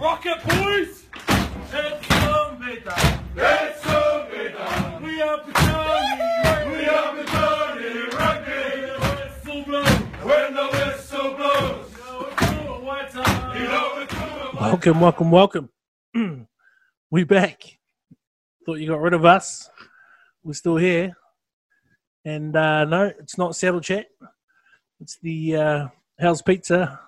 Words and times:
Rocket 0.00 0.42
boys! 0.44 1.04
It's 1.72 2.08
zombie 2.08 2.80
time! 2.80 3.24
It's 3.36 3.84
zombie 3.84 4.48
time! 4.56 5.02
We 5.02 5.20
are 5.20 5.38
Petone! 5.40 6.72
We 6.72 6.88
are 6.88 7.14
Petone 7.16 8.10
Rugby! 8.14 8.80
When 8.94 8.94
the 8.94 9.20
whistle 9.44 9.62
blows! 9.64 9.88
When 10.22 10.54
the 10.54 10.68
whistle 10.68 11.34
blows! 11.34 11.92
You 11.92 12.06
know 12.06 12.28
it's 12.30 12.42
all 12.42 12.80
white 12.80 13.10
time! 13.10 13.60
You 13.60 13.68
know 13.68 13.98
it's 13.98 14.14
all 14.14 14.58
a 14.58 14.70
Welcome, 14.70 15.00
welcome, 15.02 15.30
welcome. 15.30 15.68
we 17.10 17.24
back. 17.24 17.62
Thought 18.64 18.76
you 18.76 18.88
got 18.88 19.02
rid 19.02 19.12
of 19.12 19.26
us. 19.26 19.68
We're 20.42 20.54
still 20.54 20.78
here. 20.78 21.14
And 22.24 22.56
uh, 22.56 22.86
no, 22.86 23.12
it's 23.18 23.36
not 23.36 23.54
Saddle 23.54 23.82
Chat. 23.82 24.06
It's 25.02 25.18
the 25.22 25.56
uh, 25.56 25.88
Hell's 26.18 26.40
Pizza 26.40 26.98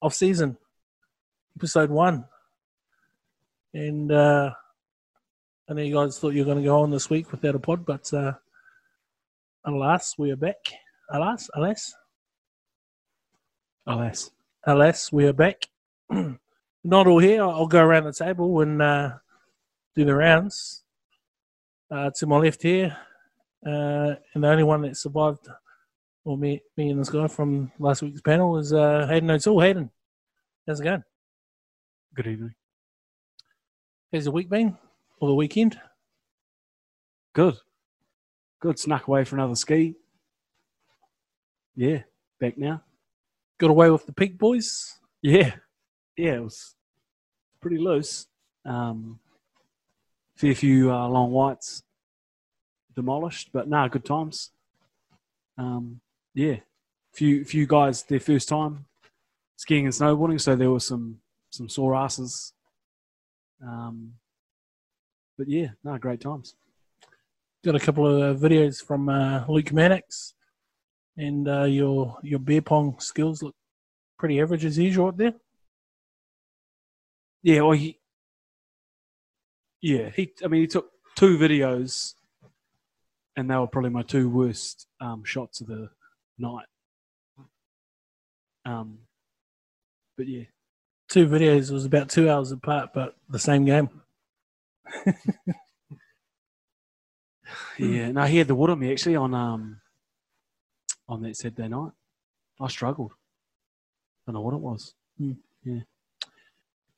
off 0.00 0.14
season, 0.14 0.56
episode 1.56 1.90
one. 1.90 2.24
And 3.74 4.12
uh, 4.12 4.50
I 5.68 5.74
know 5.74 5.82
you 5.82 5.94
guys 5.94 6.18
thought 6.18 6.34
you 6.34 6.40
were 6.40 6.52
going 6.52 6.62
to 6.62 6.68
go 6.68 6.82
on 6.82 6.90
this 6.90 7.08
week 7.08 7.32
without 7.32 7.54
a 7.54 7.58
pod, 7.58 7.86
but 7.86 8.12
uh, 8.12 8.32
alas, 9.64 10.14
we 10.18 10.30
are 10.30 10.36
back. 10.36 10.56
Alas, 11.10 11.48
alas, 11.54 11.94
Alas. 13.86 14.30
alas, 14.66 15.12
we 15.12 15.26
are 15.26 15.32
back. 15.32 15.66
Not 16.84 17.06
all 17.06 17.18
here. 17.18 17.42
I'll 17.42 17.66
go 17.66 17.82
around 17.82 18.04
the 18.04 18.12
table 18.12 18.60
and 18.60 18.80
uh, 18.80 19.12
do 19.94 20.04
the 20.04 20.14
rounds. 20.14 20.84
Uh, 21.90 22.10
to 22.16 22.26
my 22.26 22.38
left 22.38 22.62
here, 22.62 22.96
uh, 23.66 24.14
and 24.32 24.42
the 24.42 24.48
only 24.48 24.62
one 24.62 24.80
that 24.80 24.96
survived, 24.96 25.46
or 26.24 26.38
me, 26.38 26.62
me 26.78 26.88
and 26.88 26.98
this 26.98 27.10
guy 27.10 27.26
from 27.26 27.70
last 27.78 28.00
week's 28.00 28.22
panel, 28.22 28.56
is 28.56 28.72
uh, 28.72 29.06
Hayden 29.10 29.30
O'Toole. 29.30 29.60
Hayden, 29.60 29.90
how's 30.66 30.80
it 30.80 30.84
going? 30.84 31.04
Good 32.14 32.28
evening. 32.28 32.54
How's 34.12 34.24
the 34.24 34.30
week 34.30 34.50
been? 34.50 34.76
Or 35.20 35.28
the 35.28 35.34
weekend? 35.34 35.80
Good. 37.34 37.56
Good. 38.60 38.78
Snuck 38.78 39.08
away 39.08 39.24
for 39.24 39.36
another 39.36 39.54
ski. 39.54 39.94
Yeah. 41.74 42.02
Back 42.38 42.58
now. 42.58 42.82
Got 43.58 43.70
away 43.70 43.88
with 43.88 44.04
the 44.04 44.12
peak 44.12 44.36
boys? 44.36 44.98
Yeah. 45.22 45.54
Yeah. 46.14 46.34
It 46.34 46.42
was 46.42 46.74
pretty 47.62 47.78
loose. 47.78 48.26
Um, 48.66 49.18
fair 50.36 50.54
few 50.54 50.92
uh, 50.92 51.08
long 51.08 51.30
whites 51.30 51.82
demolished, 52.94 53.48
but 53.50 53.66
nah, 53.66 53.88
good 53.88 54.04
times. 54.04 54.50
Um, 55.56 56.02
yeah. 56.34 56.56
Few 57.14 57.46
few 57.46 57.66
guys 57.66 58.02
their 58.02 58.20
first 58.20 58.48
time 58.48 58.84
skiing 59.56 59.86
and 59.86 59.94
snowboarding, 59.94 60.40
so 60.40 60.54
there 60.54 60.70
were 60.70 60.80
some 60.80 61.18
some 61.50 61.68
sore 61.68 61.94
asses. 61.94 62.52
Um, 63.62 64.14
but 65.38 65.48
yeah, 65.48 65.68
no, 65.84 65.96
great 65.98 66.20
times. 66.20 66.54
Got 67.64 67.76
a 67.76 67.80
couple 67.80 68.06
of 68.06 68.38
videos 68.40 68.84
from 68.84 69.08
uh, 69.08 69.44
Luke 69.48 69.72
Mannix, 69.72 70.34
and 71.16 71.48
uh, 71.48 71.64
your 71.64 72.18
your 72.22 72.40
beer 72.40 72.62
pong 72.62 72.98
skills 72.98 73.42
look 73.42 73.54
pretty 74.18 74.40
average 74.40 74.64
as 74.64 74.78
usual 74.78 75.08
out 75.08 75.16
there. 75.16 75.34
Yeah, 77.42 77.62
well, 77.62 77.72
he, 77.72 77.98
yeah, 79.80 80.10
he. 80.10 80.32
I 80.44 80.48
mean, 80.48 80.62
he 80.62 80.66
took 80.66 80.90
two 81.16 81.38
videos, 81.38 82.14
and 83.36 83.50
they 83.50 83.56
were 83.56 83.66
probably 83.66 83.90
my 83.90 84.02
two 84.02 84.28
worst 84.28 84.86
um, 85.00 85.24
shots 85.24 85.60
of 85.60 85.68
the 85.68 85.88
night. 86.38 86.66
Um, 88.64 88.98
but 90.16 90.28
yeah, 90.28 90.44
two 91.12 91.26
videos 91.28 91.70
It 91.70 91.74
was 91.74 91.84
about 91.84 92.08
two 92.08 92.30
hours 92.30 92.50
apart, 92.52 92.90
but 92.94 93.16
the 93.28 93.38
same 93.38 93.64
game. 93.64 93.90
yeah. 97.78 98.12
No, 98.12 98.24
he 98.24 98.38
had 98.38 98.48
the 98.48 98.54
wood 98.54 98.70
on 98.70 98.78
me 98.78 98.90
actually 98.90 99.16
on 99.16 99.34
um 99.34 99.80
on 101.08 101.22
that 101.22 101.36
Saturday 101.36 101.68
night. 101.68 101.92
I 102.60 102.68
struggled. 102.68 103.12
I 103.12 104.32
don't 104.32 104.34
know 104.36 104.40
what 104.40 104.54
it 104.54 104.60
was, 104.60 104.94
Yeah. 105.18 105.80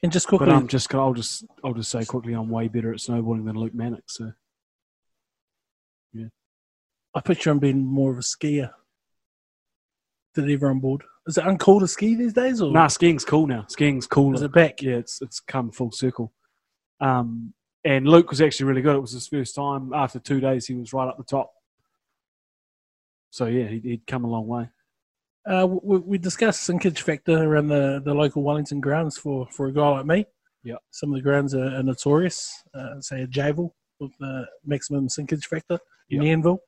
And 0.02 0.12
just 0.12 0.28
quickly, 0.28 0.46
but 0.46 0.54
um, 0.54 0.68
just 0.68 0.94
I'll 0.94 1.14
just 1.14 1.44
I'll 1.64 1.72
just 1.72 1.90
say 1.90 2.04
quickly, 2.04 2.34
I'm 2.34 2.50
way 2.50 2.68
better 2.68 2.92
at 2.92 2.98
snowboarding 2.98 3.46
than 3.46 3.56
Luke 3.56 3.74
Mannix. 3.74 4.16
So 4.16 4.32
yeah. 6.12 6.26
I 7.14 7.20
picture 7.20 7.50
him 7.50 7.58
being 7.58 7.84
more 7.84 8.12
of 8.12 8.18
a 8.18 8.20
skier. 8.20 8.70
Did 10.34 10.50
ever 10.50 10.70
on 10.70 10.80
board? 10.80 11.02
Is 11.26 11.38
it 11.38 11.44
uncool 11.44 11.80
to 11.80 11.88
ski 11.88 12.14
these 12.16 12.32
days, 12.32 12.60
or 12.60 12.72
nah, 12.72 12.88
skiing's 12.88 13.24
cool 13.24 13.46
now. 13.46 13.64
Skiing's 13.68 14.06
cool. 14.06 14.34
is 14.34 14.42
it 14.42 14.52
back? 14.52 14.82
yeah, 14.82 14.96
it's 14.96 15.22
it's 15.22 15.40
come 15.40 15.70
full 15.70 15.92
circle. 15.92 16.32
Um, 17.00 17.54
and 17.84 18.06
Luke 18.08 18.30
was 18.30 18.40
actually 18.40 18.66
really 18.66 18.82
good. 18.82 18.96
It 18.96 19.00
was 19.00 19.12
his 19.12 19.28
first 19.28 19.54
time. 19.54 19.92
After 19.94 20.18
two 20.18 20.40
days, 20.40 20.66
he 20.66 20.74
was 20.74 20.92
right 20.92 21.06
up 21.08 21.16
the 21.18 21.24
top. 21.24 21.52
So 23.30 23.46
yeah, 23.46 23.66
he'd, 23.66 23.84
he'd 23.84 24.06
come 24.06 24.24
a 24.24 24.28
long 24.28 24.46
way. 24.46 24.68
Uh, 25.46 25.66
we, 25.82 25.98
we 25.98 26.18
discussed 26.18 26.68
sinkage 26.68 27.00
factor 27.00 27.42
around 27.42 27.68
the, 27.68 28.00
the 28.04 28.14
local 28.14 28.42
Wellington 28.42 28.80
grounds 28.80 29.18
for, 29.18 29.46
for 29.50 29.66
a 29.66 29.72
guy 29.72 29.86
like 29.88 30.06
me. 30.06 30.24
Yeah, 30.62 30.76
Some 30.90 31.10
of 31.10 31.16
the 31.16 31.22
grounds 31.22 31.54
are, 31.54 31.76
are 31.76 31.82
notorious. 31.82 32.62
Uh, 32.74 33.00
say 33.00 33.22
a 33.22 33.26
Javel 33.26 33.74
with 34.00 34.12
the 34.18 34.46
maximum 34.64 35.08
sinkage 35.08 35.44
factor 35.44 35.78
in 36.08 36.22
Yep. 36.22 36.32
Anvil. 36.32 36.58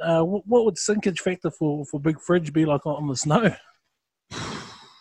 Uh, 0.00 0.22
what, 0.22 0.42
what 0.46 0.64
would 0.64 0.74
sinkage 0.76 1.20
factor 1.20 1.50
for, 1.50 1.84
for 1.84 2.00
Big 2.00 2.20
Fridge 2.20 2.52
be 2.52 2.64
like 2.64 2.84
on 2.86 3.06
the 3.06 3.16
snow? 3.16 3.54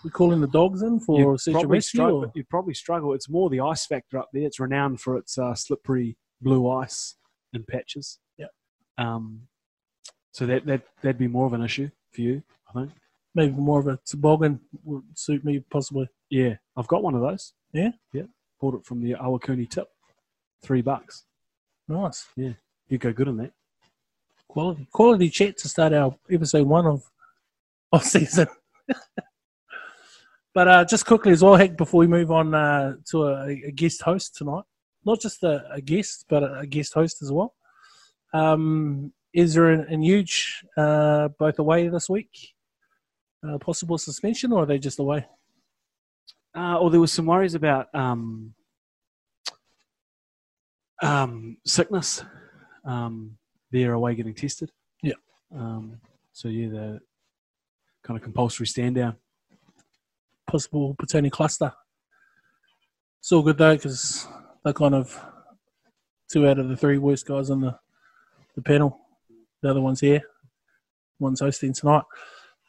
We're 0.03 0.09
calling 0.11 0.41
the 0.41 0.47
dogs 0.47 0.81
in 0.81 0.99
for 0.99 1.19
You'd 1.19 1.53
probably, 1.53 1.77
rescue? 1.77 1.99
struggle, 1.99 2.31
you'd 2.33 2.49
probably 2.49 2.73
struggle. 2.73 3.13
It's 3.13 3.29
more 3.29 3.49
the 3.51 3.59
ice 3.59 3.85
factor 3.85 4.17
up 4.17 4.29
there. 4.33 4.43
It's 4.47 4.59
renowned 4.59 4.99
for 4.99 5.15
its 5.15 5.37
uh, 5.37 5.53
slippery 5.53 6.17
blue 6.41 6.69
ice 6.69 7.15
in 7.53 7.63
patches. 7.63 8.17
Yep. 8.37 8.49
Um, 8.97 9.41
so 10.31 10.47
that 10.47 10.65
that 10.65 10.83
that'd 11.03 11.19
be 11.19 11.27
more 11.27 11.45
of 11.45 11.53
an 11.53 11.61
issue 11.61 11.89
for 12.11 12.21
you, 12.21 12.41
I 12.69 12.73
think. 12.79 12.91
Maybe 13.35 13.53
more 13.53 13.79
of 13.79 13.87
a 13.87 13.99
toboggan 14.05 14.59
would 14.83 15.03
suit 15.13 15.45
me 15.45 15.63
possibly. 15.69 16.09
Yeah, 16.31 16.55
I've 16.75 16.87
got 16.87 17.03
one 17.03 17.13
of 17.13 17.21
those. 17.21 17.53
Yeah? 17.71 17.91
yeah. 18.11 18.23
Bought 18.59 18.75
it 18.75 18.85
from 18.85 19.01
the 19.01 19.11
Ohakune 19.13 19.69
tip, 19.69 19.87
three 20.63 20.81
bucks. 20.81 21.25
Nice. 21.87 22.27
Yeah, 22.35 22.53
You'd 22.87 23.01
go 23.01 23.13
good 23.13 23.27
on 23.27 23.37
that. 23.37 23.51
Quality 24.51 24.85
quality 24.91 25.29
chat 25.29 25.57
to 25.59 25.69
start 25.69 25.93
our 25.93 26.13
episode 26.29 26.67
one 26.67 26.85
of 26.85 27.09
off 27.89 28.03
season. 28.03 28.47
but 30.53 30.67
uh, 30.67 30.83
just 30.83 31.05
quickly 31.05 31.31
as 31.31 31.41
well, 31.41 31.55
Heck, 31.55 31.77
before 31.77 31.99
we 31.99 32.07
move 32.07 32.31
on 32.31 32.53
uh, 32.53 32.95
to 33.11 33.27
a, 33.27 33.47
a 33.67 33.71
guest 33.71 34.01
host 34.01 34.35
tonight, 34.35 34.65
not 35.05 35.21
just 35.21 35.41
a, 35.43 35.63
a 35.71 35.79
guest, 35.79 36.25
but 36.27 36.43
a, 36.43 36.59
a 36.59 36.67
guest 36.67 36.93
host 36.93 37.21
as 37.21 37.31
well. 37.31 37.55
Um, 38.33 39.13
Ezra 39.33 39.73
and, 39.73 39.87
and 39.87 40.03
Huge 40.03 40.65
uh, 40.75 41.29
both 41.39 41.57
away 41.57 41.87
this 41.87 42.09
week. 42.09 42.53
Uh, 43.47 43.57
possible 43.57 43.97
suspension, 43.97 44.51
or 44.51 44.63
are 44.63 44.65
they 44.65 44.79
just 44.79 44.99
away? 44.99 45.25
Uh, 46.53 46.77
or 46.77 46.91
there 46.91 46.99
was 46.99 47.13
some 47.13 47.25
worries 47.25 47.55
about 47.55 47.87
um, 47.95 48.53
um, 51.01 51.55
sickness. 51.65 52.25
Um, 52.83 53.37
they're 53.71 53.93
away 53.93 54.15
getting 54.15 54.33
tested. 54.33 54.71
Yeah. 55.01 55.13
Um, 55.55 55.99
so 56.33 56.47
yeah, 56.47 56.69
the 56.69 56.99
kind 58.03 58.17
of 58.17 58.23
compulsory 58.23 58.67
stand 58.67 58.95
down. 58.95 59.15
Possible 60.47 60.95
Petone 60.95 61.31
cluster. 61.31 61.73
It's 63.19 63.31
all 63.31 63.43
good 63.43 63.57
though, 63.57 63.75
because 63.75 64.27
they're 64.63 64.73
kind 64.73 64.95
of 64.95 65.19
two 66.29 66.47
out 66.47 66.59
of 66.59 66.69
the 66.69 66.77
three 66.77 66.97
worst 66.97 67.25
guys 67.25 67.49
on 67.49 67.61
the, 67.61 67.77
the 68.55 68.61
panel. 68.61 68.99
The 69.61 69.69
other 69.69 69.81
one's 69.81 69.99
here. 69.99 70.21
One's 71.19 71.39
hosting 71.39 71.73
tonight. 71.73 72.03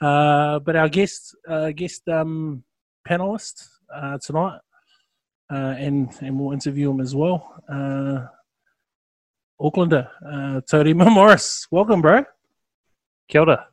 Uh, 0.00 0.58
but 0.58 0.76
our 0.76 0.88
guest, 0.88 1.34
uh, 1.48 1.70
guest 1.70 2.08
um, 2.08 2.64
panelist 3.08 3.68
uh, 3.94 4.18
tonight, 4.18 4.58
uh, 5.50 5.74
and 5.78 6.10
and 6.20 6.38
we'll 6.38 6.52
interview 6.52 6.90
him 6.90 7.00
as 7.00 7.14
well. 7.14 7.62
Aucklander, 9.60 10.08
uh, 10.26 10.60
Tony 10.68 10.92
Morris. 10.94 11.66
Welcome, 11.70 12.02
bro. 12.02 12.24
Kia 13.28 13.40
ora. 13.42 13.68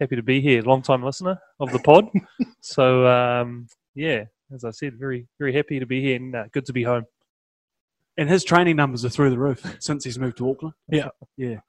Happy 0.00 0.16
to 0.16 0.22
be 0.22 0.40
here. 0.40 0.62
Long 0.62 0.80
time 0.82 1.02
listener 1.04 1.38
of 1.60 1.70
the 1.72 1.78
pod. 1.78 2.08
so, 2.60 3.06
um, 3.06 3.66
yeah, 3.94 4.24
as 4.52 4.64
I 4.64 4.70
said, 4.70 4.94
very, 4.98 5.26
very 5.38 5.52
happy 5.54 5.78
to 5.78 5.86
be 5.86 6.00
here 6.00 6.16
and 6.16 6.34
uh, 6.34 6.44
good 6.52 6.64
to 6.66 6.72
be 6.72 6.82
home. 6.82 7.04
And 8.16 8.28
his 8.28 8.44
training 8.44 8.76
numbers 8.76 9.04
are 9.04 9.08
through 9.10 9.30
the 9.30 9.38
roof 9.38 9.62
since 9.80 10.04
he's 10.04 10.18
moved 10.18 10.38
to 10.38 10.50
Auckland. 10.50 10.74
Yeah. 10.88 11.08
Yeah. 11.36 11.60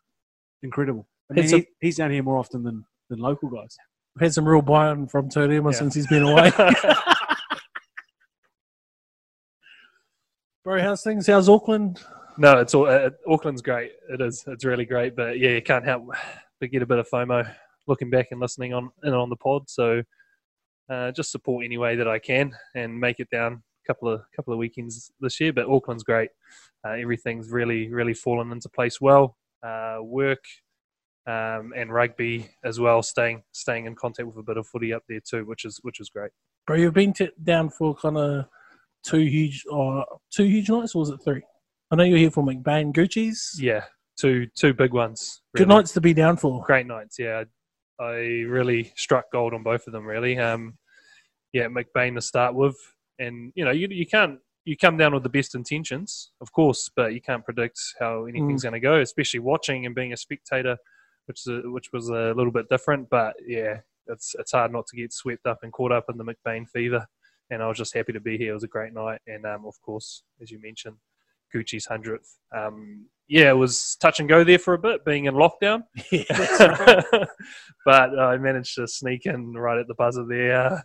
Incredible. 0.61 1.07
I 1.29 1.35
mean, 1.35 1.45
a- 1.45 1.57
he, 1.57 1.67
he's 1.79 1.97
down 1.97 2.11
here 2.11 2.23
more 2.23 2.37
often 2.37 2.63
than, 2.63 2.85
than 3.09 3.19
local 3.19 3.49
guys. 3.49 3.77
We've 4.15 4.23
had 4.23 4.33
some 4.33 4.47
real 4.47 4.61
buy-in 4.61 5.07
from 5.07 5.29
Tony 5.29 5.55
Yeah. 5.55 5.71
since 5.71 5.93
he's 5.95 6.07
been 6.07 6.23
away. 6.23 6.51
bro, 10.63 10.81
how's 10.81 11.03
things? 11.03 11.27
How's 11.27 11.49
Auckland? 11.49 12.01
No, 12.37 12.59
it's 12.59 12.73
all, 12.73 12.87
uh, 12.87 13.09
Auckland's 13.27 13.61
great. 13.61 13.91
It 14.09 14.21
is. 14.21 14.43
It's 14.47 14.65
really 14.65 14.85
great. 14.85 15.15
But 15.15 15.39
yeah, 15.39 15.51
you 15.51 15.61
can't 15.61 15.85
help 15.85 16.09
but 16.59 16.71
get 16.71 16.81
a 16.81 16.85
bit 16.85 16.99
of 16.99 17.09
FOMO 17.09 17.49
looking 17.87 18.09
back 18.09 18.27
and 18.31 18.39
listening 18.39 18.73
on 18.73 18.89
in 19.03 19.13
on 19.13 19.29
the 19.29 19.35
pod. 19.35 19.69
So, 19.69 20.03
uh, 20.89 21.11
just 21.11 21.31
support 21.31 21.65
any 21.65 21.77
way 21.77 21.95
that 21.95 22.07
I 22.07 22.19
can 22.19 22.55
and 22.75 22.99
make 22.99 23.19
it 23.19 23.29
down 23.29 23.53
a 23.53 23.87
couple 23.87 24.09
of 24.09 24.21
couple 24.35 24.53
of 24.53 24.59
weekends 24.59 25.11
this 25.19 25.39
year. 25.39 25.53
But 25.53 25.67
Auckland's 25.67 26.03
great. 26.03 26.29
Uh, 26.85 26.91
everything's 26.91 27.49
really 27.49 27.89
really 27.89 28.13
fallen 28.13 28.51
into 28.51 28.69
place 28.69 28.99
well. 29.01 29.37
Uh, 29.61 29.97
work 30.01 30.43
um, 31.25 31.73
and 31.75 31.93
rugby 31.93 32.49
as 32.63 32.79
well, 32.79 33.01
staying 33.01 33.43
staying 33.51 33.85
in 33.85 33.95
contact 33.95 34.27
with 34.27 34.37
a 34.37 34.43
bit 34.43 34.57
of 34.57 34.67
footy 34.67 34.93
up 34.93 35.03
there 35.07 35.21
too, 35.21 35.45
which 35.45 35.65
is 35.65 35.79
which 35.83 35.99
is 35.99 36.09
great. 36.09 36.31
Bro, 36.67 36.77
you've 36.77 36.93
been 36.93 37.13
t- 37.13 37.29
down 37.43 37.69
for 37.69 37.95
kind 37.95 38.17
of 38.17 38.45
two 39.03 39.19
huge 39.19 39.63
or 39.69 40.05
two 40.31 40.45
huge 40.45 40.69
nights, 40.69 40.95
or 40.95 40.99
was 40.99 41.09
it 41.09 41.19
three? 41.23 41.43
I 41.93 41.95
know 41.95 42.05
you're 42.05 42.17
here 42.17 42.31
for 42.31 42.43
McBain 42.43 42.91
Gucci's. 42.91 43.55
Yeah, 43.61 43.83
two 44.19 44.47
two 44.55 44.73
big 44.73 44.93
ones. 44.93 45.43
Good 45.55 45.67
really. 45.67 45.77
nights 45.77 45.91
to 45.93 46.01
be 46.01 46.11
down 46.11 46.37
for. 46.37 46.63
great 46.63 46.87
nights. 46.87 47.19
Yeah, 47.19 47.43
I 47.99 48.13
really 48.47 48.91
struck 48.95 49.31
gold 49.31 49.53
on 49.53 49.61
both 49.61 49.85
of 49.85 49.93
them. 49.93 50.03
Really, 50.03 50.39
um, 50.39 50.75
yeah, 51.51 51.67
McBain 51.67 52.15
to 52.15 52.21
start 52.21 52.55
with, 52.55 52.75
and 53.19 53.53
you 53.53 53.63
know 53.63 53.69
you 53.69 53.87
you 53.91 54.07
can't 54.07 54.39
you 54.65 54.75
come 54.75 54.97
down 54.97 55.13
with 55.13 55.21
the 55.21 55.29
best 55.29 55.53
intentions, 55.53 56.31
of 56.41 56.51
course, 56.51 56.89
but 56.95 57.13
you 57.13 57.21
can't 57.21 57.45
predict 57.45 57.79
how 57.99 58.25
anything's 58.25 58.63
going 58.63 58.73
to 58.73 58.79
go, 58.79 58.99
especially 58.99 59.41
watching 59.41 59.85
and 59.85 59.93
being 59.93 60.13
a 60.13 60.17
spectator, 60.17 60.75
which 61.27 61.41
is 61.41 61.47
a, 61.47 61.69
which 61.69 61.89
was 61.93 62.09
a 62.09 62.33
little 62.35 62.51
bit 62.51 62.69
different. 62.69 63.07
But 63.11 63.35
yeah, 63.45 63.81
it's 64.07 64.33
it's 64.39 64.53
hard 64.53 64.73
not 64.73 64.87
to 64.87 64.97
get 64.97 65.13
swept 65.13 65.45
up 65.45 65.59
and 65.61 65.71
caught 65.71 65.91
up 65.91 66.05
in 66.09 66.17
the 66.17 66.25
McBain 66.25 66.67
fever. 66.67 67.05
And 67.51 67.61
I 67.61 67.67
was 67.67 67.77
just 67.77 67.93
happy 67.93 68.13
to 68.13 68.19
be 68.19 68.35
here. 68.35 68.49
It 68.49 68.55
was 68.55 68.63
a 68.63 68.67
great 68.67 68.95
night, 68.95 69.21
and 69.27 69.45
um, 69.45 69.67
of 69.67 69.79
course, 69.83 70.23
as 70.41 70.49
you 70.49 70.59
mentioned, 70.59 70.95
Gucci's 71.53 71.85
hundredth. 71.85 72.37
Um, 72.55 73.05
yeah, 73.27 73.49
it 73.49 73.57
was 73.57 73.95
touch 74.01 74.19
and 74.19 74.29
go 74.29 74.43
there 74.43 74.59
for 74.59 74.73
a 74.73 74.79
bit, 74.79 75.05
being 75.05 75.25
in 75.25 75.35
lockdown. 75.35 75.83
Yeah. 76.11 77.01
but 77.85 78.19
I 78.19 78.37
managed 78.37 78.75
to 78.75 78.87
sneak 78.87 79.25
in 79.25 79.53
right 79.53 79.79
at 79.79 79.87
the 79.87 79.95
buzzer 79.95 80.25
there, 80.27 80.55
uh, 80.55 80.81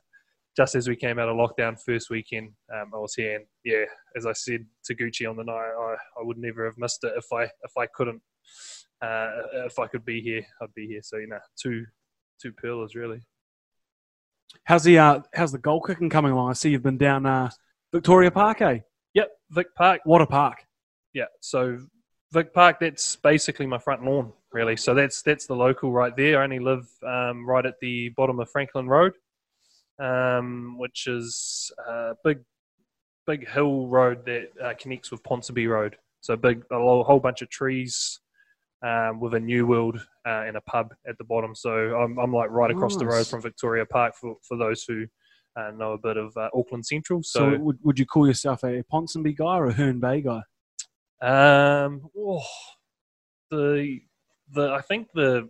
just 0.56 0.74
as 0.74 0.88
we 0.88 0.96
came 0.96 1.18
out 1.18 1.28
of 1.28 1.36
lockdown 1.36 1.76
first 1.84 2.10
weekend. 2.10 2.52
Um, 2.72 2.90
I 2.94 2.98
was 2.98 3.14
here, 3.14 3.36
and 3.36 3.44
yeah, 3.64 3.84
as 4.16 4.26
I 4.26 4.32
said 4.32 4.64
to 4.84 4.94
Gucci 4.94 5.28
on 5.28 5.36
the 5.36 5.44
night, 5.44 5.54
I, 5.54 5.94
I 6.20 6.22
would 6.22 6.38
never 6.38 6.64
have 6.64 6.78
missed 6.78 7.04
it 7.04 7.12
if 7.16 7.26
I 7.32 7.44
if 7.44 7.76
I 7.76 7.86
couldn't. 7.94 8.22
Uh, 9.00 9.30
if 9.66 9.78
I 9.78 9.86
could 9.86 10.04
be 10.04 10.20
here, 10.20 10.44
I'd 10.62 10.74
be 10.74 10.86
here. 10.86 11.00
So 11.02 11.18
you 11.18 11.28
know, 11.28 11.38
two 11.60 11.84
two 12.40 12.52
pearlers 12.52 12.94
really. 12.94 13.20
How's 14.64 14.84
the 14.84 14.98
uh, 14.98 15.20
how's 15.34 15.52
the 15.52 15.58
goal 15.58 15.80
kicking 15.80 16.10
coming 16.10 16.32
along? 16.32 16.50
I 16.50 16.54
see 16.54 16.70
you've 16.70 16.82
been 16.82 16.98
down 16.98 17.26
uh, 17.26 17.50
Victoria 17.92 18.30
Park, 18.30 18.60
eh? 18.62 18.80
Vic 19.50 19.74
Park. 19.74 20.00
What 20.04 20.20
a 20.20 20.26
park! 20.26 20.64
Yeah, 21.14 21.24
so 21.40 21.78
Vic 22.32 22.52
Park, 22.52 22.78
that's 22.80 23.16
basically 23.16 23.66
my 23.66 23.78
front 23.78 24.04
lawn, 24.04 24.32
really. 24.52 24.76
So 24.76 24.94
that's 24.94 25.22
that's 25.22 25.46
the 25.46 25.56
local 25.56 25.92
right 25.92 26.14
there. 26.16 26.40
I 26.40 26.44
only 26.44 26.58
live 26.58 26.86
um, 27.06 27.46
right 27.46 27.64
at 27.64 27.80
the 27.80 28.10
bottom 28.10 28.38
of 28.40 28.50
Franklin 28.50 28.86
Road, 28.86 29.14
um, 29.98 30.76
which 30.78 31.06
is 31.06 31.70
a 31.88 32.14
big, 32.22 32.40
big 33.26 33.48
hill 33.48 33.86
road 33.86 34.26
that 34.26 34.48
uh, 34.62 34.74
connects 34.78 35.10
with 35.10 35.22
Ponsonby 35.22 35.68
Road. 35.68 35.96
So 36.20 36.36
big, 36.36 36.64
a 36.70 36.76
whole 36.76 37.20
bunch 37.20 37.42
of 37.42 37.48
trees 37.48 38.20
um, 38.82 39.20
with 39.20 39.34
a 39.34 39.40
New 39.40 39.66
World 39.66 39.96
uh, 40.26 40.44
and 40.46 40.56
a 40.56 40.60
pub 40.62 40.94
at 41.08 41.16
the 41.16 41.24
bottom. 41.24 41.54
So 41.54 41.70
I'm, 41.70 42.18
I'm 42.18 42.32
like 42.32 42.50
right 42.50 42.70
across 42.70 42.96
the 42.96 43.06
road 43.06 43.26
from 43.26 43.40
Victoria 43.40 43.86
Park 43.86 44.14
for, 44.14 44.36
for 44.46 44.56
those 44.56 44.84
who 44.84 45.06
uh, 45.58 45.70
know 45.72 45.92
a 45.92 45.98
bit 45.98 46.16
of 46.16 46.36
uh, 46.36 46.48
Auckland 46.54 46.86
Central. 46.86 47.22
So, 47.22 47.38
So, 47.52 47.58
would, 47.58 47.78
would 47.82 47.98
you 47.98 48.06
call 48.06 48.26
yourself 48.26 48.62
a 48.62 48.82
Ponsonby 48.92 49.36
guy 49.36 49.56
or 49.56 49.66
a 49.66 49.72
Herne 49.72 50.00
Bay 50.00 50.20
guy? 50.20 50.42
Um, 51.20 52.08
oh, 52.16 52.44
the 53.50 54.00
the 54.52 54.72
I 54.72 54.80
think 54.82 55.08
the 55.14 55.48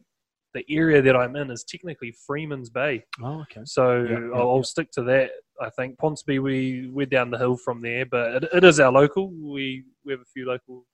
the 0.55 0.65
area 0.71 1.03
that 1.03 1.15
I'm 1.15 1.37
in 1.37 1.51
is 1.51 1.63
technically 1.63 2.11
Freeman's 2.27 2.71
Bay, 2.71 3.05
Oh, 3.23 3.43
okay. 3.43 3.61
so 3.65 4.01
Yeah, 4.03 4.19
yeah, 4.19 4.39
I'll, 4.39 4.57
yeah. 4.57 4.63
stick 4.63 4.91
to 4.93 5.03
that. 5.03 5.31
I 5.61 5.69
think 5.71 5.99
Ponsonby, 5.99 6.41
we 6.43 6.89
we're 6.91 7.07
down 7.07 7.31
the 7.31 7.37
hill 7.39 7.57
from 7.57 7.83
there, 7.83 8.07
but 8.07 8.45
it, 8.45 8.49
it 8.55 8.65
is 8.65 8.81
our 8.81 8.91
local. 8.91 9.31
We 9.31 9.85
we 10.05 10.13
have 10.13 10.21
a 10.23 10.33
few 10.33 10.47
local 10.47 10.87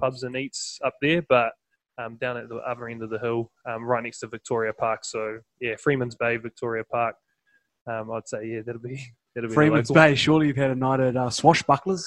pubs 0.00 0.22
and 0.22 0.34
eats 0.36 0.78
up 0.84 0.94
there, 1.02 1.22
but 1.28 1.52
um, 1.98 2.16
down 2.16 2.36
at 2.38 2.48
the 2.48 2.56
other 2.56 2.88
end 2.88 3.02
of 3.02 3.10
the 3.10 3.18
hill, 3.18 3.50
um, 3.68 3.84
right 3.84 4.02
next 4.02 4.20
to 4.20 4.28
Victoria 4.28 4.72
Park. 4.72 5.04
So 5.04 5.40
yeah, 5.60 5.76
Freeman's 5.76 6.14
Bay, 6.14 6.36
Victoria 6.38 6.84
Park. 6.90 7.16
Um, 7.88 8.10
I'd 8.10 8.26
say 8.28 8.46
yeah, 8.46 8.60
that'll 8.66 8.80
be 8.80 9.00
that'll 9.34 9.48
be 9.48 9.52
the 9.52 9.54
Freeman's. 9.54 9.90
Bay. 9.90 10.14
Surely 10.16 10.48
you've 10.48 10.56
had 10.56 10.70
a 10.70 10.74
night 10.74 10.98
at 11.00 11.16
uh, 11.16 11.28
Swashbucklers. 11.28 12.02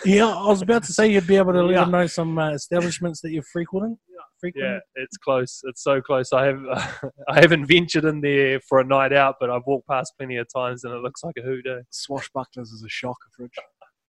yeah, 0.04 0.26
I 0.26 0.48
was 0.48 0.62
about 0.62 0.82
to 0.84 0.92
say 0.92 1.10
you'd 1.12 1.26
be 1.26 1.36
able 1.36 1.52
to 1.52 1.62
let 1.62 1.72
Yeah. 1.74 1.80
them 1.82 1.92
know 1.92 2.06
some 2.06 2.36
uh, 2.38 2.50
establishments 2.50 3.20
that 3.20 3.30
you're 3.30 3.44
frequenting. 3.52 3.96
frequenting. 4.40 4.72
Yeah, 4.72 5.02
it's 5.02 5.16
close. 5.18 5.60
It's 5.64 5.82
so 5.84 6.00
close. 6.00 6.32
I 6.32 6.46
have 6.46 6.60
I 7.28 7.40
haven't 7.40 7.66
ventured 7.66 8.04
in 8.04 8.20
there 8.20 8.58
for 8.68 8.80
a 8.80 8.84
night 8.84 9.12
out, 9.12 9.36
but 9.38 9.48
I've 9.48 9.62
walked 9.66 9.86
past 9.88 10.12
plenty 10.18 10.36
of 10.38 10.46
times, 10.52 10.82
and 10.84 10.92
it 10.92 10.98
looks 11.02 11.22
like 11.22 11.34
a 11.38 11.42
hoodoo. 11.42 11.82
Swashbucklers 11.92 12.72
is 12.72 12.82
a 12.84 12.88
shocker, 12.90 13.28
Fridge. 13.36 13.50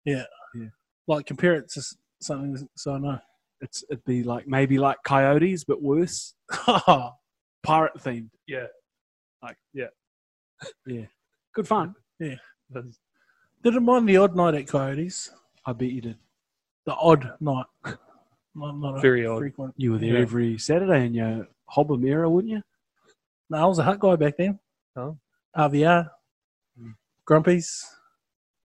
Yeah, 0.06 0.24
yeah. 0.54 0.68
Like 1.08 1.26
compare 1.26 1.54
it 1.56 1.68
to 1.72 1.80
s- 1.80 1.94
something 2.22 2.66
so 2.76 2.94
I 2.94 2.98
know. 2.98 3.18
It's 3.60 3.84
it'd 3.90 4.04
be 4.04 4.22
like 4.22 4.48
maybe 4.48 4.78
like 4.78 4.96
Coyotes, 5.04 5.64
but 5.64 5.82
worse. 5.82 6.34
Pirate 7.62 7.92
themed. 7.98 8.30
Yeah, 8.48 8.66
Like- 9.42 9.56
yeah. 9.74 9.86
Good 11.54 11.68
fun. 11.68 11.94
Yeah. 12.18 12.36
Didn't 13.62 13.84
mind 13.84 14.08
the 14.08 14.16
odd 14.16 14.34
night 14.36 14.54
at 14.54 14.66
Coyotes. 14.66 15.30
I 15.64 15.72
bet 15.72 15.90
you 15.90 16.00
did. 16.00 16.18
The 16.86 16.94
odd 16.94 17.34
night. 17.40 17.66
Not, 18.54 18.76
not 18.78 18.98
a 18.98 19.00
Very 19.00 19.26
odd. 19.26 19.38
frequent. 19.38 19.74
You 19.76 19.92
were 19.92 19.98
there 19.98 20.14
Yeah. 20.14 20.20
every 20.20 20.58
Saturday 20.58 21.06
in 21.06 21.14
your 21.14 21.46
Hobbam 21.74 22.04
era, 22.06 22.28
wouldn't 22.28 22.52
you? 22.52 22.62
No, 23.50 23.58
I 23.58 23.66
was 23.66 23.78
a 23.78 23.84
hut 23.84 23.98
guy 24.00 24.16
back 24.16 24.36
then. 24.36 24.58
Oh. 24.96 25.16
RVR, 25.56 26.10
Mm. 26.80 26.94
Grumpies, 27.28 27.84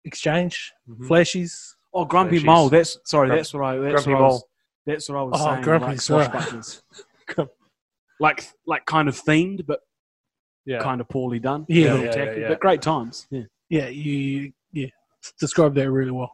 Exchange, 0.05 0.73
Mhm. 0.88 1.06
Flashies. 1.08 1.75
Oh, 1.94 2.05
Grumpy 2.05 2.38
Flashies. 2.40 2.44
Mole. 2.44 2.69
That's 2.69 2.99
sorry. 3.05 3.29
That's 3.31 3.55
what 3.55 3.62
I. 3.64 3.79
That's 3.79 4.05
Grumpy 4.05 4.12
what 4.12 4.19
I 4.20 4.23
was, 4.26 4.32
Mole. 4.32 4.49
That's 4.87 5.08
what 5.08 5.19
I 5.19 5.23
was 5.23 5.40
Oh, 5.40 5.44
saying. 5.44 5.62
Grumpy, 5.62 5.87
like 7.37 7.49
like, 8.20 8.52
like 8.67 8.85
kind 8.87 9.08
of 9.08 9.17
themed, 9.20 9.67
but 9.67 9.81
Yeah, 10.66 10.78
kind 10.81 11.00
of 11.00 11.08
poorly 11.08 11.38
done. 11.38 11.66
Yeah. 11.69 11.76
A 11.76 11.81
little 11.84 11.99
Yeah, 11.99 12.05
yeah, 12.05 12.25
tacky, 12.25 12.40
yeah. 12.40 12.49
but 12.49 12.61
great 12.61 12.82
times. 12.82 13.26
Yeah. 13.31 13.43
Yeah, 13.69 13.88
you 13.88 14.52
yeah 14.72 14.87
described 15.40 15.75
that 15.76 15.90
really 15.90 16.11
well. 16.11 16.32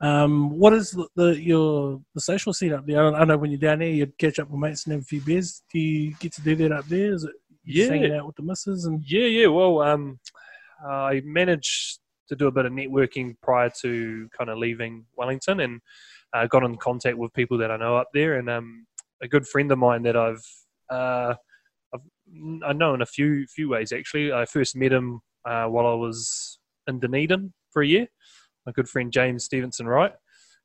Um, 0.00 0.50
what 0.58 0.72
is 0.74 0.92
the, 0.92 1.08
the 1.16 1.40
your 1.40 2.00
the 2.14 2.20
social 2.20 2.52
scene 2.52 2.72
up 2.72 2.86
there? 2.86 3.02
I, 3.14 3.20
I 3.20 3.24
know 3.24 3.36
when 3.36 3.50
you're 3.50 3.58
down 3.58 3.80
there, 3.80 3.88
you'd 3.88 4.16
catch 4.18 4.38
up 4.38 4.48
with 4.48 4.60
mates 4.60 4.84
and 4.84 4.92
have 4.92 5.02
a 5.02 5.04
few 5.04 5.20
beers. 5.20 5.62
Do 5.72 5.78
you 5.80 6.14
get 6.20 6.32
to 6.34 6.42
do 6.42 6.54
that 6.56 6.72
up 6.72 6.86
there? 6.86 7.14
Is 7.14 7.24
it 7.24 7.32
Yeah. 7.64 7.86
hanging 7.86 8.14
out 8.14 8.26
with 8.26 8.36
the 8.36 8.42
missus 8.42 8.84
and 8.84 9.02
yeah, 9.04 9.26
yeah. 9.26 9.46
Well, 9.48 9.80
um, 9.82 10.20
I 10.86 11.20
managed 11.24 11.98
to 12.28 12.36
do 12.36 12.46
a 12.46 12.52
bit 12.52 12.66
of 12.66 12.72
networking 12.72 13.34
prior 13.42 13.70
to 13.82 14.28
kind 14.36 14.50
of 14.50 14.58
leaving 14.58 15.04
Wellington, 15.16 15.60
and 15.60 15.80
uh, 16.32 16.46
got 16.46 16.62
in 16.62 16.76
contact 16.76 17.16
with 17.18 17.32
people 17.32 17.58
that 17.58 17.70
I 17.72 17.76
know 17.76 17.96
up 17.96 18.08
there, 18.14 18.38
and 18.38 18.48
um, 18.48 18.86
a 19.20 19.26
good 19.26 19.48
friend 19.48 19.72
of 19.72 19.78
mine 19.78 20.02
that 20.02 20.16
I've 20.16 20.44
uh, 20.90 21.34
I've 21.34 21.36
I 22.64 22.72
know 22.72 22.94
in 22.94 23.02
a 23.02 23.06
few 23.06 23.46
few 23.46 23.68
ways 23.70 23.92
actually. 23.92 24.32
I 24.32 24.44
first 24.44 24.76
met 24.76 24.92
him 24.92 25.20
uh, 25.44 25.66
while 25.66 25.86
I 25.86 25.94
was 25.94 26.58
in 26.86 27.00
Dunedin 27.00 27.52
for 27.72 27.82
a 27.82 27.86
year. 27.86 28.08
My 28.66 28.72
good 28.72 28.88
friend 28.88 29.12
James 29.12 29.44
Stevenson 29.44 29.86
Wright. 29.86 30.12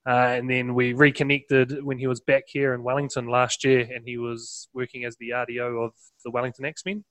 Uh, 0.05 0.35
and 0.35 0.49
then 0.49 0.73
we 0.73 0.91
reconnected 0.91 1.81
when 1.83 1.97
he 1.97 2.07
was 2.07 2.19
back 2.19 2.43
here 2.47 2.73
in 2.73 2.83
Wellington 2.83 3.27
last 3.29 3.63
year, 3.63 3.87
and 3.93 4.03
he 4.05 4.17
was 4.17 4.67
working 4.73 5.05
as 5.05 5.15
the 5.17 5.29
RDO 5.29 5.85
of 5.85 5.93
the 6.25 6.31
Wellington 6.31 6.65
X 6.65 6.83
Men. 6.85 7.05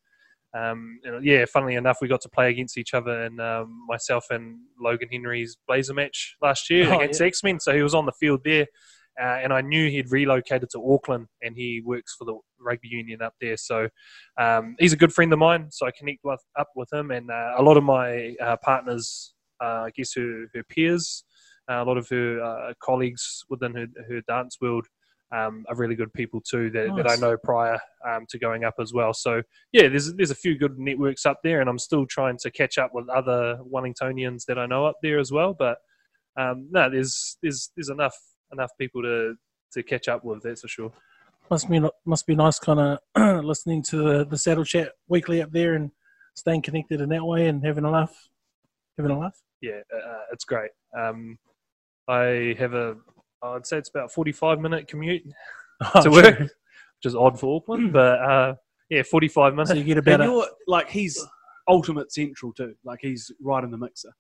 Um, 0.55 1.01
and 1.05 1.25
yeah, 1.25 1.47
funnily 1.47 1.77
enough, 1.77 1.99
we 2.03 2.09
got 2.09 2.21
to 2.21 2.29
play 2.29 2.51
against 2.51 2.77
each 2.77 2.93
other 2.93 3.25
in 3.25 3.41
um, 3.41 3.87
myself 3.89 4.27
and 4.29 4.59
Logan 4.79 5.09
Henry's 5.11 5.57
Blazer 5.67 5.95
match 5.95 6.37
last 6.43 6.69
year 6.69 6.87
Oh, 6.93 6.99
against 6.99 7.21
yeah. 7.21 7.27
X 7.29 7.43
Men. 7.43 7.59
So 7.59 7.75
he 7.75 7.83
was 7.83 7.95
on 7.95 8.05
the 8.05 8.13
field 8.13 8.43
there, 8.45 8.67
uh, 9.21 9.39
and 9.43 9.53
I 9.53 9.61
knew 9.61 9.91
he'd 9.91 10.11
relocated 10.11 10.71
to 10.71 10.93
Auckland, 10.93 11.27
and 11.43 11.55
he 11.55 11.83
works 11.85 12.15
for 12.19 12.25
the 12.25 12.39
rugby 12.59 12.89
union 12.89 13.21
up 13.21 13.35
there. 13.41 13.57
So 13.57 13.89
um, 14.41 14.75
he's 14.79 14.93
a 14.93 14.97
good 14.97 15.13
friend 15.13 15.33
of 15.33 15.39
mine. 15.39 15.67
So 15.71 15.87
I 15.87 15.91
connect 15.97 16.21
with, 16.25 16.41
up 16.59 16.69
with 16.75 16.93
him, 16.93 17.11
and 17.11 17.31
uh, 17.31 17.53
a 17.59 17.63
lot 17.63 17.77
of 17.77 17.85
my 17.85 18.35
uh, 18.41 18.57
partners, 18.63 19.35
uh, 19.63 19.85
I 19.87 19.91
guess 19.95 20.15
her, 20.15 20.47
her 20.55 20.63
peers, 20.65 21.25
uh, 21.71 21.83
a 21.83 21.85
lot 21.85 21.99
of 21.99 22.09
her 22.09 22.43
uh, 22.43 22.73
colleagues 22.83 23.45
within 23.51 23.75
her, 23.75 23.87
her 24.09 24.21
dance 24.29 24.57
world. 24.61 24.87
Um, 25.35 25.65
are 25.71 25.77
really 25.77 25.95
good 25.95 26.13
people 26.13 26.43
too 26.43 26.69
that, 26.73 26.95
that 26.95 27.11
I 27.11 27.17
know 27.17 27.39
prior 27.43 27.81
um, 28.07 28.27
to 28.29 28.39
going 28.39 28.65
up 28.65 28.75
as 28.79 28.93
well. 28.93 29.15
So 29.15 29.41
yeah, 29.73 29.89
there's 29.89 30.13
there's 30.13 30.31
a 30.31 30.35
few 30.35 30.59
good 30.59 30.79
networks 30.79 31.25
up 31.25 31.39
there, 31.43 31.63
and 31.63 31.71
I'm 31.71 31.79
still 31.79 32.05
trying 32.05 32.37
to 32.43 32.51
catch 32.51 32.77
up 32.77 32.91
with 32.93 33.09
other 33.09 33.59
Wellingtonians 33.67 34.45
that 34.45 34.59
I 34.59 34.67
know 34.67 34.85
up 34.85 34.97
there 35.03 35.19
as 35.19 35.33
well. 35.33 35.57
But 35.59 35.79
um, 36.39 36.69
no, 36.71 36.91
there's 36.91 37.39
there's 37.43 37.71
there's 37.75 37.89
enough 37.89 38.15
enough 38.53 38.71
people 38.79 39.03
to 39.03 39.35
to 39.73 39.83
catch 39.83 40.09
up 40.09 40.25
with. 40.25 40.43
That's 40.43 40.61
for 40.63 40.69
sure. 40.69 40.93
must 41.51 41.69
be 41.69 41.81
must 42.05 42.27
be 42.27 42.35
nice 42.35 42.59
kind 42.59 42.81
of 43.17 43.45
listening 43.45 43.83
to 43.85 43.97
the, 43.97 44.25
the 44.27 44.39
saddle 44.39 44.65
chat 44.65 44.93
weekly 45.09 45.43
up 45.43 45.51
there 45.53 45.75
and 45.75 45.91
staying 46.35 46.63
connected 46.63 47.01
in 47.01 47.09
that 47.11 47.25
way 47.25 47.47
and 47.49 47.65
having 47.65 47.85
a 47.85 47.91
laugh, 47.91 48.15
having 48.97 49.13
a 49.13 49.19
laugh. 49.19 49.37
Yeah, 49.61 49.81
uh, 49.95 50.23
it's 50.33 50.45
great. 50.45 50.71
Um, 50.99 51.39
I 52.09 52.55
have 52.59 52.75
a 52.75 52.97
I'd 53.43 53.67
say 53.67 53.79
it's 53.79 53.89
about 53.91 54.13
45 54.13 54.61
minute 54.61 54.87
commute 54.89 55.23
Oh, 55.95 56.03
to 56.03 56.11
work, 56.11 56.39
which 56.39 56.51
is 57.05 57.17
odd 57.17 57.41
for 57.41 57.57
Auckland, 57.57 57.93
but 57.93 58.21
uh, 58.21 58.55
yeah, 58.89 59.03
45 59.03 59.55
minutes. 59.55 59.71
So 59.71 59.77
you 59.77 59.85
get 59.85 59.99
And 60.07 60.23
a, 60.23 60.25
you're 60.27 60.47
like 60.69 60.89
he's 60.91 61.25
ultimate 61.69 62.13
central 62.13 62.53
too. 62.53 62.75
Like 62.85 62.99
he's 63.03 63.31
right 63.41 63.65
in 63.65 63.71
the 63.71 63.79
mixer. 63.79 64.13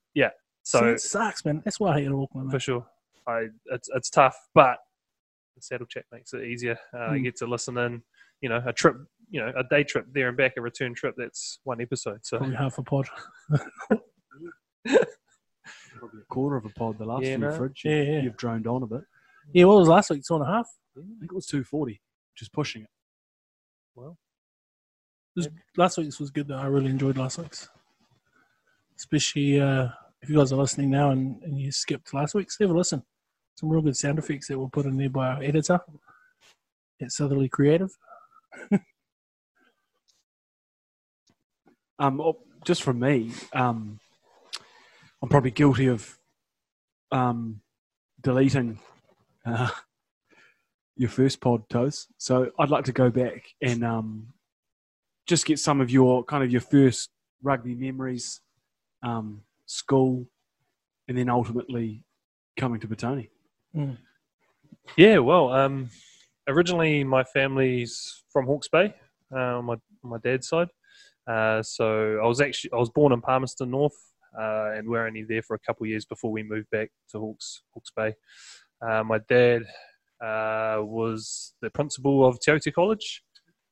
So 0.64 0.78
So 0.78 0.86
it 0.90 1.00
sucks, 1.00 1.44
man. 1.44 1.60
That's 1.64 1.80
why 1.80 1.94
I 1.94 2.00
hate 2.00 2.08
Auckland. 2.08 2.48
for 2.50 2.54
Man. 2.54 2.60
sure, 2.60 2.86
I 3.26 3.46
it's 3.66 3.88
it's 3.94 4.10
tough, 4.10 4.36
but 4.54 4.78
the 5.56 5.62
saddle 5.62 5.86
chat 5.86 6.04
makes 6.12 6.32
it 6.32 6.44
easier. 6.44 6.78
Uh, 6.94 7.08
Hmm. 7.10 7.16
You 7.16 7.22
get 7.22 7.36
to 7.36 7.46
listen 7.46 7.76
in. 7.78 8.02
You 8.40 8.48
know, 8.48 8.62
a 8.66 8.72
trip. 8.72 8.96
You 9.30 9.40
know, 9.40 9.52
a 9.56 9.64
day 9.64 9.82
trip 9.84 10.06
there 10.12 10.28
and 10.28 10.36
back, 10.36 10.54
a 10.56 10.60
return 10.60 10.94
trip. 10.94 11.14
That's 11.16 11.60
one 11.64 11.80
episode. 11.80 12.18
So 12.22 12.38
Probably 12.38 12.56
half 12.56 12.76
a 12.78 12.82
pod. 12.82 13.08
Probably 15.98 16.20
a 16.20 16.24
quarter 16.28 16.56
of 16.56 16.64
a 16.64 16.68
pod 16.70 16.98
the 16.98 17.04
last 17.04 17.22
Yeah, 17.22 17.36
few 17.36 17.38
no. 17.38 17.56
fridge. 17.56 17.82
Yeah, 17.84 18.02
yeah. 18.02 18.20
You've 18.22 18.36
droned 18.36 18.66
on 18.66 18.82
a 18.82 18.86
bit. 18.86 19.02
Yeah, 19.54 19.64
what 19.64 19.78
was 19.78 19.88
last 19.88 20.10
week? 20.10 20.22
Two 20.26 20.34
and 20.34 20.44
a 20.44 20.46
half. 20.46 20.68
I 20.96 21.00
think 21.00 21.30
it 21.30 21.34
was 21.34 21.46
240, 21.46 22.00
just 22.36 22.52
pushing 22.52 22.82
it. 22.82 22.88
Well, 23.94 24.18
last 25.76 25.96
week's 25.98 26.20
was 26.20 26.30
good 26.30 26.48
though. 26.48 26.56
I 26.56 26.66
really 26.66 26.90
enjoyed 26.90 27.16
last 27.16 27.38
week's. 27.38 27.68
Especially 28.98 29.60
uh, 29.60 29.88
if 30.20 30.28
you 30.28 30.36
guys 30.36 30.52
are 30.52 30.56
listening 30.56 30.90
now 30.90 31.10
and, 31.10 31.42
and 31.42 31.58
you 31.58 31.72
skipped 31.72 32.12
last 32.12 32.34
week's, 32.34 32.56
have 32.60 32.70
a 32.70 32.74
listen. 32.76 33.02
Some 33.56 33.68
real 33.68 33.82
good 33.82 33.96
sound 33.96 34.18
effects 34.18 34.48
that 34.48 34.58
were 34.58 34.68
put 34.68 34.86
in 34.86 34.96
there 34.96 35.10
by 35.10 35.28
our 35.28 35.42
editor 35.42 35.80
at 37.00 37.12
Southerly 37.12 37.48
Creative. 37.48 37.90
Um, 41.98 42.20
oh, 42.20 42.38
just 42.64 42.82
from 42.82 42.98
me, 42.98 43.30
um, 43.52 44.00
I'm 45.22 45.28
probably 45.28 45.52
guilty 45.52 45.86
of 45.86 46.18
um, 47.12 47.60
deleting 48.20 48.80
uh, 49.46 49.68
your 50.96 51.10
first 51.10 51.40
pod, 51.40 51.68
Toes. 51.68 52.08
So 52.18 52.50
I'd 52.58 52.70
like 52.70 52.86
to 52.86 52.92
go 52.92 53.08
back 53.08 53.44
and 53.62 53.84
um, 53.84 54.32
just 55.28 55.46
get 55.46 55.60
some 55.60 55.80
of 55.80 55.90
your 55.90 56.24
kind 56.24 56.42
of 56.42 56.50
your 56.50 56.60
first 56.60 57.10
rugby 57.40 57.76
memories, 57.76 58.40
um, 59.04 59.42
school, 59.66 60.26
and 61.06 61.16
then 61.16 61.28
ultimately 61.28 62.02
coming 62.56 62.80
to 62.80 62.88
Petone. 63.74 63.96
Yeah, 64.96 65.18
well, 65.18 65.52
um, 65.52 65.90
originally 66.48 67.04
my 67.04 67.24
family's 67.24 68.24
from 68.32 68.46
Hawke's 68.46 68.68
Bay 68.68 68.94
uh, 69.34 69.58
on 69.58 69.64
my 69.66 69.74
on 70.04 70.10
my 70.10 70.18
dad's 70.18 70.48
side. 70.48 70.68
Uh, 71.26 71.62
so 71.62 72.18
I 72.22 72.26
was 72.26 72.40
actually 72.40 72.72
I 72.72 72.76
was 72.76 72.90
born 72.90 73.12
in 73.12 73.20
Palmerston 73.20 73.70
North, 73.70 73.94
uh, 74.38 74.72
and 74.74 74.88
we're 74.88 75.06
only 75.06 75.22
there 75.22 75.42
for 75.42 75.54
a 75.54 75.58
couple 75.60 75.84
of 75.84 75.90
years 75.90 76.04
before 76.04 76.32
we 76.32 76.42
moved 76.42 76.68
back 76.70 76.90
to 77.12 77.18
Hawke's 77.20 77.62
Hawke's 77.72 77.90
Bay. 77.94 78.14
Uh, 78.84 79.04
my 79.04 79.18
dad 79.28 79.62
uh, 80.20 80.82
was 80.82 81.54
the 81.62 81.70
principal 81.70 82.26
of 82.26 82.40
Te 82.40 82.50
Aute 82.52 82.72
College 82.74 83.22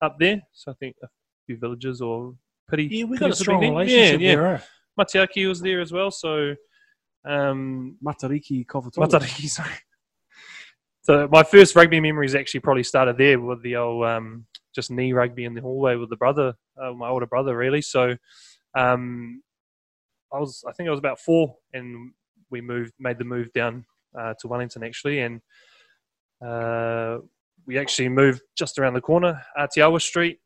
up 0.01 0.17
there, 0.21 0.41
so 0.53 0.71
I 0.71 0.75
think 0.79 0.95
a 1.03 1.09
few 1.47 1.59
villages 1.59 2.01
or 2.01 2.35
pretty. 2.69 2.85
Yeah, 2.85 3.05
we 3.05 3.19
got 3.19 3.31
a 3.31 3.35
strong 3.37 3.61
relationship 3.61 4.21
Yeah, 4.21 4.29
yeah. 4.31 4.37
there. 4.37 4.55
eh? 4.55 4.61
Matiaki 4.99 5.49
was 5.49 5.61
there 5.61 5.81
as 5.81 5.93
well, 5.93 6.11
so 6.13 6.55
um, 7.25 7.97
Matariki 8.05 8.65
Kovatola. 8.67 9.09
Matariki, 9.09 9.49
sorry. 9.49 9.71
So 11.03 11.29
my 11.31 11.43
first 11.43 11.75
rugby 11.75 12.01
memories 12.01 12.35
actually 12.35 12.61
probably 12.61 12.83
started 12.83 13.17
there 13.17 13.41
with 13.41 13.63
the 13.63 13.77
old 13.77 14.05
um, 14.05 14.47
just 14.75 14.91
knee 14.91 15.13
rugby 15.13 15.45
in 15.45 15.55
the 15.55 15.61
hallway 15.63 15.97
with 15.97 16.11
the 16.11 16.17
brother, 16.17 16.55
uh, 16.81 16.93
my 16.93 17.09
older 17.09 17.27
brother, 17.27 17.57
really. 17.57 17.81
So 17.81 18.17
um, 18.77 19.43
I 20.33 20.39
was, 20.39 20.63
I 20.69 20.73
think 20.73 20.89
I 20.89 20.91
was 20.91 20.99
about 20.99 21.19
four, 21.19 21.57
and 21.73 22.13
we 22.51 22.61
moved, 22.61 22.93
made 22.99 23.19
the 23.19 23.25
move 23.25 23.53
down 23.53 23.85
uh, 24.19 24.35
to 24.41 24.49
Wellington 24.49 24.85
actually, 24.85 25.21
and 25.21 25.41
uh, 26.45 27.19
we 27.67 27.79
actually 27.79 28.09
moved 28.09 28.43
just 28.57 28.79
around 28.79 28.95
the 28.95 29.01
corner, 29.01 29.43
Atiawa 29.59 30.01
Street, 30.01 30.39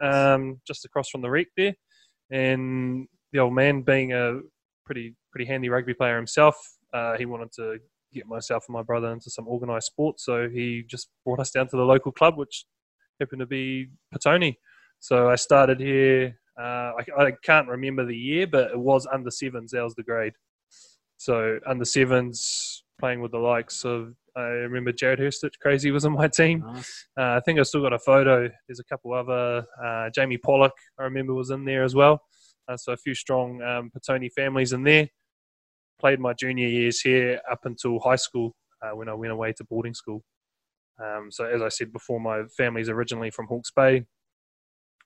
um, 0.00 0.60
just 0.66 0.84
across 0.84 1.08
from 1.10 1.22
the 1.22 1.30
wreck 1.30 1.48
there, 1.56 1.74
and 2.30 3.08
the 3.32 3.40
old 3.40 3.54
man 3.54 3.82
being 3.82 4.12
a 4.12 4.40
pretty 4.84 5.14
pretty 5.32 5.46
handy 5.46 5.68
rugby 5.68 5.94
player 5.94 6.16
himself, 6.16 6.56
uh, 6.94 7.16
he 7.16 7.26
wanted 7.26 7.52
to 7.52 7.78
get 8.16 8.26
myself 8.26 8.64
and 8.68 8.74
my 8.74 8.82
brother 8.82 9.12
into 9.12 9.30
some 9.30 9.46
organised 9.46 9.88
sport, 9.88 10.20
so 10.20 10.48
he 10.48 10.84
just 10.88 11.08
brought 11.24 11.40
us 11.40 11.50
down 11.50 11.68
to 11.68 11.76
the 11.76 11.82
local 11.82 12.12
club, 12.12 12.36
which 12.36 12.64
happened 13.20 13.40
to 13.40 13.46
be 13.46 13.88
Petone. 14.14 14.56
So 15.00 15.28
I 15.28 15.36
started 15.36 15.80
here. 15.80 16.38
Uh, 16.58 16.92
I, 16.98 17.04
I 17.18 17.32
can't 17.42 17.68
remember 17.68 18.04
the 18.06 18.16
year, 18.16 18.46
but 18.46 18.70
it 18.70 18.78
was 18.78 19.06
under 19.06 19.30
sevens. 19.30 19.72
That 19.72 19.84
was 19.84 19.94
the 19.94 20.02
grade. 20.02 20.32
So 21.18 21.58
under 21.66 21.84
sevens, 21.84 22.82
playing 22.98 23.20
with 23.20 23.32
the 23.32 23.38
likes 23.38 23.84
of 23.84 24.14
I 24.36 24.42
remember 24.42 24.92
Jared 24.92 25.18
Hurstich, 25.18 25.58
crazy 25.60 25.90
was 25.90 26.04
on 26.04 26.12
my 26.12 26.28
team. 26.28 26.62
Nice. 26.66 27.06
Uh, 27.18 27.36
I 27.36 27.40
think 27.40 27.58
I 27.58 27.62
still 27.62 27.80
got 27.80 27.94
a 27.94 27.98
photo. 27.98 28.50
There's 28.68 28.80
a 28.80 28.84
couple 28.84 29.14
other. 29.14 29.64
Uh, 29.82 30.10
Jamie 30.14 30.36
Pollock, 30.36 30.74
I 30.98 31.04
remember, 31.04 31.32
was 31.32 31.50
in 31.50 31.64
there 31.64 31.84
as 31.84 31.94
well. 31.94 32.20
Uh, 32.68 32.76
so 32.76 32.92
a 32.92 32.96
few 32.98 33.14
strong 33.14 33.62
um, 33.62 33.90
Petone 33.96 34.30
families 34.32 34.74
in 34.74 34.82
there. 34.82 35.08
Played 35.98 36.20
my 36.20 36.32
junior 36.34 36.68
years 36.68 37.00
here 37.00 37.40
up 37.50 37.60
until 37.64 37.98
high 38.00 38.16
school 38.16 38.54
uh, 38.82 38.94
when 38.94 39.08
I 39.08 39.14
went 39.14 39.32
away 39.32 39.52
to 39.54 39.64
boarding 39.64 39.94
school. 39.94 40.22
Um, 41.02 41.28
so 41.30 41.44
as 41.44 41.62
I 41.62 41.68
said 41.68 41.92
before, 41.92 42.20
my 42.20 42.44
family's 42.56 42.88
originally 42.88 43.30
from 43.30 43.46
Hawke's 43.46 43.70
Bay, 43.70 44.04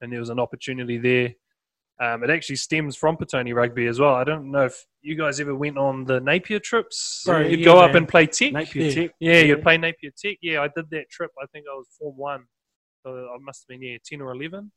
and 0.00 0.12
there 0.12 0.20
was 0.20 0.30
an 0.30 0.40
opportunity 0.40 0.98
there. 0.98 1.34
Um, 2.00 2.24
it 2.24 2.30
actually 2.30 2.56
stems 2.56 2.96
from 2.96 3.18
Petone 3.18 3.54
rugby 3.54 3.86
as 3.86 4.00
well. 4.00 4.14
I 4.14 4.24
don't 4.24 4.50
know 4.50 4.64
if 4.64 4.86
you 5.02 5.14
guys 5.16 5.38
ever 5.38 5.54
went 5.54 5.76
on 5.76 6.04
the 6.04 6.18
Napier 6.18 6.58
trips. 6.58 7.22
Bro, 7.26 7.40
you'd 7.40 7.60
yeah, 7.60 7.64
go 7.64 7.78
up 7.78 7.90
man. 7.90 7.98
and 7.98 8.08
play 8.08 8.26
tech. 8.26 8.52
Napier 8.54 8.84
Yeah. 8.84 8.94
Tech. 8.94 9.10
Yeah, 9.20 9.40
you'd 9.40 9.62
play 9.62 9.76
Napier 9.76 10.10
Tech. 10.16 10.38
Yeah, 10.40 10.62
I 10.62 10.68
did 10.74 10.88
that 10.90 11.10
trip. 11.10 11.30
I 11.40 11.44
think 11.52 11.66
I 11.70 11.74
was 11.74 11.86
Form 11.98 12.16
1. 12.16 12.44
So 13.04 13.10
I 13.10 13.36
must 13.42 13.64
have 13.64 13.68
been, 13.78 13.86
yeah, 13.86 13.98
10 14.02 14.22
or 14.22 14.32
11. 14.32 14.72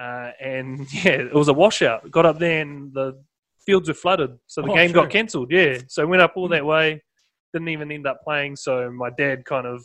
Uh, 0.00 0.30
and, 0.40 0.90
yeah, 1.04 1.12
it 1.12 1.34
was 1.34 1.48
a 1.48 1.52
washout. 1.52 2.10
Got 2.10 2.24
up 2.24 2.38
there 2.38 2.62
and 2.62 2.94
the 2.94 3.22
fields 3.66 3.88
were 3.88 3.94
flooded. 3.94 4.30
So 4.46 4.62
the 4.62 4.70
Oh, 4.70 4.74
game 4.74 4.92
got 4.92 5.10
cancelled. 5.10 5.50
Yeah. 5.50 5.78
So 5.88 6.06
went 6.06 6.22
up 6.22 6.32
all 6.36 6.48
that 6.48 6.64
way. 6.64 7.02
Didn't 7.52 7.68
even 7.68 7.90
end 7.92 8.06
up 8.06 8.22
playing. 8.22 8.56
So 8.56 8.90
my 8.90 9.10
dad 9.10 9.44
kind 9.44 9.66
of 9.66 9.84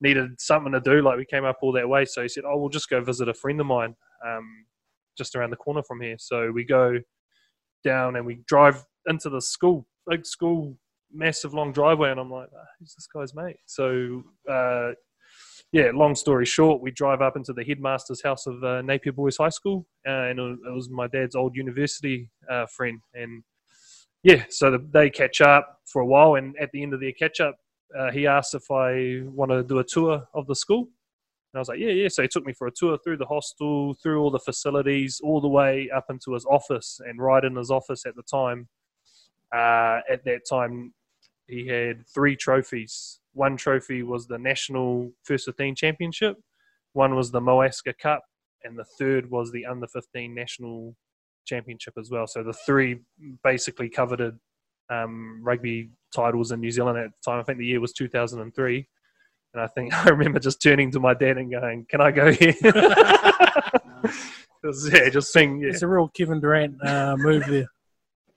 needed 0.00 0.40
something 0.40 0.72
to 0.72 0.80
do. 0.80 1.02
Like 1.02 1.16
we 1.18 1.24
came 1.24 1.44
up 1.44 1.58
all 1.62 1.72
that 1.72 1.88
way. 1.88 2.04
So 2.04 2.22
he 2.22 2.28
said, 2.28 2.44
oh, 2.46 2.56
we'll 2.58 2.68
just 2.68 2.88
go 2.88 3.00
visit 3.02 3.28
a 3.28 3.34
friend 3.34 3.60
of 3.60 3.66
mine 3.66 3.94
um, 4.26 4.66
just 5.16 5.34
around 5.36 5.50
the 5.50 5.56
corner 5.56 5.82
from 5.82 6.00
here. 6.00 6.16
So 6.18 6.50
we 6.50 6.64
go 6.64 6.98
down 7.84 8.16
and 8.16 8.26
we 8.26 8.40
drive 8.46 8.84
into 9.06 9.30
the 9.30 9.40
school, 9.40 9.86
big 10.08 10.24
school, 10.26 10.76
massive 11.12 11.54
long 11.54 11.72
driveway. 11.72 12.10
And 12.10 12.20
I'm 12.20 12.30
like, 12.30 12.48
ah, 12.54 12.64
who's 12.78 12.94
this 12.94 13.06
guy's 13.12 13.34
mate? 13.34 13.56
So, 13.66 14.22
uh, 14.50 14.92
yeah, 15.72 15.90
long 15.92 16.14
story 16.14 16.46
short, 16.46 16.80
we 16.80 16.90
drive 16.90 17.20
up 17.20 17.36
into 17.36 17.52
the 17.52 17.64
headmaster's 17.64 18.22
house 18.22 18.46
of 18.46 18.62
uh, 18.64 18.80
Napier 18.82 19.12
Boys 19.12 19.36
High 19.36 19.50
School, 19.50 19.86
uh, 20.06 20.10
and 20.10 20.38
it 20.38 20.58
was, 20.72 20.88
my 20.88 21.06
dad's 21.06 21.34
old 21.34 21.54
university 21.54 22.30
uh, 22.50 22.66
friend. 22.66 23.00
And 23.14 23.42
yeah, 24.22 24.44
so 24.48 24.70
the, 24.70 24.78
they 24.90 25.10
catch 25.10 25.40
up 25.40 25.80
for 25.86 26.00
a 26.00 26.06
while, 26.06 26.36
and 26.36 26.56
at 26.58 26.70
the 26.72 26.82
end 26.82 26.94
of 26.94 27.00
their 27.00 27.12
catch 27.12 27.40
up, 27.40 27.56
uh, 27.98 28.10
he 28.10 28.26
asked 28.26 28.54
if 28.54 28.70
I 28.70 29.22
want 29.24 29.50
to 29.50 29.62
do 29.62 29.78
a 29.78 29.84
tour 29.84 30.26
of 30.34 30.46
the 30.46 30.54
school. 30.54 30.88
And 31.52 31.58
I 31.58 31.60
was 31.60 31.68
like, 31.68 31.78
yeah, 31.78 31.90
yeah. 31.90 32.08
So 32.08 32.22
he 32.22 32.28
took 32.28 32.44
me 32.44 32.52
for 32.52 32.66
a 32.66 32.70
tour 32.70 32.98
through 33.02 33.16
the 33.16 33.26
hostel, 33.26 33.94
through 33.94 34.20
all 34.20 34.30
the 34.30 34.38
facilities, 34.38 35.20
all 35.22 35.40
the 35.40 35.48
way 35.48 35.88
up 35.94 36.06
into 36.10 36.34
his 36.34 36.44
office. 36.44 37.00
And 37.06 37.20
right 37.20 37.42
in 37.42 37.56
his 37.56 37.70
office 37.70 38.04
at 38.04 38.16
the 38.16 38.22
time, 38.22 38.68
uh, 39.54 40.00
at 40.10 40.24
that 40.24 40.40
time, 40.48 40.92
he 41.46 41.66
had 41.66 42.06
three 42.06 42.36
trophies. 42.36 43.20
One 43.38 43.56
trophy 43.56 44.02
was 44.02 44.26
the 44.26 44.36
National 44.36 45.12
First 45.22 45.44
15 45.44 45.76
Championship, 45.76 46.36
one 46.92 47.14
was 47.14 47.30
the 47.30 47.40
Moascar 47.40 47.96
Cup, 47.96 48.24
and 48.64 48.76
the 48.76 48.84
third 48.98 49.30
was 49.30 49.52
the 49.52 49.64
Under 49.64 49.86
15 49.86 50.34
National 50.34 50.96
Championship 51.46 51.94
as 51.96 52.10
well. 52.10 52.26
So 52.26 52.42
the 52.42 52.52
three 52.52 52.98
basically 53.44 53.88
coveted 53.88 54.36
um, 54.90 55.40
rugby 55.44 55.90
titles 56.12 56.50
in 56.50 56.58
New 56.58 56.72
Zealand 56.72 56.98
at 56.98 57.10
the 57.10 57.30
time. 57.30 57.38
I 57.38 57.44
think 57.44 57.58
the 57.58 57.66
year 57.66 57.80
was 57.80 57.92
2003. 57.92 58.88
And 59.54 59.62
I 59.62 59.68
think 59.68 59.94
I 60.04 60.08
remember 60.08 60.40
just 60.40 60.60
turning 60.60 60.90
to 60.90 60.98
my 60.98 61.14
dad 61.14 61.38
and 61.38 61.52
going, 61.52 61.86
Can 61.88 62.00
I 62.00 62.10
go 62.10 62.32
here? 62.32 62.54
Yeah, 64.64 65.08
just 65.08 65.32
saying, 65.32 65.60
yeah. 65.60 65.68
It's 65.68 65.82
a 65.82 65.86
real 65.86 66.08
Kevin 66.08 66.40
Durant 66.40 66.84
uh, 66.84 67.16
move 67.16 67.46
there. 67.46 67.68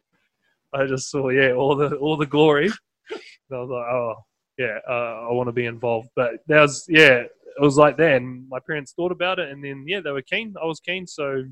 I 0.74 0.86
just 0.86 1.10
saw 1.10 1.29
yeah 1.29 1.53
all 1.53 1.75
the 1.75 1.96
all 1.96 2.15
the 2.15 2.27
glory. 2.27 2.67
And 2.67 3.51
I 3.51 3.60
was 3.60 3.70
like, 3.70 3.86
oh 3.91 4.15
yeah, 4.62 4.77
uh, 4.88 5.27
I 5.30 5.32
want 5.32 5.48
to 5.48 5.53
be 5.53 5.65
involved. 5.65 6.10
But 6.15 6.32
that 6.48 6.62
was 6.62 6.86
yeah, 6.88 7.24
it 7.24 7.62
was 7.62 7.77
like 7.77 7.98
that. 7.98 8.13
And 8.13 8.48
my 8.50 8.60
parents 8.60 8.94
thought 8.94 9.12
about 9.12 9.39
it, 9.39 9.50
and 9.50 9.63
then 9.63 9.86
yeah, 9.88 10.01
they 10.01 10.12
were 10.12 10.22
keen. 10.22 10.53
I 10.62 10.65
was 10.65 10.80
keen. 10.80 11.08
So 11.08 11.44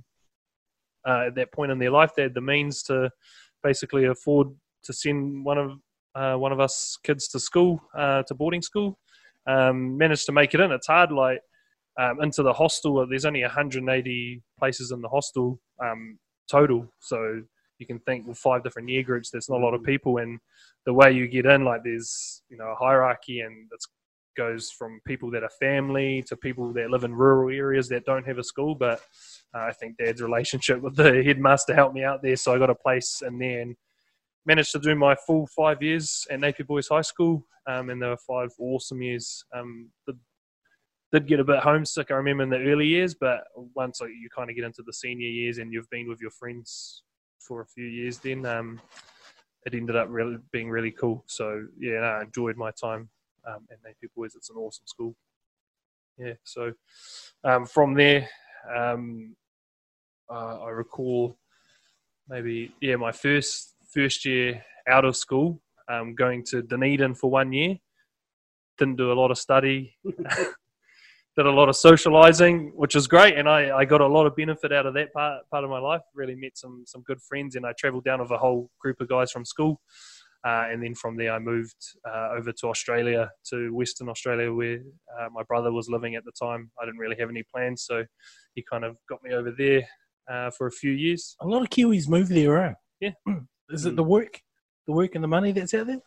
uh, 1.07 1.23
at 1.27 1.35
that 1.35 1.51
point 1.51 1.71
in 1.71 1.79
their 1.79 1.91
life, 1.91 2.11
they 2.15 2.23
had 2.23 2.33
the 2.33 2.41
means 2.41 2.83
to 2.83 3.09
basically 3.63 4.05
afford 4.05 4.47
to 4.83 4.93
send 4.93 5.43
one 5.43 5.57
of 5.57 5.71
uh, 6.15 6.35
one 6.37 6.51
of 6.51 6.59
us 6.59 6.97
kids 7.03 7.27
to 7.29 7.39
school, 7.39 7.81
uh, 7.97 8.23
to 8.23 8.35
boarding 8.35 8.61
school. 8.61 8.99
Um, 9.47 9.97
managed 9.97 10.25
to 10.27 10.31
make 10.31 10.53
it 10.53 10.59
in. 10.59 10.71
It's 10.71 10.87
hard, 10.87 11.11
like 11.11 11.39
um, 11.97 12.21
into 12.21 12.43
the 12.43 12.53
hostel. 12.53 13.07
There's 13.07 13.25
only 13.25 13.41
180 13.41 14.43
places 14.59 14.91
in 14.91 15.01
the 15.01 15.09
hostel 15.09 15.59
um, 15.83 16.19
total, 16.51 16.85
so 16.99 17.41
you 17.79 17.87
can 17.87 17.99
think 17.99 18.27
with 18.27 18.37
five 18.37 18.63
different 18.63 18.89
year 18.89 19.03
groups. 19.03 19.29
There's 19.29 19.49
not 19.49 19.61
a 19.61 19.65
lot 19.65 19.73
of 19.73 19.83
people, 19.83 20.17
and 20.17 20.39
the 20.85 20.93
way 20.93 21.11
you 21.11 21.27
get 21.27 21.45
in, 21.45 21.65
like 21.65 21.81
there's 21.83 22.43
you 22.49 22.57
know 22.57 22.67
a 22.67 22.75
hierarchy, 22.75 23.39
and 23.41 23.67
it's 23.73 23.87
goes 24.39 24.71
from 24.71 25.01
people 25.05 25.29
that 25.29 25.43
are 25.43 25.49
family 25.59 26.23
to 26.25 26.37
people 26.37 26.71
that 26.71 26.89
live 26.89 27.03
in 27.03 27.13
rural 27.13 27.53
areas 27.53 27.89
that 27.89 28.05
don't 28.05 28.25
have 28.25 28.37
a 28.37 28.43
school. 28.43 28.73
But 28.73 29.01
uh, 29.53 29.63
I 29.63 29.73
think 29.73 29.97
Dad's 29.97 30.21
relationship 30.21 30.81
with 30.81 30.95
the 30.95 31.23
headmaster 31.25 31.75
helped 31.75 31.95
me 31.95 32.03
out 32.03 32.21
there, 32.21 32.35
so 32.35 32.53
I 32.53 32.59
got 32.59 32.69
a 32.69 32.75
place 32.75 33.21
and 33.25 33.41
then 33.41 33.75
managed 34.45 34.71
to 34.71 34.79
do 34.79 34.95
my 34.95 35.15
full 35.27 35.47
five 35.47 35.83
years 35.83 36.25
at 36.29 36.39
Napier 36.39 36.65
Boys 36.65 36.87
High 36.87 37.01
School, 37.01 37.45
um, 37.67 37.89
and 37.89 38.01
there 38.01 38.11
were 38.11 38.17
five 38.17 38.49
awesome 38.59 39.01
years. 39.01 39.43
Um, 39.53 39.89
did, 40.07 40.17
did 41.11 41.27
get 41.27 41.39
a 41.39 41.43
bit 41.43 41.59
homesick, 41.59 42.11
I 42.11 42.15
remember 42.15 42.43
in 42.43 42.49
the 42.49 42.71
early 42.71 42.87
years, 42.87 43.15
but 43.15 43.43
once 43.75 43.99
you 43.99 44.29
kind 44.33 44.49
of 44.49 44.55
get 44.55 44.65
into 44.65 44.83
the 44.85 44.93
senior 44.93 45.27
years 45.27 45.57
and 45.57 45.73
you've 45.73 45.89
been 45.89 46.07
with 46.07 46.21
your 46.21 46.31
friends 46.31 47.03
for 47.39 47.61
a 47.61 47.65
few 47.65 47.85
years, 47.85 48.19
then 48.19 48.45
um, 48.45 48.79
it 49.65 49.73
ended 49.73 49.95
up 49.95 50.07
really 50.09 50.37
being 50.51 50.69
really 50.69 50.91
cool. 50.91 51.23
So 51.27 51.65
yeah, 51.79 51.99
no, 51.99 52.05
I 52.05 52.21
enjoyed 52.23 52.57
my 52.57 52.71
time 52.71 53.09
um, 53.47 53.67
at 53.71 53.77
Napier 53.83 54.09
Boys. 54.15 54.35
It's 54.35 54.49
an 54.49 54.57
awesome 54.57 54.85
school. 54.85 55.15
Yeah, 56.17 56.33
so 56.43 56.73
um, 57.43 57.65
from 57.65 57.93
there, 57.93 58.29
um, 58.75 59.35
uh, 60.29 60.63
I 60.63 60.69
recall 60.69 61.37
maybe 62.27 62.73
yeah 62.81 62.97
my 62.97 63.11
first 63.11 63.75
first 63.93 64.25
year 64.25 64.63
out 64.87 65.05
of 65.05 65.15
school, 65.15 65.61
um, 65.87 66.15
going 66.15 66.43
to 66.45 66.61
Dunedin 66.61 67.15
for 67.15 67.29
one 67.29 67.53
year. 67.53 67.77
Didn't 68.77 68.97
do 68.97 69.11
a 69.11 69.13
lot 69.13 69.31
of 69.31 69.37
study. 69.37 69.95
Did 71.39 71.45
a 71.45 71.51
lot 71.51 71.69
of 71.69 71.77
socializing, 71.77 72.73
which 72.75 72.95
was 72.95 73.07
great, 73.07 73.37
and 73.37 73.47
I, 73.47 73.73
I 73.73 73.85
got 73.85 74.01
a 74.01 74.05
lot 74.05 74.27
of 74.27 74.35
benefit 74.35 74.73
out 74.73 74.85
of 74.85 74.93
that 74.95 75.13
part 75.13 75.49
part 75.49 75.63
of 75.63 75.69
my 75.69 75.79
life. 75.79 76.01
Really 76.13 76.35
met 76.35 76.57
some 76.57 76.83
some 76.85 77.01
good 77.03 77.21
friends, 77.21 77.55
and 77.55 77.65
I 77.65 77.71
travelled 77.79 78.03
down 78.03 78.19
with 78.19 78.31
a 78.31 78.37
whole 78.37 78.69
group 78.81 78.99
of 78.99 79.07
guys 79.07 79.31
from 79.31 79.45
school. 79.45 79.79
Uh, 80.45 80.67
and 80.69 80.83
then 80.83 80.93
from 80.95 81.15
there, 81.15 81.31
I 81.31 81.39
moved 81.39 81.77
uh, 82.05 82.31
over 82.37 82.51
to 82.51 82.67
Australia, 82.67 83.31
to 83.51 83.73
Western 83.73 84.09
Australia, 84.09 84.53
where 84.53 84.81
uh, 85.17 85.29
my 85.31 85.43
brother 85.43 85.71
was 85.71 85.87
living 85.87 86.15
at 86.15 86.25
the 86.25 86.33
time. 86.33 86.71
I 86.77 86.83
didn't 86.83 86.99
really 86.99 87.15
have 87.17 87.29
any 87.29 87.43
plans, 87.43 87.83
so 87.83 88.03
he 88.55 88.65
kind 88.69 88.83
of 88.83 88.97
got 89.07 89.23
me 89.23 89.33
over 89.33 89.53
there 89.57 89.87
uh, 90.29 90.51
for 90.51 90.67
a 90.67 90.71
few 90.71 90.91
years. 90.91 91.37
A 91.39 91.47
lot 91.47 91.61
of 91.61 91.69
Kiwis 91.69 92.09
move 92.09 92.27
there, 92.27 92.51
right? 92.51 92.75
Yeah. 92.99 93.11
Is 93.69 93.85
it 93.85 93.95
the 93.95 94.03
work, 94.03 94.41
the 94.87 94.91
work 94.91 95.15
and 95.15 95.23
the 95.23 95.29
money 95.29 95.53
that's 95.53 95.73
out 95.73 95.87
there? 95.87 96.01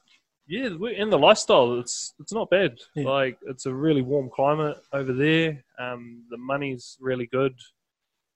Yeah, 0.46 0.70
we- 0.76 0.96
and 0.96 1.12
the 1.12 1.18
lifestyle, 1.18 1.78
it's 1.78 2.14
it's 2.18 2.32
not 2.32 2.50
bad. 2.50 2.78
Yeah. 2.94 3.08
Like 3.08 3.38
it's 3.42 3.66
a 3.66 3.72
really 3.72 4.02
warm 4.02 4.28
climate 4.30 4.76
over 4.92 5.12
there. 5.12 5.62
Um, 5.78 6.24
the 6.30 6.36
money's 6.36 6.96
really 7.00 7.26
good, 7.26 7.54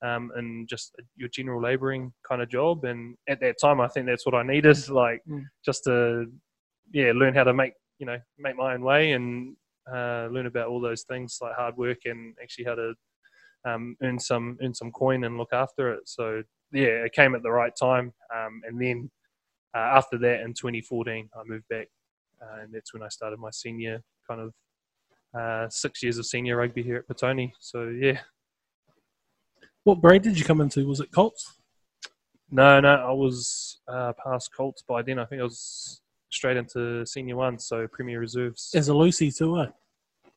um, 0.03 0.31
and 0.37 0.69
just 0.69 0.95
your 1.17 1.29
general 1.29 1.61
labouring 1.61 2.13
kind 2.27 2.43
of 2.43 2.49
job. 2.49 2.85
And 2.85 3.17
at 3.29 3.41
that 3.41 3.57
time, 3.61 3.81
I 3.81 3.89
think 3.89 4.07
that's 4.07 4.25
what 4.25 4.35
I 4.35 4.43
needed, 4.45 4.89
like 4.89 5.23
Mm. 5.29 5.45
just 5.65 5.85
to 5.85 6.31
yeah 6.93 7.13
learn 7.13 7.35
how 7.35 7.43
to 7.45 7.53
make 7.53 7.73
you 7.99 8.07
know 8.07 8.19
make 8.39 8.57
my 8.57 8.75
own 8.75 8.83
way 8.83 9.13
and 9.13 9.57
uh, 9.93 10.29
learn 10.31 10.47
about 10.47 10.69
all 10.69 10.81
those 10.81 11.03
things 11.03 11.39
like 11.41 11.55
hard 11.57 11.77
work 11.77 11.99
and 12.07 12.35
actually 12.43 12.65
how 12.65 12.75
to 12.77 12.95
um, 13.65 13.97
earn 14.03 14.19
some 14.21 14.57
earn 14.63 14.75
some 14.75 14.93
coin 14.93 15.25
and 15.25 15.39
look 15.39 15.53
after 15.53 15.93
it. 15.93 16.09
So 16.09 16.43
yeah, 16.73 17.05
it 17.05 17.13
came 17.13 17.35
at 17.35 17.43
the 17.43 17.51
right 17.51 17.75
time. 17.77 18.13
Um, 18.35 18.63
and 18.67 18.81
then 18.81 19.11
uh, 19.75 19.79
after 19.99 20.19
that, 20.19 20.41
in 20.43 20.55
2014, 20.55 21.29
I 21.35 21.43
moved 21.45 21.69
back, 21.69 21.89
uh, 22.43 22.63
and 22.63 22.73
that's 22.73 22.93
when 22.95 23.03
I 23.03 23.09
started 23.09 23.39
my 23.39 23.51
senior 23.51 24.03
kind 24.29 24.41
of 24.41 24.53
uh, 25.39 25.69
six 25.69 26.03
years 26.03 26.19
of 26.19 26.27
senior 26.27 26.57
rugby 26.57 26.83
here 26.83 26.97
at 26.97 27.09
Petone. 27.09 27.53
So 27.61 27.89
yeah, 27.89 28.19
What 29.85 30.01
grade 30.01 30.23
did 30.23 30.39
you 30.39 30.45
come 30.45 30.61
into? 30.61 30.87
Was 30.87 31.01
it 31.01 31.13
Colts? 31.13 31.59
no, 32.51 32.81
no, 32.81 32.89
I 32.95 33.13
was 33.13 33.81
uh, 33.89 34.13
past 34.25 34.55
Colts 34.57 34.83
by 34.87 35.03
then. 35.03 35.19
I 35.19 35.25
think 35.25 35.41
I 35.41 35.45
was 35.45 36.01
straight 36.31 36.57
into 36.57 37.05
senior 37.07 37.37
one, 37.37 37.59
so 37.59 37.87
Premier 37.89 38.21
Reserves. 38.21 38.71
As 38.75 38.89
a 38.89 38.95
Lucy 38.95 39.31
too, 39.33 39.61
eh? 39.61 39.67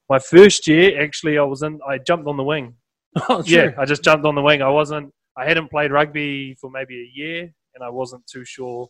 My 0.09 0.17
first 0.19 0.67
year, 0.67 0.99
actually, 1.01 1.37
I 1.37 1.43
was 1.43 1.61
in. 1.61 1.79
I 1.87 1.97
jumped 1.99 2.27
on 2.27 2.37
the 2.37 2.43
wing. 2.43 2.75
Oh, 3.29 3.43
Yeah. 3.45 3.71
I 3.77 3.85
just 3.85 4.03
jumped 4.03 4.25
on 4.25 4.35
the 4.35 4.41
wing. 4.41 4.61
I 4.61 4.69
wasn't. 4.69 5.11
I 5.37 5.45
hadn't 5.47 5.69
played 5.69 5.91
rugby 5.91 6.55
for 6.59 6.69
maybe 6.69 6.95
a 7.01 7.09
year, 7.17 7.53
and 7.75 7.83
I 7.83 7.89
wasn't 7.89 8.25
too 8.27 8.43
sure 8.45 8.89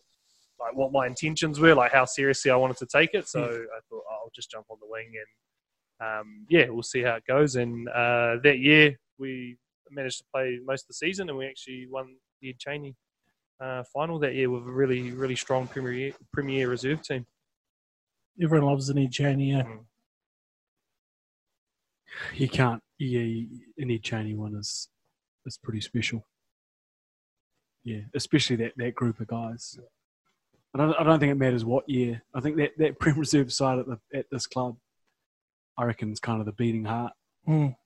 like 0.60 0.74
what 0.76 0.92
my 0.92 1.06
intentions 1.06 1.58
were, 1.58 1.74
like 1.74 1.92
how 1.92 2.04
seriously 2.04 2.50
I 2.50 2.56
wanted 2.56 2.76
to 2.78 2.86
take 2.86 3.14
it. 3.14 3.28
So 3.28 3.40
I 3.44 3.80
thought 3.88 4.04
oh, 4.08 4.18
I'll 4.24 4.30
just 4.34 4.50
jump 4.50 4.66
on 4.70 4.76
the 4.80 4.86
wing, 4.88 5.12
and 6.00 6.20
um, 6.20 6.46
yeah, 6.48 6.68
we'll 6.68 6.82
see 6.82 7.02
how 7.02 7.14
it 7.16 7.24
goes. 7.26 7.56
And 7.56 7.88
uh, 7.88 8.36
that 8.44 8.58
year 8.58 8.98
we 9.18 9.56
managed 9.90 10.18
to 10.18 10.24
play 10.32 10.58
most 10.64 10.82
of 10.84 10.88
the 10.88 10.94
season, 10.94 11.28
and 11.28 11.36
we 11.38 11.46
actually 11.46 11.86
won 11.90 12.16
the 12.40 12.50
Ed 12.50 12.58
Cheney 12.58 12.94
uh, 13.60 13.82
final 13.92 14.18
that 14.20 14.34
year 14.34 14.48
with 14.50 14.62
a 14.62 14.70
really, 14.72 15.10
really 15.12 15.36
strong 15.36 15.66
Premier 15.66 16.12
Premier 16.32 16.68
reserve 16.68 17.02
team. 17.02 17.26
Everyone 18.42 18.68
loves 18.68 18.88
an 18.88 18.98
Ed 18.98 19.12
Cheney. 19.12 19.54
eh? 19.54 19.62
You 22.34 22.48
can't. 22.48 22.82
Yeah, 22.98 23.20
you- 23.20 23.60
an 23.78 23.90
Ed 23.90 24.02
Cheney 24.02 24.34
one 24.34 24.54
is 24.56 24.88
is 25.46 25.58
pretty 25.62 25.80
special. 25.80 26.26
Yeah, 27.84 28.00
especially 28.14 28.56
that, 28.56 28.72
that 28.76 28.94
group 28.94 29.20
of 29.20 29.26
guys. 29.26 29.78
I 30.74 30.78
don't, 30.78 30.94
I 30.94 31.02
don't 31.02 31.18
think 31.18 31.32
it 31.32 31.36
matters 31.38 31.64
what 31.64 31.88
year. 31.88 32.22
I 32.34 32.40
think 32.40 32.56
that, 32.56 32.72
that 32.78 32.98
Prem 33.00 33.18
Reserve 33.18 33.52
side 33.52 33.78
at 33.78 33.86
the 33.86 33.98
at 34.14 34.26
this 34.30 34.46
club, 34.46 34.76
I 35.76 35.84
reckon, 35.84 36.12
is 36.12 36.20
kind 36.20 36.40
of 36.40 36.46
the 36.46 36.52
beating 36.52 36.84
heart. 36.84 37.12
Mm. 37.48 37.76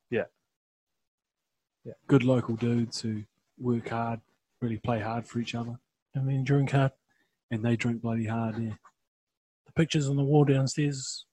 Good 2.07 2.23
local 2.25 2.57
dudes 2.57 3.01
who 3.03 3.23
work 3.59 3.89
hard, 3.89 4.21
really 4.63 4.79
play 4.79 5.01
hard 5.01 5.27
for 5.27 5.39
each 5.39 5.55
other, 5.55 5.79
And 6.15 6.27
then 6.29 6.43
drink 6.45 6.71
hard. 6.71 6.93
and 7.51 7.63
they 7.63 7.77
drink 7.77 8.01
bloody 8.01 8.27
hard. 8.27 8.57
Yeah. 8.59 8.73
The 9.67 9.73
pictures 9.77 10.09
on 10.09 10.17
the 10.17 10.25
wall 10.25 10.45
downstairs 10.45 11.27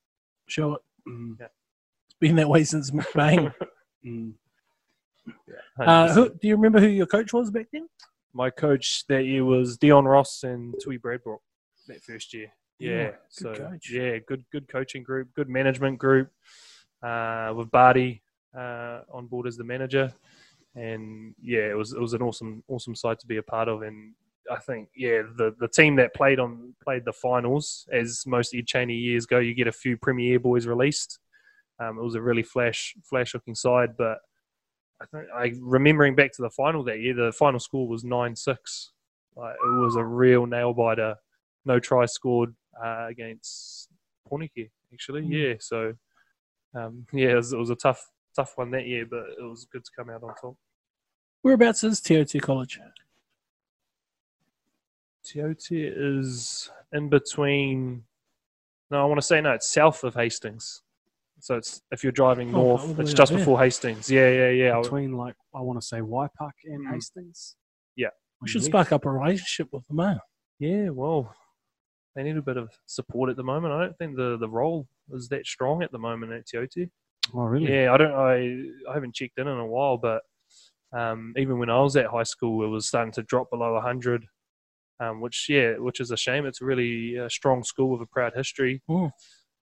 show 0.48 0.74
it. 0.74 0.82
Mm, 1.08 1.40
It's 1.40 2.16
been 2.20 2.36
that 2.36 2.50
way 2.50 2.66
since 2.66 2.92
McBain. 2.92 3.54
mm. 4.06 4.34
uh, 5.80 6.14
who, 6.14 6.30
do 6.30 6.48
you 6.50 6.56
remember 6.58 6.82
who 6.82 6.88
your 6.88 7.06
coach 7.08 7.32
was 7.32 7.50
back 7.50 7.68
then? 7.72 7.88
My 8.34 8.50
coach 8.50 9.04
that 9.10 9.26
year 9.26 9.44
was 9.44 9.78
Dion 9.78 10.06
Ross 10.06 10.44
and 10.44 10.74
Tui 10.82 10.98
Bradbrook 10.98 11.39
that 11.88 12.02
first 12.04 12.34
year. 12.34 12.52
Yeah, 12.80 12.89
Yeah, 12.89 13.12
so 13.30 13.54
coach. 13.54 13.91
yeah, 13.91 14.17
good 14.28 14.44
good 14.52 14.67
coaching 14.67 15.04
group, 15.04 15.30
good 15.36 15.50
management 15.50 16.00
group. 16.00 16.30
Uh, 17.04 17.52
with 17.56 17.72
Barty 17.72 18.22
uh, 18.56 19.00
on 19.12 19.26
board 19.26 19.48
as 19.48 19.58
the 19.58 19.63
manager, 19.63 20.13
and 20.76 21.34
yeah, 21.41 21.70
it 21.70 21.76
was 21.76 21.94
it 21.94 22.00
was 22.00 22.13
an 22.13 22.22
awesome 22.22 22.63
awesome 22.67 22.94
side 22.96 23.20
to 23.20 23.28
be 23.28 23.38
a 23.38 23.44
part 23.44 23.67
of. 23.67 23.82
And 23.82 24.13
I 24.52 24.58
think 24.58 24.89
yeah, 24.96 25.24
the 25.36 25.56
the 25.60 25.67
team 25.67 25.96
that 25.96 26.13
played 26.13 26.39
on 26.39 26.76
played 26.84 27.04
the 27.06 27.13
finals, 27.13 27.88
as 27.91 28.24
most 28.28 28.54
Ed 28.54 28.67
Cheney 28.67 28.94
years 28.96 29.26
go, 29.26 29.39
you 29.39 29.56
get 29.56 29.67
a 29.67 29.72
few 29.72 29.98
Premier 29.98 30.39
boys 30.39 30.67
released. 30.67 31.17
Um, 31.80 31.98
it 31.98 32.04
was 32.04 32.13
a 32.13 32.22
really 32.22 32.44
flash 32.44 32.94
flash 33.04 33.34
looking 33.34 33.56
side, 33.56 33.98
but 33.98 34.20
I 35.02 35.44
think 35.44 35.58
remembering 35.62 36.16
back 36.16 36.32
to 36.34 36.42
the 36.42 36.50
final 36.50 36.84
that 36.84 37.00
year, 37.00 37.14
the 37.14 37.32
final 37.32 37.60
score 37.60 37.88
was 37.88 38.04
nine 38.04 38.36
six. 38.36 38.92
Like, 39.36 39.56
it 39.56 39.80
was 39.80 39.96
a 39.96 40.04
real 40.04 40.46
nail 40.46 40.74
biter. 40.74 41.16
No 41.66 41.80
try 41.80 42.06
scored 42.06 42.54
uh, 42.84 43.08
against 43.10 43.90
Pornicky, 44.30 44.70
actually. 44.94 45.22
Mm. 45.22 45.32
Yeah, 45.32 45.54
so 45.60 45.94
um, 46.76 47.06
yeah, 47.14 47.30
it 47.30 47.36
was, 47.36 47.54
it 47.54 47.58
was 47.58 47.70
a 47.70 47.76
tough 47.76 48.06
tough 48.36 48.54
one 48.56 48.72
that 48.72 48.88
year, 48.88 49.06
but 49.06 49.26
it 49.40 49.44
was 49.44 49.68
good 49.72 49.84
to 49.84 49.92
come 49.96 50.10
out 50.10 50.24
on 50.24 50.34
top. 50.36 50.56
Whereabouts 51.42 51.84
is 51.84 52.00
Te 52.00 52.18
Aute 52.18 52.42
College? 52.42 52.80
TOT 55.24 55.72
is 55.72 56.70
in 56.94 57.10
between. 57.10 58.04
No, 58.90 59.02
I 59.02 59.06
want 59.06 59.20
to 59.20 59.26
say 59.26 59.40
no. 59.42 59.52
It's 59.52 59.72
south 59.72 60.04
of 60.04 60.16
Hastings. 60.16 60.82
So 61.41 61.56
it's 61.58 61.82
if 61.91 62.04
you're 62.04 62.12
driving 62.12 62.49
Oh, 62.56 62.63
north, 62.63 62.82
all 62.84 62.99
it's 63.01 63.12
up 63.12 63.17
just 63.17 63.32
there. 63.32 63.39
before 63.39 63.60
Hastings. 63.60 64.10
Yeah, 64.10 64.30
yeah, 64.30 64.49
yeah. 64.49 64.82
Between 64.82 65.13
like 65.13 65.36
I 65.56 65.62
want 65.62 65.82
to 65.82 65.86
say 65.86 65.99
Waipak 65.99 66.51
and 66.65 66.88
Mm. 66.88 66.93
Hastings. 66.93 67.56
Yeah. 67.95 68.10
We 68.41 68.47
should 68.47 68.63
spark 68.63 68.91
up 68.91 69.06
a 69.06 69.12
relationship 69.12 69.69
with 69.71 69.86
them, 69.88 69.99
eh? 69.99 70.15
Yeah, 70.60 70.89
well, 70.89 71.36
they 72.15 72.23
need 72.23 72.38
a 72.38 72.41
bit 72.41 72.58
of 72.58 72.71
support 72.86 73.30
at 73.30 73.36
the 73.36 73.43
moment. 73.43 73.73
I 73.73 73.80
don't 73.82 73.97
think 73.97 74.15
the, 74.15 74.38
the 74.38 74.49
role 74.49 74.88
is 75.12 75.27
that 75.30 75.45
strong 75.45 75.82
at 75.84 75.91
the 75.91 75.99
moment 75.99 76.32
at 76.32 76.45
Te 76.47 76.58
Aute. 76.58 76.89
Oh 77.34 77.41
really? 77.43 77.71
Yeah, 77.71 77.93
I 77.93 77.97
don't. 77.97 78.13
I 78.13 78.89
I 78.89 78.93
haven't 78.93 79.15
checked 79.15 79.38
in 79.39 79.47
in 79.47 79.58
a 79.58 79.65
while, 79.65 79.97
but 79.97 80.21
um, 80.91 81.34
even 81.38 81.58
when 81.60 81.69
I 81.69 81.80
was 81.80 81.95
at 81.95 82.08
high 82.08 82.23
school, 82.23 82.63
it 82.65 82.67
was 82.67 82.88
starting 82.88 83.13
to 83.13 83.23
drop 83.23 83.49
below 83.49 83.80
hundred. 83.80 84.25
Um, 84.99 85.19
which 85.21 85.47
yeah, 85.49 85.77
which 85.77 85.99
is 85.99 86.12
a 86.12 86.17
shame. 86.17 86.45
It's 86.45 86.62
a 86.62 86.65
really 86.65 87.17
uh, 87.17 87.30
strong 87.30 87.63
school 87.63 87.89
with 87.89 88.01
a 88.01 88.06
proud 88.12 88.34
history. 88.36 88.82
Mm. 88.89 89.12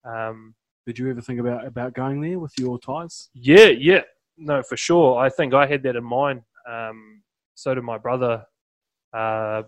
Um, 0.03 0.55
Did 0.85 0.97
you 0.97 1.09
ever 1.09 1.21
think 1.21 1.39
about 1.39 1.65
about 1.65 1.93
going 1.93 2.21
there 2.21 2.39
with 2.39 2.53
your 2.57 2.79
ties? 2.79 3.29
yeah, 3.33 3.67
yeah, 3.67 4.01
no, 4.37 4.63
for 4.63 4.77
sure. 4.77 5.19
I 5.19 5.29
think 5.29 5.53
I 5.53 5.67
had 5.67 5.83
that 5.83 5.95
in 5.95 6.03
mind. 6.03 6.41
Um, 6.67 7.21
so 7.55 7.75
did 7.75 7.83
my 7.83 7.97
brother, 7.97 8.45
uh, 9.13 9.63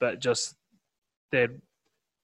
but 0.00 0.20
just 0.20 0.54
dad, 1.32 1.60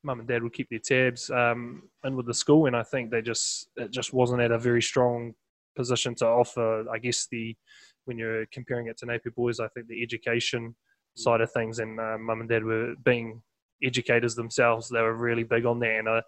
mum 0.05 0.21
and 0.21 0.29
dad 0.29 0.43
would 0.43 0.53
keep 0.53 0.69
their 0.71 0.79
tabs 0.79 1.29
um, 1.31 1.83
in 2.05 2.17
with 2.17 2.27
the 2.27 2.35
school, 2.35 2.67
and 2.67 2.77
I 2.77 2.83
think 2.83 3.11
they 3.11 3.23
just 3.23 3.69
it 3.77 3.91
just 3.91 4.13
wasn't 4.13 4.43
at 4.43 4.53
a 4.53 4.59
very 4.59 4.83
strong 4.83 5.35
position 5.77 6.15
to 6.17 6.27
offer. 6.27 6.89
I 6.89 6.99
guess 6.99 7.27
the 7.31 7.57
when 8.05 8.17
you're 8.17 8.47
comparing 8.47 8.87
it 8.87 8.97
to 8.99 9.07
Napier 9.07 9.33
Boys, 9.33 9.61
I 9.61 9.69
think 9.69 9.89
the 9.89 10.03
education 10.03 10.75
side 11.17 11.41
of 11.41 11.53
things, 11.53 11.81
and 11.81 11.99
uh, 11.99 12.17
mum 12.19 12.41
and 12.41 12.49
dad 12.49 12.65
were 12.65 12.95
being 13.05 13.43
educators 13.83 14.35
themselves. 14.35 14.89
They 14.89 15.03
were 15.03 15.15
really 15.15 15.45
big 15.45 15.67
on 15.67 15.81
that, 15.81 15.99
and 15.99 16.09
uh, 16.09 16.23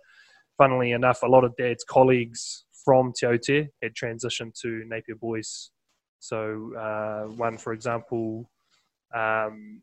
funnily 0.59 0.93
enough, 0.93 1.23
a 1.23 1.27
lot 1.27 1.45
of 1.45 1.57
Dad's 1.57 1.85
colleagues 1.85 2.65
from 2.85 3.12
Te 3.12 3.27
Aute 3.27 3.69
had 3.83 3.95
transitioned 3.95 4.59
to 4.61 4.85
Napier 4.87 5.15
Boys. 5.15 5.71
So 6.19 6.73
uh, 6.77 7.33
one, 7.35 7.59
for 7.59 7.73
example, 7.73 8.51
um, 9.15 9.83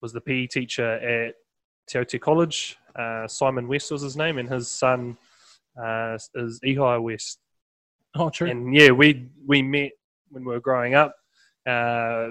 was 0.00 0.12
the 0.12 0.20
PE 0.20 0.46
teacher 0.46 0.94
at 0.94 1.34
Te 1.88 1.98
Aute 1.98 2.20
College. 2.20 2.76
Uh, 2.94 3.26
Simon 3.26 3.68
West 3.68 3.90
was 3.90 4.02
his 4.02 4.16
name, 4.16 4.38
and 4.38 4.48
his 4.48 4.70
son 4.70 5.16
uh, 5.82 6.18
is 6.34 6.60
Ihai 6.64 7.02
West. 7.02 7.38
Oh, 8.14 8.30
true. 8.30 8.48
And 8.48 8.74
yeah, 8.74 8.90
we 8.90 9.28
we 9.46 9.62
met 9.62 9.92
when 10.28 10.44
we 10.44 10.52
were 10.52 10.60
growing 10.60 10.94
up, 10.94 11.14
uh, 11.66 12.28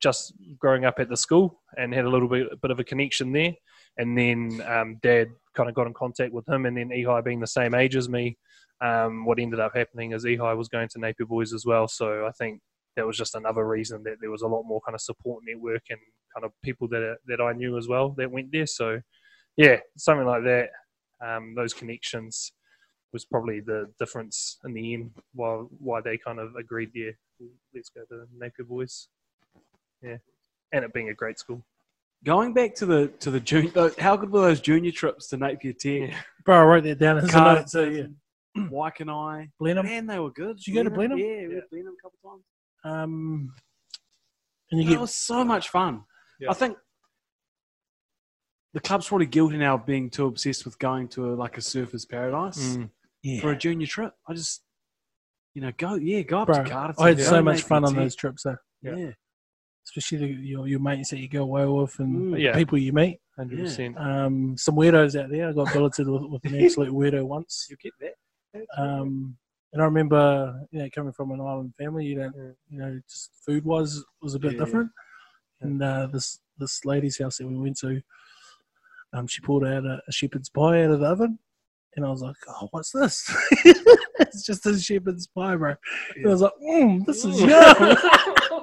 just 0.00 0.34
growing 0.58 0.84
up 0.84 0.98
at 0.98 1.08
the 1.08 1.16
school, 1.16 1.60
and 1.76 1.92
had 1.92 2.04
a 2.04 2.10
little 2.10 2.28
bit, 2.28 2.60
bit 2.60 2.70
of 2.70 2.78
a 2.78 2.84
connection 2.84 3.32
there. 3.32 3.54
And 3.98 4.16
then 4.16 4.62
um, 4.66 4.98
Dad 5.02 5.28
kind 5.54 5.68
of 5.68 5.74
got 5.74 5.86
in 5.86 5.94
contact 5.94 6.32
with 6.32 6.48
him, 6.48 6.66
and 6.66 6.76
then 6.76 6.88
Ehi, 6.88 7.24
being 7.24 7.40
the 7.40 7.46
same 7.46 7.74
age 7.74 7.96
as 7.96 8.08
me, 8.08 8.38
um, 8.80 9.24
what 9.24 9.38
ended 9.38 9.60
up 9.60 9.76
happening 9.76 10.12
is 10.12 10.24
Ehi 10.24 10.56
was 10.56 10.68
going 10.68 10.88
to 10.88 10.98
Napier 10.98 11.26
Boys 11.26 11.52
as 11.52 11.64
well. 11.64 11.86
So 11.88 12.26
I 12.26 12.32
think 12.32 12.60
that 12.96 13.06
was 13.06 13.16
just 13.16 13.34
another 13.34 13.66
reason 13.66 14.02
that 14.04 14.16
there 14.20 14.30
was 14.30 14.42
a 14.42 14.48
lot 14.48 14.64
more 14.64 14.80
kind 14.80 14.94
of 14.94 15.00
support 15.00 15.42
network 15.46 15.82
and 15.90 15.98
kind 16.34 16.44
of 16.44 16.52
people 16.62 16.88
that 16.88 17.18
that 17.26 17.40
I 17.40 17.52
knew 17.52 17.78
as 17.78 17.88
well 17.88 18.10
that 18.18 18.30
went 18.30 18.50
there. 18.52 18.66
So 18.66 19.00
yeah, 19.56 19.78
something 19.96 20.26
like 20.26 20.44
that. 20.44 20.70
Um, 21.24 21.54
those 21.54 21.72
connections 21.72 22.52
was 23.12 23.24
probably 23.24 23.60
the 23.60 23.90
difference 23.98 24.58
in 24.64 24.72
the 24.72 24.94
end 24.94 25.10
why 25.34 25.54
why 25.78 26.00
they 26.00 26.16
kind 26.18 26.38
of 26.38 26.56
agreed 26.56 26.90
there. 26.94 27.16
Let's 27.74 27.90
go 27.90 28.02
to 28.08 28.26
Napier 28.36 28.64
Boys. 28.64 29.08
Yeah, 30.02 30.16
and 30.72 30.84
it 30.84 30.92
being 30.92 31.10
a 31.10 31.14
great 31.14 31.38
school. 31.38 31.64
Going 32.24 32.54
back 32.54 32.74
to 32.76 32.86
the 32.86 33.08
to 33.20 33.30
the 33.30 33.40
junior, 33.40 33.70
those- 33.74 33.98
how 33.98 34.16
good 34.16 34.30
were 34.30 34.42
those 34.42 34.60
junior 34.60 34.92
trips 34.92 35.28
to 35.28 35.36
Napier 35.36 35.72
Tech? 35.72 36.10
Yeah. 36.10 36.16
Bro, 36.44 36.56
I 36.56 36.64
wrote 36.64 36.84
that 36.84 36.98
down 36.98 37.18
as 37.18 37.24
a 37.24 37.28
Cardiff, 37.28 37.60
note. 37.62 37.70
So 37.70 37.84
yeah, 37.84 38.06
Waikanae. 38.56 39.50
Blenheim. 39.58 39.86
Man, 39.86 40.06
they 40.06 40.18
were 40.18 40.30
good. 40.30 40.56
Did 40.56 40.66
you 40.66 40.74
go 40.74 40.82
to 40.84 40.90
Blenheim? 40.90 41.18
Yeah, 41.18 41.24
we 41.24 41.32
Yeah. 41.32 41.48
went 41.48 41.60
to 41.60 41.68
Blenheim 41.70 41.94
a 41.98 42.02
couple 42.02 42.18
of 42.24 42.30
times. 42.30 42.44
Um, 42.84 43.54
and 44.70 44.80
you 44.80 44.86
It 44.86 44.90
get 44.90 45.00
was 45.00 45.14
so 45.14 45.44
much 45.44 45.68
fun. 45.68 46.02
Yeah. 46.40 46.50
I 46.50 46.54
think 46.54 46.76
the 48.72 48.80
club's 48.80 49.06
probably 49.08 49.26
guilty 49.26 49.58
now 49.58 49.74
of 49.74 49.86
being 49.86 50.10
too 50.10 50.26
obsessed 50.26 50.64
with 50.64 50.78
going 50.78 51.08
to 51.08 51.32
a, 51.32 51.34
like 51.34 51.58
a 51.58 51.60
surfer's 51.60 52.04
paradise 52.06 52.78
yeah. 53.22 53.40
for 53.40 53.52
a 53.52 53.56
junior 53.56 53.86
trip. 53.86 54.14
I 54.26 54.34
just, 54.34 54.62
you 55.54 55.60
know, 55.62 55.72
go 55.76 55.94
yeah, 55.94 56.22
go 56.22 56.40
up 56.40 56.46
Bro, 56.46 56.64
to 56.64 56.70
Cardiff. 56.70 56.98
I 56.98 57.08
had 57.08 57.20
so 57.20 57.42
much 57.42 57.62
fun 57.62 57.84
on 57.84 57.94
those 57.94 58.16
trips 58.16 58.44
though. 58.44 58.56
Yeah. 58.82 59.10
Especially 59.84 60.18
the, 60.18 60.26
your 60.26 60.68
your 60.68 60.80
mates 60.80 61.10
that 61.10 61.18
you 61.18 61.28
go 61.28 61.42
away 61.42 61.66
with 61.66 61.98
and 61.98 62.34
Mm. 62.34 62.40
Yeah. 62.40 62.54
people 62.54 62.78
you 62.78 62.92
meet. 62.92 63.18
Hundred 63.36 63.58
Yeah. 63.58 63.64
percent. 63.64 63.98
Um, 63.98 64.56
some 64.56 64.76
weirdos 64.76 65.20
out 65.20 65.30
there. 65.30 65.48
I 65.48 65.52
got 65.52 65.72
billeted 65.72 66.08
with, 66.08 66.22
with 66.24 66.44
an 66.44 66.54
absolute 66.64 66.92
weirdo 66.92 67.24
once. 67.26 67.66
You 67.70 67.76
get 67.82 67.92
that. 68.00 68.66
Um, 68.78 69.36
and 69.72 69.80
I 69.80 69.84
remember, 69.86 70.60
you 70.70 70.80
know, 70.80 70.88
coming 70.94 71.12
from 71.14 71.30
an 71.32 71.40
island 71.40 71.72
family, 71.78 72.04
you 72.06 72.16
don't, 72.16 72.34
Yeah. 72.36 72.50
you 72.70 72.78
know, 72.78 73.00
just 73.08 73.30
food 73.44 73.64
was 73.64 74.04
was 74.20 74.34
a 74.34 74.38
bit 74.38 74.52
Yeah. 74.52 74.58
different. 74.64 74.90
And 75.62 75.82
uh, 75.82 76.06
this 76.12 76.38
this 76.58 76.84
lady's 76.84 77.18
house 77.18 77.38
that 77.38 77.46
we 77.48 77.56
went 77.56 77.78
to, 77.78 78.00
um, 79.12 79.26
she 79.26 79.40
pulled 79.40 79.64
out 79.64 79.84
a, 79.84 80.00
a 80.06 80.12
shepherd's 80.12 80.48
pie 80.48 80.84
out 80.84 80.90
of 80.90 81.00
the 81.00 81.06
oven, 81.06 81.38
and 81.96 82.04
I 82.04 82.10
was 82.10 82.20
like, 82.22 82.36
"Oh, 82.48 82.68
what's 82.72 82.90
this?" 82.92 83.24
it's 84.20 84.44
just 84.44 84.66
a 84.66 84.78
shepherd's 84.78 85.26
pie, 85.26 85.56
bro. 85.56 85.74
And 86.16 86.26
I 86.26 86.28
was 86.30 86.40
like, 86.42 86.52
mm, 86.62 87.04
"This 87.06 87.24
is 87.24 87.40
yum." 87.40 87.96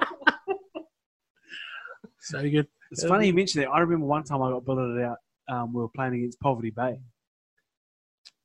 so 2.20 2.42
good. 2.42 2.66
It's 2.90 3.04
funny 3.04 3.28
you 3.28 3.34
mentioned 3.34 3.64
that. 3.64 3.70
I 3.70 3.80
remember 3.80 4.06
one 4.06 4.24
time 4.24 4.42
I 4.42 4.50
got 4.50 4.64
billeted 4.64 5.04
out. 5.04 5.18
Um, 5.48 5.72
we 5.72 5.80
were 5.80 5.88
playing 5.88 6.14
against 6.14 6.40
Poverty 6.40 6.70
Bay. 6.70 7.00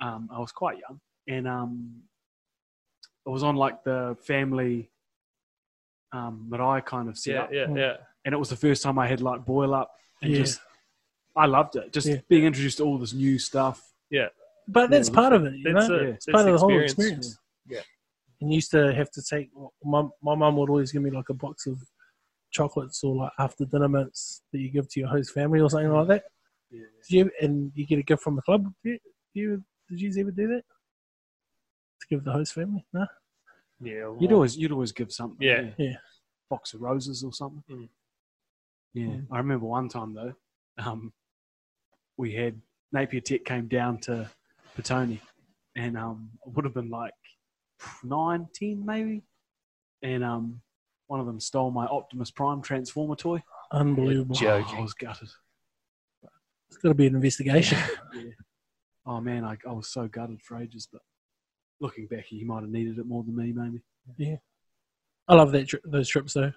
Um, 0.02 0.30
I 0.32 0.40
was 0.40 0.52
quite 0.52 0.78
young, 0.78 1.00
and 1.28 1.48
um, 1.48 2.02
it 3.26 3.30
was 3.30 3.44
on 3.44 3.56
like 3.56 3.84
the 3.84 4.18
family 4.24 4.90
um, 6.12 6.48
marae 6.50 6.82
kind 6.82 7.10
of 7.10 7.16
Yeah, 7.16 7.48
setup. 7.48 7.50
yeah, 7.54 7.68
yeah. 7.70 7.76
yeah. 7.76 7.94
And 8.26 8.34
it 8.34 8.38
was 8.38 8.50
the 8.50 8.56
first 8.56 8.82
time 8.84 8.98
I 9.00 9.08
had 9.08 9.22
like 9.22 9.46
boil 9.46 9.74
up, 9.74 9.92
and 10.22 10.32
Yeah. 10.32 10.40
just 10.40 10.60
I 11.36 11.46
loved 11.48 11.76
it. 11.76 11.92
Just 11.92 12.08
Yeah. 12.08 12.22
being 12.30 12.46
introduced 12.46 12.78
to 12.78 12.84
all 12.84 12.98
this 12.98 13.14
new 13.14 13.38
stuff. 13.40 13.94
Yeah, 14.10 14.30
but 14.68 14.90
that's 14.90 15.10
Yeah, 15.10 15.16
part 15.16 15.34
of 15.34 15.46
it, 15.46 15.54
you 15.56 15.74
That's 15.74 15.90
know. 15.90 15.96
it. 15.96 16.02
Yeah. 16.04 16.08
It's 16.14 16.26
That's 16.26 16.34
part 16.36 16.48
of 16.48 16.54
the 16.54 16.60
whole 16.60 16.80
experience. 16.80 17.26
experience. 17.28 17.40
Yeah. 17.68 17.82
And 18.42 18.54
used 18.54 18.72
to 18.72 18.94
have 18.94 19.10
to 19.12 19.22
take 19.24 19.50
my 19.84 20.04
my 20.22 20.36
mum 20.36 20.58
would 20.58 20.70
always 20.70 20.92
give 20.92 21.02
me 21.02 21.10
like 21.10 21.30
a 21.30 21.34
box 21.34 21.68
of 21.68 21.80
chocolates 22.56 23.04
or 23.04 23.16
like 23.16 23.32
after 23.38 23.66
dinner 23.66 23.90
mints 23.90 24.42
that 24.52 24.60
you 24.60 24.72
give 24.72 24.88
to 24.90 25.00
your 25.00 25.10
host 25.10 25.32
family 25.32 25.60
or 25.60 25.70
something 25.70 25.92
like 25.92 26.08
that. 26.08 26.24
Yeah. 26.72 26.82
Did 27.08 27.16
you 27.16 27.32
and 27.42 27.72
you 27.76 27.86
get 27.86 28.00
a 28.00 28.04
gift 28.04 28.24
from 28.24 28.36
the 28.36 28.42
club? 28.42 28.72
Did 28.84 29.00
you 29.34 29.64
did 29.90 30.02
you 30.02 30.10
ever 30.22 30.32
do 30.32 30.48
that? 30.48 30.64
To 32.02 32.08
give 32.10 32.24
the 32.24 32.32
host 32.32 32.54
family? 32.54 32.86
No? 32.94 33.06
Yeah, 33.82 34.14
You'd 34.20 34.32
always 34.32 34.58
you'd 34.58 34.72
always 34.72 34.92
give 34.92 35.12
something. 35.12 35.46
Yeah. 35.46 35.72
Yeah. 35.78 35.98
Box 36.50 36.74
of 36.74 36.82
roses 36.82 37.24
or 37.24 37.34
something. 37.34 37.64
Mm. 37.70 37.90
Yeah. 38.94 39.08
Mm. 39.08 39.26
I 39.32 39.38
remember 39.38 39.66
one 39.66 39.90
time 39.90 40.14
though, 40.14 40.34
um, 40.78 41.12
we 42.18 42.34
had 42.34 42.62
Napier 42.94 43.20
Tech 43.20 43.44
came 43.44 43.68
down 43.68 44.00
to 44.02 44.30
Petone, 44.78 45.20
and 45.76 45.98
um, 45.98 46.30
it 46.46 46.54
would 46.54 46.66
have 46.66 46.74
been 46.74 46.90
like 46.90 47.14
nine, 48.04 48.48
ten 48.54 48.86
maybe, 48.86 49.24
and 50.02 50.24
um, 50.24 50.62
one 51.08 51.20
of 51.20 51.26
them 51.26 51.40
stole 51.40 51.72
my 51.72 51.86
Optimus 51.86 52.32
Prime 52.32 52.62
Transformer 52.62 53.16
toy. 53.16 53.44
Unbelievable. 53.72 54.36
Yeah. 54.42 54.54
Oh, 54.56 54.62
Joking. 54.62 54.78
I 54.78 54.82
was 54.82 54.94
gutted. 54.94 55.30
It's 56.68 56.78
gotta 56.78 56.96
be 56.96 57.08
an 57.08 57.16
investigation. 57.16 57.78
Yeah. 58.14 58.32
Oh 59.08 59.22
man, 59.22 59.44
I, 59.44 59.56
I 59.70 59.72
was 59.72 59.90
so 59.90 60.08
gutted 60.08 60.42
for 60.42 60.58
ages, 60.60 60.88
but 60.92 61.02
looking 61.80 62.08
back, 62.08 62.26
he 62.26 62.44
might 62.44 62.62
have 62.62 62.72
needed 62.72 62.98
it 62.98 63.06
more 63.06 63.24
than 63.24 63.36
me, 63.36 63.54
maybe. 63.54 63.82
Yeah. 64.18 64.38
I 65.28 65.36
love 65.36 65.52
that 65.52 65.68
tri- 65.68 65.80
those 65.86 66.10
trips 66.10 66.34
though. 66.34 66.52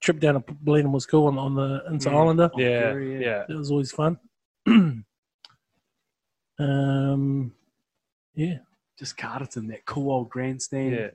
Trip 0.00 0.20
down 0.20 0.34
to 0.34 0.44
Blenheim 0.60 0.92
was 0.92 1.06
cool 1.06 1.26
on, 1.26 1.36
on 1.38 1.54
the 1.56 1.82
Inter 1.90 2.10
Mm. 2.10 2.16
Islander. 2.16 2.50
Yeah, 2.56 2.80
very, 2.80 3.24
yeah. 3.24 3.44
It 3.48 3.54
was 3.56 3.70
always 3.72 3.90
fun. 3.90 4.18
um, 6.58 7.52
yeah. 8.34 8.58
Just 8.98 9.16
Carterton, 9.16 9.66
that 9.68 9.84
cool 9.86 10.12
old 10.12 10.28
grandstand. 10.30 10.92
Yeah. 10.94 11.08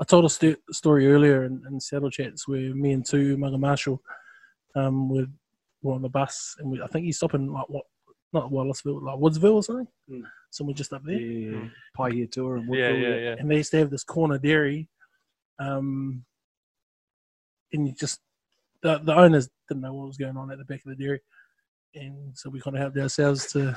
I 0.00 0.04
told 0.04 0.24
a 0.24 0.30
st- 0.30 0.58
story 0.70 1.10
earlier 1.10 1.44
in, 1.44 1.62
in 1.68 1.80
Saddle 1.80 2.10
Chats 2.10 2.46
where 2.46 2.74
me 2.74 2.92
and 2.92 3.04
two 3.04 3.36
Mugger 3.36 3.58
Marshall 3.58 4.00
um, 4.74 5.08
were, 5.08 5.26
were 5.82 5.94
on 5.94 6.02
the 6.02 6.08
bus 6.08 6.56
and 6.58 6.70
we, 6.70 6.80
I 6.82 6.86
think 6.86 7.06
he's 7.06 7.16
stopping 7.16 7.52
like 7.52 7.68
what 7.68 7.84
not 8.34 8.50
Wallaceville, 8.50 9.00
like 9.00 9.18
Woodsville 9.18 9.54
or 9.54 9.62
something. 9.62 9.86
Mm. 10.10 10.22
So 10.50 10.64
we're 10.64 10.74
just 10.74 10.92
up 10.92 11.02
there, 11.04 11.18
yeah. 11.18 11.56
Mm. 11.56 11.70
Pahiatua 11.96 12.58
and 12.58 12.74
Yeah, 12.74 12.90
yeah, 12.90 13.16
yeah. 13.16 13.36
and 13.38 13.50
they 13.50 13.56
used 13.56 13.70
to 13.70 13.78
have 13.78 13.90
this 13.90 14.04
corner 14.04 14.38
dairy, 14.38 14.88
um, 15.58 16.24
and 17.72 17.86
you 17.88 17.94
just 17.94 18.20
the 18.82 18.98
the 18.98 19.14
owners 19.14 19.48
didn't 19.68 19.82
know 19.82 19.94
what 19.94 20.08
was 20.08 20.16
going 20.16 20.36
on 20.36 20.50
at 20.50 20.58
the 20.58 20.64
back 20.64 20.84
of 20.84 20.90
the 20.96 21.02
dairy, 21.02 21.20
and 21.94 22.36
so 22.36 22.50
we 22.50 22.60
kind 22.60 22.76
of 22.76 22.82
helped 22.82 22.98
ourselves 22.98 23.46
to 23.52 23.76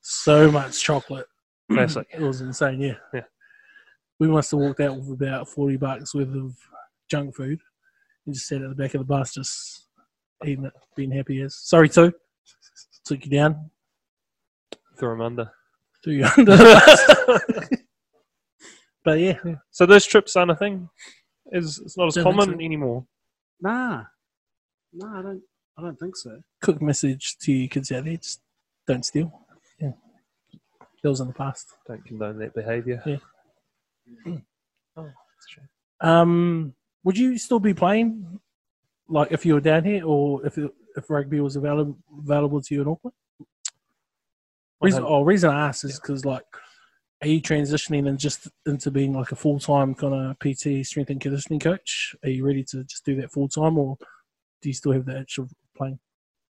so 0.00 0.50
much 0.50 0.82
chocolate. 0.82 1.26
Classic. 1.70 2.06
it 2.12 2.20
was 2.20 2.40
insane. 2.40 2.80
Yeah, 2.80 2.94
Yeah. 3.12 3.22
We 4.20 4.28
must 4.28 4.50
have 4.52 4.60
walked 4.60 4.80
out 4.80 4.96
with 4.98 5.10
about 5.10 5.48
forty 5.48 5.76
bucks 5.76 6.14
worth 6.14 6.34
of 6.34 6.56
junk 7.10 7.34
food, 7.34 7.60
and 8.26 8.34
just 8.34 8.46
sat 8.46 8.62
at 8.62 8.68
the 8.68 8.74
back 8.74 8.94
of 8.94 9.00
the 9.00 9.04
bus, 9.04 9.34
just 9.34 9.88
eating 10.44 10.64
it, 10.66 10.72
being 10.96 11.10
happy 11.10 11.40
as. 11.42 11.56
Sorry, 11.56 11.88
too. 11.88 12.12
Took 13.04 13.24
you 13.24 13.30
down, 13.30 13.70
Throw 14.98 15.12
him 15.12 15.20
under. 15.20 15.50
threw 16.02 16.14
you 16.14 16.24
under 16.36 16.56
the 16.56 17.66
bus. 17.68 17.68
but 19.04 19.18
yeah, 19.18 19.38
So 19.70 19.84
those 19.86 20.06
trips 20.06 20.36
aren't 20.36 20.52
a 20.52 20.56
thing. 20.56 20.88
Is 21.52 21.78
it's 21.80 21.96
not 21.98 22.06
as 22.06 22.14
Don't 22.14 22.24
common 22.24 22.46
so. 22.58 22.64
anymore. 22.64 23.04
Nah, 23.60 24.04
no, 24.92 25.06
I 25.08 25.22
don't. 25.22 25.42
I 25.76 25.82
don't 25.82 25.98
think 25.98 26.16
so. 26.16 26.40
quick 26.62 26.80
message 26.80 27.36
to 27.42 27.52
you 27.52 27.68
kids 27.68 27.90
out 27.92 28.04
there: 28.04 28.16
just 28.16 28.40
don't 28.86 29.04
steal. 29.04 29.30
Yeah, 29.80 29.92
that 31.02 31.08
was 31.10 31.20
in 31.20 31.26
the 31.28 31.34
past. 31.34 31.74
Don't 31.86 32.04
condone 32.04 32.38
that 32.38 32.54
behaviour. 32.54 33.02
Yeah. 33.04 33.16
Oh, 34.96 35.02
that's 35.02 35.48
true. 35.50 35.62
Um, 36.00 36.74
would 37.04 37.18
you 37.18 37.38
still 37.38 37.60
be 37.60 37.74
playing, 37.74 38.40
like 39.08 39.32
if 39.32 39.44
you 39.44 39.54
were 39.54 39.60
down 39.60 39.84
here, 39.84 40.04
or 40.04 40.44
if 40.46 40.56
it, 40.58 40.70
if 40.96 41.10
rugby 41.10 41.40
was 41.40 41.56
available 41.56 41.96
available 42.18 42.60
to 42.62 42.74
you 42.74 42.82
in 42.82 42.88
Auckland? 42.88 43.14
Reason, 44.80 45.04
oh, 45.06 45.22
reason 45.22 45.50
I 45.50 45.68
ask 45.68 45.84
is 45.84 45.98
because 45.98 46.24
like, 46.24 46.44
are 47.22 47.28
you 47.28 47.40
transitioning 47.40 48.08
and 48.08 48.18
just 48.18 48.48
into 48.66 48.90
being 48.90 49.14
like 49.14 49.32
a 49.32 49.36
full 49.36 49.58
time 49.58 49.94
kind 49.94 50.14
of 50.14 50.38
PT 50.38 50.84
strength 50.86 51.10
and 51.10 51.20
conditioning 51.20 51.60
coach? 51.60 52.14
Are 52.22 52.28
you 52.28 52.46
ready 52.46 52.64
to 52.64 52.84
just 52.84 53.04
do 53.04 53.16
that 53.16 53.32
full 53.32 53.48
time, 53.48 53.78
or 53.78 53.96
do 54.62 54.68
you 54.68 54.74
still 54.74 54.92
have 54.92 55.06
the 55.06 55.20
itch 55.20 55.38
of 55.38 55.50
playing? 55.76 55.98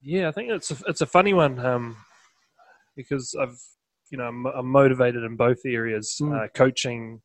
Yeah, 0.01 0.29
I 0.29 0.31
think 0.31 0.49
it's 0.49 0.71
a, 0.71 0.77
it's 0.87 1.01
a 1.01 1.05
funny 1.05 1.33
one 1.33 1.59
um, 1.59 1.97
because 2.95 3.35
I've 3.39 3.59
you 4.09 4.17
know 4.17 4.25
I'm, 4.25 4.45
I'm 4.45 4.67
motivated 4.67 5.23
in 5.23 5.35
both 5.35 5.59
areas. 5.65 6.17
Mm. 6.21 6.45
Uh, 6.45 6.47
coaching 6.55 7.21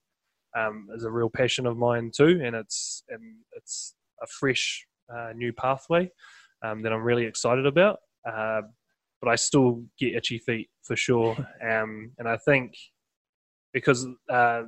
um, 0.57 0.89
is 0.95 1.05
a 1.05 1.11
real 1.11 1.31
passion 1.31 1.67
of 1.67 1.77
mine 1.77 2.11
too, 2.15 2.41
and 2.43 2.57
it's 2.57 3.03
and 3.09 3.37
it's 3.53 3.95
a 4.23 4.27
fresh 4.27 4.87
uh, 5.15 5.33
new 5.35 5.53
pathway 5.53 6.11
um, 6.65 6.83
that 6.83 6.93
I'm 6.93 7.03
really 7.03 7.25
excited 7.25 7.67
about. 7.67 7.99
Uh, 8.29 8.63
but 9.21 9.31
I 9.31 9.37
still 9.37 9.83
get 9.99 10.15
itchy 10.15 10.39
feet 10.39 10.69
for 10.83 10.97
sure. 10.97 11.37
Um, 11.67 12.13
and 12.19 12.29
I 12.29 12.37
think 12.37 12.75
because 13.73 14.07
uh, 14.31 14.63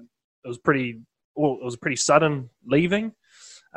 it 0.45 0.49
was 0.49 0.59
pretty, 0.59 1.01
well, 1.37 1.59
it 1.61 1.65
was 1.65 1.77
pretty 1.77 1.97
sudden 1.97 2.51
leaving, 2.67 3.13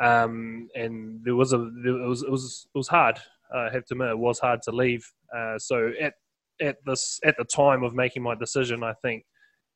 um, 0.02 0.68
and 0.74 1.20
there 1.24 1.36
was 1.36 1.52
a, 1.52 1.58
there, 1.84 2.00
it 2.00 2.08
was, 2.08 2.22
it 2.22 2.30
was, 2.30 2.66
it 2.74 2.78
was 2.78 2.88
hard. 2.88 3.18
I 3.54 3.64
have 3.64 3.84
to 3.86 3.94
admit, 3.94 4.08
it 4.08 4.18
was 4.18 4.38
hard 4.38 4.60
to 4.62 4.72
leave. 4.72 5.06
Uh, 5.34 5.58
so 5.58 5.92
at 6.00 6.14
at 6.60 6.76
this 6.86 7.20
at 7.24 7.36
the 7.38 7.44
time 7.44 7.82
of 7.82 7.94
making 7.94 8.22
my 8.22 8.34
decision, 8.34 8.82
I 8.82 8.94
think, 9.02 9.24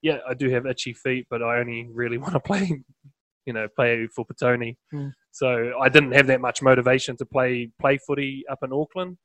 yeah, 0.02 0.18
I 0.28 0.34
do 0.34 0.50
have 0.50 0.66
itchy 0.66 0.92
feet, 0.92 1.26
but 1.30 1.42
I 1.42 1.58
only 1.58 1.88
really 1.92 2.18
want 2.24 2.34
to 2.34 2.40
play, 2.40 2.82
you 3.44 3.52
know, 3.52 3.68
play 3.74 4.06
for 4.14 4.24
Petone. 4.24 4.76
Mm. 4.94 5.12
So 5.32 5.72
I 5.80 5.88
didn't 5.88 6.12
have 6.12 6.26
that 6.28 6.40
much 6.40 6.62
motivation 6.62 7.16
to 7.18 7.26
play 7.26 7.70
play 7.80 7.98
footy 7.98 8.44
up 8.50 8.58
in 8.62 8.72
Auckland, 8.72 9.18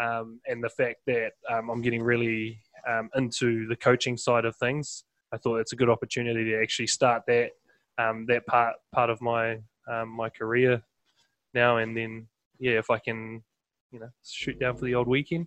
um, 0.00 0.40
and 0.46 0.62
the 0.62 0.68
fact 0.68 0.98
that 1.06 1.32
um, 1.50 1.70
I'm 1.70 1.82
getting 1.82 2.02
really 2.02 2.60
um, 2.88 3.08
into 3.14 3.66
the 3.68 3.76
coaching 3.76 4.16
side 4.16 4.44
of 4.44 4.56
things, 4.56 5.04
I 5.32 5.38
thought 5.38 5.58
it's 5.58 5.72
a 5.72 5.76
good 5.76 5.90
opportunity 5.90 6.44
to 6.44 6.60
actually 6.60 6.88
start 6.88 7.22
that 7.26 7.50
um, 7.98 8.26
that 8.28 8.46
part 8.46 8.74
part 8.94 9.10
of 9.10 9.20
my 9.20 9.58
um, 9.90 10.10
my 10.10 10.28
career 10.28 10.82
now, 11.54 11.78
and 11.78 11.96
then 11.96 12.28
yeah, 12.58 12.78
if 12.78 12.90
I 12.90 12.98
can, 12.98 13.42
you 13.90 14.00
know, 14.00 14.08
shoot 14.24 14.58
down 14.58 14.76
for 14.76 14.84
the 14.84 14.94
old 14.94 15.08
weekend. 15.08 15.46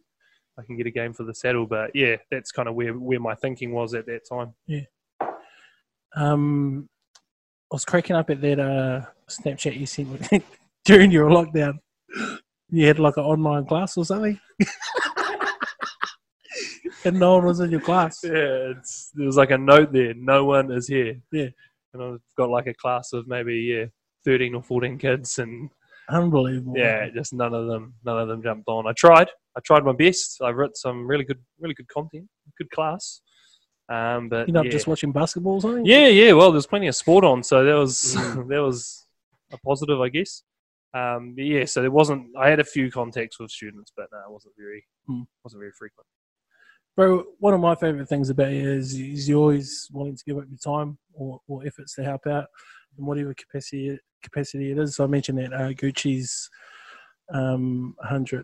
I 0.59 0.65
can 0.65 0.75
get 0.75 0.87
a 0.87 0.91
game 0.91 1.13
for 1.13 1.23
the 1.23 1.33
saddle, 1.33 1.65
but 1.65 1.91
yeah, 1.95 2.17
that's 2.29 2.51
kind 2.51 2.67
of 2.67 2.75
where, 2.75 2.93
where 2.93 3.19
my 3.19 3.35
thinking 3.35 3.71
was 3.71 3.93
at 3.93 4.05
that 4.07 4.27
time. 4.27 4.53
Yeah. 4.67 4.81
Um, 6.15 6.89
I 7.71 7.75
was 7.75 7.85
cracking 7.85 8.15
up 8.15 8.29
at 8.29 8.41
that 8.41 8.59
uh, 8.59 9.05
Snapchat 9.29 9.79
you 9.79 9.85
sent 9.85 10.43
during 10.85 11.11
your 11.11 11.29
lockdown. 11.29 11.79
You 12.69 12.87
had 12.87 12.99
like 12.99 13.17
an 13.17 13.23
online 13.23 13.65
class 13.65 13.95
or 13.95 14.05
something, 14.05 14.39
and 17.05 17.19
no 17.19 17.35
one 17.35 17.45
was 17.45 17.59
in 17.59 17.71
your 17.71 17.81
class. 17.81 18.19
Yeah, 18.23 18.73
it's, 18.75 19.11
there 19.13 19.25
was 19.25 19.37
like 19.37 19.51
a 19.51 19.57
note 19.57 19.93
there. 19.93 20.13
No 20.15 20.45
one 20.45 20.71
is 20.71 20.87
here. 20.87 21.19
Yeah. 21.31 21.49
and 21.93 22.03
I've 22.03 22.21
got 22.37 22.49
like 22.49 22.67
a 22.67 22.73
class 22.73 23.13
of 23.13 23.27
maybe 23.27 23.55
yeah, 23.55 23.85
thirteen 24.25 24.55
or 24.55 24.63
fourteen 24.63 24.97
kids, 24.97 25.39
and 25.39 25.69
Unbelievable. 26.09 26.73
yeah, 26.77 27.09
just 27.09 27.33
none 27.33 27.53
of 27.53 27.67
them, 27.67 27.93
none 28.03 28.19
of 28.19 28.27
them 28.27 28.41
jumped 28.41 28.67
on. 28.67 28.87
I 28.87 28.93
tried, 28.93 29.29
I 29.55 29.59
tried 29.61 29.83
my 29.83 29.93
best. 29.93 30.41
I 30.41 30.49
wrote 30.51 30.75
some 30.75 31.05
really 31.07 31.23
good, 31.23 31.39
really 31.59 31.73
good 31.75 31.87
content, 31.87 32.27
good 32.57 32.69
class. 32.71 33.21
Um, 33.89 34.29
but 34.29 34.47
You're 34.47 34.53
not 34.53 34.65
yeah. 34.65 34.71
just 34.71 34.87
watching 34.87 35.11
basketball 35.11 35.53
or 35.55 35.61
something? 35.61 35.85
Yeah, 35.85 36.07
yeah. 36.07 36.33
Well, 36.33 36.51
there's 36.51 36.67
plenty 36.67 36.87
of 36.87 36.95
sport 36.95 37.23
on, 37.23 37.41
so 37.43 37.63
that 37.63 37.73
was 37.75 38.15
Mm. 38.19 38.47
that 38.49 38.61
was 38.61 39.07
a 39.51 39.57
positive, 39.59 39.99
I 39.99 40.09
guess. 40.09 40.43
Um, 40.93 41.33
but 41.35 41.45
yeah, 41.45 41.65
so 41.65 41.81
there 41.81 41.91
wasn't. 41.91 42.27
I 42.37 42.49
had 42.49 42.59
a 42.59 42.63
few 42.63 42.91
contacts 42.91 43.39
with 43.39 43.49
students, 43.51 43.91
but 43.95 44.07
no, 44.11 44.19
it 44.19 44.31
wasn't 44.31 44.53
very 44.57 44.85
Mm. 45.09 45.25
wasn't 45.43 45.61
very 45.61 45.71
frequent. 45.77 46.05
Bro, 46.95 47.23
one 47.39 47.53
of 47.53 47.61
my 47.61 47.75
favourite 47.75 48.09
things 48.09 48.29
about 48.29 48.51
you 48.51 48.69
is, 48.71 48.93
is 48.93 49.29
you're 49.29 49.39
always 49.39 49.87
wanting 49.91 50.17
to 50.17 50.23
give 50.25 50.37
up 50.37 50.43
your 50.49 50.57
time 50.59 50.97
or, 51.13 51.39
or 51.47 51.65
efforts 51.65 51.95
to 51.95 52.03
help 52.03 52.27
out 52.27 52.45
in 52.99 53.05
whatever 53.05 53.33
capacity 53.33 53.97
capacity 54.21 54.71
it 54.71 54.77
is. 54.77 54.95
So 54.95 55.03
I 55.03 55.07
mentioned 55.07 55.37
that 55.39 55.53
uh, 55.53 55.69
Gucci's 55.69 56.49
um, 57.33 57.95
100th 58.05 58.43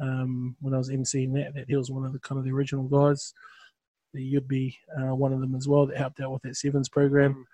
um, 0.00 0.56
when 0.60 0.74
I 0.74 0.78
was 0.78 0.90
emceeing 0.90 1.32
that, 1.34 1.54
that 1.54 1.66
he 1.68 1.76
was 1.76 1.90
one 1.90 2.04
of 2.04 2.12
the 2.12 2.18
kind 2.20 2.38
of 2.38 2.44
the 2.44 2.52
original 2.52 2.84
guys. 2.84 3.32
You'd 4.12 4.48
be 4.48 4.76
uh, 4.96 5.14
one 5.14 5.32
of 5.32 5.40
them 5.40 5.54
as 5.54 5.66
well 5.66 5.86
that 5.86 5.96
helped 5.96 6.20
out 6.20 6.32
with 6.32 6.42
that 6.42 6.56
Sevens 6.56 6.88
program. 6.88 7.46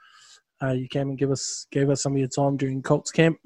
Uh, 0.62 0.72
you 0.72 0.88
came 0.88 1.08
and 1.08 1.18
give 1.18 1.30
us 1.30 1.66
gave 1.70 1.88
us 1.88 2.02
some 2.02 2.12
of 2.12 2.18
your 2.18 2.28
time 2.28 2.56
during 2.58 2.82
Colts 2.82 3.10
camp. 3.10 3.38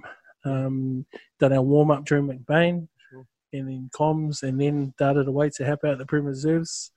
Um, 0.45 1.07
done 1.39 1.53
our 1.53 1.63
warm 1.63 1.91
up 1.91 2.05
during 2.05 2.27
McBain 2.27 2.89
Sure. 3.11 3.27
and 3.53 3.69
then 3.69 3.89
comms, 3.95 4.43
and 4.43 4.61
then 4.61 4.93
darted 4.99 5.29
away 5.29 5.49
to 5.51 5.65
help 5.65 5.85
out 5.85 5.99
the 5.99 6.07
Prem 6.07 6.25
Reserves. 6.25 6.91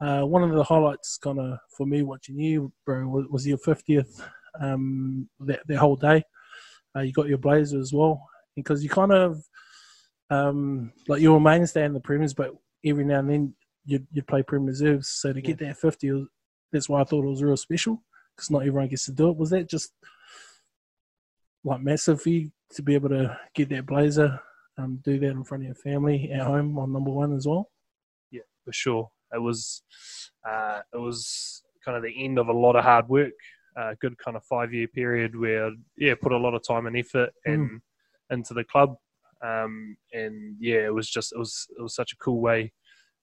Uh, 0.00 0.22
one 0.22 0.42
of 0.42 0.52
the 0.54 0.64
highlights, 0.64 1.18
kind 1.18 1.38
of 1.38 1.58
for 1.76 1.86
me 1.86 2.02
watching 2.02 2.38
you, 2.38 2.72
bro, 2.86 3.06
was, 3.08 3.26
was 3.28 3.46
your 3.46 3.58
fiftieth 3.58 4.22
um, 4.58 5.28
that, 5.40 5.60
that 5.66 5.78
whole 5.78 5.96
day. 5.96 6.24
Uh, 6.96 7.00
you 7.00 7.12
got 7.12 7.28
your 7.28 7.38
blazer 7.38 7.78
as 7.78 7.92
well, 7.92 8.28
because 8.56 8.82
you 8.82 8.90
kind 8.90 9.12
of 9.12 9.44
um, 10.30 10.92
like 11.08 11.20
you 11.20 11.30
were 11.30 11.36
a 11.36 11.40
mainstay 11.40 11.84
in 11.84 11.92
the 11.92 12.00
Premiers, 12.00 12.34
but 12.34 12.54
every 12.84 13.04
now 13.04 13.20
and 13.20 13.30
then 13.30 13.54
you'd, 13.84 14.06
you'd 14.12 14.26
play 14.26 14.42
Prem 14.42 14.66
Reserves. 14.66 15.08
So 15.08 15.32
to 15.32 15.40
get 15.40 15.58
that 15.58 15.76
fifty, 15.78 16.10
that's 16.72 16.88
why 16.88 17.00
I 17.00 17.04
thought 17.04 17.24
it 17.24 17.28
was 17.28 17.42
real 17.42 17.56
special, 17.56 18.02
because 18.34 18.50
not 18.50 18.66
everyone 18.66 18.88
gets 18.88 19.06
to 19.06 19.12
do 19.12 19.30
it. 19.30 19.36
Was 19.36 19.50
that 19.50 19.68
just 19.68 19.92
like 21.62 21.80
massive 21.80 22.22
for 22.22 22.30
you 22.30 22.50
to 22.74 22.82
be 22.82 22.94
able 22.94 23.10
to 23.10 23.38
get 23.54 23.68
that 23.68 23.86
blazer, 23.86 24.40
um, 24.78 25.00
do 25.04 25.18
that 25.18 25.30
in 25.30 25.44
front 25.44 25.62
of 25.62 25.66
your 25.66 25.74
family 25.74 26.30
at 26.32 26.46
home 26.46 26.78
on 26.78 26.92
number 26.92 27.10
one 27.10 27.36
as 27.36 27.46
well? 27.46 27.70
Yeah, 28.30 28.42
for 28.64 28.72
sure. 28.72 29.10
It 29.32 29.38
was 29.38 29.82
uh, 30.48 30.80
it 30.92 30.98
was 30.98 31.62
kind 31.84 31.96
of 31.96 32.02
the 32.02 32.24
end 32.24 32.38
of 32.38 32.48
a 32.48 32.52
lot 32.52 32.76
of 32.76 32.84
hard 32.84 33.08
work. 33.08 33.32
A 33.76 33.94
good 34.00 34.16
kind 34.18 34.36
of 34.36 34.44
five 34.44 34.72
year 34.74 34.88
period 34.88 35.38
where 35.38 35.70
yeah, 35.96 36.14
put 36.20 36.32
a 36.32 36.38
lot 36.38 36.54
of 36.54 36.66
time 36.66 36.86
and 36.86 36.96
effort 36.96 37.30
and 37.44 37.80
into 38.30 38.54
the 38.54 38.64
club. 38.64 38.96
Um, 39.42 39.96
and 40.12 40.56
yeah, 40.60 40.86
it 40.86 40.94
was 40.94 41.08
just 41.08 41.32
it 41.32 41.38
was 41.38 41.66
it 41.78 41.82
was 41.82 41.94
such 41.94 42.12
a 42.12 42.16
cool 42.16 42.40
way, 42.40 42.72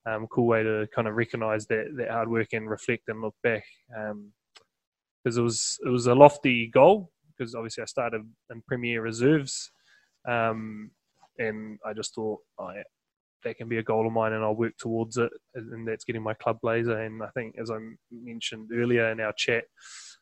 um, 0.05 0.27
cool 0.27 0.47
way 0.47 0.63
to 0.63 0.87
kind 0.95 1.07
of 1.07 1.15
recognise 1.15 1.67
that 1.67 1.93
that 1.97 2.09
hard 2.09 2.29
work 2.29 2.53
and 2.53 2.69
reflect 2.69 3.03
and 3.07 3.21
look 3.21 3.35
back. 3.43 3.63
Because 5.23 5.37
it 5.37 5.41
was 5.41 5.77
it 5.85 5.89
was 5.89 6.07
a 6.07 6.15
lofty 6.15 6.67
goal. 6.67 7.11
Because 7.37 7.53
obviously 7.53 7.83
I 7.83 7.85
started 7.85 8.21
in 8.49 8.63
Premier 8.67 9.01
Reserves, 9.01 9.71
um, 10.27 10.89
and 11.37 11.77
I 11.85 11.93
just 11.93 12.15
thought, 12.15 12.39
oh, 12.57 12.71
yeah, 12.71 12.81
that 13.43 13.57
can 13.57 13.67
be 13.67 13.77
a 13.77 13.83
goal 13.83 14.05
of 14.05 14.13
mine 14.13 14.33
and 14.33 14.43
I'll 14.43 14.55
work 14.55 14.77
towards 14.77 15.17
it 15.17 15.31
and 15.55 15.87
that's 15.87 16.03
getting 16.03 16.23
my 16.23 16.33
club 16.33 16.59
blazer 16.61 16.99
and 16.99 17.23
I 17.23 17.29
think 17.29 17.55
as 17.59 17.71
I 17.71 17.77
mentioned 18.11 18.71
earlier 18.73 19.09
in 19.11 19.19
our 19.19 19.33
chat 19.33 19.65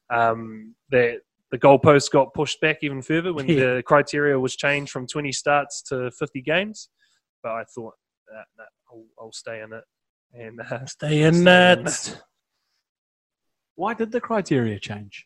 um, 0.09 0.75
that 0.89 1.19
the 1.51 1.57
goalpost 1.57 2.11
got 2.11 2.33
pushed 2.33 2.59
back 2.61 2.79
even 2.81 3.01
further 3.01 3.33
when 3.33 3.47
Yeah. 3.47 3.75
the 3.75 3.83
criteria 3.85 4.39
was 4.39 4.55
changed 4.55 4.91
from 4.91 5.07
20 5.07 5.31
starts 5.31 5.81
to 5.83 6.11
50 6.11 6.41
games 6.41 6.89
but 7.43 7.51
I 7.53 7.63
thought 7.75 7.93
nah, 8.31 8.63
I'll, 8.91 9.05
I'll 9.19 9.31
stay 9.31 9.61
in 9.61 9.71
it 9.73 9.83
and 10.33 10.59
uh, 10.61 10.85
Stay 10.85 11.21
in 11.23 11.33
stay 11.35 11.43
that. 11.45 11.79
in 11.79 11.87
it. 11.87 12.21
Why 13.75 13.93
did 13.93 14.11
the 14.11 14.21
criteria 14.21 14.79
change? 14.79 15.25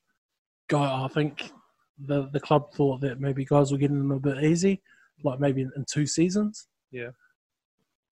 guy, 0.70 1.04
I 1.04 1.08
think 1.08 1.52
the 1.98 2.30
the 2.32 2.40
club 2.40 2.72
thought 2.74 3.02
that 3.02 3.20
maybe 3.20 3.44
guys 3.44 3.72
were 3.72 3.78
getting 3.78 3.98
them 3.98 4.12
a 4.12 4.20
bit 4.20 4.44
easy, 4.44 4.82
like 5.24 5.40
maybe 5.40 5.62
in, 5.62 5.72
in 5.76 5.84
two 5.92 6.06
seasons. 6.06 6.68
Yeah. 6.92 7.10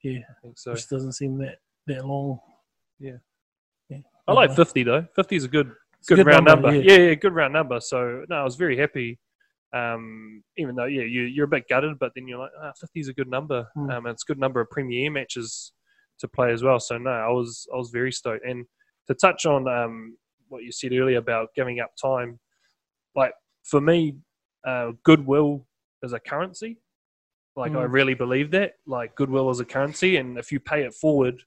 yeah, 0.04 0.20
I 0.30 0.34
think 0.42 0.58
so 0.58 0.72
which 0.72 0.88
doesn't 0.90 1.14
seem 1.14 1.38
that 1.40 1.58
that 1.88 2.06
long. 2.06 2.40
Yeah. 3.00 3.18
yeah. 3.90 4.00
I 4.28 4.34
like 4.34 4.56
50 4.56 4.84
though 4.84 5.06
50 5.16 5.36
is 5.36 5.44
a 5.44 5.48
good 5.48 5.72
A 6.10 6.16
good, 6.16 6.26
round 6.26 6.46
number. 6.46 6.74
yeah. 6.76 6.94
Yeah. 6.94 6.98
yeah, 7.10 7.14
good 7.16 7.34
round 7.34 7.54
number. 7.54 7.80
So 7.80 8.24
no, 8.30 8.36
I 8.38 8.44
was 8.44 8.56
very 8.56 8.78
happy. 8.78 9.20
Um, 9.74 10.44
even 10.58 10.76
though 10.76 10.86
yeah, 10.86 11.04
you 11.04 11.24
you're 11.24 11.46
a 11.46 11.50
bit 11.50 11.68
gutted, 11.70 12.00
but 12.00 12.12
then 12.16 12.28
you're 12.28 12.40
like, 12.40 12.52
ah, 12.62 12.72
50 12.80 13.00
is 13.00 13.10
a 13.10 13.14
good 13.14 13.28
number. 13.30 13.68
Hmm. 13.76 13.90
Um, 13.90 14.06
and 14.06 14.14
it's 14.14 14.24
a 14.24 14.32
good 14.32 14.40
number 14.40 14.62
of 14.62 14.70
Premier 14.70 15.12
matches 15.12 15.74
to 16.20 16.28
play 16.28 16.52
as 16.54 16.64
well. 16.64 16.80
So 16.80 16.98
no, 16.98 17.10
I 17.10 17.30
was 17.30 17.68
I 17.74 17.78
was 17.78 17.90
very 17.90 18.12
stoked. 18.12 18.46
And 18.46 18.66
to 19.08 19.14
touch 19.14 19.46
on 19.46 19.68
um, 19.68 20.18
what 20.48 20.64
you 20.64 20.72
said 20.72 20.94
earlier 20.94 21.18
about 21.18 21.50
giving 21.56 21.80
up 21.80 21.92
time, 22.02 22.40
like 23.16 23.34
for 23.64 23.82
me, 23.82 24.16
uh, 24.66 24.92
goodwill 25.04 25.66
is 26.04 26.14
a 26.14 26.20
currency. 26.20 26.78
Like 27.58 27.72
I 27.74 27.86
Hmm. 27.86 27.92
really 27.92 28.14
believe 28.14 28.52
that. 28.52 28.74
Like 28.86 29.16
goodwill 29.16 29.50
is 29.50 29.60
a 29.60 29.66
currency, 29.66 30.18
and 30.18 30.38
if 30.38 30.52
you 30.52 30.60
pay 30.60 30.84
it 30.84 30.94
forward, 30.94 31.42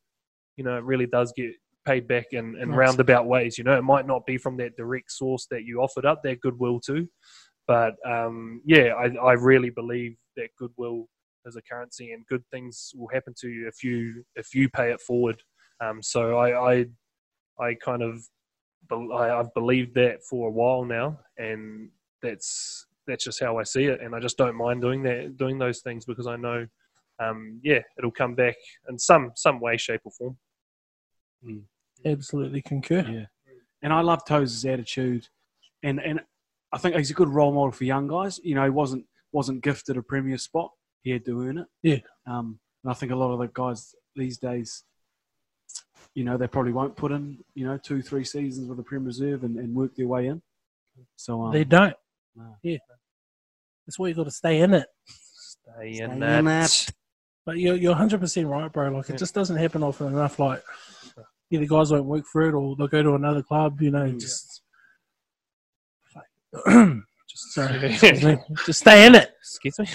you 0.57 0.65
know, 0.65 0.77
it 0.77 0.85
really 0.85 1.07
does 1.07 1.33
get 1.37 1.53
paid 1.85 2.07
back 2.07 2.27
in, 2.33 2.57
in 2.57 2.71
Nice. 2.71 2.77
roundabout 2.77 3.27
ways. 3.27 3.59
You 3.59 3.65
know, 3.65 3.77
it 3.77 3.85
might 3.85 4.07
not 4.07 4.27
be 4.27 4.39
from 4.39 4.57
that 4.59 4.77
direct 4.77 5.11
source 5.13 5.47
that 5.51 5.65
you 5.65 5.81
offered 5.81 6.05
up 6.05 6.23
that 6.23 6.41
goodwill 6.41 6.81
to, 6.87 7.09
but 7.67 7.95
um, 8.07 8.61
yeah, 8.65 8.95
I, 8.95 9.15
I 9.25 9.33
really 9.33 9.71
believe 9.71 10.17
that 10.37 10.49
goodwill 10.59 11.09
is 11.47 11.57
a 11.57 11.63
currency, 11.63 12.13
and 12.13 12.27
good 12.27 12.45
things 12.51 12.93
will 12.95 13.09
happen 13.13 13.35
to 13.41 13.49
you 13.49 13.67
if 13.69 13.83
you 13.83 14.25
if 14.37 14.55
you 14.55 14.69
pay 14.69 14.93
it 14.93 15.01
forward. 15.01 15.41
Um, 15.81 16.03
so 16.03 16.37
I, 16.37 16.73
I 16.73 16.87
I 17.59 17.75
kind 17.75 18.03
of 18.03 18.21
I, 18.91 19.31
I've 19.31 19.55
believed 19.55 19.95
that 19.95 20.23
for 20.29 20.49
a 20.49 20.53
while 20.53 20.85
now, 20.85 21.19
and 21.39 21.91
that's 22.23 22.87
that's 23.07 23.25
just 23.25 23.41
how 23.41 23.59
I 23.59 23.63
see 23.63 23.85
it, 23.85 24.01
and 24.01 24.15
I 24.15 24.21
just 24.21 24.37
don't 24.37 24.57
mind 24.57 24.83
doing 24.83 25.03
that 25.05 25.37
doing 25.37 25.59
those 25.59 25.81
things 25.81 26.05
because 26.05 26.27
I 26.27 26.37
know. 26.37 26.67
Um, 27.23 27.61
yeah, 27.63 27.81
it'll 27.99 28.11
come 28.11 28.35
back 28.35 28.57
in 28.89 28.99
some 28.99 29.33
some 29.37 29.61
way, 29.61 29.77
shape, 29.77 30.01
or 30.05 30.13
form. 30.13 30.37
Absolutely 32.05 32.63
concur. 32.63 33.05
Yeah. 33.09 33.27
And 33.83 33.93
I 33.93 34.01
love 34.01 34.25
Toes' 34.25 34.65
attitude, 34.65 35.29
and 35.83 36.01
and 36.01 36.21
I 36.73 36.79
think 36.79 36.97
he's 36.97 37.11
a 37.11 37.15
good 37.15 37.29
role 37.29 37.53
model 37.53 37.73
for 37.73 37.85
young 37.85 38.09
guys. 38.09 38.39
You 38.43 38.55
know, 38.55 38.65
he 38.65 38.71
wasn't 38.71 39.07
wasn't 39.33 39.63
gifted 39.63 39.97
a 39.97 40.03
premier 40.03 40.39
spot; 40.39 40.71
he 41.03 41.11
had 41.11 41.25
to 41.25 41.43
earn 41.43 41.59
it. 41.59 41.67
Yeah. 41.83 41.99
Um, 42.27 42.59
and 42.85 42.91
I 42.91 42.95
think 42.95 43.13
a 43.13 43.17
lot 43.17 43.33
of 43.33 43.39
the 43.39 43.49
guys 43.53 43.95
these 44.17 44.39
days, 44.39 44.85
you 46.15 46.25
know, 46.25 46.37
they 46.37 46.47
probably 46.47 46.73
won't 46.73 46.97
put 46.97 47.13
in 47.13 47.39
you 47.55 47.67
know 47.67 47.79
two 47.79 48.03
three 48.03 48.25
seasons 48.25 48.69
with 48.69 48.77
the 48.77 48.85
Prem 48.85 49.05
Reserve 49.05 49.45
and, 49.45 49.57
and 49.57 49.75
work 49.75 49.95
their 49.97 50.09
way 50.09 50.27
in. 50.27 50.43
So 51.17 51.43
um, 51.43 51.53
They 51.53 51.65
don't. 51.65 51.97
No. 52.37 52.57
Yeah, 52.63 52.79
that's 53.87 53.99
why 53.99 54.09
you've 54.09 54.17
got 54.17 54.25
to 54.25 54.31
stay 54.31 54.61
in 54.61 54.75
it. 54.75 54.87
Stay 55.07 55.95
Stay 55.95 56.05
in 56.05 56.23
in 56.23 56.45
that. 56.45 56.91
But 57.51 57.59
you're 57.59 57.75
you're 57.75 57.91
100 57.91 58.21
percent 58.21 58.47
right, 58.47 58.73
bro. 58.73 58.91
Like 58.93 59.09
Yeah. 59.09 59.17
it 59.17 59.19
just 59.19 59.35
doesn't 59.35 59.57
happen 59.57 59.83
often 59.83 60.07
enough. 60.07 60.39
Like 60.39 60.63
either 61.51 61.67
guys 61.67 61.91
won't 61.91 62.05
work 62.05 62.25
for 62.33 62.43
it, 62.43 62.55
or 62.55 62.77
they'll 62.77 62.87
go 62.87 63.03
to 63.03 63.15
another 63.17 63.43
club. 63.43 63.83
You 63.83 63.91
know, 63.91 64.07
Mm. 64.07 64.21
just 64.21 64.63
Just, 67.29 67.53
sorry, 67.55 67.79
me. 67.81 68.39
just 68.67 68.81
stay 68.81 69.05
in 69.05 69.17
it. 69.17 69.33
Excuse 69.41 69.81
me. 69.81 69.87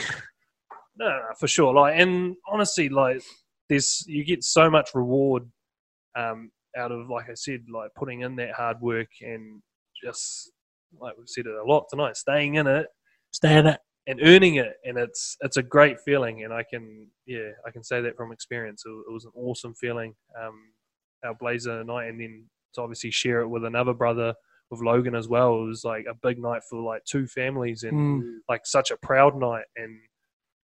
No, 0.97 1.05
no, 1.07 1.19
for 1.39 1.47
sure. 1.47 1.73
Like, 1.73 1.97
and 1.97 2.35
honestly, 2.51 2.89
like, 2.89 3.21
there's 3.69 4.03
you 4.05 4.25
get 4.25 4.43
so 4.43 4.69
much 4.69 4.89
reward 4.93 5.49
um, 6.17 6.51
out 6.77 6.91
of, 6.91 7.09
like 7.09 7.29
I 7.29 7.35
said, 7.35 7.61
like 7.73 7.91
putting 7.95 8.21
in 8.21 8.35
that 8.35 8.51
hard 8.51 8.81
work 8.81 9.07
and 9.21 9.61
just 10.03 10.51
like 10.99 11.17
we've 11.17 11.27
said 11.29 11.45
it 11.45 11.55
a 11.55 11.63
lot 11.63 11.85
tonight, 11.89 12.17
staying 12.17 12.55
in 12.55 12.67
it 12.67 12.87
Stay 13.31 13.57
in 13.57 13.67
it. 13.67 13.79
And 14.07 14.19
earning 14.23 14.55
it, 14.55 14.73
and 14.85 14.97
it's 14.97 15.37
it's 15.41 15.57
a 15.57 15.63
great 15.63 15.99
feeling. 16.01 16.43
And 16.43 16.53
I 16.53 16.63
can, 16.63 17.07
yeah, 17.25 17.49
I 17.65 17.71
can 17.71 17.83
say 17.83 18.01
that 18.01 18.15
from 18.17 18.31
experience. 18.31 18.83
It, 18.85 18.89
it 18.89 19.11
was 19.13 19.25
an 19.25 19.31
awesome 19.35 19.73
feeling. 19.73 20.13
Um, 20.39 20.71
our 21.23 21.33
Blazer 21.33 21.83
night, 21.83 22.07
and 22.09 22.19
then 22.19 22.45
to 22.75 22.81
obviously 22.81 23.09
share 23.11 23.41
it 23.41 23.47
with 23.47 23.65
another 23.65 23.93
brother. 23.93 24.33
With 24.71 24.81
Logan 24.81 25.13
as 25.15 25.27
well, 25.27 25.61
it 25.61 25.65
was 25.67 25.83
like 25.83 26.05
a 26.09 26.15
big 26.15 26.39
night 26.39 26.61
for 26.69 26.81
like 26.81 27.03
two 27.05 27.27
families, 27.27 27.83
and 27.83 28.23
Mm. 28.23 28.37
like 28.49 28.65
such 28.65 28.89
a 28.91 28.97
proud 28.97 29.35
night 29.37 29.65
and 29.77 29.99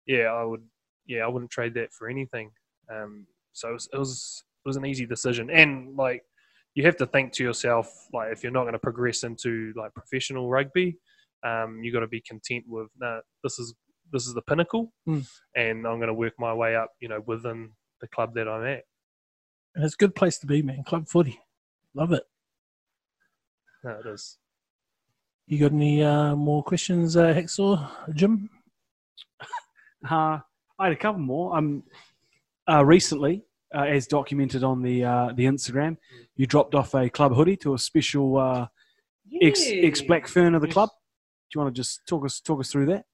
yeah 0.05 0.25
i 0.25 0.43
would 0.43 0.61
yeah 1.07 1.21
i 1.23 1.27
wouldn't 1.27 1.49
trade 1.49 1.73
that 1.73 1.91
for 1.91 2.07
anything 2.07 2.51
um 2.91 3.25
so 3.53 3.69
it 3.69 3.73
was 3.73 3.89
it 3.93 3.97
was, 3.97 4.43
it 4.63 4.67
was 4.69 4.77
an 4.77 4.85
easy 4.85 5.05
decision 5.05 5.49
and 5.49 5.95
like 5.95 6.21
you 6.75 6.83
have 6.85 6.95
to 6.97 7.07
think 7.07 7.31
to 7.33 7.43
yourself 7.43 7.91
like 8.13 8.31
if 8.31 8.43
you're 8.43 8.51
not 8.51 8.63
going 8.63 8.73
to 8.73 8.79
progress 8.79 9.23
into 9.23 9.73
like 9.75 9.93
professional 9.95 10.49
rugby 10.49 10.97
um 11.45 11.81
you 11.83 11.93
got 11.93 11.99
to 12.01 12.07
be 12.07 12.21
content 12.21 12.63
with 12.67 12.87
nah, 12.99 13.19
this 13.43 13.57
is 13.59 13.75
this 14.11 14.25
is 14.27 14.33
the 14.33 14.41
pinnacle 14.41 14.91
Mm. 15.07 15.23
and 15.55 15.77
i'm 15.87 15.97
going 16.01 16.07
to 16.07 16.13
work 16.25 16.33
my 16.39 16.53
way 16.53 16.75
up 16.75 16.89
you 16.99 17.07
know 17.07 17.21
within 17.25 17.71
the 18.01 18.07
club 18.15 18.33
that 18.35 18.47
i'm 18.47 18.65
at 18.65 18.83
And 19.75 19.83
it's 19.85 19.93
a 19.95 19.97
good 20.03 20.15
place 20.15 20.37
to 20.39 20.45
be, 20.47 20.61
man. 20.61 20.83
Club 20.89 21.05
footy, 21.13 21.35
love 21.93 22.11
it. 22.17 22.23
no, 23.83 23.91
it 23.99 24.05
is 24.15 24.37
You 25.47 25.59
got 25.59 25.73
any 25.73 26.01
uh, 26.03 26.35
more 26.35 26.63
questions, 26.63 27.15
uh, 27.17 27.33
Hexor, 27.37 27.75
Jim? 28.13 28.49
Uh, 30.09 30.37
I 30.77 30.83
had 30.85 30.93
a 30.93 30.95
couple 30.95 31.21
more. 31.21 31.57
Um, 31.57 31.83
uh, 32.71 32.83
recently, 32.85 33.43
uh, 33.75 33.81
as 33.95 34.05
documented 34.07 34.63
on 34.63 34.83
the 34.83 35.03
uh, 35.03 35.27
the 35.35 35.45
Instagram, 35.45 35.97
you 36.35 36.45
dropped 36.45 36.75
off 36.75 36.93
a 36.93 37.09
club 37.09 37.33
hoodie 37.33 37.57
to 37.57 37.73
a 37.73 37.79
special 37.79 38.37
uh, 38.37 38.67
ex 39.41 39.61
ex 39.65 40.01
Black 40.01 40.27
Fern 40.27 40.53
of 40.53 40.61
the 40.61 40.67
club. 40.67 40.89
You 41.55 41.61
want 41.61 41.73
to 41.73 41.79
just 41.79 42.05
talk 42.05 42.25
us 42.25 42.41
talk 42.41 42.59
us 42.59 42.69
through 42.69 42.87
that? 42.87 43.05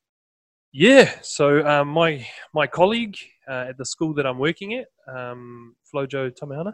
Yeah, 0.74 1.14
so 1.22 1.66
um, 1.68 1.90
my 1.90 2.26
my 2.56 2.66
colleague 2.66 3.16
uh, 3.48 3.66
at 3.70 3.78
the 3.78 3.86
school 3.86 4.16
that 4.16 4.26
I'm 4.26 4.40
working 4.40 4.74
at, 4.74 4.88
um, 5.14 5.76
Flojo 5.94 6.32
Tamahana, 6.32 6.74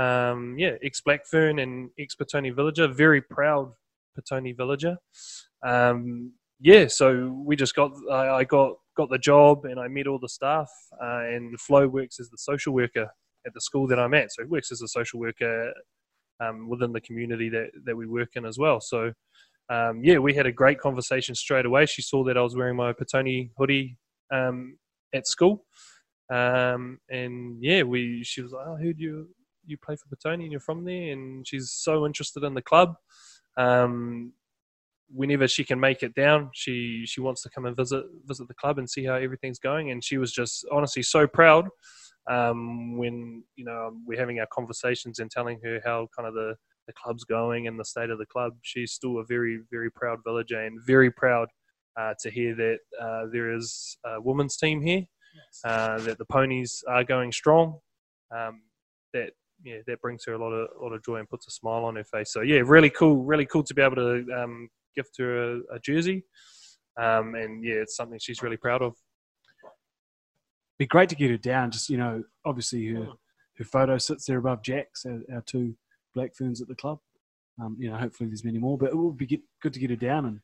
um, 0.00 0.56
yeah, 0.58 0.76
ex 0.82 1.02
Blackfern 1.06 1.62
and 1.62 1.90
ex 1.98 2.14
Petone 2.14 2.54
villager, 2.56 2.88
very 2.88 3.20
proud 3.20 3.72
Petone 4.18 4.56
villager. 4.56 4.96
Um, 5.62 6.32
yeah, 6.58 6.86
so 6.86 7.38
we 7.44 7.54
just 7.54 7.74
got 7.74 7.92
I, 8.10 8.36
I 8.36 8.44
got 8.44 8.76
got 8.96 9.10
the 9.10 9.18
job 9.18 9.66
and 9.66 9.78
I 9.78 9.88
met 9.88 10.06
all 10.06 10.18
the 10.18 10.28
staff, 10.28 10.70
uh, 11.02 11.24
and 11.24 11.60
Flo 11.60 11.86
works 11.86 12.18
as 12.20 12.30
the 12.30 12.38
social 12.38 12.72
worker 12.72 13.10
at 13.46 13.52
the 13.52 13.60
school 13.60 13.86
that 13.88 13.98
I'm 13.98 14.14
at. 14.14 14.32
So 14.32 14.42
he 14.42 14.48
works 14.48 14.72
as 14.72 14.80
a 14.80 14.88
social 14.88 15.20
worker 15.20 15.70
um, 16.40 16.70
within 16.70 16.92
the 16.92 17.00
community 17.02 17.50
that 17.50 17.72
that 17.84 17.94
we 17.94 18.06
work 18.06 18.36
in 18.36 18.46
as 18.46 18.56
well. 18.56 18.80
So 18.80 19.12
um, 19.70 20.00
yeah, 20.02 20.18
we 20.18 20.34
had 20.34 20.46
a 20.46 20.52
great 20.52 20.78
conversation 20.78 21.34
straight 21.34 21.66
away. 21.66 21.86
She 21.86 22.02
saw 22.02 22.24
that 22.24 22.36
I 22.36 22.42
was 22.42 22.56
wearing 22.56 22.76
my 22.76 22.92
Petone 22.92 23.50
hoodie 23.56 23.96
um, 24.32 24.76
at 25.14 25.26
school, 25.26 25.64
um, 26.32 26.98
and 27.08 27.62
yeah, 27.62 27.82
we 27.82 28.22
she 28.24 28.42
was 28.42 28.52
like, 28.52 28.66
"Oh, 28.66 28.76
who 28.76 28.92
do 28.92 29.02
you 29.02 29.28
you 29.66 29.78
play 29.78 29.96
for 29.96 30.14
Petone 30.14 30.42
and 30.42 30.50
you're 30.50 30.60
from 30.60 30.84
there?" 30.84 31.12
And 31.12 31.46
she's 31.46 31.72
so 31.72 32.04
interested 32.04 32.44
in 32.44 32.54
the 32.54 32.62
club. 32.62 32.94
Um, 33.56 34.32
whenever 35.08 35.46
she 35.46 35.64
can 35.64 35.80
make 35.80 36.02
it 36.02 36.14
down, 36.14 36.50
she 36.52 37.04
she 37.06 37.20
wants 37.20 37.42
to 37.42 37.50
come 37.50 37.64
and 37.64 37.76
visit 37.76 38.04
visit 38.26 38.48
the 38.48 38.54
club 38.54 38.78
and 38.78 38.88
see 38.88 39.04
how 39.04 39.14
everything's 39.14 39.58
going. 39.58 39.90
And 39.90 40.04
she 40.04 40.18
was 40.18 40.32
just 40.32 40.66
honestly 40.70 41.02
so 41.02 41.26
proud 41.26 41.68
um, 42.30 42.96
when 42.98 43.44
you 43.56 43.64
know 43.64 43.92
we're 44.06 44.18
having 44.18 44.40
our 44.40 44.48
conversations 44.52 45.18
and 45.18 45.30
telling 45.30 45.60
her 45.64 45.80
how 45.84 46.08
kind 46.16 46.28
of 46.28 46.34
the 46.34 46.54
the 46.86 46.92
club's 46.92 47.24
going 47.24 47.66
and 47.66 47.78
the 47.78 47.84
state 47.84 48.10
of 48.10 48.18
the 48.18 48.26
club. 48.26 48.54
She's 48.62 48.92
still 48.92 49.18
a 49.18 49.24
very, 49.24 49.60
very 49.70 49.90
proud 49.90 50.20
villager 50.24 50.60
and 50.60 50.78
very 50.86 51.10
proud 51.10 51.48
uh, 51.98 52.14
to 52.20 52.30
hear 52.30 52.54
that 52.54 52.78
uh, 53.00 53.26
there 53.32 53.54
is 53.54 53.96
a 54.04 54.20
women's 54.20 54.56
team 54.56 54.82
here, 54.82 55.04
uh, 55.64 55.98
that 56.00 56.18
the 56.18 56.24
ponies 56.26 56.82
are 56.88 57.04
going 57.04 57.32
strong. 57.32 57.78
Um, 58.34 58.62
that 59.12 59.30
yeah, 59.62 59.78
that 59.86 60.00
brings 60.00 60.24
her 60.26 60.34
a 60.34 60.38
lot 60.38 60.50
of 60.50 60.68
a 60.78 60.82
lot 60.82 60.92
of 60.92 61.04
joy 61.04 61.16
and 61.16 61.28
puts 61.28 61.46
a 61.46 61.50
smile 61.50 61.84
on 61.84 61.96
her 61.96 62.04
face. 62.04 62.32
So 62.32 62.40
yeah, 62.40 62.60
really 62.64 62.90
cool, 62.90 63.24
really 63.24 63.46
cool 63.46 63.62
to 63.62 63.74
be 63.74 63.82
able 63.82 63.96
to 63.96 64.26
um, 64.36 64.68
gift 64.96 65.16
her 65.18 65.54
a, 65.54 65.58
a 65.74 65.78
jersey. 65.82 66.24
Um, 67.00 67.34
and 67.34 67.64
yeah, 67.64 67.74
it's 67.74 67.96
something 67.96 68.18
she's 68.18 68.42
really 68.42 68.56
proud 68.56 68.82
of. 68.82 68.94
Be 70.78 70.86
great 70.86 71.08
to 71.10 71.14
get 71.14 71.30
her 71.30 71.36
down. 71.36 71.70
Just 71.70 71.88
you 71.88 71.96
know, 71.96 72.24
obviously 72.44 72.86
her 72.88 73.06
her 73.56 73.64
photo 73.64 73.98
sits 73.98 74.26
there 74.26 74.38
above 74.38 74.62
Jack's, 74.62 75.06
our, 75.06 75.20
our 75.32 75.42
two 75.42 75.74
Black 76.14 76.34
Ferns 76.34 76.60
at 76.62 76.68
the 76.68 76.74
club. 76.74 76.98
Um, 77.60 77.76
you 77.78 77.90
know, 77.90 77.96
hopefully 77.96 78.28
there's 78.28 78.44
many 78.44 78.58
more, 78.58 78.76
but 78.76 78.90
it 78.90 78.96
would 78.96 79.16
be 79.16 79.26
get, 79.26 79.40
good 79.62 79.72
to 79.74 79.80
get 79.80 79.90
her 79.90 79.96
down 79.96 80.26
and 80.26 80.40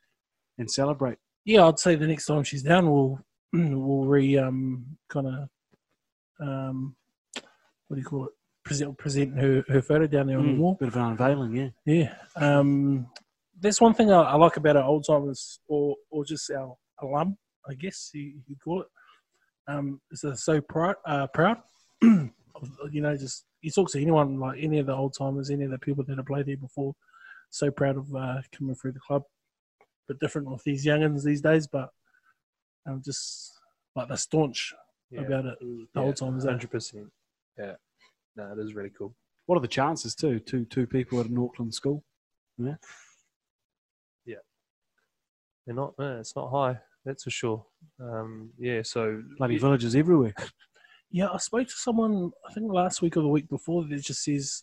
and 0.58 0.70
celebrate. 0.70 1.18
Yeah, 1.44 1.66
I'd 1.66 1.78
say 1.78 1.94
the 1.94 2.06
next 2.06 2.26
time 2.26 2.44
she's 2.44 2.62
down, 2.62 2.90
we'll 2.90 3.18
we'll 3.52 4.04
re 4.06 4.38
um 4.38 4.84
kind 5.08 5.26
of 5.26 5.48
um 6.40 6.96
what 7.88 7.96
do 7.96 8.00
you 8.00 8.06
call 8.06 8.26
it? 8.26 8.32
Present 8.64 8.96
present 8.98 9.38
her, 9.40 9.64
her 9.68 9.82
photo 9.82 10.06
down 10.06 10.26
there 10.26 10.38
on 10.38 10.46
the 10.46 10.52
Mm, 10.52 10.58
wall. 10.58 10.76
bit 10.78 10.88
of 10.88 10.96
an 10.96 11.02
unveiling, 11.02 11.56
yeah. 11.56 11.68
Yeah. 11.86 12.14
Um, 12.36 13.06
that's 13.58 13.80
one 13.80 13.94
thing 13.94 14.12
I, 14.12 14.20
I 14.22 14.34
like 14.36 14.56
about 14.56 14.76
our 14.76 14.84
old 14.84 15.04
timers, 15.06 15.60
or 15.66 15.96
or 16.10 16.24
just 16.24 16.50
our 16.50 16.76
alum, 17.02 17.36
I 17.68 17.74
guess 17.74 18.10
you, 18.14 18.22
you 18.22 18.42
could 18.46 18.60
call 18.62 18.82
it. 18.82 18.88
Um, 19.66 20.00
is 20.10 20.20
they're 20.20 20.36
so 20.36 20.60
proud, 20.60 20.96
uh, 21.06 21.26
proud. 21.28 21.56
of, 22.02 22.68
you 22.92 23.00
know, 23.00 23.16
just 23.16 23.44
you 23.62 23.70
talk 23.70 23.90
to 23.92 24.00
anyone, 24.00 24.38
like 24.38 24.58
any 24.62 24.78
of 24.78 24.86
the 24.86 24.94
old 24.94 25.14
timers, 25.16 25.50
any 25.50 25.64
of 25.64 25.70
the 25.70 25.78
people 25.78 26.04
that 26.04 26.16
have 26.16 26.26
played 26.26 26.46
there 26.46 26.56
before, 26.56 26.94
so 27.50 27.70
proud 27.70 27.96
of 27.96 28.14
uh, 28.14 28.40
coming 28.56 28.74
through 28.74 28.92
the 28.92 29.00
club. 29.00 29.22
Bit 30.08 30.20
different 30.20 30.50
with 30.50 30.64
these 30.64 30.84
youngins 30.86 31.22
these 31.22 31.40
days, 31.40 31.66
but 31.66 31.90
um, 32.86 33.02
just 33.04 33.52
like 33.94 34.08
the 34.08 34.16
staunch 34.16 34.74
about 35.16 35.46
it. 35.46 35.58
The 35.94 36.00
old 36.00 36.16
timers, 36.16 36.44
eh? 36.44 36.48
hundred 36.48 36.70
percent. 36.70 37.08
Yeah, 37.58 37.74
no, 38.36 38.52
it 38.52 38.58
is 38.58 38.74
really 38.74 38.90
cool. 38.90 39.14
What 39.46 39.56
are 39.56 39.60
the 39.60 39.68
chances 39.68 40.14
too? 40.14 40.40
Two 40.40 40.64
two 40.64 40.86
people 40.86 41.20
at 41.20 41.26
an 41.26 41.38
Auckland 41.38 41.74
school. 41.74 42.04
Yeah. 42.58 42.76
Yeah. 44.24 44.36
They're 45.66 45.74
not. 45.74 45.94
Uh, 45.98 46.18
it's 46.20 46.36
not 46.36 46.50
high. 46.50 46.78
That's 47.04 47.24
for 47.24 47.30
sure. 47.30 47.64
Um, 48.00 48.50
yeah. 48.58 48.82
So 48.82 49.22
Bloody 49.38 49.54
yeah, 49.54 49.60
villages 49.60 49.96
everywhere. 49.96 50.34
Yeah, 51.10 51.28
I 51.32 51.38
spoke 51.38 51.66
to 51.66 51.74
someone 51.74 52.30
I 52.48 52.52
think 52.52 52.72
last 52.72 53.02
week 53.02 53.16
or 53.16 53.22
the 53.22 53.28
week 53.28 53.48
before 53.48 53.84
that 53.84 54.02
just 54.02 54.22
says 54.22 54.62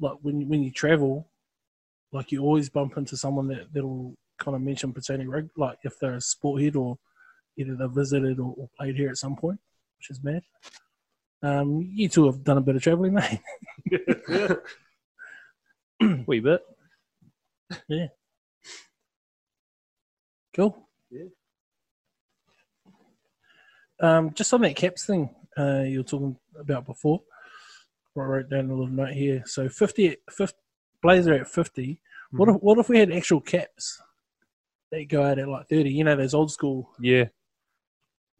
like 0.00 0.16
when 0.22 0.48
when 0.48 0.62
you 0.62 0.72
travel, 0.72 1.28
like 2.10 2.32
you 2.32 2.42
always 2.42 2.68
bump 2.68 2.96
into 2.96 3.16
someone 3.16 3.46
that 3.48 3.72
that'll 3.72 4.16
kind 4.38 4.56
of 4.56 4.62
mention 4.62 4.92
Petone 4.92 5.28
Rugby, 5.28 5.50
like 5.56 5.78
if 5.84 5.98
they're 5.98 6.14
a 6.14 6.20
sport 6.20 6.62
head 6.62 6.74
or 6.74 6.98
either 7.56 7.76
they've 7.76 7.90
visited 7.90 8.40
or, 8.40 8.54
or 8.58 8.68
played 8.76 8.96
here 8.96 9.10
at 9.10 9.16
some 9.16 9.36
point, 9.36 9.60
which 9.98 10.10
is 10.10 10.22
mad. 10.22 10.42
Um, 11.42 11.88
you 11.92 12.08
two 12.08 12.26
have 12.26 12.42
done 12.42 12.58
a 12.58 12.60
bit 12.60 12.76
of 12.76 12.82
travelling, 12.82 13.14
mate. 13.18 13.40
wee 16.26 16.40
bit. 16.40 16.62
Yeah. 17.88 18.06
Cool. 20.54 20.88
Yeah. 21.10 21.24
Um, 24.00 24.34
just 24.34 24.52
on 24.52 24.62
that 24.62 24.74
caps 24.74 25.06
thing 25.06 25.30
uh, 25.58 25.82
you 25.82 25.98
were 25.98 26.04
talking 26.04 26.36
about 26.58 26.86
before, 26.86 27.20
I 28.16 28.20
wrote 28.20 28.50
down 28.50 28.66
a 28.66 28.74
little 28.74 28.86
note 28.86 29.12
here. 29.12 29.42
So 29.46 29.68
50, 29.68 30.16
50 30.30 30.56
Blazer 31.02 31.34
at 31.34 31.48
50. 31.48 31.98
What 32.32 32.48
if 32.48 32.56
what 32.56 32.78
if 32.78 32.88
we 32.88 32.98
had 32.98 33.10
actual 33.12 33.40
caps 33.40 34.00
that 34.90 35.08
go 35.08 35.22
out 35.22 35.38
at 35.38 35.48
like 35.48 35.68
30? 35.68 35.90
You 35.90 36.04
know, 36.04 36.16
those 36.16 36.34
old 36.34 36.50
school. 36.50 36.90
Yeah. 37.00 37.24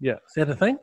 Yeah. 0.00 0.14
Is 0.14 0.32
that 0.36 0.48
a 0.50 0.54
thing? 0.54 0.78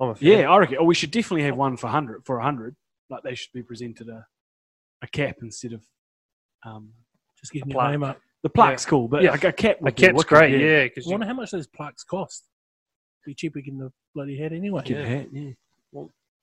I'm 0.00 0.10
a 0.10 0.14
fan. 0.14 0.28
Yeah, 0.28 0.50
I 0.50 0.56
reckon. 0.58 0.78
Oh, 0.80 0.84
we 0.84 0.94
should 0.94 1.10
definitely 1.10 1.42
have 1.44 1.56
one 1.56 1.76
for 1.76 1.88
hundred 1.88 2.24
for 2.24 2.38
hundred. 2.40 2.76
Like 3.10 3.22
they 3.24 3.34
should 3.34 3.52
be 3.52 3.62
presented 3.62 4.08
a 4.08 4.26
a 5.02 5.06
cap 5.08 5.36
instead 5.42 5.72
of 5.72 5.82
um, 6.64 6.92
Just 7.38 7.52
getting 7.52 7.70
A 7.72 7.74
your 7.74 7.90
name 7.90 8.02
up. 8.04 8.20
the 8.42 8.50
plaque's 8.50 8.84
cool, 8.86 9.08
but 9.08 9.22
Yeah. 9.22 9.30
like 9.32 9.44
a 9.44 9.52
cap. 9.52 9.80
A 9.80 9.84
would 9.84 9.96
cap's 9.96 10.14
wicked, 10.14 10.28
great. 10.28 10.60
Yeah, 10.60 10.66
Yeah. 10.66 10.80
I 10.80 10.84
Because 10.88 11.06
wonder 11.06 11.26
how 11.26 11.34
much 11.34 11.50
those 11.50 11.66
plaques 11.66 12.04
cost. 12.04 12.44
Be 13.24 13.34
cheaper 13.34 13.60
getting 13.60 13.78
the 13.78 13.92
bloody 14.14 14.38
hat 14.38 14.52
anyway. 14.52 14.82
Get 14.84 14.98
a 14.98 15.00
Yeah. 15.00 15.06
hat, 15.06 15.28
yeah. 15.32 15.50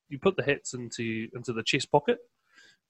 you 0.09 0.19
put 0.19 0.35
the 0.37 0.43
hats 0.43 0.73
into 0.75 1.27
into 1.35 1.51
the 1.53 1.63
chest 1.63 1.91
pocket, 1.91 2.19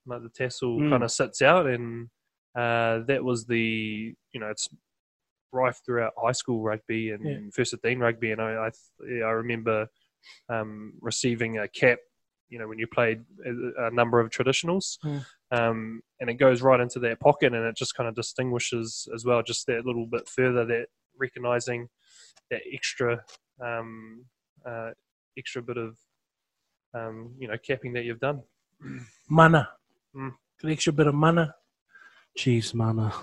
like 0.06 0.22
the 0.22 0.30
tassel 0.30 0.80
Mm. 0.80 0.90
kind 0.90 1.04
of 1.04 1.12
sits 1.12 1.42
out, 1.42 1.66
and 1.68 2.10
uh, 2.56 3.00
that 3.08 3.24
was 3.24 3.46
the 3.46 4.14
you 4.34 4.40
know 4.40 4.48
it's 4.50 4.68
rife 5.54 5.82
throughout 5.86 6.14
high 6.18 6.34
school 6.34 6.62
rugby 6.62 7.12
and 7.12 7.24
Yeah. 7.26 7.40
first 7.54 7.72
15 7.72 8.00
rugby, 8.00 8.32
and 8.32 8.42
I 8.42 8.68
I, 8.68 8.72
yeah, 9.08 9.24
I 9.26 9.32
remember 9.32 9.90
um, 10.50 10.94
receiving 11.02 11.60
a 11.60 11.68
cap. 11.68 12.00
You 12.50 12.60
know, 12.60 12.68
when 12.68 12.78
you 12.80 12.86
played 12.88 13.24
a, 13.46 13.88
a 13.88 13.92
number 13.92 14.20
of 14.20 14.30
traditionals, 14.30 15.00
Mm. 15.04 15.26
um, 15.52 16.04
and 16.20 16.30
it 16.30 16.36
goes 16.36 16.62
right 16.62 16.80
into 16.80 17.00
that 17.00 17.20
pocket, 17.20 17.54
and 17.54 17.66
it 17.66 17.76
just 17.78 17.96
kind 17.96 18.08
of 18.10 18.16
distinguishes 18.16 19.08
as 19.16 19.24
well, 19.26 19.42
just 19.42 19.66
that 19.68 19.86
little 19.86 20.06
bit 20.06 20.28
further, 20.28 20.66
that 20.66 20.88
recognizing 21.18 21.90
that 22.52 22.62
extra, 22.72 23.24
um, 23.64 24.26
uh, 24.66 24.92
extra 25.38 25.62
bit 25.62 25.78
of, 25.78 25.98
um, 26.94 27.34
you 27.40 27.48
know, 27.48 27.56
capping 27.66 27.94
that 27.94 28.04
you've 28.06 28.20
done. 28.20 28.42
Mana. 29.30 29.70
Mm. 30.16 30.32
An 30.64 30.70
extra 30.70 30.94
bit 30.94 31.08
of 31.08 31.16
mana. 31.16 31.54
Chiefs, 32.38 32.74
mana. 32.74 33.14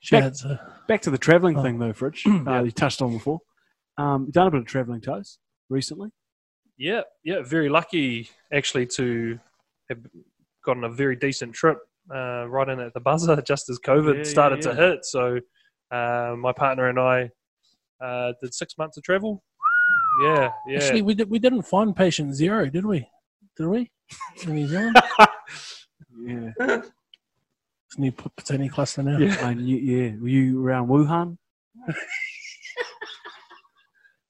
Shad's 0.00 0.44
a, 0.44 0.60
Back 0.88 1.02
to 1.02 1.10
the 1.10 1.18
travelling 1.18 1.58
Oh. 1.58 1.62
thing 1.62 1.78
though, 1.78 1.92
Fridge. 1.92 2.24
uh, 2.46 2.62
you 2.62 2.70
touched 2.70 3.02
on 3.02 3.12
before. 3.12 3.40
Um, 3.98 4.30
done 4.30 4.46
a 4.46 4.50
bit 4.50 4.60
of 4.60 4.66
travelling 4.66 5.00
toes 5.00 5.38
recently. 5.68 6.10
Yeah, 6.78 7.02
yeah, 7.22 7.42
very 7.42 7.68
lucky 7.68 8.30
actually 8.52 8.86
to 8.96 9.38
have 9.90 9.98
gotten 10.64 10.84
a 10.84 10.88
very 10.88 11.16
decent 11.16 11.54
trip 11.54 11.78
uh, 12.14 12.46
right 12.48 12.68
in 12.68 12.80
at 12.80 12.94
the 12.94 13.00
buzzer 13.00 13.40
just 13.46 13.68
as 13.68 13.78
COVID 13.78 14.12
Yeah, 14.14 14.18
yeah, 14.18 14.24
started 14.24 14.64
yeah. 14.64 14.70
to 14.70 14.74
hit. 14.76 15.04
So 15.04 15.40
uh, 15.90 16.34
my 16.38 16.52
partner 16.52 16.88
and 16.88 16.98
I 16.98 17.30
uh, 18.00 18.32
did 18.42 18.54
six 18.54 18.76
months 18.78 18.96
of 18.96 19.02
travel. 19.02 19.42
Yeah, 20.22 20.50
yeah. 20.66 20.78
Actually, 20.78 21.02
we, 21.02 21.14
did, 21.14 21.30
we 21.30 21.38
didn't 21.38 21.62
find 21.62 21.94
patient 21.94 22.34
zero, 22.34 22.66
did 22.68 22.84
we? 22.84 23.08
Did 23.56 23.66
we? 23.66 23.90
In 24.44 24.54
New 24.54 24.66
Zealand? 24.68 24.96
Yeah. 26.24 26.50
It's 27.90 27.98
new 27.98 28.12
P- 28.12 28.30
Petone 28.36 28.70
cluster 28.70 29.02
now. 29.02 29.18
Yeah. 29.18 29.48
And 29.48 29.68
you, 29.68 29.76
yeah, 29.78 30.12
were 30.20 30.28
you 30.28 30.64
around 30.64 30.86
Wuhan? 30.86 31.36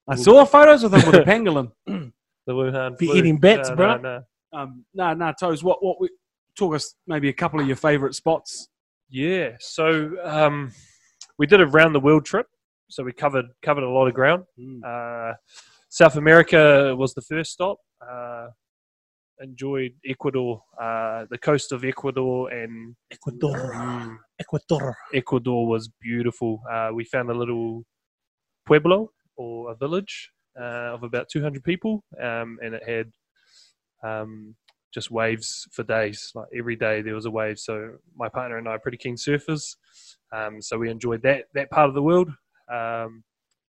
I 0.09 0.15
saw 0.15 0.47
photos 0.47 0.83
of 0.83 0.93
them 0.93 1.05
with 1.05 1.17
a 1.17 1.25
pangolin. 1.25 1.71
the 1.87 2.11
Wuhan. 2.49 2.97
Be 2.97 3.09
flu. 3.09 3.17
eating 3.17 3.37
bats, 3.37 3.69
no, 3.69 3.77
bro. 3.77 3.97
No, 3.99 4.01
no. 4.01 4.23
Um, 4.59 4.87
no, 4.95 5.13
no, 5.13 5.35
toes. 5.39 5.63
What, 5.63 5.85
what? 5.85 6.01
We, 6.01 6.09
talk 6.57 6.75
us 6.75 6.95
maybe 7.07 7.29
a 7.29 7.33
couple 7.33 7.61
of 7.61 7.67
your 7.67 7.77
favourite 7.77 8.15
spots. 8.15 8.69
Yeah, 9.09 9.57
so 9.59 10.13
um, 10.23 10.73
we 11.41 11.47
did 11.47 11.61
a 11.63 11.67
round 11.67 11.95
the 11.95 12.01
world 12.01 12.27
trip. 12.27 12.47
So 12.91 13.03
we 13.03 13.13
covered 13.15 13.47
covered 13.63 13.83
a 13.83 13.89
lot 13.89 14.07
of 14.07 14.15
ground. 14.15 14.45
Uh, 14.85 15.33
South 15.89 16.17
America 16.17 16.95
was 16.95 17.15
the 17.15 17.23
first 17.23 17.51
stop. 17.53 17.79
Uh, 18.07 18.49
enjoyed 19.41 19.93
Ecuador, 20.07 20.63
uh, 20.79 21.25
the 21.31 21.39
coast 21.39 21.73
of 21.73 21.83
Ecuador, 21.83 22.51
and 22.51 22.95
Ecuador. 23.11 23.73
mm, 23.75 24.17
Ecuador. 24.39 24.95
Ecuador 25.15 25.67
was 25.67 25.89
beautiful. 26.01 26.61
Uh, 26.71 26.91
we 26.93 27.05
found 27.05 27.31
a 27.31 27.35
little 27.35 27.85
pueblo 28.67 29.11
or 29.37 29.73
a 29.73 29.75
village 29.75 30.31
uh, 30.61 30.93
of 30.95 31.05
about 31.05 31.31
200 31.31 31.65
people, 31.65 32.05
um, 32.23 32.59
and 32.63 32.75
it 32.75 32.83
had 32.87 33.11
um, 34.03 34.55
just 34.93 35.11
waves 35.11 35.67
for 35.73 35.85
days. 35.85 36.33
Like 36.35 36.49
every 36.55 36.77
day 36.77 37.01
there 37.01 37.15
was 37.15 37.25
a 37.25 37.31
wave. 37.31 37.59
So 37.59 37.93
my 38.15 38.29
partner 38.29 38.59
and 38.59 38.69
I 38.69 38.73
are 38.73 38.79
pretty 38.79 38.99
keen 38.99 39.17
surfers, 39.17 39.77
um, 40.33 40.61
so 40.63 40.79
we 40.79 40.91
enjoyed 40.91 41.23
that 41.23 41.45
that 41.55 41.71
part 41.71 41.89
of 41.89 41.95
the 41.95 42.03
world. 42.03 42.31
Um, 42.71 43.25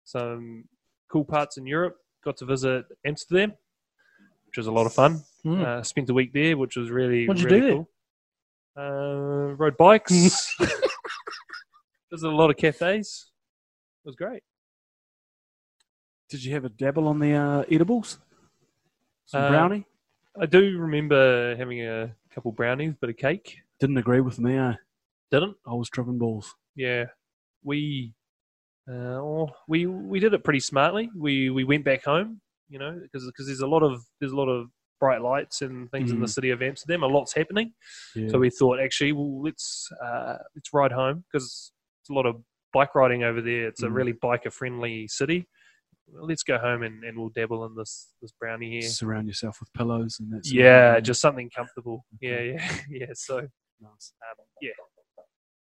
some 0.04 0.66
cool 1.10 1.26
parts 1.26 1.58
in 1.58 1.66
Europe. 1.66 1.97
Got 2.24 2.38
to 2.38 2.45
visit 2.45 2.86
Amsterdam, 3.06 3.54
which 4.45 4.58
was 4.58 4.68
a 4.68 4.72
lot 4.72 4.86
of 4.86 4.93
fun. 4.93 5.24
Mm. 5.45 5.66
Uh, 5.66 5.84
spent 5.84 6.10
a 6.10 6.14
week 6.14 6.34
there, 6.34 6.56
which 6.58 6.76
was 6.76 6.89
really 6.91 7.28
What'd 7.28 7.41
you 7.43 7.49
really 7.49 7.62
do 7.62 7.74
cool. 7.74 7.89
Uh, 8.78 9.54
rode 9.56 9.78
bikes. 9.78 10.56
There's 12.10 12.24
a 12.24 12.30
lot 12.30 12.49
of 12.49 12.58
cafes. 12.58 13.32
It 14.04 14.08
was 14.08 14.16
great. 14.16 14.43
Did 16.30 16.43
you 16.43 16.54
have 16.54 16.66
a 16.66 16.70
dabble 16.70 17.08
on 17.08 17.20
the 17.20 17.34
uh, 17.34 17.64
edibles? 17.70 18.20
Some 19.26 19.43
Uh, 19.43 19.49
brownie? 19.49 19.86
I 20.39 20.45
do 20.45 20.78
remember 20.78 21.56
having 21.58 21.82
a 21.86 22.16
couple 22.34 22.52
brownies, 22.52 22.93
bit 23.02 23.10
of 23.10 23.18
cake. 23.18 23.58
Didn't 23.80 23.97
agree 23.97 24.22
with 24.22 24.39
me. 24.39 24.58
Eh? 24.58 24.74
Didn't. 25.32 25.56
I 25.66 25.74
was 25.74 25.90
tripping 25.90 26.18
balls. 26.18 26.54
Yeah, 26.76 27.06
we 27.64 28.14
uh, 28.90 28.94
oh, 29.22 29.50
we 29.68 29.86
we 29.86 30.20
did 30.20 30.34
it 30.34 30.44
pretty 30.44 30.60
smartly. 30.60 31.10
We 31.16 31.50
we 31.50 31.64
went 31.64 31.86
back 31.86 32.04
home, 32.04 32.42
you 32.70 32.80
know, 32.80 33.00
because 33.02 33.26
because 33.26 33.46
there's 33.48 33.62
a 33.62 33.68
lot 33.68 33.84
of 33.84 34.04
there's 34.20 34.34
a 34.34 34.36
lot 34.36 34.50
of 34.50 34.68
bright 35.00 35.22
lights 35.22 35.62
and 35.62 35.90
things 35.92 36.12
in 36.12 36.20
the 36.20 36.26
Mhm. 36.28 36.30
city 36.34 36.50
of 36.52 36.62
Amsterdam. 36.62 37.04
A 37.04 37.08
lot's 37.08 37.34
happening. 37.34 37.74
Yeah. 38.16 38.28
So 38.30 38.40
we 38.40 38.50
thought, 38.52 38.80
actually, 38.80 39.14
well, 39.14 39.42
let's 39.42 39.90
uh, 40.04 40.38
let's 40.56 40.74
ride 40.74 40.92
home 40.92 41.24
because 41.32 41.72
it's 42.02 42.10
a 42.10 42.14
lot 42.14 42.26
of 42.26 42.44
bike 42.74 42.94
riding 42.94 43.24
over 43.24 43.42
there. 43.42 43.68
It's 43.68 43.84
a 43.84 43.88
Mm. 43.88 43.94
really 43.96 44.14
biker 44.14 44.52
friendly 44.52 45.08
city. 45.08 45.48
Well, 46.08 46.28
let's 46.28 46.44
go 46.44 46.58
home 46.58 46.84
and, 46.84 47.04
and 47.04 47.18
we'll 47.18 47.30
dabble 47.30 47.66
in 47.66 47.76
this 47.76 48.14
this 48.22 48.32
brownie 48.40 48.72
here. 48.72 48.90
Surround 48.90 49.28
yourself 49.28 49.60
with 49.60 49.72
pillows 49.74 50.18
and 50.20 50.32
that's 50.34 50.52
Yeah, 50.52 51.00
just 51.00 51.22
something 51.22 51.50
comfortable. 51.50 52.06
Yeah, 52.20 52.42
yeah, 52.42 52.76
yeah. 52.90 53.06
So 53.14 53.38
nice. 53.80 54.14
um, 54.30 54.46
yeah, 54.62 54.72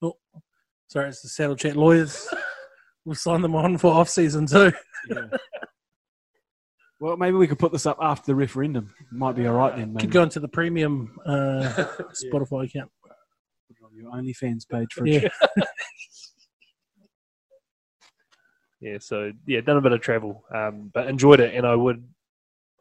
Oh, 0.01 0.15
sorry, 0.87 1.09
it's 1.09 1.21
the 1.21 1.29
Saddle 1.29 1.55
Chat 1.55 1.75
lawyers. 1.75 2.27
we'll 3.05 3.15
sign 3.15 3.41
them 3.41 3.55
on 3.55 3.77
for 3.77 3.93
off 3.93 4.09
season 4.09 4.45
too. 4.45 4.71
Yeah. 5.09 5.27
well, 6.99 7.17
maybe 7.17 7.37
we 7.37 7.47
could 7.47 7.59
put 7.59 7.71
this 7.71 7.85
up 7.85 7.97
after 8.01 8.27
the 8.27 8.35
referendum. 8.35 8.93
Might 9.11 9.35
be 9.35 9.47
all 9.47 9.55
right 9.55 9.75
then. 9.75 9.93
Maybe. 9.93 10.01
Keep 10.01 10.11
going 10.11 10.29
to 10.29 10.39
the 10.39 10.47
premium 10.47 11.17
uh, 11.25 11.73
Spotify 12.33 12.65
account. 12.65 12.91
Put 13.03 13.11
it 13.69 13.83
on 13.83 13.95
your 13.95 14.11
OnlyFans 14.11 14.67
page 14.69 14.93
for 14.93 15.07
Yeah. 15.07 15.29
yeah. 18.81 18.97
So 18.99 19.31
yeah, 19.47 19.61
done 19.61 19.77
a 19.77 19.81
bit 19.81 19.93
of 19.93 20.01
travel, 20.01 20.43
um, 20.53 20.91
but 20.93 21.07
enjoyed 21.07 21.39
it, 21.39 21.55
and 21.55 21.65
I 21.65 21.75
would 21.75 22.07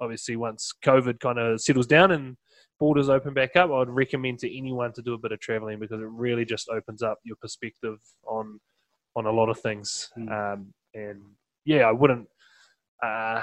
obviously 0.00 0.36
once 0.36 0.72
COVID 0.84 1.20
kind 1.20 1.38
of 1.38 1.60
settles 1.60 1.86
down 1.86 2.12
and 2.12 2.36
borders 2.78 3.08
open 3.08 3.34
back 3.34 3.56
up, 3.56 3.70
I 3.70 3.78
would 3.78 3.90
recommend 3.90 4.38
to 4.40 4.56
anyone 4.58 4.92
to 4.94 5.02
do 5.02 5.14
a 5.14 5.18
bit 5.18 5.32
of 5.32 5.40
traveling 5.40 5.78
because 5.78 6.00
it 6.00 6.08
really 6.08 6.44
just 6.44 6.68
opens 6.68 7.02
up 7.02 7.18
your 7.24 7.36
perspective 7.36 7.98
on 8.26 8.60
on 9.16 9.26
a 9.26 9.30
lot 9.32 9.48
of 9.48 9.58
things. 9.58 10.10
Mm. 10.18 10.30
Um, 10.54 10.72
and 10.94 11.20
yeah, 11.64 11.82
I 11.88 11.92
wouldn't 11.92 12.28
uh, 13.04 13.42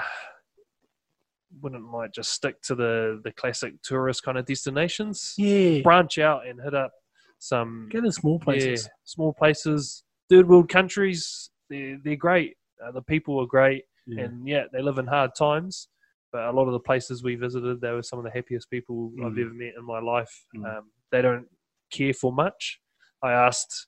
wouldn't 1.62 1.90
like 1.92 2.12
just 2.12 2.32
stick 2.32 2.60
to 2.62 2.74
the 2.74 3.20
the 3.24 3.32
classic 3.32 3.74
tourist 3.82 4.22
kind 4.22 4.38
of 4.38 4.46
destinations. 4.46 5.34
Yeah. 5.36 5.80
Branch 5.82 6.18
out 6.18 6.46
and 6.46 6.60
hit 6.62 6.74
up 6.74 6.92
some 7.38 7.88
Go 7.92 8.00
to 8.00 8.12
small 8.12 8.38
places. 8.38 8.84
yeah, 8.84 8.90
small 9.04 9.32
places, 9.34 10.02
third 10.30 10.48
world 10.48 10.68
countries. 10.68 11.50
They're 11.70 11.98
they're 12.02 12.16
great. 12.16 12.56
Uh, 12.84 12.92
the 12.92 13.02
people 13.02 13.40
are 13.40 13.46
great, 13.46 13.84
Yeah. 14.06 14.24
and 14.24 14.46
yeah, 14.46 14.64
they 14.72 14.82
live 14.82 14.98
in 14.98 15.06
hard 15.06 15.30
times. 15.36 15.88
But 16.32 16.44
a 16.44 16.52
lot 16.52 16.66
of 16.66 16.72
the 16.72 16.80
places 16.80 17.22
we 17.22 17.34
visited, 17.36 17.80
they 17.80 17.92
were 17.92 18.02
some 18.02 18.18
of 18.18 18.24
the 18.24 18.30
happiest 18.30 18.68
people 18.70 19.12
I've 19.24 19.32
Mm. 19.32 19.40
ever 19.42 19.54
met 19.54 19.74
in 19.78 19.84
my 19.84 20.00
life. 20.00 20.44
Mm. 20.54 20.78
Um, 20.78 20.90
they 21.10 21.22
don't 21.22 21.48
care 21.90 22.12
for 22.12 22.32
much. 22.32 22.80
I 23.22 23.32
asked, 23.32 23.86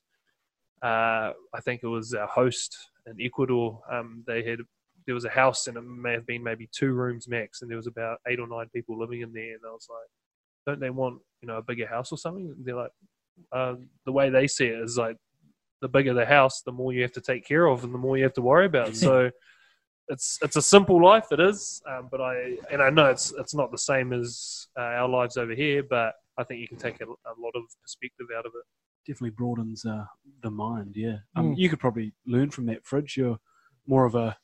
uh, 0.81 1.33
I 1.53 1.61
think 1.63 1.81
it 1.83 1.87
was 1.87 2.13
our 2.13 2.27
host 2.27 2.77
in 3.05 3.19
Ecuador. 3.21 3.81
Um, 3.91 4.23
they 4.25 4.43
had 4.43 4.59
there 5.05 5.15
was 5.15 5.25
a 5.25 5.29
house, 5.29 5.67
and 5.67 5.75
it 5.75 5.81
may 5.81 6.13
have 6.13 6.25
been 6.27 6.43
maybe 6.43 6.69
two 6.71 6.91
rooms 6.91 7.27
max, 7.27 7.61
and 7.61 7.69
there 7.69 7.77
was 7.77 7.87
about 7.87 8.19
eight 8.27 8.39
or 8.39 8.47
nine 8.47 8.67
people 8.73 8.97
living 8.99 9.21
in 9.21 9.33
there. 9.33 9.53
And 9.55 9.61
I 9.67 9.71
was 9.71 9.87
like, 9.89 10.09
don't 10.67 10.79
they 10.79 10.91
want 10.91 11.19
you 11.41 11.47
know 11.47 11.57
a 11.57 11.63
bigger 11.63 11.87
house 11.87 12.11
or 12.11 12.17
something? 12.17 12.45
And 12.55 12.65
they're 12.65 12.75
like, 12.75 12.91
uh, 13.51 13.75
the 14.05 14.11
way 14.11 14.29
they 14.29 14.47
see 14.47 14.67
it 14.67 14.79
is 14.79 14.97
like 14.97 15.17
the 15.81 15.87
bigger 15.89 16.13
the 16.13 16.25
house, 16.25 16.61
the 16.61 16.71
more 16.71 16.93
you 16.93 17.01
have 17.01 17.13
to 17.13 17.21
take 17.21 17.45
care 17.47 17.65
of, 17.67 17.83
and 17.83 17.93
the 17.93 17.97
more 17.97 18.17
you 18.17 18.23
have 18.23 18.33
to 18.33 18.41
worry 18.41 18.65
about. 18.65 18.95
so 18.95 19.31
it's 20.09 20.39
it's 20.41 20.55
a 20.55 20.61
simple 20.61 21.01
life, 21.03 21.27
it 21.31 21.39
is. 21.39 21.81
Um, 21.87 22.07
but 22.11 22.19
I 22.21 22.57
and 22.71 22.81
I 22.81 22.89
know 22.89 23.05
it's 23.05 23.31
it's 23.37 23.53
not 23.53 23.71
the 23.71 23.77
same 23.77 24.11
as 24.13 24.67
uh, 24.77 24.81
our 24.81 25.07
lives 25.07 25.37
over 25.37 25.53
here, 25.53 25.83
but 25.83 26.13
I 26.37 26.43
think 26.43 26.59
you 26.61 26.67
can 26.67 26.77
take 26.77 26.99
a, 27.01 27.05
a 27.05 27.35
lot 27.37 27.53
of 27.55 27.63
perspective 27.81 28.27
out 28.37 28.45
of 28.45 28.53
it. 28.55 28.65
definitely 29.07 29.31
broadens 29.31 29.85
uh, 29.85 30.05
the 30.43 30.51
mind. 30.51 30.93
Yeah, 30.95 31.17
um, 31.35 31.51
Mm. 31.53 31.57
you 31.57 31.69
could 31.69 31.79
probably 31.79 32.13
learn 32.25 32.49
from 32.51 32.65
that. 32.67 32.85
Fridge, 32.85 33.17
you're 33.17 33.39
more 33.87 34.05
of 34.05 34.15
a 34.15 34.37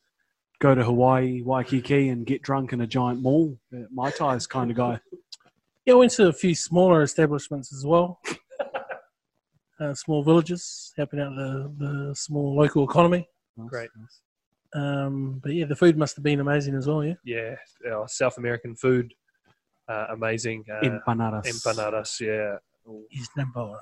go 0.59 0.74
to 0.76 0.84
Hawaii, 0.84 1.41
Waikiki, 1.41 2.09
and 2.09 2.26
get 2.26 2.41
drunk 2.41 2.74
in 2.74 2.82
a 2.82 2.88
giant 2.88 3.22
mall, 3.22 3.57
uh, 3.74 3.86
mai 3.91 4.11
tais 4.11 4.47
kind 4.47 4.72
of 4.72 4.78
guy. 4.78 4.99
Yeah, 5.88 5.93
I 5.93 5.97
went 5.97 6.13
to 6.13 6.28
a 6.30 6.34
few 6.34 6.55
smaller 6.55 7.03
establishments 7.03 7.72
as 7.72 7.86
well. 7.86 8.20
uh, 9.80 9.93
small 9.93 10.24
villages, 10.24 10.91
helping 10.97 11.20
out 11.20 11.36
the, 11.36 11.72
the 11.78 12.16
small 12.16 12.55
local 12.55 12.84
economy. 12.89 13.28
Nice, 13.55 13.70
Great. 13.70 13.89
nice. 13.95 14.22
Um, 14.76 15.39
but 15.41 15.53
yeah, 15.53 15.65
the 15.65 15.76
food 15.76 15.97
must 15.97 16.15
have 16.17 16.23
been 16.23 16.39
amazing 16.39 16.76
as 16.76 16.88
well. 16.88 17.03
Yeah. 17.03 17.13
Yeah, 17.23 17.55
our 17.91 18.07
South 18.07 18.38
American 18.38 18.76
food, 18.76 19.13
uh, 19.88 20.07
amazing. 20.11 20.65
Uh, 20.69 20.82
Empanadas. 20.86 21.45
empanadas, 21.45 22.19
yeah. 22.19 22.57
He's 23.09 23.30
number 23.38 23.65
one. 23.65 23.80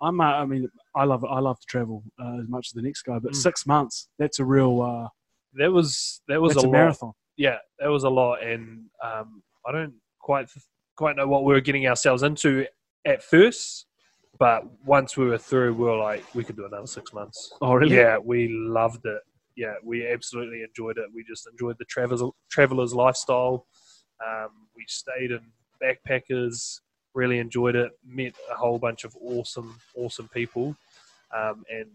I'm. 0.00 0.20
Uh, 0.20 0.24
I 0.24 0.44
mean, 0.44 0.68
I 0.94 1.04
love. 1.04 1.24
I 1.24 1.40
love 1.40 1.58
to 1.58 1.66
travel 1.66 2.04
uh, 2.22 2.38
as 2.40 2.48
much 2.48 2.68
as 2.68 2.72
the 2.72 2.82
next 2.82 3.02
guy, 3.02 3.18
but 3.18 3.32
Mm. 3.32 3.36
six 3.36 3.66
months. 3.66 4.08
That's 4.18 4.38
a 4.38 4.44
real. 4.44 4.80
Uh, 4.82 5.08
That 5.54 5.72
was 5.72 6.20
that 6.28 6.40
was 6.40 6.54
that's 6.54 6.64
a, 6.64 6.66
a, 6.66 6.70
lot. 6.70 6.72
marathon. 6.72 7.12
yeah, 7.36 7.56
that 7.78 7.88
was 7.88 8.04
a 8.04 8.08
lot, 8.10 8.42
and 8.42 8.84
um, 9.02 9.42
I 9.66 9.72
don't 9.72 9.94
quite 10.20 10.48
quite 10.96 11.16
know 11.16 11.26
what 11.26 11.44
we 11.44 11.52
were 11.54 11.60
getting 11.60 11.86
ourselves 11.88 12.22
into 12.22 12.66
at 13.06 13.22
first. 13.22 13.86
But 14.38 14.64
once 14.84 15.16
we 15.16 15.26
were 15.26 15.38
through, 15.38 15.74
we 15.74 15.84
were 15.84 15.96
like, 15.96 16.24
we 16.34 16.42
could 16.44 16.56
do 16.56 16.64
another 16.66 16.86
six 16.86 17.12
months. 17.12 17.52
Oh, 17.60 17.74
really? 17.74 17.96
Yeah, 17.96 18.18
we 18.18 18.48
loved 18.48 19.04
it. 19.06 19.20
Yeah, 19.56 19.74
we 19.82 20.06
absolutely 20.06 20.62
enjoyed 20.62 20.98
it. 20.98 21.06
We 21.14 21.24
just 21.24 21.46
enjoyed 21.46 21.76
the 21.78 21.84
travel 21.84 22.34
travelers 22.50 22.94
lifestyle. 22.94 23.66
Um, 24.24 24.50
we 24.76 24.84
stayed 24.88 25.30
in 25.30 25.40
backpackers, 25.82 26.80
really 27.14 27.38
enjoyed 27.38 27.76
it. 27.76 27.92
Met 28.06 28.34
a 28.50 28.54
whole 28.54 28.78
bunch 28.78 29.04
of 29.04 29.16
awesome, 29.20 29.78
awesome 29.96 30.28
people, 30.28 30.76
um, 31.36 31.64
and 31.70 31.88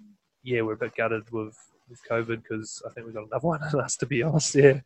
yeah, 0.44 0.62
we're 0.62 0.74
a 0.74 0.78
bit 0.78 0.96
gutted 0.96 1.30
with 1.32 1.58
with 1.90 2.00
COVID 2.10 2.44
because 2.44 2.82
I 2.86 2.92
think 2.92 3.08
we 3.08 3.14
got 3.14 3.28
another 3.28 3.48
one 3.48 3.64
on 3.64 3.82
us. 3.82 3.96
To 3.98 4.06
be 4.06 4.24
honest, 4.24 4.56
yeah. 4.56 4.82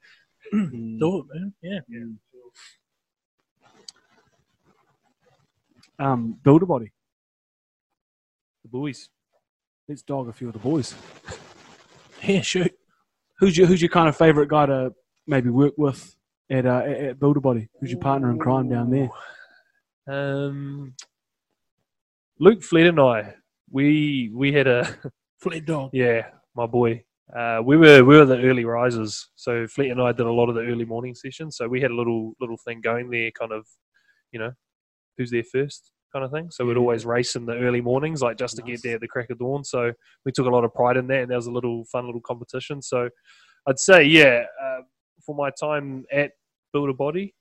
Mm. 0.54 1.00
Do 1.00 1.20
it, 1.20 1.26
man. 1.34 1.54
Yeah. 1.62 1.80
Um, 6.00 6.38
build 6.44 6.64
a 6.64 6.66
body. 6.66 6.92
The 8.64 8.70
boys. 8.70 9.10
Let's 9.88 10.02
dog 10.02 10.30
a 10.30 10.34
few 10.34 10.48
of 10.48 10.54
the 10.54 10.60
boys. 10.60 10.96
Yeah, 12.24 12.42
shoot. 12.42 12.72
Who's 13.40 13.58
your 13.58 13.68
Who's 13.68 13.82
your 13.82 13.90
kind 13.90 14.08
of 14.08 14.16
favourite 14.16 14.50
guy 14.50 14.68
to 14.68 14.94
maybe 15.28 15.50
work 15.50 15.74
with 15.78 16.16
at 16.50 16.66
uh, 16.66 16.84
at, 16.86 16.98
at 16.98 17.20
Build 17.20 17.38
a 17.38 17.42
Body? 17.42 17.68
Who's 17.80 17.92
your 17.92 18.00
partner 18.00 18.30
in 18.32 18.38
crime 18.38 18.70
down 18.70 18.92
there? 18.92 19.10
Um, 20.08 20.94
Luke 22.40 22.64
Flett 22.64 22.88
and 22.88 23.00
I, 23.00 23.36
we 23.72 24.32
we 24.34 24.52
had 24.52 24.68
a 24.68 24.88
Flat 25.40 25.66
dog. 25.66 25.90
yeah, 25.94 26.28
my 26.56 26.68
boy. 26.68 27.04
Uh, 27.36 27.62
we 27.64 27.78
were 27.78 28.04
we 28.04 28.18
were 28.18 28.26
the 28.26 28.42
early 28.42 28.66
risers, 28.66 29.30
so 29.36 29.66
Flett 29.68 29.90
and 29.90 30.02
I 30.02 30.12
did 30.12 30.28
a 30.28 30.32
lot 30.32 30.50
of 30.50 30.56
the 30.56 30.62
early 30.62 30.86
morning 30.86 31.16
sessions. 31.16 31.58
So 31.58 31.68
we 31.68 31.82
had 31.82 31.92
a 31.92 31.96
little 31.96 32.34
little 32.40 32.58
thing 32.58 32.82
going 32.82 33.10
there, 33.10 33.32
kind 33.32 33.52
of, 33.52 33.66
you 34.32 34.40
know, 34.40 34.52
who's 35.18 35.32
there 35.32 35.44
first 35.44 35.92
kind 36.12 36.26
of 36.26 36.32
thing. 36.32 36.50
So 36.52 36.66
we'd 36.66 36.78
always 36.78 37.06
race 37.06 37.36
in 37.36 37.46
the 37.46 37.56
early 37.58 37.82
mornings, 37.82 38.22
like 38.22 38.38
just 38.38 38.56
to 38.58 38.62
Nice. 38.62 38.82
get 38.82 38.84
there 38.84 38.96
at 38.96 39.02
the 39.02 39.08
crack 39.08 39.30
of 39.30 39.40
dawn. 39.40 39.64
So 39.64 39.92
we 40.26 40.32
took 40.32 40.46
a 40.48 40.50
lot 40.50 40.64
of 40.64 40.74
pride 40.74 40.98
in 40.98 41.08
that, 41.08 41.22
and 41.22 41.30
there 41.30 41.38
was 41.38 41.48
a 41.48 41.52
little 41.52 41.86
fun 41.86 42.06
little 42.06 42.22
competition. 42.22 42.82
So 42.82 43.10
I'd 43.68 43.80
say, 43.80 44.04
yeah, 44.04 44.46
uh, 44.64 44.82
for 45.26 45.36
my 45.36 45.52
time 45.52 46.06
at 46.12 46.32
Build 46.74 46.90
a 46.90 46.94
Body, 46.94 47.34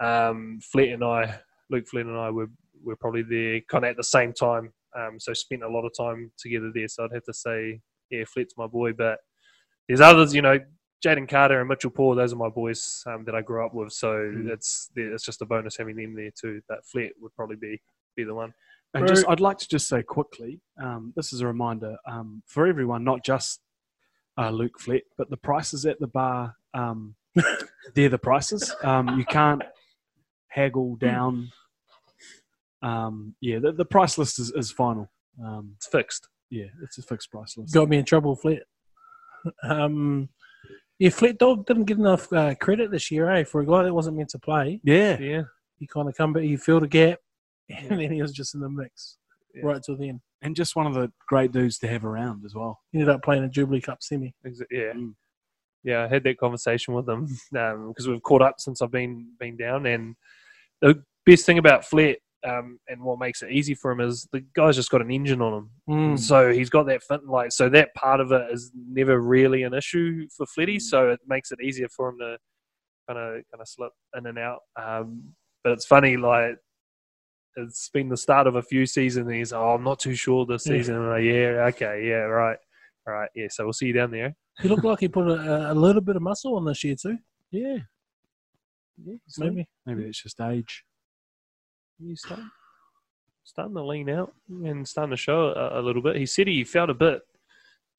um, 0.00 0.58
Flett 0.62 0.88
and 0.90 1.02
I, 1.04 1.40
Luke 1.70 1.86
Flett 1.88 2.06
and 2.06 2.16
I 2.16 2.30
were 2.30 2.48
were 2.84 2.96
probably 2.96 3.22
there 3.22 3.60
kind 3.68 3.84
of 3.84 3.90
at 3.90 3.96
the 3.96 4.04
same 4.04 4.32
time. 4.32 4.72
Um, 4.96 5.18
so 5.18 5.32
spent 5.32 5.62
a 5.62 5.68
lot 5.68 5.84
of 5.84 5.92
time 5.96 6.30
together 6.38 6.70
there. 6.74 6.88
So 6.88 7.04
I'd 7.04 7.12
have 7.14 7.24
to 7.24 7.32
say, 7.34 7.80
yeah, 8.10 8.24
Flett's 8.26 8.54
my 8.56 8.66
boy. 8.66 8.92
But 8.92 9.18
there's 9.88 10.00
others, 10.00 10.34
you 10.34 10.42
know, 10.42 10.58
Jaden 11.04 11.28
Carter 11.28 11.60
and 11.60 11.68
Mitchell 11.68 11.90
Paul. 11.90 12.14
Those 12.14 12.32
are 12.32 12.36
my 12.36 12.48
boys 12.48 13.02
um, 13.06 13.24
that 13.24 13.34
I 13.34 13.42
grew 13.42 13.64
up 13.64 13.74
with. 13.74 13.92
So 13.92 14.08
Mm. 14.08 14.48
it's 14.48 14.90
it's 14.94 15.24
just 15.24 15.42
a 15.42 15.46
bonus 15.46 15.76
having 15.76 15.96
them 15.96 16.14
there 16.14 16.30
too. 16.40 16.60
But 16.68 16.84
Flett 16.86 17.12
would 17.20 17.34
probably 17.34 17.56
be 17.56 17.80
be 18.16 18.24
the 18.24 18.34
one. 18.34 18.52
And 18.94 19.06
just, 19.06 19.26
I'd 19.28 19.40
like 19.40 19.58
to 19.58 19.68
just 19.68 19.88
say 19.88 20.02
quickly, 20.02 20.60
um, 20.82 21.12
this 21.16 21.32
is 21.32 21.42
a 21.42 21.46
reminder 21.46 21.96
um, 22.10 22.42
for 22.46 22.66
everyone, 22.66 23.04
not 23.04 23.22
just 23.24 23.60
uh, 24.38 24.48
Luke 24.50 24.78
Flett, 24.80 25.02
but 25.18 25.28
the 25.28 25.36
prices 25.36 25.84
at 25.84 26.00
the 26.00 26.06
bar, 26.06 26.54
um, 26.72 27.14
they're 27.94 28.08
the 28.08 28.18
prices. 28.18 28.74
Um, 28.82 29.18
you 29.18 29.24
can't 29.26 29.62
haggle 30.48 30.96
down. 30.96 31.50
Um, 32.82 33.34
yeah, 33.40 33.58
the, 33.58 33.72
the 33.72 33.84
price 33.84 34.16
list 34.16 34.38
is, 34.38 34.50
is 34.52 34.70
final. 34.70 35.10
Um, 35.44 35.72
It's 35.76 35.86
fixed. 35.88 36.28
yeah, 36.50 36.66
it's 36.82 36.96
a 36.96 37.02
fixed 37.02 37.30
price 37.30 37.56
list. 37.56 37.74
Got 37.74 37.88
me 37.90 37.98
in 37.98 38.04
trouble, 38.04 38.34
Flat. 38.36 38.62
Um, 39.62 40.30
yeah, 40.98 41.10
Flat 41.10 41.36
Dog 41.36 41.66
didn't 41.66 41.84
get 41.84 41.98
enough 41.98 42.32
uh, 42.32 42.54
credit 42.54 42.90
this 42.90 43.10
year, 43.10 43.30
eh? 43.30 43.44
For 43.44 43.60
a 43.60 43.66
guy 43.66 43.82
that 43.82 43.92
wasn't 43.92 44.16
meant 44.16 44.30
to 44.30 44.38
play, 44.38 44.80
Yeah, 44.82 45.18
Yeah. 45.18 45.42
he 45.78 45.86
kind 45.86 46.08
of 46.08 46.16
come, 46.16 46.32
but 46.32 46.42
he 46.44 46.56
filled 46.56 46.84
a 46.84 46.88
gap, 46.88 47.18
and 47.90 48.00
then 48.00 48.12
he 48.12 48.22
was 48.22 48.32
just 48.32 48.54
in 48.54 48.60
the 48.60 48.68
mix 48.70 49.18
Yeah. 49.54 49.62
right 49.66 49.82
till 49.82 49.96
the 49.96 50.08
end. 50.08 50.20
and 50.42 50.54
just 50.54 50.76
one 50.76 50.86
of 50.86 50.94
the 50.94 51.10
great 51.28 51.52
dudes 51.52 51.78
to 51.78 51.88
have 51.88 52.04
around 52.04 52.44
as 52.44 52.54
well. 52.54 52.78
He 52.92 52.98
ended 52.98 53.14
up 53.14 53.22
playing 53.22 53.44
a 53.44 53.48
Jubilee 53.48 53.80
Cup 53.80 53.98
semi. 54.02 54.34
Yeah. 54.70 54.92
Mm. 54.94 55.14
Yeah, 55.84 56.02
I 56.04 56.08
had 56.08 56.24
that 56.24 56.38
conversation 56.38 56.94
with 56.94 57.06
them 57.06 57.26
because 57.52 58.08
we've 58.08 58.22
caught 58.22 58.42
up 58.42 58.56
since 58.58 58.82
I've 58.82 58.90
been 58.90 59.28
been 59.38 59.56
down. 59.56 59.86
And 59.86 60.16
the 60.82 61.02
best 61.24 61.46
thing 61.46 61.58
about 61.58 61.84
Flett 61.84 62.18
um, 62.46 62.78
and 62.88 63.00
what 63.02 63.18
makes 63.20 63.42
it 63.42 63.50
easy 63.52 63.74
for 63.74 63.90
him 63.92 64.00
is 64.00 64.26
the 64.32 64.44
guy's 64.54 64.76
just 64.76 64.90
got 64.90 65.00
an 65.00 65.10
engine 65.12 65.40
on 65.40 65.52
him. 65.54 65.70
Mm. 65.88 66.18
So 66.18 66.52
he's 66.52 66.70
got 66.70 66.86
that 66.86 67.02
fit 67.04 67.24
like 67.24 67.52
so 67.52 67.68
that 67.70 67.94
part 67.94 68.20
of 68.20 68.32
it 68.32 68.50
is 68.52 68.72
never 68.74 69.20
really 69.20 69.62
an 69.62 69.74
issue 69.74 70.26
for 70.36 70.44
Fletty. 70.46 70.78
So 70.80 71.10
it 71.10 71.20
makes 71.26 71.50
it 71.52 71.60
easier 71.62 71.88
for 71.88 72.08
him 72.10 72.18
to 72.18 72.36
kind 73.08 73.18
of 73.18 73.34
kind 73.50 73.60
of 73.60 73.68
slip 73.68 73.92
in 74.16 74.26
and 74.26 74.38
out. 74.38 74.60
Um, 74.80 75.22
but 75.62 75.72
it's 75.72 75.86
funny 75.86 76.16
like 76.16 76.56
it's 77.56 77.88
been 77.88 78.08
the 78.08 78.16
start 78.16 78.46
of 78.46 78.56
a 78.56 78.62
few 78.62 78.86
seasons. 78.86 79.30
He's 79.30 79.52
oh 79.52 79.74
I'm 79.74 79.84
not 79.84 79.98
too 79.98 80.14
sure 80.14 80.46
this 80.46 80.64
season. 80.64 80.96
I'm 80.96 81.08
like, 81.08 81.24
yeah, 81.24 81.66
okay, 81.68 82.06
yeah, 82.06 82.24
right, 82.24 82.58
all 83.06 83.14
right, 83.14 83.30
yeah. 83.34 83.46
So 83.50 83.64
we'll 83.64 83.72
see 83.72 83.86
you 83.86 83.92
down 83.92 84.10
there. 84.10 84.34
He 84.60 84.68
looked 84.68 84.84
like 84.84 85.00
he 85.00 85.08
put 85.08 85.28
a, 85.28 85.72
a 85.72 85.74
little 85.74 86.02
bit 86.02 86.16
of 86.16 86.22
muscle 86.22 86.56
on 86.56 86.64
this 86.64 86.84
year 86.84 86.96
too. 87.00 87.18
Yeah, 87.50 87.78
yeah 89.04 89.14
maybe 89.38 89.54
Maybe. 89.54 89.68
maybe 89.86 90.04
it's 90.04 90.22
just 90.22 90.40
age. 90.40 90.84
He's 91.98 92.20
starting, 92.24 92.50
starting 93.44 93.74
to 93.74 93.84
lean 93.84 94.10
out 94.10 94.34
and 94.48 94.86
starting 94.86 95.12
to 95.12 95.16
show 95.16 95.46
a, 95.48 95.80
a 95.80 95.82
little 95.82 96.02
bit. 96.02 96.16
He 96.16 96.26
said 96.26 96.46
he 96.46 96.62
felt 96.64 96.90
a 96.90 96.94
bit 96.94 97.22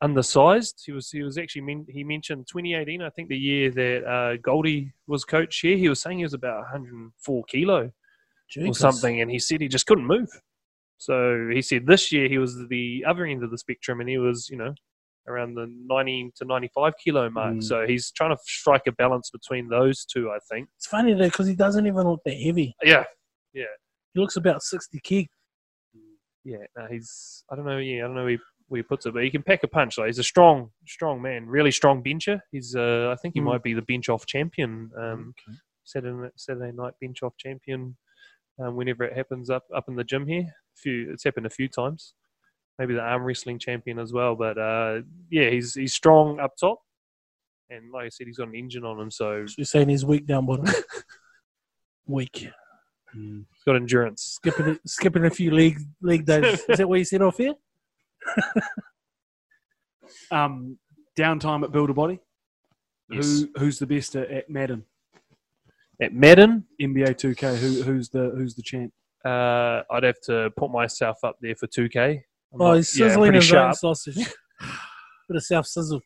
undersized. 0.01 0.84
He 0.86 0.91
was 0.91 1.10
he 1.10 1.24
was 1.24 1.38
actually 1.38 1.62
men, 1.62 1.86
he 1.89 2.03
mentioned 2.03 2.47
2018, 2.47 3.01
I 3.01 3.10
think 3.10 3.30
the 3.30 3.38
year 3.38 3.72
that 3.72 4.05
uh, 4.05 4.38
Goldie 4.38 4.93
was 5.08 5.26
coach 5.26 5.60
here. 5.60 5.78
He 5.78 5.89
was 5.89 6.01
saying 6.01 6.20
he 6.20 6.24
was 6.24 6.34
about 6.34 6.62
104 6.62 7.43
kilo 7.45 7.91
or 8.56 8.74
something, 8.74 9.22
and 9.22 9.30
he 9.32 9.39
said 9.39 9.62
he 9.62 9.68
just 9.68 9.86
couldn't 9.88 10.06
move. 10.08 10.30
So 10.98 11.50
he 11.54 11.62
said 11.62 11.86
this 11.86 12.12
year 12.12 12.28
he 12.28 12.38
was 12.38 12.58
the 12.70 13.04
other 13.08 13.26
end 13.26 13.43
of 13.43 13.52
the 13.52 13.58
spectrum, 13.58 14.00
and 14.00 14.10
he 14.10 14.18
was 14.18 14.50
you 14.50 14.58
know 14.58 14.74
around 15.28 15.56
the 15.56 15.68
90 15.88 16.32
to 16.38 16.45
95 16.45 16.93
kilo 17.04 17.30
mark. 17.30 17.56
Mm. 17.56 17.64
So 17.64 17.86
he's 17.86 18.12
trying 18.12 18.30
to 18.30 18.38
strike 18.45 18.84
a 18.88 18.93
balance 18.93 19.30
between 19.30 19.68
those 19.68 20.06
two, 20.06 20.32
I 20.32 20.38
think. 20.50 20.70
It's 20.78 20.88
funny 20.88 21.14
though 21.14 21.26
because 21.26 21.48
he 21.48 21.56
doesn't 21.56 21.86
even 21.86 22.08
look 22.08 22.22
that 22.26 22.39
heavy. 22.39 22.76
Yeah, 22.82 23.04
yeah. 23.54 23.66
He 24.14 24.20
looks 24.22 24.38
about 24.38 24.64
sixty 24.64 25.00
kg. 25.00 25.28
yeah, 26.45 26.58
no, 26.78 26.88
he's 26.89 27.43
I 27.52 27.56
don't 27.56 27.66
know, 27.66 27.78
yeah, 27.80 28.00
I 28.04 28.08
don't 28.08 28.16
know 28.16 28.22
where 28.24 28.32
he, 28.32 28.38
where 28.70 28.80
he 28.80 28.84
puts 28.84 29.06
it, 29.06 29.14
but 29.14 29.24
he 29.24 29.30
can 29.30 29.43
pack 29.43 29.64
a 29.64 29.68
punch. 29.68 29.98
Like 29.98 30.08
he's 30.08 30.20
a 30.20 30.24
strong, 30.24 30.72
strong 30.88 31.22
man, 31.22 31.45
really 31.45 31.72
strong 31.72 32.02
bencher. 32.02 32.41
He's, 32.52 32.76
uh, 32.76 33.10
I 33.12 33.16
think 33.22 33.34
he 33.34 33.41
Mm. 33.41 33.45
might 33.45 33.64
be 33.64 33.74
the 33.74 33.82
bench 33.82 34.08
off 34.10 34.26
champion, 34.26 34.89
um, 34.98 35.34
Okay. 35.48 35.58
Saturday 35.84 36.30
Saturday 36.38 36.72
night 36.74 36.93
bench 37.02 37.22
off 37.22 37.36
champion. 37.38 37.95
Um, 38.60 38.76
whenever 38.76 39.03
it 39.03 39.16
happens 39.16 39.49
up 39.49 39.64
up 39.76 39.86
in 39.88 39.95
the 39.95 40.03
gym 40.03 40.26
here, 40.26 40.41
a 40.41 40.78
few 40.78 41.12
it's 41.12 41.24
happened 41.24 41.45
a 41.45 41.49
few 41.49 41.68
times. 41.68 42.14
Maybe 42.80 42.93
the 42.93 43.01
arm 43.01 43.24
wrestling 43.24 43.60
champion 43.60 43.99
as 43.99 44.14
well, 44.14 44.36
but 44.36 44.58
uh, 44.58 45.01
yeah, 45.30 45.49
he's 45.49 45.74
he's 45.74 45.93
strong 45.93 46.39
up 46.39 46.55
top, 46.60 46.80
and 47.70 47.91
like 47.91 48.05
I 48.05 48.10
said, 48.10 48.28
he's 48.28 48.38
got 48.38 48.47
an 48.49 48.55
engine 48.55 48.84
on 48.84 48.99
him, 48.99 49.12
so 49.12 49.45
So 49.45 49.55
you're 49.58 49.66
saying 49.66 49.89
he's 49.89 50.05
weak 50.05 50.26
down 50.28 50.45
bottom. 50.45 50.66
weak. 52.05 52.49
Mm. 53.16 53.45
he's 53.51 53.64
got 53.66 53.76
endurance. 53.76 54.24
Skipping 54.24 54.68
it, 54.68 54.80
skipping 54.86 55.26
a 55.26 55.30
few 55.30 55.51
league 55.51 55.80
league 56.01 56.26
days. 56.26 56.60
Is 56.68 56.78
that 56.78 56.89
what 56.89 56.99
you 56.99 57.05
said 57.05 57.22
off 57.22 57.38
here? 57.38 57.53
Um, 60.32 60.78
downtime 61.18 61.64
at 61.64 61.72
Build 61.72 61.89
a 61.89 61.93
Body. 61.93 62.20
Yes. 63.10 63.26
Who 63.26 63.49
who's 63.60 63.80
the 63.80 63.88
best 63.88 64.16
at, 64.16 64.30
at 64.30 64.49
Madden? 64.49 64.86
At 66.02 66.14
Madden, 66.14 66.66
NBA 66.82 67.16
2K. 67.16 67.58
Who 67.58 67.82
who's 67.84 68.10
the 68.10 68.32
who's 68.36 68.56
the 68.56 68.62
champ? 68.62 68.93
uh, 69.26 69.82
I'd 69.91 70.04
have 70.04 70.22
to 70.26 70.52
put 70.56 70.72
myself 70.72 71.18
up 71.24 71.36
there 71.41 71.56
for 71.56 71.68
2K. 71.68 72.22
I'm 72.54 72.62
Oh, 72.62 72.68
not- 72.70 72.74
he's 72.76 72.89
sizzling 72.93 73.32
pretty 73.32 73.45
his 73.45 73.54
own 73.54 73.74
sharp. 73.74 73.76
sausage. 73.76 74.16
Bit 75.28 75.36
of 75.38 75.43
self 75.43 75.66
sizzle. 75.66 76.02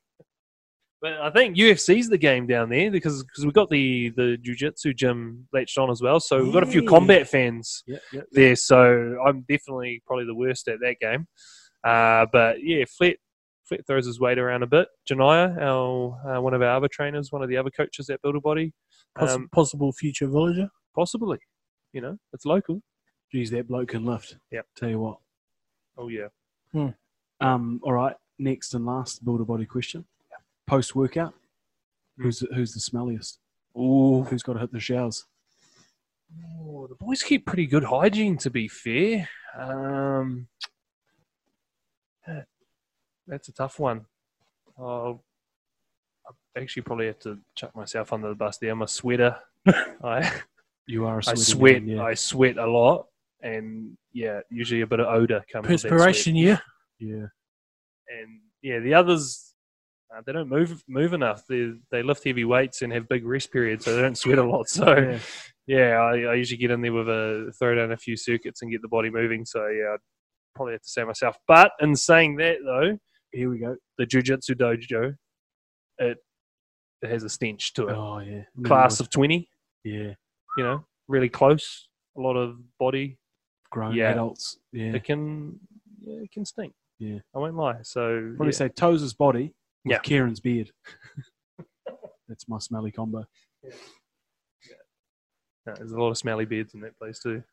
But 1.01 1.13
I 1.13 1.29
think 1.31 1.57
UFC's 1.57 2.09
the 2.09 2.17
game 2.17 2.45
down 2.47 2.69
there 2.69 2.89
because 2.91 3.23
cause 3.23 3.43
we've 3.43 3.53
got 3.53 3.69
the 3.69 4.09
the 4.15 4.37
jiu-jitsu 4.41 4.93
gym 4.93 5.47
latched 5.51 5.77
on 5.77 5.89
as 5.89 6.01
well. 6.01 6.19
So 6.19 6.43
we've 6.43 6.53
got 6.53 6.63
a 6.63 6.67
few 6.67 6.83
combat 6.83 7.27
fans 7.27 7.83
Yeah, 7.87 7.97
yeah. 8.13 8.21
there. 8.31 8.55
So 8.55 9.17
I'm 9.25 9.41
definitely 9.49 10.01
probably 10.05 10.25
the 10.25 10.35
worst 10.35 10.67
at 10.67 10.79
that 10.81 10.97
game. 11.01 11.27
Uh, 11.83 12.27
but 12.31 12.57
yeah, 12.63 12.85
Flett 12.85 13.17
Flett 13.17 13.17
throws 13.87 14.05
his 14.05 14.19
weight 14.19 14.37
around 14.39 14.63
a 14.63 14.67
bit. 14.67 14.87
Janaya, 15.09 15.57
our 15.61 16.37
uh, 16.37 16.41
one 16.41 16.53
of 16.53 16.61
our 16.61 16.75
other 16.75 16.87
trainers, 16.87 17.31
one 17.31 17.41
of 17.41 17.49
the 17.49 17.57
other 17.57 17.69
coaches 17.69 18.09
at 18.09 18.21
Build 18.21 18.35
a 18.35 18.39
Body, 18.41 18.73
Poss- 19.17 19.31
um, 19.31 19.49
possible 19.51 19.91
future 19.91 20.27
villager. 20.27 20.69
possibly. 20.95 21.39
You 21.93 22.01
know, 22.01 22.17
it's 22.33 22.45
local. 22.45 22.81
Geez, 23.31 23.49
that 23.51 23.67
bloke 23.67 23.89
can 23.89 24.05
lift. 24.05 24.37
Yeah, 24.51 24.61
Tell 24.75 24.89
you 24.89 24.99
what. 24.99 25.17
Oh 25.97 26.07
yeah. 26.09 26.27
Um, 27.41 27.79
all 27.83 27.93
right. 27.93 28.15
Next 28.39 28.73
and 28.73 28.85
last 28.85 29.23
Build 29.25 29.41
a 29.41 29.45
Body 29.45 29.65
question. 29.65 30.05
Post 30.67 30.95
workout. 30.95 31.33
Hmm. 32.17 32.23
Who's 32.23 32.39
who's 32.55 32.73
the 32.73 32.79
smelliest? 32.79 33.37
Ooh. 33.77 34.23
Who's 34.23 34.43
got 34.43 34.53
to 34.53 34.59
hit 34.59 34.71
the 34.71 34.79
showers? 34.79 35.25
Oh, 36.61 36.87
the 36.87 36.95
boys 36.95 37.23
keep 37.23 37.45
pretty 37.45 37.65
good 37.67 37.83
hygiene, 37.83 38.37
to 38.37 38.49
be 38.49 38.67
fair. 38.69 39.27
Um, 39.57 40.47
that's 43.31 43.47
a 43.47 43.53
tough 43.53 43.79
one. 43.79 44.05
I'll, 44.77 45.23
I 46.55 46.59
actually 46.59 46.83
probably 46.83 47.07
have 47.07 47.19
to 47.19 47.39
chuck 47.55 47.75
myself 47.75 48.13
under 48.13 48.29
the 48.29 48.35
bus 48.35 48.57
there. 48.59 48.71
I'm 48.71 48.81
a 48.81 48.87
sweater. 48.87 49.37
I, 50.03 50.31
You 50.85 51.05
are 51.05 51.19
a 51.19 51.23
I 51.29 51.33
sweat. 51.35 51.83
man, 51.83 51.97
yeah. 51.97 52.03
I 52.03 52.13
sweat 52.13 52.57
a 52.57 52.65
lot, 52.69 53.07
and 53.41 53.97
yeah, 54.13 54.41
usually 54.49 54.81
a 54.81 54.87
bit 54.87 54.99
of 54.99 55.07
odor 55.07 55.43
comes. 55.51 55.65
Perspiration, 55.67 56.35
yeah. 56.35 56.59
yeah. 56.99 57.27
And 58.09 58.41
yeah, 58.61 58.79
the 58.79 58.93
others, 58.93 59.53
uh, 60.13 60.21
they 60.25 60.33
don't 60.33 60.49
move 60.49 60.83
move 60.89 61.13
enough. 61.13 61.43
They 61.47 61.71
they 61.89 62.03
lift 62.03 62.25
heavy 62.25 62.43
weights 62.43 62.81
and 62.81 62.91
have 62.91 63.07
big 63.07 63.25
rest 63.25 63.51
periods, 63.51 63.85
so 63.85 63.95
they 63.95 64.01
don't 64.01 64.17
sweat 64.17 64.37
a 64.37 64.43
lot. 64.43 64.67
So 64.67 64.85
Yeah. 64.97 65.19
yeah, 65.67 65.91
I, 65.99 66.31
I 66.31 66.33
usually 66.33 66.57
get 66.57 66.71
in 66.71 66.81
there 66.81 66.91
with 66.91 67.07
a 67.07 67.53
throw 67.57 67.75
down 67.75 67.93
a 67.93 67.97
few 67.97 68.17
circuits 68.17 68.61
and 68.61 68.71
get 68.71 68.81
the 68.81 68.89
body 68.89 69.09
moving. 69.09 69.45
So 69.45 69.67
yeah, 69.67 69.93
I'd 69.93 69.99
probably 70.55 70.73
have 70.73 70.81
to 70.81 70.89
say 70.89 71.05
myself. 71.05 71.37
But 71.47 71.71
in 71.79 71.95
saying 71.95 72.35
that 72.37 72.57
though, 72.65 72.97
Here 73.31 73.49
we 73.49 73.59
go. 73.59 73.75
the 73.97 74.05
jujitsu 74.05 74.55
dojo, 74.55 75.15
it 75.99 76.17
it 77.01 77.09
has 77.09 77.23
a 77.23 77.29
stench 77.29 77.73
to 77.73 77.87
it. 77.87 77.93
Oh 77.95 78.19
yeah. 78.19 78.43
Class 78.63 78.99
of 78.99 79.09
twenty, 79.09 79.49
yeah. 79.83 80.13
you 80.57 80.63
know, 80.63 80.85
really 81.07 81.29
close. 81.29 81.87
A 82.17 82.21
lot 82.21 82.35
of 82.35 82.57
body. 82.79 83.17
Grown 83.71 83.95
Yeah. 83.95 84.11
adults. 84.11 84.57
Yeah. 84.73 84.93
It 84.95 85.03
can 85.05 85.59
yeah, 86.01 86.23
it 86.23 86.31
can 86.31 86.45
stink. 86.45 86.73
Yeah. 86.99 87.19
I 87.33 87.39
won't 87.39 87.55
lie. 87.55 87.77
So 87.83 88.33
Probably 88.35 88.47
yeah. 88.53 88.57
say 88.57 88.69
Toes' 88.69 89.13
body 89.13 89.53
with 89.85 89.91
Yeah. 89.93 89.99
Kieran's 89.99 90.41
beard. 90.41 90.71
That's 92.27 92.47
my 92.49 92.59
smelly 92.59 92.91
combo. 92.91 93.25
Yeah, 93.63 93.71
there's 95.77 95.91
a 95.91 95.99
lot 95.99 96.09
of 96.09 96.17
smelly 96.17 96.45
beards 96.45 96.73
in 96.73 96.81
that 96.81 96.97
place 96.97 97.19
too. 97.19 97.43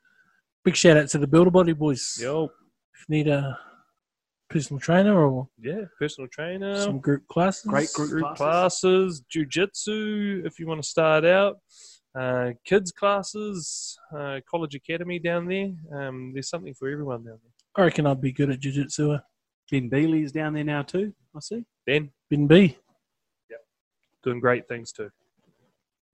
Big 0.64 0.76
shout 0.76 0.96
out 0.96 1.08
to 1.10 1.18
the 1.18 1.26
Build 1.26 1.46
a 1.46 1.50
Body 1.50 1.72
boys. 1.72 2.18
Yo, 2.20 2.44
If 2.94 3.04
you 3.08 3.16
need 3.16 3.28
a 3.28 3.58
personal 4.50 4.80
trainer 4.80 5.14
or 5.26 5.48
yeah, 5.60 5.82
personal 5.98 6.28
trainer, 6.28 6.76
some 6.82 6.98
group 6.98 7.26
classes, 7.28 7.64
Great 7.66 7.92
group 7.92 8.10
group 8.10 8.22
classes. 8.36 8.80
classes, 8.80 9.22
jujitsu 9.34 10.44
if 10.46 10.58
you 10.58 10.66
want 10.66 10.82
to 10.82 10.88
start 10.88 11.24
out, 11.24 11.58
uh, 12.18 12.50
kids 12.64 12.90
classes, 12.92 13.96
uh, 14.16 14.40
college 14.50 14.74
academy 14.74 15.18
down 15.18 15.46
there. 15.46 15.70
Um, 15.92 16.32
there's 16.32 16.48
something 16.48 16.74
for 16.74 16.88
everyone 16.88 17.24
down 17.24 17.38
there. 17.42 17.52
I 17.76 17.82
reckon 17.86 18.06
I'd 18.06 18.20
be 18.20 18.32
good 18.32 18.50
at 18.50 18.60
jiu-jitsu. 18.60 19.18
Ben 19.70 19.90
Bealey's 19.90 20.32
down 20.32 20.54
there 20.54 20.64
now 20.64 20.82
too. 20.82 21.12
I 21.36 21.40
see. 21.40 21.64
Ben 21.86 22.10
Ben 22.30 22.46
B. 22.46 22.76
Yeah. 23.50 23.58
Doing 24.24 24.40
great 24.40 24.66
things 24.66 24.92
too. 24.92 25.10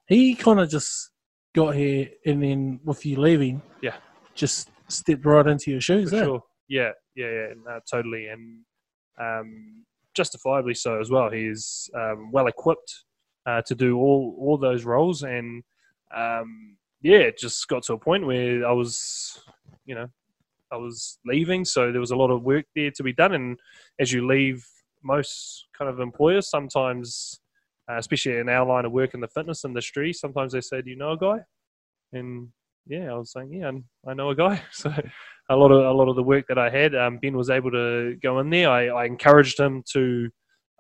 He 0.07 0.35
kind 0.35 0.61
of 0.61 0.69
just 0.69 1.11
got 1.55 1.75
here 1.75 2.09
and 2.27 2.43
then 2.43 2.81
with 2.85 3.07
you 3.07 3.19
leaving, 3.21 3.63
Yeah. 3.81 3.95
just 4.35 4.69
stepped 4.89 5.25
right 5.25 5.47
into 5.47 5.71
your 5.71 5.81
shoes. 5.81 6.11
For 6.11 6.17
eh? 6.17 6.25
sure. 6.25 6.43
Yeah, 6.69 6.91
yeah, 7.15 7.31
yeah, 7.31 7.47
no, 7.65 7.81
totally, 7.91 8.29
and 8.29 8.61
um, 9.21 9.85
justifiably 10.15 10.75
so 10.75 11.01
as 11.01 11.11
well. 11.11 11.31
He's 11.31 11.91
um, 11.95 12.31
well 12.33 12.47
equipped 12.47 13.05
uh, 13.47 13.63
to 13.63 13.75
do 13.75 13.99
all 13.99 14.37
all 14.39 14.59
those 14.59 14.85
roles, 14.85 15.23
and 15.23 15.63
um, 16.15 16.77
yeah, 17.03 17.19
it 17.19 17.39
just 17.39 17.67
got 17.69 17.83
to 17.85 17.95
a 17.95 17.99
point 17.99 18.27
where 18.27 18.67
I 18.67 18.73
was, 18.73 19.39
you 19.85 19.95
know, 19.95 20.09
I 20.73 20.77
was 20.77 21.19
leaving, 21.27 21.65
so 21.65 21.93
there 21.93 22.01
was 22.01 22.11
a 22.13 22.17
lot 22.17 22.31
of 22.31 22.43
work 22.43 22.67
there 22.75 22.91
to 22.93 23.03
be 23.03 23.13
done. 23.13 23.33
And 23.33 23.59
as 24.01 24.13
you 24.13 24.27
leave, 24.27 24.67
most 25.03 25.67
kind 25.77 25.91
of 25.91 26.01
employers 26.01 26.49
sometimes, 26.49 27.41
uh, 27.91 27.99
especially 27.99 28.39
in 28.39 28.49
our 28.49 28.67
line 28.67 28.85
of 28.85 28.93
work 28.93 29.15
in 29.15 29.21
the 29.21 29.29
fitness 29.29 29.65
industry, 29.65 30.13
sometimes 30.13 30.53
they 30.53 30.61
say, 30.61 30.83
"Do 30.83 30.91
you 30.91 30.97
know 30.97 31.13
a 31.13 31.19
guy?" 31.19 31.41
And 32.13 32.49
yeah, 32.87 33.13
I 33.13 33.15
was 33.15 33.33
saying, 33.33 33.53
yeah, 33.53 33.71
I 34.07 34.15
know 34.15 34.31
a 34.31 34.35
guy. 34.35 34.63
So 34.73 34.93
a 35.51 35.57
lot 35.57 35.71
of 35.71 35.85
a 35.85 35.93
lot 35.93 36.09
of 36.09 36.17
the 36.17 36.23
work 36.23 36.47
that 36.49 36.59
I 36.59 36.71
had, 36.71 36.95
um, 36.95 37.19
Ben 37.21 37.37
was 37.37 37.51
able 37.51 37.71
to 37.71 38.17
go 38.23 38.41
in 38.41 38.51
there. 38.51 38.71
I, 38.71 38.89
I 38.89 39.05
encouraged 39.05 39.59
him 39.59 39.83
to 39.93 40.29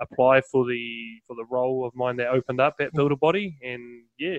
apply 0.00 0.40
for 0.50 0.64
the 0.64 1.20
for 1.26 1.36
the 1.36 1.46
role 1.50 1.86
of 1.86 1.94
mine 1.94 2.16
that 2.16 2.28
opened 2.28 2.60
up 2.60 2.76
at 2.80 2.92
Build 2.94 3.12
a 3.12 3.16
Body, 3.16 3.56
and 3.62 4.04
yeah, 4.18 4.38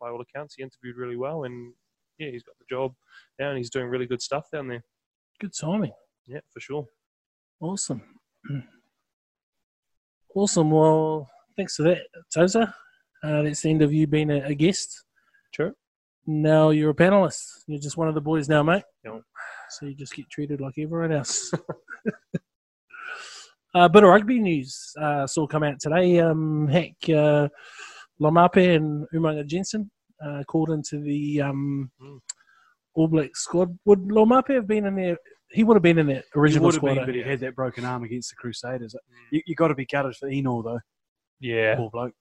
by 0.00 0.08
all 0.08 0.20
accounts, 0.20 0.54
he 0.56 0.62
interviewed 0.62 0.96
really 0.96 1.16
well, 1.16 1.44
and 1.44 1.72
yeah, 2.18 2.30
he's 2.30 2.42
got 2.42 2.56
the 2.58 2.74
job 2.74 2.92
now, 3.38 3.48
and 3.50 3.58
he's 3.58 3.70
doing 3.70 3.86
really 3.86 4.06
good 4.06 4.22
stuff 4.22 4.46
down 4.52 4.68
there. 4.68 4.82
Good 5.40 5.52
timing. 5.58 5.92
Yeah, 6.26 6.40
for 6.52 6.60
sure. 6.60 6.86
Awesome. 7.60 8.02
Awesome. 10.32 10.70
Well, 10.70 11.28
thanks 11.56 11.74
for 11.74 11.82
that, 11.82 12.02
Toza. 12.32 12.72
Uh, 13.20 13.42
that's 13.42 13.62
the 13.62 13.70
end 13.70 13.82
of 13.82 13.92
you 13.92 14.06
being 14.06 14.30
a, 14.30 14.44
a 14.44 14.54
guest. 14.54 15.04
Sure. 15.50 15.72
Now 16.24 16.70
you're 16.70 16.90
a 16.90 16.94
panelist. 16.94 17.64
You're 17.66 17.80
just 17.80 17.96
one 17.96 18.06
of 18.06 18.14
the 18.14 18.20
boys 18.20 18.48
now, 18.48 18.62
mate. 18.62 18.84
Yep. 19.04 19.22
So 19.70 19.86
you 19.86 19.94
just 19.94 20.14
get 20.14 20.28
treated 20.30 20.60
like 20.60 20.74
everyone 20.78 21.12
else. 21.12 21.52
A 23.74 23.78
uh, 23.78 23.88
bit 23.88 24.02
of 24.04 24.08
rugby 24.10 24.38
news 24.40 24.92
uh, 25.00 25.26
saw 25.26 25.46
come 25.46 25.62
out 25.62 25.78
today. 25.80 26.18
Um, 26.20 26.68
heck, 26.68 26.94
uh, 27.08 27.48
Laumape 28.20 28.76
and 28.76 29.06
Umanga 29.14 29.46
Jensen 29.46 29.90
uh, 30.24 30.42
called 30.46 30.70
into 30.70 30.98
the 31.00 31.40
um, 31.42 31.90
Mm. 32.02 32.18
All 32.94 33.06
Black 33.08 33.36
squad. 33.36 33.78
Would 33.84 34.00
Laumape 34.08 34.54
have 34.54 34.66
been 34.66 34.84
in 34.86 34.96
there? 34.96 35.16
He 35.52 35.62
would 35.64 35.74
have 35.76 35.82
been 35.82 35.98
in 35.98 36.08
that 36.08 36.24
He 36.34 36.40
original 36.40 36.64
would 36.66 36.74
have 36.74 36.80
squad. 36.80 36.94
been, 36.94 37.02
eh? 37.02 37.06
but 37.06 37.14
he 37.14 37.22
had 37.22 37.40
that 37.40 37.54
broken 37.54 37.84
arm 37.84 38.02
against 38.02 38.30
the 38.30 38.36
Crusaders. 38.36 38.94
You, 39.30 39.42
you 39.46 39.54
got 39.54 39.68
to 39.68 39.74
be 39.76 39.86
gutted 39.86 40.16
for 40.16 40.28
Enor 40.28 40.64
though, 40.64 40.80
Yeah, 41.38 41.76
poor 41.76 41.90
bloke. 41.90 42.14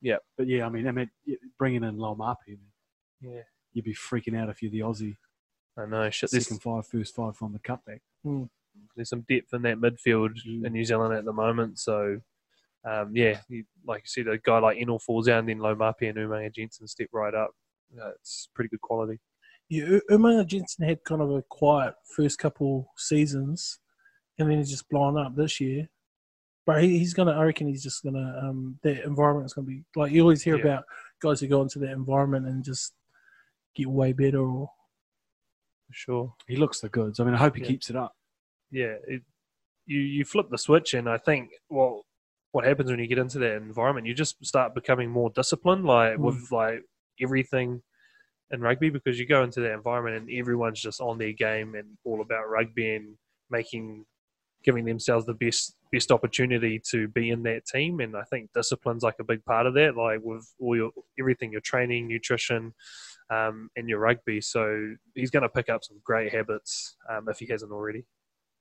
Yeah. 0.00 0.16
but 0.38 0.46
yeah, 0.46 0.64
I 0.66 0.68
mean, 0.68 0.86
I 0.86 0.92
mean, 0.92 1.10
bringing 1.58 1.82
in 1.82 1.96
Laumape, 1.96 2.36
yeah. 3.20 3.40
you'd 3.72 3.84
be 3.84 3.94
freaking 3.94 4.36
out 4.40 4.48
if 4.48 4.62
you're 4.62 4.70
the 4.70 4.80
Aussie 4.80 5.16
I 5.78 5.86
know. 5.86 6.10
Shit, 6.10 6.30
there's, 6.30 6.46
second 6.46 6.60
five, 6.62 6.86
first 6.86 7.14
five 7.14 7.36
from 7.36 7.52
the 7.52 7.58
cutback. 7.58 8.00
there's 8.96 9.08
some 9.08 9.24
depth 9.28 9.52
in 9.54 9.62
that 9.62 9.78
midfield 9.78 10.34
Mm. 10.46 10.66
in 10.66 10.72
New 10.72 10.84
Zealand 10.84 11.14
at 11.14 11.24
the 11.24 11.32
moment. 11.32 11.78
So, 11.78 12.20
um, 12.84 13.14
yeah, 13.16 13.40
you, 13.48 13.64
like 13.86 14.02
you 14.04 14.24
said, 14.24 14.28
a 14.32 14.38
guy 14.38 14.58
like 14.58 14.78
Enel 14.78 15.00
falls 15.00 15.26
down, 15.26 15.46
then 15.46 15.58
Laumape 15.58 16.08
and 16.08 16.18
Umanga 16.18 16.54
Jensen 16.54 16.86
step 16.86 17.08
right 17.12 17.34
up. 17.34 17.50
Uh, 18.00 18.10
it's 18.20 18.48
pretty 18.54 18.68
good 18.68 18.80
quality. 18.80 19.18
Yeah, 19.68 19.98
Umanga 20.10 20.46
Jensen 20.46 20.86
had 20.86 21.02
kind 21.04 21.22
of 21.22 21.30
a 21.30 21.42
quiet 21.48 21.94
first 22.16 22.38
couple 22.38 22.90
seasons, 22.96 23.78
and 24.38 24.50
then 24.50 24.58
he's 24.58 24.70
just 24.70 24.88
blown 24.90 25.16
up 25.18 25.34
this 25.36 25.60
year. 25.60 25.88
But 26.66 26.82
he, 26.82 26.98
he's 26.98 27.14
gonna. 27.14 27.32
I 27.32 27.44
reckon 27.44 27.66
he's 27.68 27.82
just 27.82 28.02
gonna. 28.04 28.38
Um, 28.42 28.78
that 28.82 28.98
is 29.04 29.52
gonna 29.54 29.66
be 29.66 29.84
like 29.96 30.12
you 30.12 30.20
always 30.22 30.42
hear 30.42 30.56
Yeah. 30.56 30.62
about 30.64 30.84
guys 31.20 31.40
who 31.40 31.46
go 31.48 31.62
into 31.62 31.78
that 31.80 31.90
environment 31.90 32.46
and 32.46 32.62
just 32.62 32.92
get 33.74 33.88
way 33.88 34.12
better. 34.12 34.40
Or 34.40 34.70
For 35.92 35.96
sure. 35.96 36.34
He 36.48 36.56
looks 36.56 36.80
the 36.80 36.88
goods. 36.88 37.20
I 37.20 37.24
mean, 37.24 37.34
I 37.34 37.38
hope 37.38 37.54
he 37.56 37.62
Yeah. 37.62 37.68
keeps 37.68 37.90
it 37.90 37.96
up. 37.96 38.16
yeah, 38.70 38.96
it, 39.06 39.22
you 39.84 40.00
you 40.00 40.24
flip 40.24 40.48
the 40.48 40.56
switch, 40.56 40.94
and 40.94 41.06
I 41.06 41.18
think 41.18 41.50
well, 41.68 42.06
what 42.52 42.64
happens 42.64 42.88
when 42.90 42.98
you 42.98 43.06
get 43.06 43.18
into 43.18 43.38
that 43.40 43.56
environment, 43.56 44.06
you 44.06 44.14
just 44.14 44.42
start 44.46 44.74
becoming 44.74 45.10
more 45.10 45.28
disciplined, 45.30 45.84
like 45.84 46.16
Mm. 46.16 46.20
with 46.22 46.50
like 46.50 46.82
everything 47.20 47.82
in 48.50 48.60
rugby, 48.62 48.88
because 48.88 49.18
you 49.18 49.26
go 49.26 49.42
into 49.42 49.60
that 49.60 49.72
environment 49.74 50.16
and 50.16 50.30
everyone's 50.30 50.80
just 50.80 51.00
on 51.02 51.18
their 51.18 51.32
game 51.32 51.74
and 51.74 51.98
all 52.04 52.22
about 52.22 52.48
rugby 52.48 52.94
and 52.94 53.18
making, 53.50 54.06
giving 54.64 54.86
themselves 54.86 55.26
the 55.26 55.34
best 55.34 55.76
best 55.92 56.10
opportunity 56.10 56.78
to 56.92 57.08
be 57.08 57.28
in 57.28 57.42
that 57.42 57.66
team, 57.66 58.00
and 58.00 58.16
I 58.16 58.22
think 58.24 58.50
discipline's 58.54 59.02
like 59.02 59.18
a 59.20 59.24
big 59.24 59.44
part 59.44 59.66
of 59.66 59.74
that, 59.74 59.96
like 59.98 60.20
with 60.22 60.50
all 60.58 60.74
your 60.74 60.92
everything, 61.18 61.52
your 61.52 61.60
training, 61.60 62.08
nutrition. 62.08 62.72
Um, 63.32 63.70
and 63.76 63.88
your 63.88 64.00
rugby, 64.00 64.40
so 64.40 64.62
he's 65.14 65.30
going 65.30 65.44
to 65.44 65.48
pick 65.48 65.68
up 65.70 65.82
some 65.84 65.98
great 66.04 66.32
habits 66.32 66.96
um, 67.08 67.28
if 67.28 67.38
he 67.38 67.46
hasn't 67.46 67.72
already. 67.72 68.04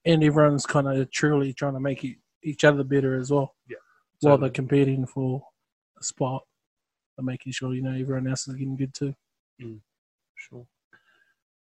and 0.06 0.24
everyone's 0.24 0.66
kind 0.66 0.88
of 0.88 1.12
truly 1.12 1.52
trying 1.54 1.74
to 1.74 1.80
make 1.80 2.04
e- 2.06 2.20
each 2.44 2.64
other 2.64 2.84
better 2.84 3.20
as 3.20 3.32
well. 3.32 3.56
Yeah, 3.68 3.78
while 4.22 4.34
totally. 4.38 4.48
they're 4.50 4.54
competing 4.62 5.06
for 5.06 5.42
a 6.00 6.04
spot, 6.04 6.44
and 7.18 7.26
making 7.26 7.52
sure 7.54 7.74
you 7.74 7.82
know 7.82 7.92
everyone 8.04 8.28
else 8.28 8.48
is 8.48 8.56
getting 8.56 8.78
good 8.78 8.94
too. 8.94 9.14
Sure. 10.36 10.66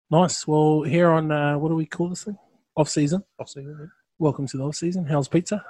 Nice. 0.09 0.47
Well, 0.47 0.83
here 0.83 1.09
on 1.09 1.31
uh, 1.31 1.57
what 1.57 1.69
do 1.69 1.75
we 1.75 1.85
call 1.85 2.09
this 2.09 2.23
thing? 2.23 2.37
Off 2.75 2.89
season. 2.89 3.23
I'll 3.39 3.45
see 3.47 3.61
you. 3.61 3.89
welcome 4.19 4.47
to 4.47 4.57
the 4.57 4.63
off 4.63 4.75
season. 4.75 5.05
How's 5.05 5.27
pizza? 5.27 5.63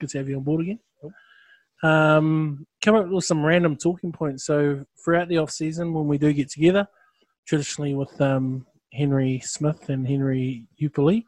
Good 0.00 0.10
to 0.10 0.18
have 0.18 0.28
you 0.28 0.36
on 0.36 0.42
board 0.44 0.60
again. 0.62 0.78
Cool. 1.00 1.12
Um, 1.82 2.66
come 2.82 2.96
up 2.96 3.08
with 3.08 3.24
some 3.24 3.44
random 3.44 3.76
talking 3.76 4.12
points. 4.12 4.44
So 4.44 4.84
throughout 5.04 5.28
the 5.28 5.38
off 5.38 5.50
season, 5.50 5.92
when 5.92 6.08
we 6.08 6.18
do 6.18 6.32
get 6.32 6.50
together, 6.50 6.86
traditionally 7.46 7.94
with 7.94 8.20
um, 8.20 8.66
Henry 8.92 9.40
Smith 9.44 9.88
and 9.88 10.06
Henry 10.06 10.66
Upoli, 10.82 11.24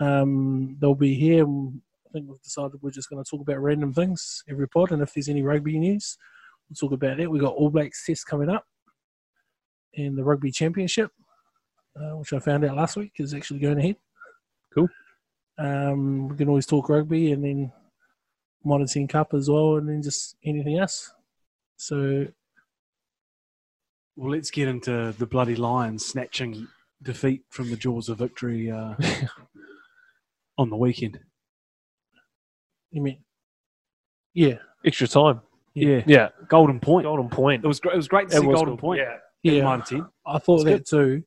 um, 0.00 0.76
they'll 0.80 0.94
be 0.94 1.14
here. 1.14 1.44
I 1.44 2.12
think 2.12 2.28
we've 2.28 2.42
decided 2.42 2.82
we're 2.82 2.90
just 2.90 3.10
going 3.10 3.22
to 3.22 3.30
talk 3.30 3.40
about 3.40 3.62
random 3.62 3.92
things 3.92 4.42
every 4.48 4.68
pod, 4.68 4.92
and 4.92 5.02
if 5.02 5.12
there's 5.12 5.28
any 5.28 5.42
rugby 5.42 5.78
news, 5.78 6.16
we'll 6.68 6.88
talk 6.88 6.94
about 6.94 7.18
that. 7.18 7.30
We've 7.30 7.42
got 7.42 7.54
All 7.54 7.70
Blacks 7.70 8.04
test 8.04 8.26
coming 8.26 8.48
up, 8.48 8.64
and 9.96 10.16
the 10.16 10.24
rugby 10.24 10.50
championship, 10.50 11.10
uh, 11.96 12.16
which 12.16 12.32
I 12.32 12.38
found 12.38 12.64
out 12.64 12.76
last 12.76 12.96
week 12.96 13.12
is 13.18 13.34
actually 13.34 13.60
going 13.60 13.78
ahead. 13.78 13.96
Cool. 14.74 14.88
Um, 15.58 16.28
we 16.28 16.36
can 16.36 16.48
always 16.48 16.66
talk 16.66 16.88
rugby 16.88 17.32
and 17.32 17.44
then 17.44 17.72
Mitre 18.64 18.86
10 18.86 19.08
Cup 19.08 19.32
as 19.34 19.48
well, 19.48 19.76
and 19.76 19.88
then 19.88 20.02
just 20.02 20.36
anything 20.44 20.78
else. 20.78 21.12
So 21.76 22.26
Well, 24.16 24.30
let's 24.32 24.50
get 24.50 24.68
into 24.68 25.12
the 25.18 25.26
bloody 25.26 25.56
Lions 25.56 26.04
snatching 26.04 26.68
defeat 27.02 27.42
from 27.48 27.70
the 27.70 27.76
jaws 27.76 28.08
of 28.08 28.18
victory 28.18 28.70
uh, 28.70 28.94
on 30.58 30.68
the 30.70 30.76
weekend. 30.76 31.18
you 32.90 33.02
mean, 33.02 33.18
yeah, 34.34 34.56
Extra 34.84 35.08
time. 35.08 35.40
Yeah, 35.74 36.02
Yeah. 36.06 36.28
Golden 36.48 36.80
Point. 36.80 37.04
Golden 37.04 37.28
point. 37.28 37.64
It 37.64 37.68
was 37.68 37.80
great. 37.80 37.94
It 37.94 37.96
was 37.96 38.08
great 38.08 38.28
to 38.30 38.36
It 38.36 38.40
see 38.40 38.46
Golden 38.46 38.66
cool. 38.70 38.76
Point. 38.76 39.00
Yeah. 39.00 39.52
yeah. 39.52 39.76
Mitre 39.76 39.98
10. 39.98 40.06
I 40.26 40.38
thought 40.38 40.66
It's 40.66 40.90
that 40.90 40.96
too. 40.96 41.22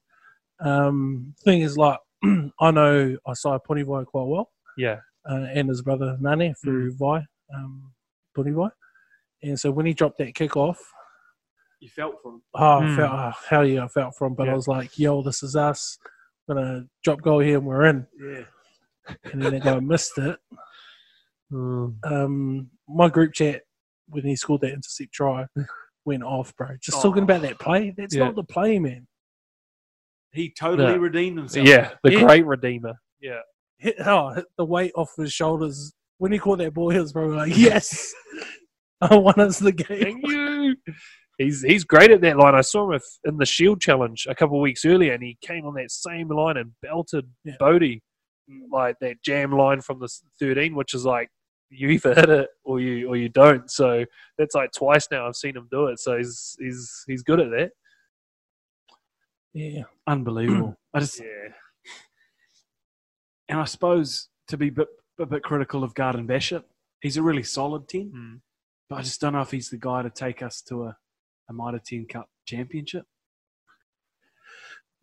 Um, 0.60 1.34
thing 1.44 1.62
is, 1.62 1.78
like, 1.78 2.00
I 2.60 2.72
know 2.72 3.18
I 3.28 3.34
saw 3.34 3.58
Punivai 3.60 4.06
quite 4.06 4.28
well, 4.28 4.52
Yeah. 4.78 5.00
Uh, 5.30 5.46
and 5.54 5.70
his 5.70 5.82
brother 5.82 6.18
Nane 6.20 6.54
through 6.56 6.94
Vi. 6.96 7.26
Um, 7.56 7.94
Punivai. 8.36 8.72
And 9.44 9.60
so 9.60 9.72
when 9.72 9.86
he 9.86 9.94
dropped 9.94 10.18
that 10.18 10.34
kick 10.36 10.58
off, 10.58 10.80
You 11.80 11.90
felt 11.90 12.16
for 12.22 12.34
him. 12.34 12.42
oh, 12.56 12.80
I 12.80 12.88
Hmm. 12.90 12.96
felt, 12.96 13.12
oh, 13.14 13.32
hell 13.50 13.66
yeah, 13.66 13.84
I 13.86 13.88
felt 13.88 14.16
from. 14.18 14.34
But 14.36 14.50
I 14.50 14.54
was 14.54 14.68
like, 14.68 14.98
yo, 14.98 15.22
this 15.22 15.44
is 15.44 15.56
us. 15.56 15.98
Gonna 16.48 16.88
drop 17.04 17.22
goal 17.22 17.40
here 17.40 17.58
and 17.58 17.66
we're 17.68 17.86
in. 17.86 18.08
Yeah. 18.20 18.44
And 19.32 19.42
then 19.42 19.52
that 19.54 19.64
guy 19.64 19.80
missed 19.82 20.18
it. 20.18 20.40
Mm. 21.52 21.96
Um, 22.06 22.70
my 22.88 23.10
group 23.10 23.34
chat 23.34 23.64
when 24.08 24.24
he 24.26 24.36
scored 24.36 24.62
that 24.62 24.74
intercept 24.74 25.14
try 25.14 25.46
went 26.06 26.24
off, 26.24 26.56
bro. 26.56 26.70
Just 26.82 26.98
Oh. 27.00 27.04
talking 27.04 27.24
about 27.24 27.42
that 27.44 27.60
play. 27.60 27.92
That's 27.96 28.16
Yeah. 28.16 28.26
not 28.26 28.36
the 28.36 28.44
play, 28.44 28.80
man. 28.80 29.08
He 30.32 30.50
totally 30.52 30.94
Yeah. 30.94 30.98
redeemed 30.98 31.38
himself. 31.38 31.68
Yeah, 31.68 31.94
the 32.04 32.12
Yeah. 32.14 32.24
great 32.26 32.46
redeemer. 32.46 32.94
Yeah. 33.22 33.42
Hit, 33.84 33.96
oh, 34.06 34.30
hit 34.30 34.46
the 34.58 34.64
weight 34.64 34.94
off 34.96 35.12
his 35.18 35.34
shoulders 35.34 35.94
when 36.18 36.32
he 36.32 36.40
caught 36.40 36.60
that 36.60 36.74
ball. 36.74 36.90
He 36.90 37.00
was 37.00 37.12
probably 37.12 37.36
like, 37.36 37.58
yes, 37.58 38.14
I 39.02 39.16
won 39.16 39.40
us 39.40 39.60
the 39.60 39.74
game. 39.74 40.02
Thank 40.02 40.26
you. 40.26 40.76
He's 41.38 41.62
he's 41.64 41.84
great 41.84 42.10
at 42.12 42.22
that 42.22 42.38
line. 42.38 42.56
I 42.56 42.62
saw 42.62 42.90
him 42.90 43.00
in 43.26 43.38
the 43.38 43.46
Shield 43.46 43.82
Challenge 43.82 44.26
a 44.30 44.36
couple 44.36 44.58
of 44.58 44.62
weeks 44.62 44.86
earlier, 44.86 45.12
and 45.14 45.22
he 45.22 45.38
came 45.42 45.66
on 45.66 45.74
that 45.74 45.92
same 45.92 46.30
line 46.30 46.56
and 46.56 46.72
belted 46.82 47.26
Yeah. 47.44 47.56
Bodie 47.60 48.02
like 48.72 48.96
that 49.02 49.22
jam 49.24 49.52
line 49.52 49.82
from 49.82 50.00
the 50.00 50.10
13, 50.40 50.76
which 50.76 50.94
is 50.94 51.06
like 51.06 51.30
you 51.70 51.90
either 51.90 52.14
hit 52.14 52.30
it 52.30 52.50
or 52.64 52.80
you 52.80 53.10
or 53.10 53.18
you 53.18 53.28
don't. 53.28 53.70
So 53.70 54.06
that's 54.38 54.56
like 54.56 54.72
twice 54.72 55.08
now 55.12 55.28
I've 55.28 55.36
seen 55.36 55.58
him 55.58 55.68
do 55.72 55.88
it. 55.88 56.00
So 56.00 56.18
he's 56.18 56.56
he's 56.60 57.04
he's 57.08 57.24
good 57.24 57.40
at 57.42 57.50
that. 57.50 57.72
Yeah, 59.54 59.84
Unbelievable. 60.08 60.76
I 60.94 61.00
just 61.00 61.20
Yeah. 61.20 61.50
And 63.54 63.62
I 63.62 63.66
suppose 63.66 64.30
to 64.48 64.58
be 64.58 64.70
a 64.70 64.72
bit, 64.72 64.88
a 65.20 65.26
bit 65.28 65.44
critical 65.44 65.84
of 65.84 65.94
Garden-Bachop, 65.94 66.64
he's 67.02 67.18
a 67.18 67.22
really 67.24 67.44
solid 67.44 67.88
ten, 67.88 68.12
Mm. 68.12 68.42
but 68.90 68.96
I 68.98 69.02
just 69.04 69.22
don't 69.22 69.34
know 69.34 69.42
if 69.42 69.52
he's 69.52 69.70
the 69.70 69.78
guy 69.78 70.02
to 70.02 70.10
take 70.10 70.42
us 70.42 70.60
to 70.64 70.86
a, 70.86 70.98
a 71.50 71.54
Mitre 71.54 71.80
10 71.86 72.08
Cup 72.08 72.28
championship. 72.46 73.06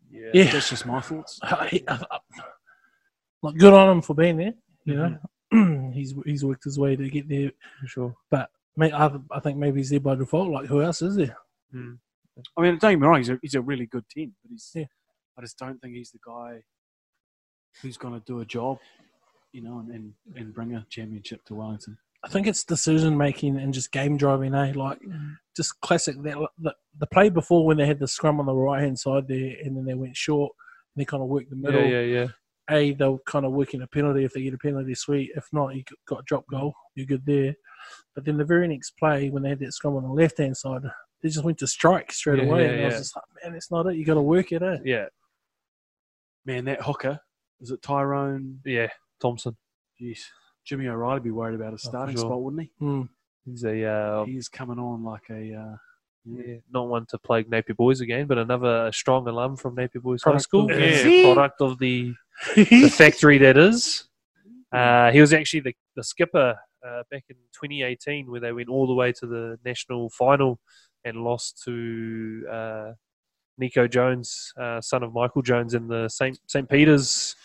Yeah. 0.09 0.31
Yeah. 0.33 0.51
That's 0.51 0.69
just 0.69 0.85
my 0.85 0.99
thoughts. 0.99 1.39
I- 1.41 1.81
I- 1.87 2.05
I- 2.11 2.19
like 3.41 3.55
good 3.57 3.73
on 3.73 3.89
him 3.89 4.01
for 4.01 4.13
being 4.15 4.37
there. 4.37 4.53
You 4.85 4.95
know, 5.51 5.91
he's 5.93 6.13
he's 6.25 6.43
worked 6.45 6.63
his 6.65 6.77
way 6.77 6.95
to 6.95 7.09
get 7.09 7.27
there. 7.29 7.51
For 7.79 7.87
sure. 7.87 8.15
But 8.29 8.49
mate, 8.77 8.93
I, 8.93 9.11
I 9.31 9.39
think 9.39 9.57
maybe 9.57 9.79
he's 9.79 9.89
there 9.89 9.99
by 9.99 10.15
default. 10.15 10.51
Like 10.51 10.67
who 10.67 10.81
else 10.81 11.01
is 11.01 11.15
there? 11.15 11.35
I 11.73 11.77
mean, 12.61 12.77
don't 12.77 12.79
get 12.79 12.99
me 12.99 13.07
wrong, 13.07 13.17
he's 13.17 13.29
a, 13.29 13.39
he's 13.41 13.55
a 13.55 13.61
really 13.61 13.85
good 13.85 14.03
10, 14.09 14.33
but 14.43 14.51
he's, 14.51 14.71
Yeah. 14.75 14.85
I 15.37 15.41
just 15.41 15.57
don't 15.57 15.79
think 15.81 15.95
he's 15.95 16.11
the 16.11 16.19
guy 16.25 16.61
who's 17.81 17.97
going 17.97 18.13
to 18.13 18.25
do 18.25 18.39
a 18.41 18.45
job, 18.45 18.79
you 19.51 19.61
know, 19.61 19.79
and, 19.79 19.89
and, 19.91 20.13
and 20.35 20.53
bring 20.53 20.75
a 20.75 20.85
championship 20.89 21.43
to 21.45 21.55
Wellington. 21.55 21.97
I 22.23 22.29
think 22.29 22.45
it's 22.45 22.63
decision 22.63 23.17
making 23.17 23.57
and 23.57 23.73
just 23.73 23.91
game 23.91 24.15
driving. 24.15 24.53
Eh, 24.53 24.73
like 24.75 24.99
just 25.55 25.79
classic. 25.81 26.21
That 26.21 26.37
the, 26.59 26.73
the 26.99 27.07
play 27.07 27.29
before 27.29 27.65
when 27.65 27.77
they 27.77 27.87
had 27.87 27.99
the 27.99 28.07
scrum 28.07 28.39
on 28.39 28.45
the 28.45 28.53
right 28.53 28.81
hand 28.81 28.99
side 28.99 29.27
there, 29.27 29.55
and 29.63 29.75
then 29.75 29.85
they 29.85 29.95
went 29.95 30.15
short. 30.15 30.51
and 30.95 31.01
They 31.01 31.05
kind 31.05 31.23
of 31.23 31.29
worked 31.29 31.49
the 31.49 31.55
middle. 31.55 31.81
Yeah, 31.81 32.01
yeah, 32.01 32.01
yeah. 32.21 32.27
A, 32.69 32.93
they'll 32.93 33.19
kind 33.25 33.45
of 33.45 33.51
work 33.53 33.73
in 33.73 33.81
a 33.81 33.87
penalty. 33.87 34.23
If 34.23 34.33
they 34.33 34.43
get 34.43 34.53
a 34.53 34.57
penalty, 34.59 34.93
sweet. 34.93 35.31
If 35.35 35.47
not, 35.51 35.75
you 35.75 35.83
got 36.07 36.19
a 36.19 36.23
drop 36.25 36.45
goal. 36.49 36.73
You're 36.95 37.07
good 37.07 37.25
there. 37.25 37.55
But 38.13 38.23
then 38.25 38.37
the 38.37 38.45
very 38.45 38.67
next 38.67 38.91
play, 38.99 39.29
when 39.31 39.41
they 39.43 39.49
had 39.49 39.59
that 39.59 39.73
scrum 39.73 39.95
on 39.95 40.03
the 40.03 40.09
left 40.09 40.37
hand 40.37 40.55
side, 40.55 40.83
they 41.23 41.29
just 41.29 41.43
went 41.43 41.57
to 41.57 41.67
strike 41.67 42.11
straight 42.13 42.37
Yeah, 42.37 42.45
away. 42.45 42.65
yeah, 42.65 42.69
and 42.71 42.81
I 42.81 42.85
was 42.85 42.93
yeah. 42.93 42.99
just 42.99 43.15
like, 43.15 43.25
man, 43.43 43.55
it's 43.55 43.71
not 43.71 43.87
it. 43.87 43.95
You 43.95 44.05
got 44.05 44.13
to 44.13 44.21
work 44.21 44.51
it, 44.51 44.61
eh? 44.61 44.77
Yeah, 44.85 45.05
Man, 46.45 46.65
that 46.65 46.81
hooker, 46.83 47.19
is 47.61 47.71
it 47.71 47.81
Tyrone? 47.81 48.59
yeah. 48.65 48.87
Thompson. 49.21 49.55
Jeez. 50.01 50.19
Jimmy 50.65 50.87
O'Reilly 50.87 51.15
would 51.15 51.23
be 51.23 51.31
worried 51.31 51.55
about 51.55 51.73
his 51.73 51.85
Oh, 51.85 51.89
starting 51.89 52.15
sure. 52.15 52.25
spot, 52.25 52.41
wouldn't 52.41 52.63
he? 52.63 52.71
Mm. 52.85 53.09
He's 53.45 53.63
a 53.63 53.83
uh, 53.85 54.25
He's 54.25 54.47
coming 54.49 54.79
on 54.79 55.03
like 55.03 55.23
a. 55.29 55.53
Uh, 55.53 55.75
Yeah, 56.25 56.57
not 56.71 56.87
one 56.87 57.05
to 57.09 57.17
plague 57.17 57.49
Napier 57.49 57.73
Boys 57.75 57.99
again, 58.01 58.27
but 58.27 58.37
another 58.37 58.91
strong 58.91 59.27
alum 59.27 59.55
from 59.57 59.73
Napier 59.75 60.01
Boys 60.01 60.21
High 60.23 60.37
School. 60.37 60.69
of- 60.71 60.79
Yeah, 60.79 61.33
product 61.33 61.61
of 61.61 61.79
the, 61.79 62.13
the 62.55 62.89
factory 63.01 63.37
that 63.39 63.57
is. 63.57 64.07
Uh, 64.71 65.11
he 65.11 65.19
was 65.19 65.33
actually 65.33 65.61
the, 65.61 65.75
the 65.95 66.03
skipper 66.03 66.55
uh, 66.87 67.01
back 67.09 67.23
in 67.29 67.35
2018, 67.53 68.29
where 68.29 68.39
they 68.39 68.51
went 68.51 68.69
all 68.69 68.85
the 68.87 68.93
way 68.93 69.11
to 69.13 69.25
the 69.25 69.57
national 69.65 70.09
final 70.11 70.59
and 71.03 71.17
lost 71.23 71.61
to 71.65 72.45
uh, 72.51 72.91
Nico 73.57 73.87
Jones, 73.87 74.53
uh, 74.59 74.79
son 74.79 75.01
of 75.03 75.13
Michael 75.13 75.41
Jones, 75.41 75.73
in 75.73 75.87
the 75.87 76.07
St. 76.07 76.39
St. 76.47 76.69
Peter's 76.69 77.35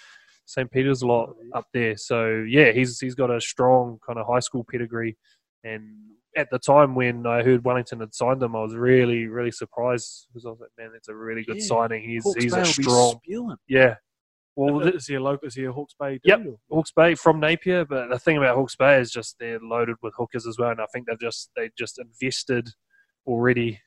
St. 0.46 0.70
Peter's 0.70 1.02
a 1.02 1.06
lot 1.06 1.34
up 1.54 1.66
there. 1.74 1.96
So 1.96 2.44
yeah, 2.48 2.72
he's 2.72 2.98
he's 2.98 3.14
got 3.14 3.30
a 3.30 3.40
strong 3.40 3.98
kind 4.06 4.18
of 4.18 4.26
high 4.26 4.40
school 4.40 4.64
pedigree. 4.70 5.16
And 5.64 5.82
at 6.36 6.48
the 6.50 6.58
time 6.58 6.94
when 6.94 7.26
I 7.26 7.42
heard 7.42 7.64
Wellington 7.64 8.00
had 8.00 8.14
signed 8.14 8.42
him, 8.42 8.54
I 8.56 8.62
was 8.62 8.74
really 8.74 9.26
really 9.26 9.50
surprised 9.52 10.28
because 10.28 10.46
I 10.46 10.50
was 10.50 10.60
like, 10.60 10.70
man, 10.78 10.90
that's 10.92 11.08
a 11.08 11.14
really 11.14 11.44
good 11.44 11.56
Yeah. 11.58 11.64
signing. 11.66 12.02
He's 12.08 12.22
Hawke's 12.24 12.42
he's 12.44 12.54
Bay 12.54 12.60
a 12.62 12.64
strong 12.64 13.20
yeah. 13.68 13.96
Well, 14.58 14.80
uh, 14.80 14.84
th- 14.84 14.94
is 14.94 15.06
he 15.06 15.16
a 15.16 15.20
local? 15.20 15.46
Is 15.48 15.54
he 15.54 15.64
a 15.64 15.72
Hawke's 15.72 15.94
Bay? 16.00 16.18
Yep. 16.24 16.38
dude, 16.38 16.46
or- 16.46 16.58
Hawke's 16.70 16.92
Bay 16.92 17.14
from 17.14 17.40
Napier, 17.40 17.84
but 17.84 18.08
the 18.08 18.18
thing 18.18 18.38
about 18.38 18.56
Hawke's 18.56 18.74
Bay 18.76 18.98
is 19.00 19.10
just 19.10 19.36
they're 19.38 19.60
loaded 19.60 19.96
with 20.02 20.14
hookers 20.16 20.46
as 20.46 20.58
well, 20.58 20.70
and 20.70 20.80
I 20.80 20.86
think 20.94 21.06
they've 21.06 21.20
just 21.20 21.50
they 21.56 21.70
just 21.76 21.98
invested 21.98 22.70
already 23.26 23.80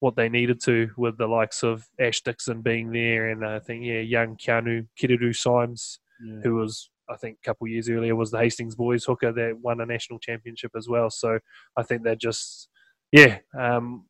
what 0.00 0.16
they 0.16 0.28
needed 0.28 0.60
to 0.62 0.90
with 0.96 1.16
the 1.18 1.26
likes 1.26 1.62
of 1.62 1.86
Ash 1.98 2.20
Dixon 2.22 2.60
being 2.62 2.90
there, 2.90 3.30
and 3.30 3.44
I 3.46 3.58
think 3.60 3.84
yeah, 3.84 4.00
young 4.00 4.36
Kianu 4.36 4.86
Kereru 5.00 5.34
Symes, 5.34 6.00
Yeah. 6.22 6.40
who 6.42 6.54
was 6.56 6.90
I 7.08 7.16
think 7.16 7.38
a 7.42 7.46
couple 7.48 7.66
years 7.68 7.88
earlier 7.88 8.14
was 8.14 8.30
the 8.30 8.38
Hastings 8.38 8.76
boys 8.76 9.04
hooker 9.04 9.32
that 9.32 9.58
won 9.60 9.80
a 9.80 9.86
national 9.86 10.20
championship 10.20 10.70
as 10.76 10.88
well. 10.88 11.10
So 11.10 11.38
I 11.76 11.82
think 11.82 12.02
they're 12.02 12.14
just 12.16 12.68
yeah, 13.12 13.38
um, 13.58 14.06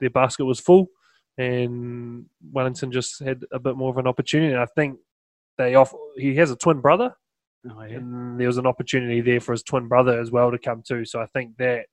their 0.00 0.10
basket 0.10 0.44
was 0.44 0.58
full, 0.60 0.88
and 1.36 2.26
Wellington 2.52 2.90
just 2.90 3.22
had 3.22 3.42
a 3.52 3.58
bit 3.58 3.76
more 3.76 3.90
of 3.90 3.98
an 3.98 4.06
opportunity. 4.06 4.52
And 4.52 4.62
I 4.62 4.66
think 4.76 4.98
they 5.56 5.74
off 5.74 5.92
he 6.16 6.34
has 6.36 6.50
a 6.50 6.56
twin 6.56 6.80
brother 6.80 7.14
Oh, 7.68 7.82
yeah. 7.82 7.96
and 7.96 8.38
there 8.40 8.46
was 8.46 8.58
an 8.58 8.66
opportunity 8.66 9.20
there 9.20 9.40
for 9.40 9.52
his 9.52 9.62
twin 9.62 9.88
brother 9.88 10.18
as 10.20 10.30
well 10.30 10.50
to 10.50 10.58
come 10.58 10.82
too. 10.86 11.04
So 11.04 11.20
I 11.20 11.26
think 11.26 11.56
that 11.58 11.86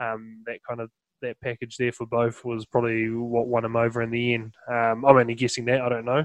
um, 0.00 0.42
that 0.46 0.60
kind 0.68 0.80
of 0.80 0.90
that 1.22 1.40
package 1.42 1.76
there 1.76 1.92
for 1.92 2.06
both 2.06 2.44
was 2.44 2.66
probably 2.66 3.08
what 3.10 3.46
won 3.48 3.64
him 3.64 3.76
over 3.76 4.02
in 4.02 4.10
the 4.10 4.34
end. 4.34 4.54
Um, 4.70 5.04
I'm 5.04 5.16
only 5.16 5.34
guessing 5.34 5.64
that 5.66 5.80
I 5.80 5.88
don't 5.88 6.04
know, 6.04 6.24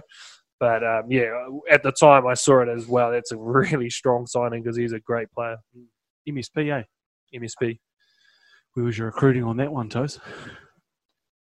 but 0.60 0.84
um, 0.84 1.04
yeah, 1.10 1.32
at 1.72 1.84
the 1.84 1.92
time 1.92 2.28
I 2.28 2.34
saw 2.34 2.62
it 2.62 2.70
as 2.70 2.88
well. 2.88 3.12
That's 3.12 3.32
a 3.32 3.38
really 3.40 3.90
strong 3.90 4.26
signing 4.28 4.64
because 4.64 4.78
he's 4.78 4.94
a 4.94 5.00
great 5.00 5.32
player. 5.32 5.58
MSP, 6.30 6.72
eh? 6.80 6.84
MSP. 7.38 7.80
Where 8.74 8.86
was 8.86 8.98
your 8.98 9.08
recruiting 9.08 9.44
on 9.44 9.58
that 9.58 9.72
one, 9.72 9.90
Toes? 9.90 10.20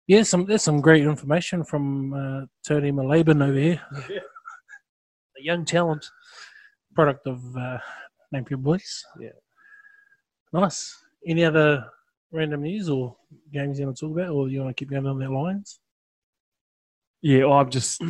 Yeah, 0.06 0.22
some 0.22 0.46
there's 0.46 0.62
some 0.62 0.80
great 0.80 1.02
information 1.04 1.64
from 1.64 2.12
uh, 2.14 2.46
Tony 2.66 2.92
Malaban 2.92 3.42
over 3.42 3.58
here, 3.58 3.80
A 5.38 5.42
young 5.42 5.64
talent. 5.64 6.06
product 6.94 7.26
of 7.26 7.40
uh, 7.56 7.78
Napier 8.32 8.56
Boys. 8.56 9.04
Yeah. 9.20 9.30
Nice. 10.52 10.96
Any 11.26 11.44
other 11.44 11.84
random 12.32 12.62
news 12.62 12.88
or 12.88 13.16
games 13.52 13.78
you 13.78 13.86
want 13.86 13.96
to 13.96 14.06
talk 14.06 14.16
about, 14.16 14.30
or 14.30 14.48
you 14.48 14.60
want 14.62 14.76
to 14.76 14.80
keep 14.80 14.90
going 14.90 15.06
on 15.06 15.18
their 15.18 15.30
lines? 15.30 15.78
Yeah, 17.22 17.44
well, 17.44 17.54
I'm 17.58 17.70
just 17.70 18.02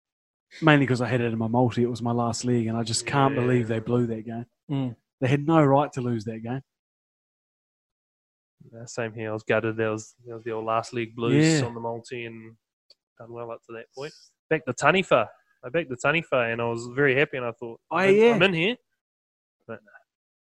mainly 0.62 0.84
because 0.86 1.00
I 1.00 1.08
had 1.08 1.20
it 1.20 1.32
in 1.32 1.38
my 1.38 1.48
multi. 1.48 1.82
It 1.82 1.90
was 1.90 2.02
my 2.02 2.12
last 2.12 2.44
league, 2.44 2.66
and 2.66 2.76
I 2.76 2.82
just 2.82 3.06
can't 3.06 3.34
Yeah. 3.34 3.40
believe 3.40 3.68
they 3.68 3.78
blew 3.80 4.06
that 4.06 4.24
game. 4.24 4.46
Mm. 4.70 4.96
They 5.20 5.28
had 5.28 5.46
no 5.46 5.62
right 5.62 5.92
to 5.92 6.00
lose 6.00 6.24
that 6.24 6.42
game. 6.42 6.62
Uh, 8.76 8.86
same 8.86 9.12
here. 9.12 9.30
I 9.30 9.32
was 9.32 9.42
gutted. 9.42 9.76
There 9.76 9.90
was, 9.90 10.14
there 10.24 10.34
was 10.34 10.44
the 10.44 10.52
old 10.52 10.64
last 10.64 10.92
league 10.92 11.14
blues 11.14 11.60
Yeah. 11.60 11.66
on 11.66 11.74
the 11.74 11.80
multi 11.80 12.24
and 12.24 12.56
done 13.18 13.32
well 13.32 13.50
up 13.50 13.60
to 13.66 13.72
that 13.74 13.86
point. 13.94 14.12
Back 14.50 14.64
to 14.64 14.72
Taniwha. 14.72 15.28
I 15.64 15.68
backed 15.68 15.90
the 15.90 15.96
Taniwha 15.96 16.52
and 16.52 16.60
I 16.60 16.64
was 16.68 16.86
very 16.94 17.14
happy 17.14 17.36
and 17.36 17.46
I 17.46 17.52
thought, 17.52 17.80
Oh, 17.90 17.96
I'm, 17.96 18.08
in, 18.10 18.16
yeah. 18.16 18.34
I'm 18.34 18.42
in 18.42 18.54
here. 18.54 18.76
But 19.66 19.80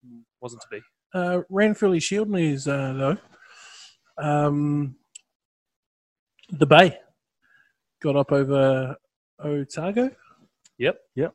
no, 0.04 0.18
wasn't 0.40 0.62
to 0.62 0.68
be. 0.70 0.80
Uh, 1.14 1.42
Ranfurly 1.50 2.02
Shield 2.02 2.30
news, 2.30 2.66
uh, 2.66 2.92
though. 2.94 3.16
Um, 4.18 4.96
the 6.50 6.66
Bay 6.66 6.98
got 8.02 8.16
up 8.16 8.32
over 8.32 8.96
Otago. 9.42 10.10
Yep. 10.78 10.98
Yep. 11.16 11.34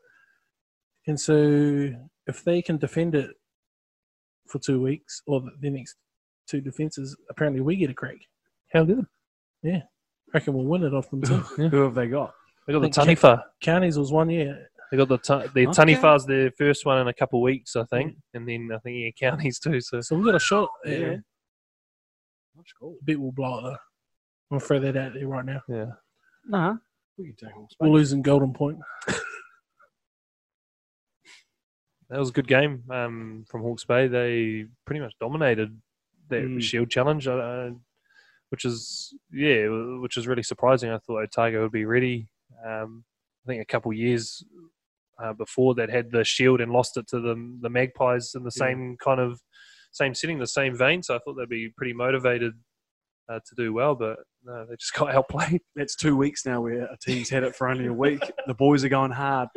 And 1.08 1.20
so 1.20 1.92
if 2.28 2.44
they 2.44 2.62
can 2.62 2.78
defend 2.78 3.16
it 3.16 3.32
for 4.48 4.60
two 4.60 4.82
weeks, 4.82 5.22
or 5.28 5.42
the, 5.42 5.52
the 5.62 5.70
next 5.70 5.96
two 6.48 6.62
defences, 6.62 7.16
apparently 7.30 7.62
we 7.62 7.76
get 7.76 7.90
a 7.90 7.94
crack. 7.94 8.18
How 8.74 8.84
good. 8.84 9.06
I 10.34 10.38
reckon 10.40 10.54
we'll 10.54 10.66
win 10.66 10.84
it 10.84 10.94
off 10.94 11.10
them 11.10 11.22
too. 11.24 11.38
Who 11.38 11.84
have 11.84 11.96
they 11.96 12.08
got? 12.08 12.34
They 12.66 12.74
got 12.74 12.82
the 12.82 12.90
think 12.90 13.20
Taniwha. 13.20 13.44
Counties 13.62 13.98
was 13.98 14.12
one 14.12 14.30
year. 14.30 14.70
They 14.92 14.98
got 14.98 15.10
the 15.10 15.18
ta- 15.18 15.48
the 15.54 15.68
Okay. 15.68 15.96
Taniwha's 15.96 16.26
their 16.26 16.50
first 16.52 16.86
one 16.86 17.00
in 17.00 17.08
a 17.08 17.14
couple 17.14 17.40
of 17.40 17.44
weeks, 17.44 17.76
I 17.76 17.84
think, 17.86 18.16
and 18.34 18.48
then 18.48 18.70
I 18.74 18.78
think 18.80 18.98
yeah, 19.20 19.30
counties 19.30 19.60
too. 19.60 19.82
So 19.82 20.00
So 20.02 20.16
we've 20.16 20.26
got 20.26 20.36
a 20.36 20.40
shot. 20.40 20.70
Yeah. 20.86 20.92
Yeah. 20.98 21.16
That's 22.56 22.74
cool. 22.80 22.96
bit 23.04 23.20
will 23.20 23.32
blow 23.34 23.60
it 23.60 23.62
though. 23.64 23.70
I'm 23.70 23.78
going 24.52 24.60
to 24.62 24.66
throw 24.66 24.80
that 24.80 24.96
out 24.98 25.14
there 25.14 25.28
right 25.28 25.44
now. 25.46 25.62
yeah, 25.68 25.86
Nah, 26.46 26.76
we 27.18 27.26
can 27.26 27.36
take 27.36 27.56
We're 27.80 27.90
losing 27.90 28.22
Golden 28.22 28.54
Point. 28.54 28.80
that 32.10 32.18
was 32.18 32.30
a 32.30 32.34
good 32.34 32.48
game 32.48 32.84
um, 32.90 33.46
from 33.50 33.62
Hawke's 33.62 33.84
Bay. 33.86 34.08
They 34.08 34.66
pretty 34.86 35.02
much 35.02 35.14
dominated 35.20 35.78
that 36.30 36.44
Mm. 36.44 36.62
Shield 36.62 36.90
challenge, 36.90 37.28
uh, 37.28 37.72
which 38.50 38.64
is 38.66 39.14
yeah, 39.32 39.68
which 40.00 40.16
is 40.18 40.28
really 40.28 40.44
surprising. 40.44 40.90
I 40.92 40.98
thought 41.00 41.24
Otago 41.24 41.64
would 41.64 41.72
be 41.72 41.86
ready. 41.86 42.28
Um, 42.66 43.04
I 43.46 43.48
think 43.48 43.62
a 43.62 43.66
couple 43.66 43.92
years 43.94 44.44
uh, 45.24 45.34
before 45.34 45.74
that 45.76 45.90
had 45.90 46.12
the 46.12 46.24
Shield 46.24 46.62
and 46.62 46.72
lost 46.72 46.98
it 46.98 47.08
to 47.10 47.20
the 47.20 47.36
the 47.62 47.70
Magpies 47.70 48.34
in 48.36 48.44
the 48.44 48.52
Yeah. 48.56 48.66
same 48.68 48.98
kind 49.04 49.20
of 49.20 49.40
same 49.92 50.14
setting, 50.14 50.38
the 50.40 50.48
same 50.48 50.76
vein. 50.78 51.02
So 51.04 51.16
I 51.16 51.20
thought 51.20 51.34
they'd 51.36 51.50
be 51.50 51.70
pretty 51.76 51.94
motivated 51.94 52.54
uh, 53.30 53.40
to 53.46 53.56
do 53.56 53.74
well, 53.74 53.96
but 53.96 54.20
no, 54.44 54.66
they 54.70 54.76
just 54.76 54.94
got 54.96 55.14
outplayed. 55.14 55.62
That's 55.76 55.96
two 55.96 56.16
weeks 56.16 56.46
now 56.46 56.62
where 56.62 56.84
a 56.84 56.98
team's 57.02 57.30
had 57.30 57.44
it 57.44 57.56
for 57.56 57.68
only 57.68 57.88
a 57.88 57.94
week. 57.94 58.22
The 58.46 58.54
boys 58.54 58.84
are 58.86 58.90
going 58.90 59.12
hard. 59.12 59.50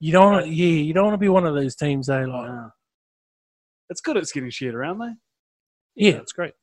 You 0.00 0.12
don't 0.12 0.32
want, 0.32 0.48
yeah, 0.48 0.66
you 0.66 0.92
don't 0.92 1.04
want 1.04 1.14
to 1.14 1.18
be 1.18 1.28
one 1.28 1.46
of 1.46 1.54
those 1.54 1.74
teams, 1.76 2.08
eh? 2.10 2.24
Like, 2.26 2.28
Nah. 2.50 2.68
It's 3.90 4.00
good 4.00 4.16
it's 4.16 4.32
getting 4.32 4.50
shared 4.50 4.74
around 4.74 4.98
though. 4.98 5.14
yeah, 5.94 6.14
it's 6.16 6.32
great. 6.32 6.54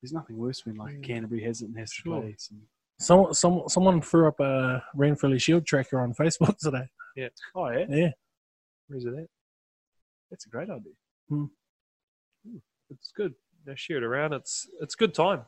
There's 0.00 0.12
nothing 0.12 0.36
worse 0.36 0.64
when 0.66 0.76
like 0.76 1.02
Canterbury 1.02 1.42
has 1.44 1.62
it 1.62 1.66
and 1.66 1.78
has 1.78 1.90
to 1.92 2.02
play. 2.02 2.34
Some, 2.38 2.62
Some, 3.04 3.32
some, 3.34 3.62
someone 3.68 4.00
threw 4.00 4.26
up 4.28 4.40
a 4.40 4.82
Ranfurly 4.96 5.40
Shield 5.40 5.66
tracker 5.66 6.00
on 6.00 6.14
Facebook 6.14 6.56
today. 6.62 6.88
Yeah. 7.16 7.28
Oh 7.54 7.68
yeah, 7.68 7.84
Yeah, 7.88 8.10
Where's 8.88 9.04
it 9.04 9.14
at? 9.14 9.26
that's 10.30 10.46
a 10.46 10.48
great 10.48 10.68
idea. 10.70 10.92
it's 12.90 13.12
good. 13.16 13.34
They 13.66 13.74
share 13.76 13.98
it 13.98 14.02
around. 14.02 14.32
It's 14.32 14.66
it's 14.80 14.94
good 14.94 15.14
time. 15.14 15.42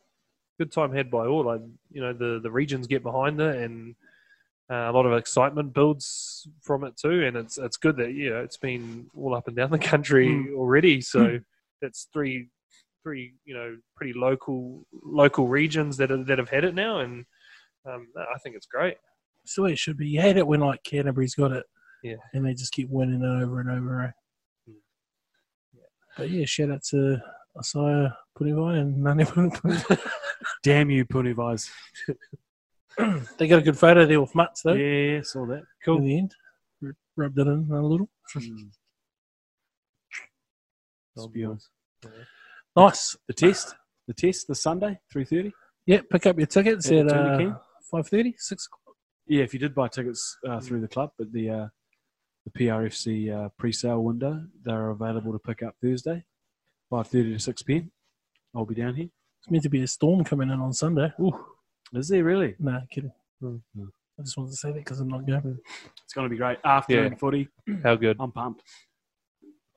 Good 0.59 0.73
time 0.73 0.93
had 0.95 1.11
by 1.11 1.27
all. 1.27 1.45
Like 1.45 1.61
you 1.91 2.01
know, 2.01 2.13
the 2.13 2.41
the 2.43 2.51
regions 2.51 2.87
get 2.87 3.03
behind 3.03 3.41
it, 3.41 3.57
and 3.57 3.95
uh, 4.71 4.91
a 4.91 4.93
lot 4.93 5.07
of 5.07 5.13
excitement 5.13 5.75
builds 5.75 6.49
from 6.63 6.85
it 6.85 6.97
too. 6.97 7.25
And 7.27 7.37
it's 7.37 7.59
it's 7.59 7.77
good 7.77 7.97
that 7.99 8.13
you 8.13 8.31
know 8.31 8.43
it's 8.43 8.57
been 8.57 9.07
all 9.17 9.35
up 9.35 9.49
and 9.49 9.57
down 9.57 9.71
the 9.71 9.79
country 9.79 10.29
Mm. 10.29 10.55
already. 10.57 11.01
So 11.01 11.41
that's 11.83 12.09
three 12.13 12.49
three 13.03 13.35
you 13.45 13.55
know 13.55 13.77
pretty 13.97 14.13
local 14.19 14.87
local 15.03 15.47
regions 15.49 15.97
that 15.99 16.11
are, 16.11 16.25
that 16.25 16.39
have 16.39 16.49
had 16.51 16.65
it 16.65 16.75
now, 16.75 17.01
and 17.01 17.27
um, 17.87 18.09
I 18.17 18.39
think 18.39 18.57
it's 18.57 18.67
great. 18.67 18.97
it's 19.45 19.55
the 19.55 19.63
way 19.63 19.73
it 19.73 19.79
should 19.79 19.97
be. 19.97 20.09
You 20.09 20.21
hate 20.21 20.37
it 20.37 20.47
when 20.47 20.61
like 20.61 20.83
Canterbury's 20.85 21.35
got 21.35 21.53
it, 21.53 21.65
Yeah. 22.03 22.17
and 22.35 22.45
they 22.45 22.55
just 22.55 22.73
keep 22.73 22.89
winning 22.91 23.23
it 23.23 23.43
over 23.43 23.61
and 23.61 23.71
over. 23.71 24.03
Eh? 24.03 24.73
But 26.17 26.31
yeah, 26.31 26.45
shout 26.47 26.71
out 26.71 26.83
to 26.91 27.19
Asaya 27.57 28.15
Punivai 28.39 28.81
and 28.81 29.03
Nani 29.03 29.25
Punivai. 29.25 30.01
Damn 30.63 30.91
you, 30.91 31.05
Punivais. 31.05 31.69
they 33.39 33.47
got 33.49 33.59
a 33.59 33.63
good 33.63 33.79
photo 33.79 34.07
there 34.07 34.21
with 34.21 34.35
Mutts 34.35 34.63
though. 34.63 34.73
Yeah, 34.73 35.21
saw 35.23 35.45
that. 35.47 35.63
Cool. 35.85 35.99
In 35.99 36.05
the 36.05 36.19
end, 36.19 36.35
R- 36.83 36.97
rubbed 37.17 37.39
it 37.39 37.47
in 37.47 37.69
a 37.71 37.83
little. 37.87 38.09
Mm. 38.35 38.71
Oh, 41.19 41.31
Nice. 42.77 43.17
The 43.27 43.33
test, 43.35 43.75
the 44.07 44.13
test, 44.15 44.49
this 44.49 44.61
Sunday, 44.63 44.99
three 45.11 45.25
thirty. 45.25 45.53
Yeah, 45.87 46.01
pick 46.11 46.27
up 46.27 46.37
your 46.37 46.47
tickets 46.47 46.91
At 46.91 47.07
at 47.07 47.09
Tony 47.09 47.47
uh, 47.47 47.55
King? 47.91 47.99
five 48.03 48.09
thirty, 48.09 48.35
six 48.39 48.67
o'clock. 48.67 48.97
Yeah, 49.27 49.43
if 49.43 49.53
you 49.53 49.61
did 49.61 49.75
buy 49.75 49.89
tickets 49.89 50.37
uh, 50.49 50.61
through 50.61 50.81
the 50.81 50.89
club, 50.89 51.11
but 51.19 51.33
the 51.33 51.51
uh, 51.51 51.67
the 52.45 52.51
PRFC 52.59 53.35
uh, 53.47 53.49
pre-sale 53.59 54.03
window, 54.03 54.45
they're 54.65 54.91
available 54.91 55.33
to 55.33 55.39
pick 55.39 55.63
up 55.63 55.75
Thursday, 55.83 56.25
five 56.91 57.09
thirty 57.09 57.33
to 57.33 57.39
six 57.39 57.63
pm. 57.63 57.91
I'll 58.55 58.65
be 58.65 58.75
down 58.75 58.95
here. 58.95 59.09
It's 59.41 59.51
meant 59.51 59.65
to 59.65 59.69
be 59.69 59.83
a 59.83 59.87
storm 59.87 60.25
coming 60.25 60.51
in 60.51 60.61
on 60.61 60.73
Sunday. 60.73 61.13
Ooh, 61.21 61.45
Is 61.93 62.09
there 62.09 62.25
really? 62.25 62.55
nah, 62.59 62.81
kidding. 62.91 63.13
Hmm. 63.41 63.57
I 64.19 64.23
just 64.23 64.37
wanted 64.39 64.51
to 64.53 64.57
say 64.57 64.69
that 64.73 64.79
because 64.79 64.99
I'm 65.01 65.09
not 65.09 65.27
going. 65.27 65.59
It's 66.05 66.15
going 66.15 66.25
to 66.25 66.31
be 66.31 66.39
great. 66.39 66.59
Afternoon 66.65 67.13
Yeah. 67.13 67.19
footy. 67.19 67.49
How 67.83 67.97
good. 67.97 68.17
I'm 68.19 68.33
pumped. 68.33 68.63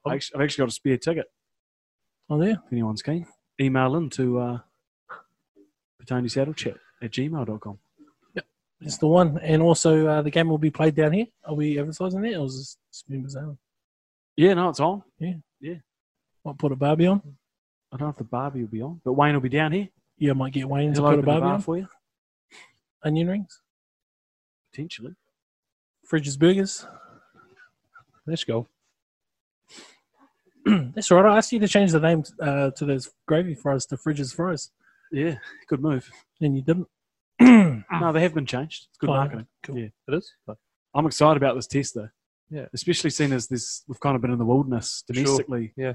I 0.05 0.13
actually, 0.15 0.35
I've 0.39 0.43
actually 0.45 0.61
got 0.61 0.69
a 0.69 0.73
spare 0.73 0.97
ticket. 0.97 1.25
Oh, 2.29 2.41
yeah. 2.41 2.53
If 2.65 2.71
anyone's 2.71 3.01
keen, 3.01 3.25
email 3.59 3.95
in 3.97 4.09
to 4.11 4.39
uh, 4.39 4.59
Petone 6.01 6.31
Saddle 6.31 6.53
Chat 6.53 6.77
at 7.01 7.11
gmail.com. 7.11 7.79
It's 8.81 8.97
the 8.97 9.07
one. 9.07 9.37
And 9.39 9.61
also, 9.61 10.07
uh, 10.07 10.21
the 10.21 10.31
game 10.31 10.47
will 10.47 10.57
be 10.57 10.71
played 10.71 10.95
down 10.95 11.11
here. 11.13 11.25
Are 11.43 11.53
we 11.53 11.77
advertising 11.79 12.21
that? 12.21 12.37
Or 12.37 12.45
is 12.45 12.55
this 12.57 12.77
just 12.91 13.09
members 13.09 13.35
only? 13.35 13.57
Yeah, 14.37 14.53
no, 14.53 14.69
it's 14.69 14.79
on. 14.79 15.03
Yeah, 15.19 15.33
yeah. 15.59 15.75
Might 16.45 16.57
put 16.57 16.71
a 16.71 16.75
Barbie 16.75 17.07
on. 17.07 17.21
I 17.91 17.97
don't 17.97 18.07
know 18.07 18.11
if 18.11 18.17
the 18.17 18.23
Barbie 18.23 18.61
will 18.61 18.67
be 18.69 18.81
on, 18.81 19.01
but 19.03 19.13
Wayne 19.13 19.33
will 19.33 19.41
be 19.41 19.49
down 19.49 19.73
here. 19.73 19.89
Yeah, 20.17 20.31
I 20.31 20.33
might 20.35 20.53
get 20.53 20.69
Wayne 20.69 20.93
to 20.93 21.01
He'll 21.01 21.09
put 21.09 21.19
a 21.19 21.23
Barbie 21.23 21.41
bar 21.41 21.53
on. 21.55 21.61
for 21.61 21.77
you, 21.77 21.87
Onion 23.03 23.27
rings, 23.29 23.61
potentially. 24.71 25.15
Fridges 26.09 26.37
Burgers. 26.39 26.85
Let's 28.25 28.43
go. 28.43 28.67
That's 30.65 31.09
right. 31.11 31.25
I 31.25 31.37
asked 31.37 31.51
you 31.51 31.59
to 31.59 31.67
change 31.67 31.91
the 31.91 31.99
name 31.99 32.23
uh, 32.39 32.71
to 32.71 32.85
those 32.85 33.09
gravy 33.27 33.55
fries 33.55 33.85
to 33.87 33.97
Fridges 33.97 34.35
Fries, 34.35 34.71
Yeah, 35.11 35.35
good 35.67 35.81
move. 35.81 36.09
and 36.41 36.55
you 36.55 36.61
didn't. 36.61 36.87
No, 38.01 38.13
they 38.13 38.21
have 38.21 38.33
been 38.33 38.45
changed. 38.45 38.87
It's 38.89 38.97
good 38.99 39.07
marketing. 39.09 39.47
cool. 39.63 39.77
Yeah. 39.77 39.87
It 40.07 40.13
is. 40.15 40.31
I'm 40.93 41.05
excited 41.05 41.37
about 41.37 41.55
this 41.55 41.67
test 41.67 41.95
though. 41.95 42.09
Yeah. 42.49 42.65
Especially 42.73 43.09
seeing 43.09 43.31
as 43.33 43.47
this 43.47 43.83
we've 43.87 43.99
kind 43.99 44.15
of 44.15 44.21
been 44.21 44.31
in 44.31 44.37
the 44.39 44.45
wilderness 44.45 45.03
For 45.07 45.13
sure. 45.13 45.23
domestically 45.23 45.73
Yeah. 45.77 45.93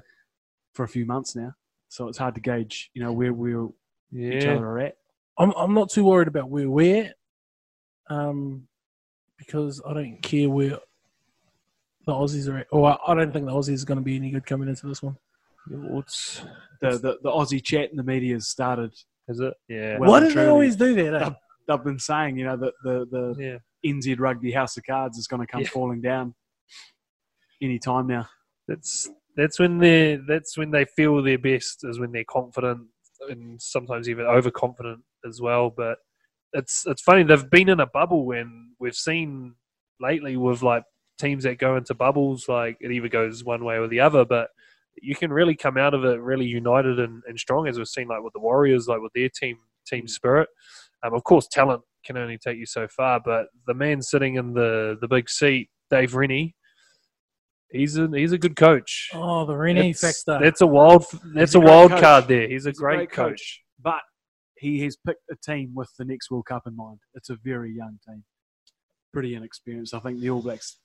for 0.73 0.85
a 0.85 0.89
few 0.89 1.05
months 1.07 1.35
now. 1.37 1.55
So 1.89 2.09
it's 2.09 2.19
hard 2.19 2.35
to 2.37 2.41
gauge, 2.41 2.91
you 2.95 3.03
know, 3.03 3.13
where 3.13 3.33
we 3.33 3.53
each 3.55 4.45
Yeah. 4.45 4.55
other 4.55 4.67
are 4.67 4.79
at. 4.81 4.97
I'm 5.39 5.53
I'm 5.57 5.75
not 5.75 5.91
too 5.91 6.05
worried 6.05 6.29
about 6.29 6.49
where 6.51 6.69
we're 6.69 7.05
at, 7.07 7.17
um, 8.09 8.69
because 9.39 9.83
I 9.87 9.95
don't 9.95 10.21
care 10.23 10.49
where 10.49 10.79
the 12.07 12.13
Aussies 12.13 12.49
are 12.53 12.59
at. 12.59 12.67
Or 12.71 12.91
I, 12.93 12.99
I 13.13 13.15
don't 13.15 13.33
think 13.33 13.47
the 13.47 13.53
Aussies 13.53 13.83
are 13.83 13.87
going 13.87 13.99
to 13.99 14.05
be 14.05 14.17
any 14.17 14.31
good 14.31 14.47
coming 14.47 14.69
into 14.69 14.87
this 14.87 15.03
one. 15.03 15.17
What's 15.69 16.43
The, 16.81 16.91
the 16.99 17.19
the 17.23 17.31
Aussie 17.31 17.63
chat 17.63 17.91
in 17.91 17.97
the 17.97 18.03
media 18.03 18.35
has 18.35 18.49
started. 18.49 18.93
Is 19.29 19.41
it? 19.41 19.55
Yeah. 19.69 19.99
Well 19.99 20.11
Why 20.11 20.19
and 20.19 20.29
do 20.29 20.35
they 20.35 20.47
always 20.47 20.77
do 20.77 20.95
that? 20.95 21.15
Eh? 21.15 21.19
They've- 21.25 21.35
They've 21.67 21.83
been 21.83 21.99
saying, 21.99 22.37
you 22.37 22.45
know, 22.45 22.59
that 22.59 22.75
the, 22.83 23.07
the 23.11 23.35
yeah. 23.43 23.91
NZ 23.91 24.21
Rugby 24.21 24.53
House 24.53 24.77
of 24.77 24.85
Cards 24.85 25.17
is 25.17 25.27
going 25.27 25.41
to 25.41 25.47
come 25.51 25.63
Yeah. 25.63 25.69
falling 25.69 26.03
down 26.03 26.35
any 27.63 27.79
time 27.79 28.07
now. 28.07 28.29
That's 28.69 29.09
that's 29.37 29.59
when 29.59 29.79
they 29.79 30.17
that's 30.29 30.59
when 30.59 30.71
they 30.71 30.85
feel 30.85 31.23
their 31.23 31.39
best 31.39 31.79
is 31.85 31.99
when 31.99 32.13
they're 32.13 32.25
confident 32.29 32.83
and 33.31 33.61
sometimes 33.63 34.11
even 34.11 34.27
overconfident 34.27 35.01
as 35.27 35.41
well. 35.41 35.71
But 35.75 35.97
it's 36.53 36.87
it's 36.87 37.01
funny 37.01 37.23
they've 37.23 37.49
been 37.51 37.71
in 37.71 37.81
a 37.81 37.87
bubble 37.87 38.27
when 38.27 38.73
we've 38.79 38.95
seen 38.95 39.55
lately 40.01 40.37
with 40.37 40.63
like 40.63 40.85
teams 41.19 41.45
that 41.45 41.59
go 41.59 41.77
into 41.77 41.95
bubbles 41.95 42.47
like 42.49 42.77
it 42.81 42.91
either 42.93 43.09
goes 43.09 43.43
one 43.43 43.65
way 43.65 43.77
or 43.77 43.89
the 43.89 44.01
other. 44.01 44.27
But 44.27 44.51
you 45.03 45.15
can 45.15 45.33
really 45.33 45.55
come 45.57 45.77
out 45.77 45.95
of 45.95 46.05
it 46.05 46.21
really 46.21 46.47
united 46.47 46.99
and, 47.01 47.23
and 47.27 47.39
strong 47.39 47.69
as 47.69 47.79
we've 47.79 47.89
seen 47.89 48.09
like 48.09 48.23
with 48.23 48.33
the 48.33 48.41
Warriors, 48.41 48.87
like 48.89 49.01
with 49.01 49.13
their 49.15 49.29
team 49.29 49.57
team 49.87 50.07
spirit. 50.09 50.49
Um, 51.05 51.15
of 51.15 51.25
course, 51.25 51.47
talent 51.51 51.83
can 52.07 52.17
only 52.17 52.39
take 52.39 52.57
you 52.59 52.67
so 52.67 52.87
far, 52.89 53.21
but 53.25 53.47
the 53.67 53.75
man 53.75 54.01
sitting 54.03 54.37
in 54.37 54.55
the 54.55 54.97
the 55.01 55.09
big 55.09 55.29
seat, 55.29 55.69
Dave 55.91 56.15
Rennie. 56.15 56.55
He's 57.71 57.99
a 57.99 58.09
he's 58.15 58.33
a 58.33 58.39
good 58.39 58.55
coach. 58.57 59.11
Oh, 59.15 59.45
the 59.45 59.57
Rennie 59.57 59.93
That's- 59.93 60.23
factor. 60.23 60.43
That's 60.43 60.61
a 60.61 60.67
wild. 60.67 61.07
That's 61.35 61.55
a 61.55 61.59
a, 61.59 61.61
wild 61.61 61.91
coach. 61.91 62.01
card 62.01 62.29
there. 62.29 62.49
He's 62.49 62.67
a, 62.67 62.71
He's 62.71 62.79
great, 62.79 63.11
coach. 63.11 63.63
But 63.83 64.01
he 64.57 64.81
has 64.85 64.97
picked 65.05 65.23
a 65.31 65.37
team 65.45 65.73
with 65.75 65.91
the 65.99 66.05
next 66.05 66.31
World 66.31 66.47
Cup 66.47 66.63
in 66.67 66.77
mind. 66.77 66.99
It's 67.15 67.31
a 67.31 67.37
very 67.43 67.75
young 67.75 67.99
team, 68.07 68.23
pretty 69.13 69.35
inexperienced. 69.35 69.93
I 69.93 69.99
think 69.99 70.21
the 70.21 70.31
All 70.31 70.41
Blacks. 70.41 70.79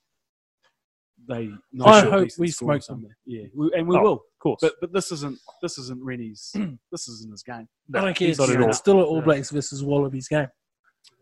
They. 1.27 1.51
no 1.71 1.85
I 1.85 2.01
sure 2.01 2.11
hope 2.11 2.29
we 2.39 2.49
smoke 2.49 2.83
them. 2.85 3.05
Yeah, 3.25 3.43
we, 3.55 3.71
and 3.75 3.87
we 3.87 3.95
Oh, 3.97 4.01
will. 4.01 4.13
Of 4.13 4.39
course. 4.39 4.59
But 4.61 4.73
but 4.81 4.93
this 4.93 5.11
isn't 5.11 5.37
this 5.61 5.77
isn't 5.77 6.03
Rennie's. 6.03 6.55
this 6.91 7.07
isn't 7.07 7.31
his 7.31 7.43
game. 7.43 7.67
I 7.93 8.01
don't 8.01 8.15
care. 8.15 8.27
he's 8.29 8.39
It's, 8.39 8.47
not 8.47 8.55
at 8.55 8.61
all. 8.61 8.69
it's 8.69 8.77
still 8.77 8.99
an 8.99 9.05
All 9.05 9.17
No. 9.17 9.21
Blacks 9.21 9.49
versus 9.51 9.83
Wallabies 9.83 10.27
game. 10.27 10.47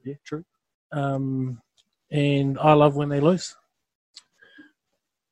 Yeah, 0.06 0.14
true. 0.26 0.46
Um, 0.92 1.62
and 2.12 2.58
I 2.60 2.74
love 2.74 2.96
when 2.96 3.10
they 3.10 3.20
lose. 3.20 3.56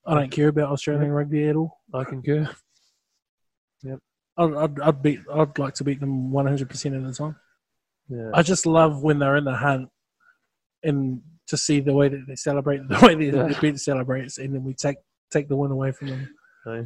I 0.06 0.14
don't 0.16 0.32
care 0.32 0.50
about 0.50 0.72
Australian 0.72 1.12
rugby 1.12 1.48
at 1.48 1.56
all. 1.56 1.80
I 1.94 2.04
concur. 2.04 2.50
I'd, 4.38 4.54
I'd, 4.54 4.80
I'd 4.82 5.02
beat. 5.02 5.22
I'd 5.34 5.58
like 5.58 5.76
to 5.76 5.86
beat 5.86 6.02
them 6.02 6.30
100 6.32 6.70
percent 6.70 6.94
of 6.96 7.04
the 7.06 7.14
time. 7.14 7.38
Yeah. 8.10 8.32
I 8.34 8.42
just 8.42 8.66
love 8.66 9.02
when 9.02 9.18
they're 9.20 9.38
in 9.38 9.46
the 9.46 9.56
hunt 9.56 9.90
and 10.84 11.22
to 11.48 11.58
see 11.58 11.80
the 11.80 11.94
way 11.94 12.10
that 12.10 12.26
they 12.28 12.36
celebrate, 12.36 12.78
the 12.88 13.00
way 13.06 13.16
that 13.16 13.24
Yeah. 13.38 13.48
the 13.48 13.58
beat 13.62 13.80
celebrates, 13.80 14.38
and 14.38 14.54
then 14.54 14.64
we 14.64 14.74
take 14.74 14.98
take 15.32 15.48
the 15.48 15.56
win 15.56 15.72
away 15.72 15.92
from 15.92 16.10
them, 16.10 16.36
Aye. 16.68 16.86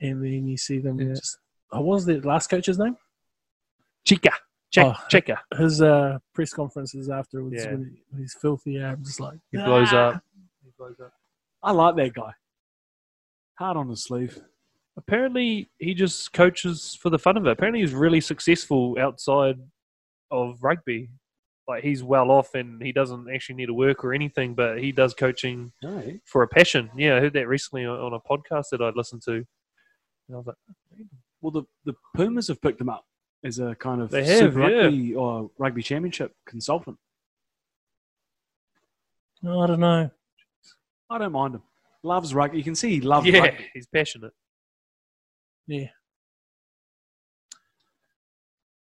and 0.00 0.24
then 0.24 0.46
you 0.46 0.56
see 0.56 0.78
them 0.78 0.98
Yeah. 1.00 1.14
just. 1.14 1.38
Oh, 1.72 1.80
what 1.80 1.94
was 1.96 2.06
the 2.06 2.20
last 2.20 2.48
coach's 2.48 2.78
name? 2.78 2.96
Cheika. 4.06 4.32
Check. 4.70 4.86
Oh. 4.86 4.94
Cheika. 5.10 5.38
His 5.56 5.82
uh, 5.82 6.18
press 6.34 6.52
conferences 6.52 7.08
afterwards 7.10 7.56
Yeah. 7.64 7.72
when, 7.72 7.84
he, 7.84 8.02
when 8.10 8.22
he's 8.22 8.34
filthy. 8.40 8.72
Yeah, 8.72 8.92
I'm 8.92 9.04
just 9.04 9.20
like 9.20 9.38
He 9.50 9.58
blows 9.58 9.88
"Ah." 9.92 9.96
up. 10.14 10.22
He 10.64 10.70
blows 10.78 10.98
up. 11.00 11.12
I 11.62 11.72
like 11.72 11.96
that 11.96 12.14
guy. 12.14 12.32
Hard 13.58 13.76
on 13.76 13.88
his 13.90 14.02
sleeve. 14.04 14.40
Apparently, 14.96 15.70
he 15.78 15.94
just 15.94 16.32
coaches 16.32 16.98
for 17.00 17.10
the 17.10 17.18
fun 17.18 17.36
of 17.36 17.46
it. 17.46 17.50
Apparently, 17.50 17.80
he's 17.80 17.92
really 17.94 18.20
successful 18.20 18.96
outside 18.98 19.56
of 20.30 20.62
rugby. 20.62 21.10
Like 21.68 21.84
he's 21.84 22.02
well 22.02 22.30
off, 22.30 22.54
and 22.54 22.82
he 22.82 22.90
doesn't 22.92 23.30
actually 23.32 23.54
need 23.56 23.66
to 23.66 23.74
work 23.74 24.04
or 24.04 24.12
anything. 24.12 24.54
But 24.54 24.78
he 24.78 24.90
does 24.92 25.14
coaching 25.14 25.72
No, 25.82 26.02
for 26.24 26.42
a 26.42 26.48
passion. 26.48 26.90
Yeah, 26.96 27.16
I 27.16 27.20
heard 27.20 27.34
that 27.34 27.46
recently 27.48 27.84
on 27.84 27.98
on 27.98 28.12
a 28.14 28.20
podcast 28.20 28.66
that 28.72 28.80
I'd 28.82 28.96
listened 28.96 29.22
to. 29.26 29.32
And 29.34 29.46
I 30.32 30.36
was 30.36 30.46
like, 30.46 30.56
Well, 31.40 31.52
the, 31.52 31.62
the 31.84 31.94
Pumas 32.16 32.48
have 32.48 32.60
picked 32.60 32.80
him 32.80 32.88
up 32.88 33.04
as 33.44 33.58
a 33.58 33.74
kind 33.76 34.00
of 34.02 34.10
They 34.10 34.24
have, 34.24 34.38
Super 34.38 34.68
yeah. 34.70 34.82
Rugby 34.84 35.14
or 35.14 35.50
rugby 35.58 35.82
championship 35.82 36.32
consultant. 36.46 36.96
No, 39.42 39.60
I 39.60 39.66
don't 39.66 39.80
know. 39.80 40.10
I 41.08 41.18
don't 41.18 41.32
mind 41.32 41.54
him. 41.54 41.62
Loves 42.02 42.34
rugby. 42.34 42.58
You 42.58 42.64
can 42.64 42.74
see 42.74 42.90
he 42.90 43.00
loves 43.00 43.26
yeah, 43.26 43.40
rugby. 43.40 43.70
he's 43.74 43.86
passionate. 43.86 44.32
Yeah. 45.66 45.88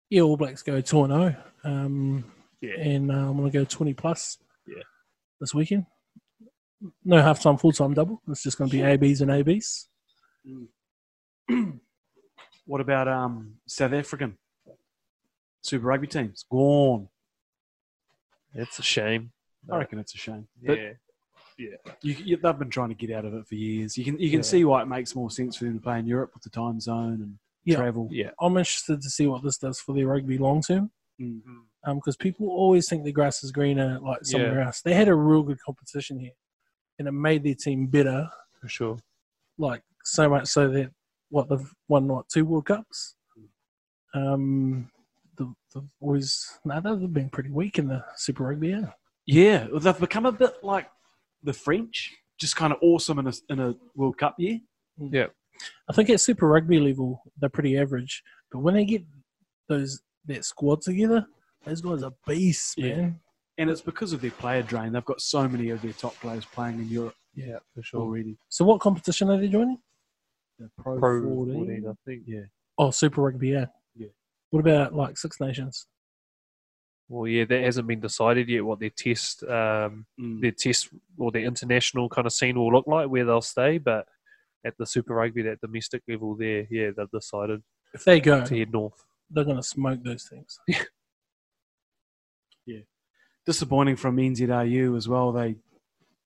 Yeah, 0.09 0.22
All 0.22 0.38
Blacks 0.38 0.63
go 0.63 0.80
2 0.80 1.03
and 1.03 1.13
0. 1.13 1.36
Um, 1.65 2.24
Yeah. 2.62 2.80
and 2.80 3.12
uh, 3.12 3.16
I'm 3.16 3.38
going 3.38 3.51
to 3.51 3.58
go 3.58 3.66
20 3.66 3.93
plus 3.93 4.38
Yeah. 4.68 4.82
this 5.39 5.53
weekend. 5.53 5.86
No 7.05 7.22
half 7.22 7.41
time, 7.41 7.58
full 7.58 7.72
time 7.72 7.93
double. 7.93 8.22
It's 8.28 8.43
just 8.43 8.58
going 8.58 8.70
to 8.70 8.76
be 8.76 8.84
ABs 8.84 9.22
and 9.22 9.32
ABs. 9.32 9.88
What 12.66 12.82
about 12.82 13.08
um, 13.08 13.55
South 13.68 13.93
African 13.93 14.38
Super 15.62 15.86
Rugby 15.88 16.08
teams? 16.08 16.45
Gone. 16.51 17.08
It's 18.53 18.80
a 18.80 18.84
shame. 18.84 19.32
I 19.72 19.78
reckon 19.78 19.99
it's 19.99 20.14
a 20.16 20.18
shame. 20.18 20.47
But 20.62 20.78
Yeah. 21.58 21.70
you, 22.01 22.16
you, 22.24 22.38
they've 22.38 22.60
been 22.60 22.70
trying 22.70 22.89
to 22.89 22.95
get 22.95 23.12
out 23.12 23.26
of 23.26 23.34
it 23.34 23.47
for 23.47 23.55
years. 23.55 23.97
You 23.97 24.03
can 24.05 24.20
you 24.20 24.30
can 24.30 24.39
Yeah. 24.39 24.43
see 24.43 24.66
why 24.66 24.82
it 24.82 24.88
makes 24.88 25.16
more 25.16 25.32
sense 25.32 25.55
for 25.58 25.66
them 25.66 25.76
to 25.76 25.82
play 25.82 25.97
in 25.99 26.05
Europe 26.05 26.32
with 26.34 26.43
the 26.43 26.49
time 26.49 26.80
zone 26.80 27.22
and 27.22 27.39
Yeah. 27.66 27.78
travel. 27.78 28.10
Yeah. 28.12 28.32
I'm 28.39 28.58
interested 28.58 29.01
to 29.01 29.10
see 29.10 29.28
what 29.28 29.43
this 29.43 29.58
does 29.58 29.80
for 29.80 29.95
their 29.95 30.08
rugby 30.08 30.38
long 30.38 30.62
term. 30.62 30.91
Mm. 31.20 31.41
Because 31.86 32.18
people 32.18 32.50
always 32.50 32.90
think 32.90 33.04
the 33.04 33.12
grass 33.12 33.44
is 33.44 33.52
greener 33.52 34.00
like 34.02 34.26
somewhere 34.26 34.62
else. 34.62 34.82
They 34.82 34.94
had 34.94 35.08
a 35.08 35.16
real 35.16 35.44
good 35.44 35.62
competition 35.62 36.20
here, 36.20 36.32
and 37.00 37.08
it 37.08 37.14
made 37.14 37.44
their 37.44 37.56
team 37.56 37.88
better. 37.88 38.30
For 38.62 38.68
sure. 38.68 38.98
Like 39.58 39.84
so 40.04 40.30
much 40.30 40.48
so 40.48 40.68
that 40.70 40.92
what 41.30 41.50
they've 41.50 41.74
won 41.88 42.08
what 42.08 42.30
two 42.30 42.46
World 42.46 42.66
Cups. 42.66 43.16
Um, 44.14 44.90
the, 45.38 45.54
the 45.74 45.88
always 46.00 46.60
no, 46.66 46.80
they've 46.82 47.14
been 47.14 47.30
pretty 47.30 47.52
weak 47.52 47.80
in 47.80 47.88
the 47.88 48.04
Super 48.16 48.46
Rugby. 48.46 48.70
Yeah, 48.70 48.92
Yeah, 49.26 49.68
well, 49.72 49.80
they've 49.80 50.00
become 50.00 50.26
a 50.26 50.32
bit 50.32 50.56
like 50.64 50.90
the 51.44 51.54
French, 51.54 52.16
just 52.40 52.56
kind 52.56 52.74
of 52.74 52.80
awesome 52.82 53.20
in 53.20 53.28
a 53.28 53.34
in 53.50 53.60
a 53.60 53.76
World 53.96 54.18
Cup 54.18 54.36
year. 54.38 54.60
Yeah. 54.98 55.28
I 55.90 55.94
think 55.94 56.10
at 56.10 56.22
Super 56.22 56.48
Rugby 56.48 56.80
level 56.80 57.24
they're 57.40 57.50
pretty 57.50 57.78
average, 57.78 58.24
but 58.52 58.60
when 58.60 58.76
they 58.76 58.86
get 58.86 59.04
those 59.68 60.02
that 60.26 60.46
squad 60.46 60.82
together, 60.82 61.26
those 61.66 61.82
guys 61.82 62.03
are 62.03 62.14
beasts, 62.28 62.76
Yeah. 62.78 62.95
man. 62.95 63.20
And 63.60 63.70
it's 63.70 63.82
because 63.82 64.14
of 64.14 64.22
their 64.22 64.32
player 64.32 64.62
drain. 64.62 64.91
They've 64.93 65.03
got 65.03 65.20
so 65.22 65.47
many 65.47 65.70
of 65.72 65.82
their 65.82 65.93
top 65.93 66.14
players 66.16 66.45
playing 66.45 66.80
in 66.80 66.88
Europe 66.89 67.16
Yeah, 67.34 67.58
for 67.74 67.82
sure. 67.82 68.01
already. 68.01 68.38
So 68.49 68.64
what 68.66 68.80
competition 68.82 69.30
are 69.32 69.38
they 69.39 69.47
joining? 69.47 69.80
The 70.60 70.70
Pro, 70.78 70.99
Pro 70.99 71.22
14. 71.24 71.53
14, 71.55 71.88
I 71.88 71.93
think. 72.05 72.24
Yeah. 72.28 72.41
Oh, 72.78 72.91
Super 72.91 73.22
Rugby, 73.24 73.49
yeah. 73.49 73.66
Yeah. 73.95 74.08
What 74.51 74.60
about 74.60 74.93
like 74.93 75.18
Six 75.18 75.39
Nations? 75.39 75.88
Well, 77.10 77.28
yeah, 77.28 77.45
that 77.45 77.64
hasn't 77.64 77.88
been 77.88 77.99
decided 78.01 78.49
yet 78.49 78.66
what 78.66 78.80
their 78.80 78.89
test, 78.89 79.41
um, 79.43 80.05
Mm. 80.20 80.41
their 80.41 80.51
test 80.51 80.89
or 81.18 81.32
their 81.32 81.43
international 81.45 82.10
kind 82.10 82.28
of 82.28 82.34
scene 82.34 82.58
will 82.58 82.72
look 82.72 82.86
like, 82.86 83.10
where 83.10 83.26
they'll 83.26 83.41
stay. 83.41 83.78
But 83.78 84.08
at 84.66 84.78
the 84.78 84.86
Super 84.86 85.16
Rugby, 85.16 85.41
that 85.43 85.62
domestic 85.62 86.03
level, 86.08 86.36
there, 86.36 86.68
yeah, 86.70 86.91
they've 86.95 87.10
decided 87.12 87.64
If 87.93 88.03
they 88.03 88.20
go, 88.20 88.43
to 88.45 88.58
head 88.58 88.72
north. 88.72 89.03
they're 89.30 89.45
going 89.45 89.55
to 89.58 89.64
smoke 89.64 90.03
those 90.03 90.26
things. 90.26 90.60
Disappointing 93.48 93.95
from 93.95 94.18
NZRU 94.18 94.95
as 94.95 95.08
well. 95.08 95.32
They 95.32 95.56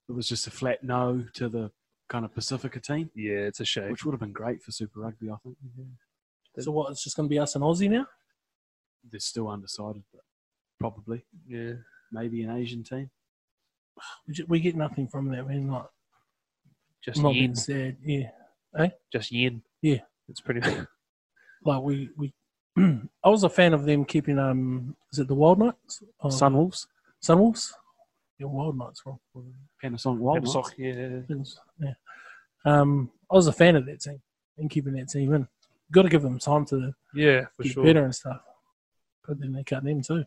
it 0.10 0.14
was 0.14 0.28
just 0.28 0.48
a 0.48 0.52
flat 0.52 0.84
no 0.84 1.24
to 1.36 1.48
the 1.48 1.72
kind 2.10 2.26
of 2.26 2.34
Pacifica 2.36 2.82
team, 2.82 3.10
Yeah, 3.16 3.46
it's 3.48 3.62
a 3.62 3.66
shame. 3.66 3.90
which 3.92 4.04
would 4.04 4.12
have 4.12 4.20
been 4.20 4.34
great 4.34 4.62
for 4.62 4.72
Super 4.72 5.00
Rugby. 5.00 5.30
I 5.30 5.36
think 5.44 5.56
So 6.60 6.72
what? 6.72 6.92
It's 6.92 7.04
just 7.04 7.16
going 7.16 7.30
to 7.30 7.34
be 7.34 7.40
us 7.40 7.56
and 7.56 7.64
Aussie 7.64 7.90
now. 7.90 8.06
they're 9.10 9.20
still 9.22 9.48
undecided, 9.48 10.04
but 10.12 10.22
probably 10.80 11.24
Yeah, 11.48 11.74
maybe 12.12 12.42
an 12.44 12.50
Asian 12.58 12.84
team. 12.84 13.10
We, 14.48 14.60
get 14.60 14.76
nothing 14.76 15.08
from 15.08 15.30
that, 15.30 15.48
man. 15.48 15.68
Like, 15.70 15.86
just 17.06 17.22
not 17.22 17.36
yen, 17.36 17.44
being 17.44 17.56
sad. 17.56 17.98
Yeah, 18.04 18.30
just 19.14 19.32
yin. 19.32 19.62
Yeah. 19.82 20.00
it's 20.28 20.42
pretty. 20.42 20.62
like 21.66 21.82
we 21.84 22.10
we. 22.18 22.34
I 22.78 23.30
was 23.30 23.44
a 23.44 23.50
fan 23.50 23.74
of 23.74 23.86
them 23.86 24.06
keeping 24.06 24.40
um. 24.40 24.96
Is 25.14 25.20
it 25.20 25.28
the 25.28 25.36
Wild 25.36 25.60
Knights? 25.60 26.02
Oh, 26.22 26.30
Sunwolves, 26.30 26.88
Sunwolves. 27.24 27.72
Yeah, 28.40 28.48
Wild 28.48 28.78
Knights. 28.78 29.02
Wrong. 29.06 29.20
Panasonic 29.84 30.18
Wild 30.18 30.48
Sock, 30.48 30.74
Knights. 30.78 30.98
yeah, 30.98 31.22
Things, 31.28 31.60
Yeah. 31.80 31.94
Um, 32.66 33.12
I 33.32 33.36
was 33.36 33.48
a 33.48 33.54
fan 33.54 33.76
of 33.76 33.86
that 33.86 34.02
team 34.02 34.22
and 34.58 34.70
keeping 34.70 34.94
that 34.94 35.10
team 35.10 35.34
in. 35.34 35.48
Got 35.92 36.04
to 36.04 36.10
give 36.10 36.22
them 36.22 36.40
time 36.40 36.66
to 36.66 36.94
yeah, 37.14 37.46
for 37.56 37.64
get 37.64 37.74
sure. 37.74 37.84
better 37.84 38.04
and 38.04 38.16
stuff. 38.16 38.42
But 39.28 39.40
then 39.40 39.54
they 39.54 39.64
cut 39.64 39.84
them 39.84 40.02
too. 40.02 40.24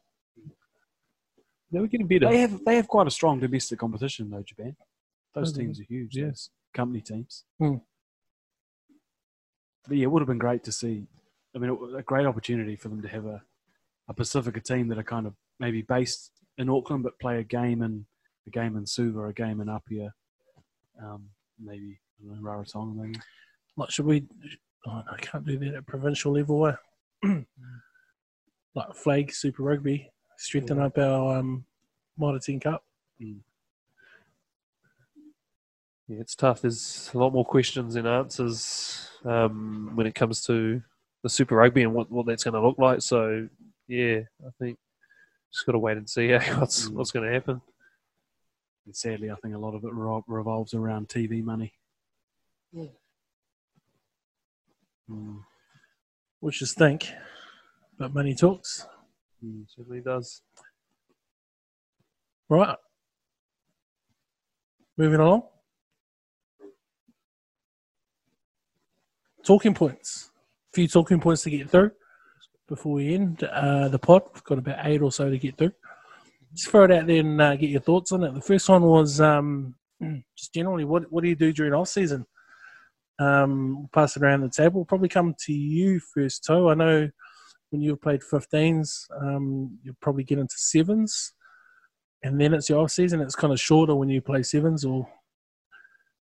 They 1.73 1.81
were 1.81 1.87
getting 1.89 2.07
better. 2.07 2.29
They 2.29 2.39
have 2.41 2.65
they 2.65 2.77
have 2.77 2.87
quite 2.87 3.07
a 3.07 3.11
strong 3.11 3.41
domestic 3.41 3.79
competition 3.79 4.31
though, 4.31 4.43
Japan. 4.43 4.77
Those 5.35 5.53
do 5.53 5.59
they? 5.59 5.65
teams 5.65 5.81
are 5.81 5.85
huge. 5.85 6.17
Yes, 6.17 6.25
Those 6.25 6.51
company 6.75 7.01
teams. 7.01 7.45
Hmm. 7.59 7.77
But 9.89 9.97
yeah, 9.97 10.05
it 10.05 10.11
would 10.11 10.21
have 10.21 10.29
been 10.29 10.39
great 10.39 10.63
to 10.65 10.73
see. 10.73 11.07
I 11.55 11.59
mean, 11.59 11.71
it 11.71 11.79
was 11.79 11.95
a 11.95 12.03
great 12.03 12.27
opportunity 12.27 12.77
for 12.77 12.89
them 12.89 13.03
to 13.03 13.09
have 13.09 13.27
a, 13.27 13.43
a 14.09 14.15
Pacifica 14.15 14.61
team 14.61 14.89
that 14.89 14.99
are 14.99 15.03
kind 15.05 15.27
of 15.27 15.35
maybe 15.59 15.83
based 15.83 16.31
in 16.59 16.69
Auckland, 16.69 17.03
but 17.03 17.19
play 17.19 17.39
a 17.39 17.45
game 17.45 17.83
in 17.83 18.05
a 18.47 18.51
game 18.51 18.77
in 18.77 18.87
Suva, 18.87 19.27
a 19.27 19.33
game 19.33 19.61
in 19.61 19.69
Apia, 19.69 20.13
um, 21.03 21.29
maybe 21.59 21.99
I 22.21 22.29
don't 22.29 22.43
know, 22.43 22.51
Rarotonga, 22.51 22.95
maybe. 22.95 23.21
Like, 23.77 23.91
should 23.91 24.07
we? 24.07 24.25
Oh, 24.87 25.03
no, 25.07 25.13
I 25.13 25.17
can't 25.17 25.47
do 25.47 25.59
that 25.59 25.75
at 25.75 25.87
provincial 25.87 26.33
level. 26.33 26.67
eh? 26.67 26.75
like 28.75 28.95
flag 28.95 29.33
Super 29.33 29.63
Rugby, 29.63 30.11
strengthen 30.37 30.79
up 30.81 30.99
our 30.99 31.39
um, 31.39 31.65
Mitre 32.19 32.39
10 32.39 32.61
Cup. 32.61 32.85
Yeah, 36.07 36.21
it's 36.21 36.35
tough. 36.35 36.61
There's 36.61 37.11
a 37.15 37.19
lot 37.19 37.33
more 37.33 37.47
questions 37.47 37.95
than 37.95 38.07
answers 38.07 39.09
um, 39.25 39.93
when 39.95 40.07
it 40.07 40.15
comes 40.15 40.43
to 40.47 40.83
the 41.23 41.31
Super 41.31 41.57
Rugby 41.57 41.83
and 41.83 41.95
what, 41.95 42.11
what 42.11 42.27
that's 42.27 42.45
going 42.45 42.55
to 42.55 42.61
look 42.61 42.79
like. 42.79 43.01
So, 43.01 43.49
yeah, 43.89 44.21
I 44.47 44.51
think 44.59 44.79
just 45.55 45.67
got 45.67 45.73
to 45.73 45.79
wait 45.79 45.97
and 45.97 46.11
see 46.11 46.33
eh, 46.33 46.55
what's 46.59 46.89
Mm. 46.89 46.95
what's 46.95 47.13
going 47.13 47.27
to 47.27 47.33
happen. 47.33 47.61
And 48.87 48.95
sadly, 48.97 49.31
I 49.31 49.37
think 49.37 49.55
a 49.55 49.59
lot 49.59 49.75
of 49.75 49.85
it 49.85 49.93
revolves 49.93 50.75
around 50.75 51.09
TV 51.09 51.43
money. 51.43 51.73
Yeah. 52.73 52.89
Mm. 55.09 55.41
which 56.41 56.61
is 56.63 56.73
think, 56.75 57.13
but 57.99 58.13
money 58.13 58.35
talks. 58.35 58.87
Mm. 59.45 59.65
Certainly 59.69 60.01
does. 60.01 60.43
Right. 62.49 62.77
Moving 64.97 65.21
along. 65.21 65.43
Talking 69.45 69.75
points. 69.75 70.31
A 70.73 70.75
few 70.75 70.89
talking 70.89 71.21
points 71.21 71.43
to 71.43 71.51
get 71.51 71.71
through 71.71 71.93
before 72.69 72.95
we 72.95 73.15
end 73.15 73.43
uh, 73.45 73.89
the 73.89 73.99
pod. 73.99 74.23
We've 74.33 74.45
got 74.45 74.59
about 74.59 74.87
eight 74.87 75.03
or 75.03 75.13
so 75.13 75.31
to 75.31 75.39
get 75.39 75.57
through. 75.57 75.73
Just 76.55 76.71
throw 76.71 76.85
it 76.85 76.93
out 76.93 77.07
there 77.07 77.21
and 77.21 77.41
uh, 77.41 77.57
get 77.57 77.71
your 77.71 77.81
thoughts 77.81 78.13
on 78.13 78.25
it. 78.25 78.35
The 78.35 78.41
first 78.41 78.69
one 78.69 78.83
was 78.83 79.21
um, 79.21 79.75
just 80.37 80.55
generally 80.55 80.85
what 80.85 81.11
what 81.11 81.23
do 81.23 81.29
you 81.29 81.37
do 81.37 81.53
during 81.53 81.75
off 81.75 81.89
season? 81.89 82.27
Um, 83.19 83.89
pass 83.93 84.17
it 84.17 84.23
around 84.23 84.41
the 84.41 84.49
table. 84.49 84.81
We'll 84.81 84.87
probably 84.87 85.09
come 85.09 85.35
to 85.47 85.53
you 85.53 86.01
first, 86.01 86.45
Toe. 86.45 86.71
I 86.71 86.75
know 86.75 87.09
when 87.71 87.81
you've 87.81 88.03
played 88.03 88.23
15s, 88.23 89.07
um, 89.21 89.79
you'll 89.83 89.97
probably 90.01 90.25
get 90.25 90.39
into 90.39 90.55
sevens 90.57 91.33
and 92.25 92.41
then 92.41 92.55
it's 92.55 92.69
your 92.69 92.83
off 92.83 92.91
season. 92.91 93.21
It's 93.21 93.37
kind 93.37 93.53
of 93.53 93.61
shorter 93.61 93.95
when 93.95 94.09
you 94.09 94.21
play 94.23 94.43
sevens, 94.43 94.85
or 94.85 95.07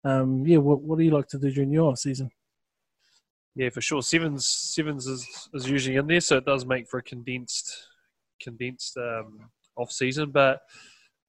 um, 0.05 0.47
yeah. 0.47 0.59
What 0.59 0.83
what 0.83 0.99
do 0.99 1.05
you 1.05 1.11
like 1.11 1.27
to 1.29 1.39
do 1.39 1.51
during 1.51 1.73
your 1.73 1.91
off 1.91 1.99
season? 1.99 2.31
Yeah, 3.57 3.71
for 3.71 3.81
sure. 3.81 4.03
Sevens 4.03 4.47
sevens 4.47 5.07
is, 5.07 5.27
is 5.55 5.69
usually 5.69 5.97
in 5.97 6.07
there, 6.07 6.21
so 6.21 6.37
it 6.37 6.45
does 6.45 6.67
make 6.67 6.89
for 6.89 6.99
a 6.99 7.03
condensed 7.03 7.89
condensed 8.41 8.99
um, 8.99 9.41
off 9.77 9.91
season. 9.91 10.31
But 10.31 10.61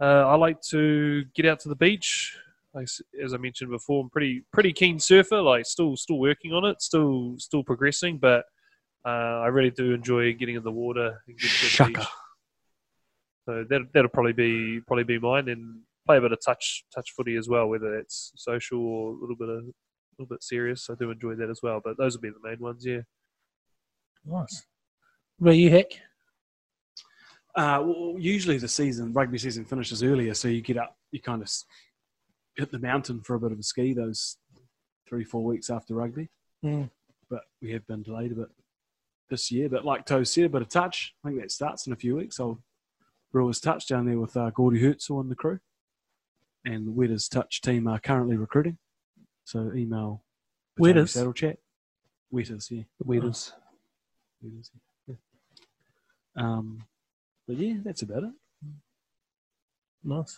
uh, 0.01 0.27
I 0.27 0.35
like 0.35 0.61
to 0.69 1.23
get 1.33 1.45
out 1.45 1.61
to 1.61 1.69
the 1.69 1.75
beach. 1.75 2.37
Like, 2.73 2.89
as 3.23 3.33
I 3.33 3.37
mentioned 3.37 3.71
before, 3.71 4.03
I'm 4.03 4.09
pretty 4.09 4.43
pretty 4.51 4.73
keen 4.73 4.99
surfer. 4.99 5.41
Like 5.41 5.65
still 5.65 5.95
still 5.95 6.19
working 6.19 6.51
on 6.51 6.65
it, 6.65 6.81
still 6.81 7.35
still 7.37 7.63
progressing. 7.63 8.17
But 8.17 8.43
uh, 9.05 9.39
I 9.39 9.47
really 9.47 9.71
do 9.71 9.93
enjoy 9.93 10.33
getting 10.33 10.55
in 10.55 10.63
the 10.63 10.71
water 10.71 11.21
and 11.27 11.39
getting 11.39 11.93
to 11.93 11.93
the. 11.93 12.07
So 13.45 13.65
that 13.69 13.81
that'll 13.93 14.09
probably 14.09 14.33
be 14.33 14.81
probably 14.85 15.05
be 15.05 15.17
mine, 15.17 15.47
and 15.47 15.79
play 16.05 16.17
a 16.17 16.21
bit 16.21 16.33
of 16.33 16.39
touch 16.45 16.83
touch 16.93 17.13
footy 17.15 17.37
as 17.37 17.47
well, 17.47 17.69
whether 17.69 17.97
it's 17.97 18.33
social 18.35 18.79
or 18.79 19.11
a 19.11 19.17
little 19.17 19.37
bit 19.37 19.47
of 19.47 19.63
little 20.17 20.33
bit 20.33 20.43
serious. 20.43 20.89
I 20.89 20.95
do 20.95 21.11
enjoy 21.11 21.35
that 21.35 21.49
as 21.49 21.61
well. 21.61 21.81
But 21.83 21.97
those 21.97 22.15
will 22.15 22.21
be 22.21 22.29
the 22.29 22.47
main 22.47 22.59
ones. 22.59 22.85
Yeah. 22.85 23.01
Nice. 24.25 24.65
Where 25.39 25.53
you, 25.53 25.69
Heck? 25.69 25.91
Uh, 27.55 27.81
well, 27.83 28.15
usually 28.17 28.57
the 28.57 28.67
season, 28.67 29.13
rugby 29.13 29.37
season 29.37 29.65
finishes 29.65 30.03
earlier, 30.03 30.33
so 30.35 30.47
you 30.47 30.61
get 30.61 30.77
up, 30.77 30.95
you 31.11 31.19
kind 31.19 31.41
of 31.41 31.49
hit 32.55 32.71
the 32.71 32.77
mountain 32.77 33.21
for 33.21 33.35
a 33.35 33.39
bit 33.39 33.51
of 33.51 33.57
a 33.57 33.63
ski 33.63 33.93
those 33.93 34.37
three, 35.09 35.23
four 35.23 35.43
weeks 35.43 35.69
after 35.69 35.95
rugby. 35.95 36.29
Mm. 36.65 36.89
but 37.29 37.43
we 37.61 37.71
have 37.71 37.85
been 37.85 38.01
delayed 38.01 38.31
a 38.31 38.35
bit 38.35 38.47
this 39.29 39.51
year. 39.51 39.69
But 39.69 39.85
like 39.85 40.05
Toe 40.05 40.23
said, 40.23 40.45
a 40.45 40.49
bit 40.49 40.63
of 40.63 40.69
touch. 40.69 41.13
I 41.23 41.29
think 41.29 41.39
that 41.41 41.51
starts 41.51 41.85
in 41.85 41.93
a 41.93 41.97
few 41.97 42.15
weeks. 42.15 42.39
I'll 42.39 42.61
Brewers 43.31 43.59
Touch 43.59 43.87
down 43.87 44.05
there 44.05 44.19
with 44.19 44.35
uh, 44.37 44.49
Gordy 44.51 44.81
Hertzel 44.81 45.21
and 45.21 45.29
the 45.29 45.35
crew. 45.35 45.59
And 46.65 46.87
the 46.87 46.91
Wetters 46.91 47.27
Touch 47.27 47.61
team 47.61 47.87
are 47.87 47.99
currently 47.99 48.37
recruiting. 48.37 48.77
So 49.47 49.71
email 49.73 50.23
Wetters? 50.77 51.11
Saddle 51.11 51.31
Chat. 51.31 51.57
Wetters, 52.29 52.67
yeah. 52.69 52.83
The 52.99 53.05
Weeders. 53.07 53.53
Wetters, 54.41 54.71
yeah. 55.07 55.15
Um, 56.35 56.83
but 57.47 57.55
yeah, 57.55 57.75
that's 57.81 58.01
about 58.01 58.23
it. 58.23 58.33
Nice. 60.03 60.37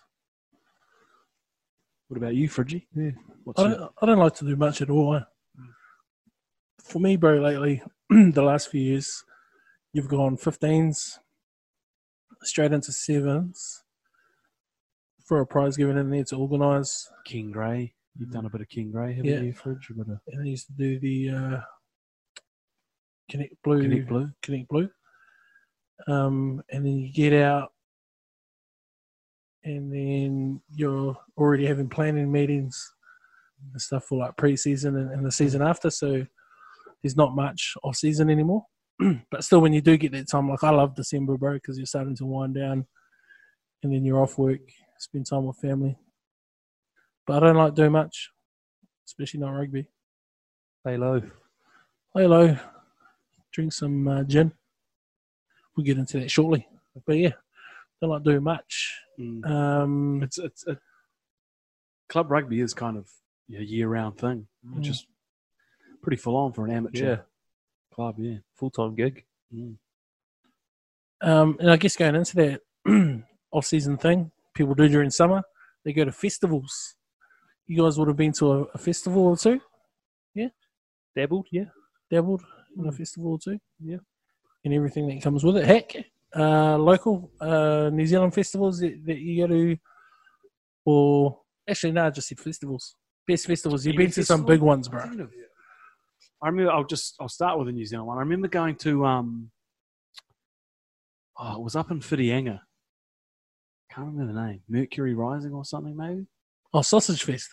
What 2.07 2.17
about 2.17 2.35
you, 2.35 2.47
Fridgie? 2.47 2.85
Yeah. 2.95 3.09
What's 3.43 3.59
I 3.59 3.69
don't, 3.69 3.91
I 3.99 4.05
don't 4.05 4.19
like 4.19 4.35
to 4.35 4.45
do 4.45 4.55
much 4.55 4.79
at 4.83 4.91
all. 4.91 5.15
Eh? 5.15 5.21
For 6.83 6.99
me, 6.99 7.15
bro, 7.15 7.39
lately, 7.39 7.81
the 8.11 8.43
last 8.43 8.69
few 8.69 8.81
years, 8.81 9.23
you've 9.91 10.07
gone 10.07 10.37
15s, 10.37 11.17
straight 12.43 12.73
into 12.73 12.91
sevens 12.91 13.83
for 15.25 15.39
a 15.39 15.47
prize 15.47 15.77
given 15.77 15.97
in 15.97 16.11
there 16.11 16.25
to 16.25 16.35
organise. 16.35 17.09
King 17.25 17.49
Grey? 17.49 17.95
You've 18.19 18.31
done 18.31 18.45
a 18.45 18.49
bit 18.49 18.59
of 18.59 18.67
King 18.67 18.91
Grey, 18.91 19.13
haven't 19.13 19.31
Yeah. 19.31 19.39
you, 19.39 19.53
Fridge? 19.53 19.89
A 19.89 19.93
bit 19.93 20.09
of 20.09 20.19
And 20.27 20.41
I 20.41 20.45
used 20.45 20.67
to 20.67 20.73
do 20.73 20.99
the 20.99 21.29
uh, 21.29 21.61
Connect 23.31 23.55
Blue. 23.63 23.81
Connect 23.81 24.09
Blue. 24.09 24.29
Connect 24.41 24.67
Blue. 24.67 24.89
Um, 26.05 26.61
and 26.69 26.85
then 26.85 26.97
you 26.97 27.13
get 27.13 27.31
out, 27.31 27.71
and 29.63 29.93
then 29.93 30.61
you're 30.73 31.17
already 31.37 31.65
having 31.65 31.87
planning 31.87 32.29
meetings 32.29 32.93
and 33.71 33.81
stuff 33.81 34.05
for 34.05 34.17
like 34.19 34.35
pre-season 34.35 34.97
and, 34.97 35.11
and 35.11 35.25
the 35.25 35.31
season 35.31 35.61
after. 35.61 35.89
So 35.89 36.25
there's 37.01 37.15
not 37.15 37.35
much 37.35 37.73
off 37.83 37.95
season 37.95 38.29
anymore. 38.29 38.65
but 39.31 39.45
still, 39.45 39.61
when 39.61 39.73
you 39.73 39.81
do 39.81 39.95
get 39.95 40.11
that 40.11 40.29
time, 40.29 40.49
like 40.49 40.63
I 40.63 40.71
love 40.71 40.95
December, 40.95 41.37
bro, 41.37 41.53
because 41.53 41.77
you're 41.77 41.85
starting 41.85 42.17
to 42.17 42.25
wind 42.25 42.55
down, 42.55 42.85
and 43.81 43.93
then 43.93 44.03
you're 44.03 44.21
off 44.21 44.37
work, 44.37 44.59
spend 44.97 45.25
time 45.25 45.45
with 45.45 45.57
family. 45.57 45.97
But 47.29 47.43
I 47.43 47.45
don't 47.45 47.57
like 47.57 47.75
doing 47.75 47.91
much, 47.91 48.31
especially 49.05 49.39
not 49.41 49.51
rugby. 49.51 49.85
Lay 50.83 50.97
low. 50.97 51.21
Hello. 52.15 52.57
Drink 53.51 53.71
some 53.71 54.07
uh, 54.07 54.23
gin. 54.23 54.51
We'll 55.77 55.85
get 55.85 55.99
into 55.99 56.19
that 56.19 56.31
shortly. 56.31 56.67
But 57.05 57.17
yeah, 57.19 57.33
don't 58.01 58.09
like 58.09 58.23
doing 58.23 58.41
much. 58.41 58.95
Mm. 59.19 59.45
Um, 59.47 60.23
It's 60.23 60.39
it's 60.39 60.65
a, 60.65 60.79
club 62.07 62.31
rugby 62.31 62.61
is 62.61 62.73
kind 62.73 62.97
of 62.97 63.07
a 63.55 63.61
year-round 63.61 64.17
thing, 64.17 64.47
which 64.63 64.87
Mm. 64.87 64.89
is 64.89 65.05
pretty 66.01 66.17
full 66.17 66.35
on 66.35 66.51
for 66.51 66.65
an 66.65 66.71
amateur 66.71 67.05
Yeah. 67.05 67.17
club. 67.93 68.15
Yeah. 68.17 68.37
Full 68.55 68.71
time 68.71 68.95
gig. 68.95 69.23
um, 71.21 71.57
and 71.59 71.69
I 71.69 71.77
guess 71.77 71.95
going 71.95 72.15
into 72.15 72.35
that 72.37 72.61
off 73.51 73.67
season 73.67 73.97
thing, 73.97 74.31
people 74.55 74.73
do 74.73 74.87
during 74.89 75.11
summer, 75.11 75.43
they 75.85 75.93
go 75.93 76.05
to 76.05 76.11
festivals. 76.11 76.95
You 77.69 77.83
guys 77.83 77.99
would 77.99 78.07
have 78.07 78.17
been 78.17 78.31
to 78.33 78.51
a, 78.51 78.61
a 78.73 78.77
festival 78.79 79.27
or 79.27 79.37
two, 79.37 79.61
Yeah. 80.33 80.47
Dabbled, 81.15 81.45
yeah. 81.51 81.65
dabbled 82.09 82.41
in 82.75 82.87
a 82.87 82.91
festival 82.91 83.33
or 83.33 83.39
two. 83.39 83.59
Yeah. 83.79 83.97
And 84.65 84.73
everything 84.73 85.07
that 85.07 85.21
comes 85.21 85.43
with 85.43 85.57
it. 85.57 85.65
Heck, 85.65 85.95
uh, 86.35 86.77
local 86.79 87.31
uh, 87.39 87.91
New 87.93 88.07
Zealand 88.07 88.33
festivals 88.33 88.79
that, 88.79 88.99
that 89.05 89.19
you 89.19 89.45
go 89.45 89.53
to, 89.53 89.77
or 90.83 91.39
actually, 91.69 91.91
no, 91.91 92.07
I 92.07 92.09
just 92.09 92.27
said 92.29 92.39
festivals. 92.39 92.95
Best 93.27 93.45
festivals. 93.45 93.85
You've 93.85 93.97
been 93.97 94.09
to 94.11 94.25
some 94.25 94.45
big 94.45 94.61
ones, 94.61 94.87
bro. 94.87 95.01
I 96.41 96.47
remember. 96.47 96.71
I'll 96.71 96.83
just. 96.85 97.17
I'll 97.19 97.29
start 97.29 97.59
with 97.59 97.67
the 97.67 97.73
New 97.73 97.85
Zealand 97.85 98.07
one. 98.07 98.17
I 98.17 98.21
remember 98.21 98.47
going 98.47 98.77
to. 98.77 99.05
Um, 99.05 99.51
oh, 101.37 101.53
it 101.57 101.61
was 101.61 101.75
up 101.75 101.91
in 101.91 101.99
Whitianga. 101.99 102.61
Can't 103.91 104.07
remember 104.07 104.33
the 104.33 104.47
name. 104.47 104.61
Mercury 104.67 105.13
Rising 105.13 105.53
or 105.53 105.63
something, 105.63 105.95
maybe. 105.95 106.25
Oh, 106.73 106.81
Sausage 106.81 107.23
Fest. 107.23 107.49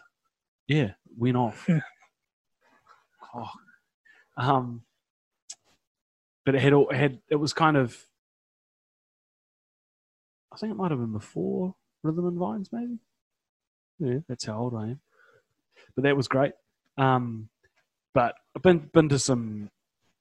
Yeah, 0.69 0.93
went 1.17 1.37
off. 1.37 1.69
oh, 3.35 3.51
um, 4.37 4.83
but 6.45 6.55
it 6.55 6.61
had 6.61 6.73
all 6.73 6.93
had. 6.93 7.21
It 7.31 7.37
was 7.37 7.53
kind 7.53 7.77
of. 7.77 7.97
I 10.53 10.57
think 10.57 10.73
it 10.73 10.77
might 10.77 10.91
have 10.91 11.01
been 11.01 11.13
before 11.13 11.75
Rhythm 12.03 12.27
and 12.27 12.39
Vines, 12.39 12.71
maybe. 12.73 12.99
Yeah. 13.99 14.19
that's 14.29 14.45
how 14.45 14.59
old 14.59 14.75
I 14.75 14.85
am. 14.85 15.01
But 15.95 16.05
that 16.05 16.17
was 16.17 16.29
great. 16.29 16.53
Um, 16.97 17.49
but 18.15 18.35
I've 18.55 18.63
been 18.63 18.91
been 18.93 19.09
to 19.11 19.19
some 19.19 19.71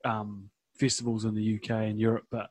um, 0.03 0.49
festivals 0.77 1.25
in 1.25 1.35
the 1.35 1.55
UK 1.55 1.69
and 1.71 1.99
Europe, 1.99 2.25
but 2.29 2.49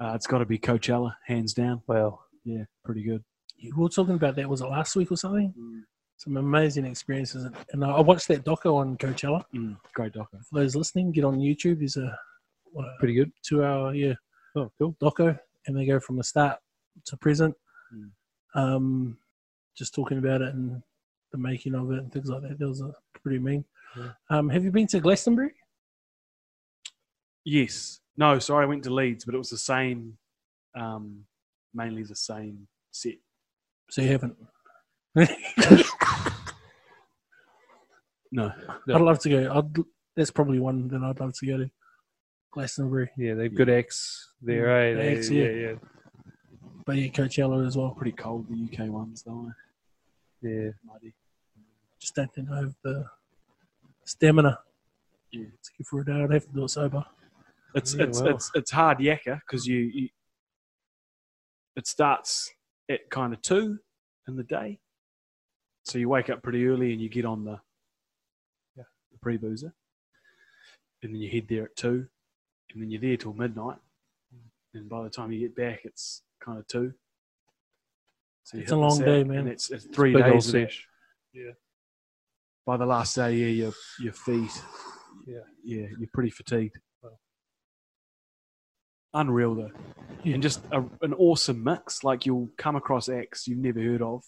uh, 0.00 0.12
it's 0.14 0.26
got 0.26 0.38
to 0.38 0.44
be 0.44 0.58
Coachella, 0.58 1.14
hands 1.26 1.54
down. 1.54 1.82
Well, 1.86 2.24
Yeah, 2.44 2.64
pretty 2.84 3.02
good. 3.02 3.24
You 3.56 3.74
were 3.74 3.88
talking 3.88 4.14
about 4.14 4.36
that, 4.36 4.48
was 4.48 4.60
it 4.60 4.66
last 4.66 4.94
week 4.96 5.10
or 5.10 5.16
something? 5.16 5.54
Some 6.18 6.36
amazing 6.38 6.86
experiences. 6.86 7.46
And 7.72 7.84
I 7.84 8.00
watched 8.00 8.28
that 8.28 8.44
doco 8.44 8.76
on 8.76 8.96
Coachella. 8.96 9.44
Mm, 9.54 9.76
great 9.94 10.12
doco. 10.14 10.28
For 10.48 10.60
those 10.60 10.74
listening, 10.74 11.12
get 11.12 11.24
on 11.24 11.38
YouTube. 11.38 11.78
There's 11.80 11.96
a, 11.98 12.18
what, 12.72 12.86
Pretty 12.98 13.14
good. 13.14 13.30
two 13.46 13.64
hour, 13.64 13.94
yeah, 13.94 14.14
Oh, 14.56 14.70
cool. 14.78 14.96
doco. 15.00 15.38
And 15.66 15.76
they 15.76 15.84
go 15.84 16.00
from 16.00 16.16
the 16.16 16.24
start 16.24 16.58
to 17.04 17.16
present. 17.18 17.54
Mm. 17.94 18.10
Um, 18.54 19.18
just 19.76 19.94
talking 19.94 20.16
about 20.18 20.40
it 20.40 20.54
and 20.54 20.82
the 21.32 21.38
making 21.38 21.74
of 21.74 21.90
it 21.92 21.98
and 21.98 22.10
things 22.12 22.28
like 22.30 22.42
that. 22.42 22.58
That 22.58 22.68
was 22.68 22.80
a 22.80 22.92
pretty 23.22 23.38
mean. 23.38 23.64
Yeah. 23.96 24.10
Um, 24.30 24.48
have 24.48 24.64
you 24.64 24.70
been 24.70 24.86
to 24.88 25.00
Glastonbury? 25.00 25.52
Yes. 27.44 28.00
No, 28.16 28.38
sorry, 28.38 28.64
I 28.64 28.68
went 28.68 28.82
to 28.84 28.94
Leeds, 28.94 29.24
but 29.24 29.34
it 29.34 29.38
was 29.38 29.50
the 29.50 29.58
same, 29.58 30.16
um, 30.74 31.24
mainly 31.74 32.02
the 32.02 32.16
same 32.16 32.66
set. 32.90 33.14
So 33.90 34.00
you 34.02 34.08
haven't. 34.08 34.36
No. 38.32 38.52
I'd 38.94 39.00
love 39.00 39.18
to 39.20 39.30
go. 39.30 39.52
I'd, 39.52 39.84
that's 40.14 40.30
probably 40.30 40.58
one 40.58 40.88
that 40.88 41.02
I'd 41.02 41.20
love 41.20 41.34
to 41.38 41.46
go 41.46 41.58
to. 41.58 41.70
Glastonbury. 42.52 43.10
Yeah, 43.18 43.34
they've 43.34 43.54
good 43.54 43.68
acts 43.68 44.32
there, 44.40 44.68
eh? 44.70 44.94
They- 44.94 45.16
acts, 45.16 45.30
yeah, 45.30 45.44
yeah. 45.44 45.50
yeah. 45.70 45.74
But 46.86 46.96
yeah, 46.96 47.08
Coachella 47.08 47.66
as 47.66 47.76
well. 47.76 47.90
Pretty 47.90 48.12
cold, 48.12 48.46
the 48.48 48.54
UK 48.84 48.88
ones, 48.90 49.22
though. 49.26 49.50
Yeah. 50.40 50.70
Muddy. 50.84 51.14
Just 51.98 52.14
don't 52.14 52.32
think 52.32 52.48
I 52.50 52.58
have 52.58 52.74
the 52.84 53.04
stamina 54.04 54.58
Yeah. 55.32 55.44
to 55.46 55.70
go 55.78 55.84
for 55.90 56.00
a 56.00 56.04
day. 56.04 56.12
I'd 56.12 56.32
have 56.32 56.46
to 56.46 56.52
do 56.52 56.64
it 56.64 56.68
sober. 56.70 57.04
It's 57.74 57.94
Yeah, 57.94 58.04
it's, 58.04 58.20
wow. 58.22 58.28
it's 58.28 58.50
it's 58.54 58.70
hard 58.70 58.98
yakka 58.98 59.40
because 59.46 59.66
you, 59.66 59.78
you 59.78 60.08
it 61.74 61.86
starts 61.86 62.50
at 62.88 63.10
kind 63.10 63.34
of 63.34 63.42
two 63.42 63.78
in 64.28 64.36
the 64.36 64.44
day, 64.44 64.78
so 65.86 65.98
you 65.98 66.08
wake 66.08 66.30
up 66.30 66.42
pretty 66.42 66.66
early 66.66 66.92
and 66.92 67.00
you 67.00 67.08
get 67.08 67.24
on 67.24 67.44
the 67.44 67.60
Yeah. 68.76 68.84
the 69.12 69.18
pre 69.18 69.36
boozer, 69.36 69.72
and 71.02 71.14
then 71.14 71.20
you 71.20 71.30
head 71.30 71.46
there 71.48 71.64
at 71.66 71.76
two, 71.76 72.08
and 72.72 72.82
then 72.82 72.90
you're 72.90 73.00
there 73.00 73.16
till 73.16 73.32
midnight, 73.34 73.78
and 74.74 74.88
by 74.88 75.04
the 75.04 75.10
time 75.10 75.30
you 75.32 75.38
get 75.40 75.54
back, 75.54 75.84
it's 75.84 76.22
kind 76.40 76.58
of 76.58 76.66
two. 76.66 76.92
So 78.44 78.58
It's 78.58 78.72
a 78.72 78.76
long 78.76 78.98
day, 78.98 79.20
and 79.22 79.30
man. 79.30 79.48
it's, 79.48 79.70
it's 79.70 79.84
three 79.86 80.14
old 80.14 80.24
days. 80.24 80.48
of 80.48 80.52
that. 81.34 81.54
By 82.64 82.76
the 82.76 82.86
last 82.86 83.14
day, 83.14 83.34
yeah, 83.36 83.46
your 83.46 83.72
your 84.00 84.12
feet, 84.12 84.50
Yeah. 85.24 85.40
yeah, 85.62 85.86
you're 85.98 86.10
pretty 86.12 86.30
fatigued. 86.30 86.80
Wow. 87.02 87.18
Unreal 89.14 89.54
though, 89.54 89.70
Yeah. 90.24 90.34
and 90.34 90.42
just 90.42 90.64
a, 90.72 90.84
an 91.02 91.14
awesome 91.14 91.62
mix. 91.62 92.02
Like 92.02 92.26
you'll 92.26 92.50
come 92.56 92.74
across 92.74 93.08
acts 93.08 93.46
you've 93.46 93.58
never 93.58 93.80
heard 93.80 94.02
of, 94.02 94.24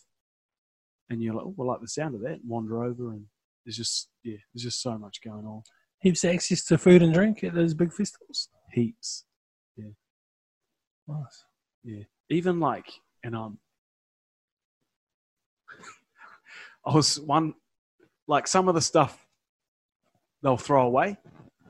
and 1.11 1.23
you're 1.23 1.35
like, 1.35 1.45
oh, 1.47 1.55
I 1.59 1.63
like 1.65 1.81
the 1.81 1.89
sound 1.89 2.15
of 2.15 2.23
that. 2.23 2.33
And 2.33 2.49
wander 2.49 2.85
over, 2.85 3.11
and 3.11 3.25
there's 3.65 3.77
just 3.77 4.09
yeah, 4.25 4.37
there's 4.53 4.65
just 4.65 4.83
so 4.83 4.99
much 4.99 5.21
going 5.25 5.45
on. 5.45 5.63
Heaps 6.01 6.25
of 6.25 6.35
access 6.35 6.65
to 6.67 6.79
food 6.79 7.03
and 7.03 7.13
drink 7.13 7.43
at 7.43 7.55
those 7.55 7.75
big 7.75 7.93
festivals. 7.93 8.49
Heaps, 8.73 9.25
yeah. 9.77 9.91
Nice. 11.09 11.45
Yeah. 11.85 12.05
Even 12.31 12.61
like, 12.61 12.87
and 13.25 13.35
um, 13.35 13.59
I 16.87 16.95
was 16.95 17.19
one, 17.21 17.55
like 18.27 18.47
some 18.47 18.69
of 18.69 18.75
the 18.75 18.81
stuff 18.81 19.27
they'll 20.43 20.57
throw 20.57 20.87
away. 20.87 21.17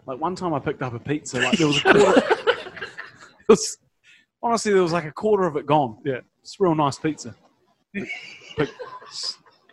Like 0.06 0.20
one 0.20 0.35
time 0.35 0.55
I 0.55 0.59
picked 0.59 0.82
up 0.82 0.94
a 0.94 0.98
pizza, 0.98 1.40
like 1.40 1.59
there 1.59 1.66
was 1.66 1.78
a 1.78 1.82
quarter. 1.82 2.23
it 3.40 3.48
was 3.48 3.78
honestly 4.43 4.73
there 4.73 4.82
was 4.82 4.93
like 4.93 5.05
a 5.05 5.12
quarter 5.12 5.47
of 5.47 5.56
it 5.56 5.66
gone. 5.66 5.98
Yeah. 6.05 6.20
it's 6.40 6.59
real 6.59 6.74
nice 6.74 6.98
pizza. 6.98 7.35
Pick, 8.56 8.70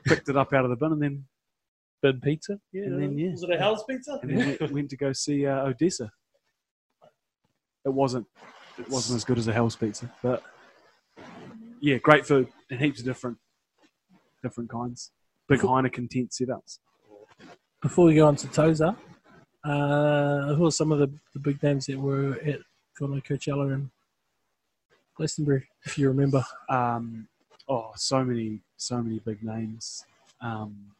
picked 0.05 0.29
it 0.29 0.37
up 0.37 0.53
out 0.53 0.65
of 0.65 0.69
the 0.69 0.75
bin 0.75 0.91
and 0.93 1.01
then 1.01 1.25
Bin 2.01 2.19
pizza? 2.21 2.59
Yeah. 2.71 2.83
And 2.83 3.01
then, 3.01 3.17
yeah. 3.17 3.31
Was 3.31 3.43
it 3.43 3.49
a 3.51 3.57
Hell's 3.57 3.83
Pizza? 3.83 4.19
and 4.21 4.29
then 4.29 4.57
went, 4.59 4.71
went 4.71 4.89
to 4.91 4.97
go 4.97 5.11
see 5.13 5.45
uh, 5.47 5.65
ODESZA. 5.71 6.09
It 7.85 7.93
wasn't 7.93 8.27
it 8.77 8.89
wasn't 8.89 9.17
as 9.17 9.23
good 9.23 9.37
as 9.37 9.47
a 9.47 9.53
Hell's 9.53 9.75
Pizza, 9.75 10.11
but 10.21 10.43
yeah, 11.79 11.97
great 11.97 12.25
food 12.25 12.47
and 12.69 12.79
heaps 12.79 12.99
of 12.99 13.05
different 13.05 13.37
different 14.43 14.69
kinds. 14.69 15.11
Big 15.47 15.59
Heineken 15.59 16.09
tent 16.09 16.31
setups. 16.31 16.79
Before 17.81 18.05
we 18.05 18.15
go 18.15 18.27
on 18.27 18.35
to 18.37 18.47
Toza, 18.47 18.95
Uh, 19.63 20.53
who 20.53 20.65
are 20.67 20.71
some 20.71 20.91
of 20.91 20.99
the, 20.99 21.09
the 21.33 21.39
big 21.39 21.61
names 21.63 21.87
that 21.87 21.97
were 21.97 22.33
at 22.45 22.59
kind 22.99 23.15
of 23.15 23.23
Coachella 23.23 23.73
and 23.73 23.89
Glastonbury, 25.15 25.67
if 25.85 25.97
you 25.97 26.07
remember? 26.07 26.43
Um, 26.69 27.27
oh, 27.67 27.91
so 27.95 28.23
many, 28.23 28.61
so 28.77 29.01
many 29.01 29.19
big 29.19 29.43
names. 29.43 30.05
Um, 30.41 30.91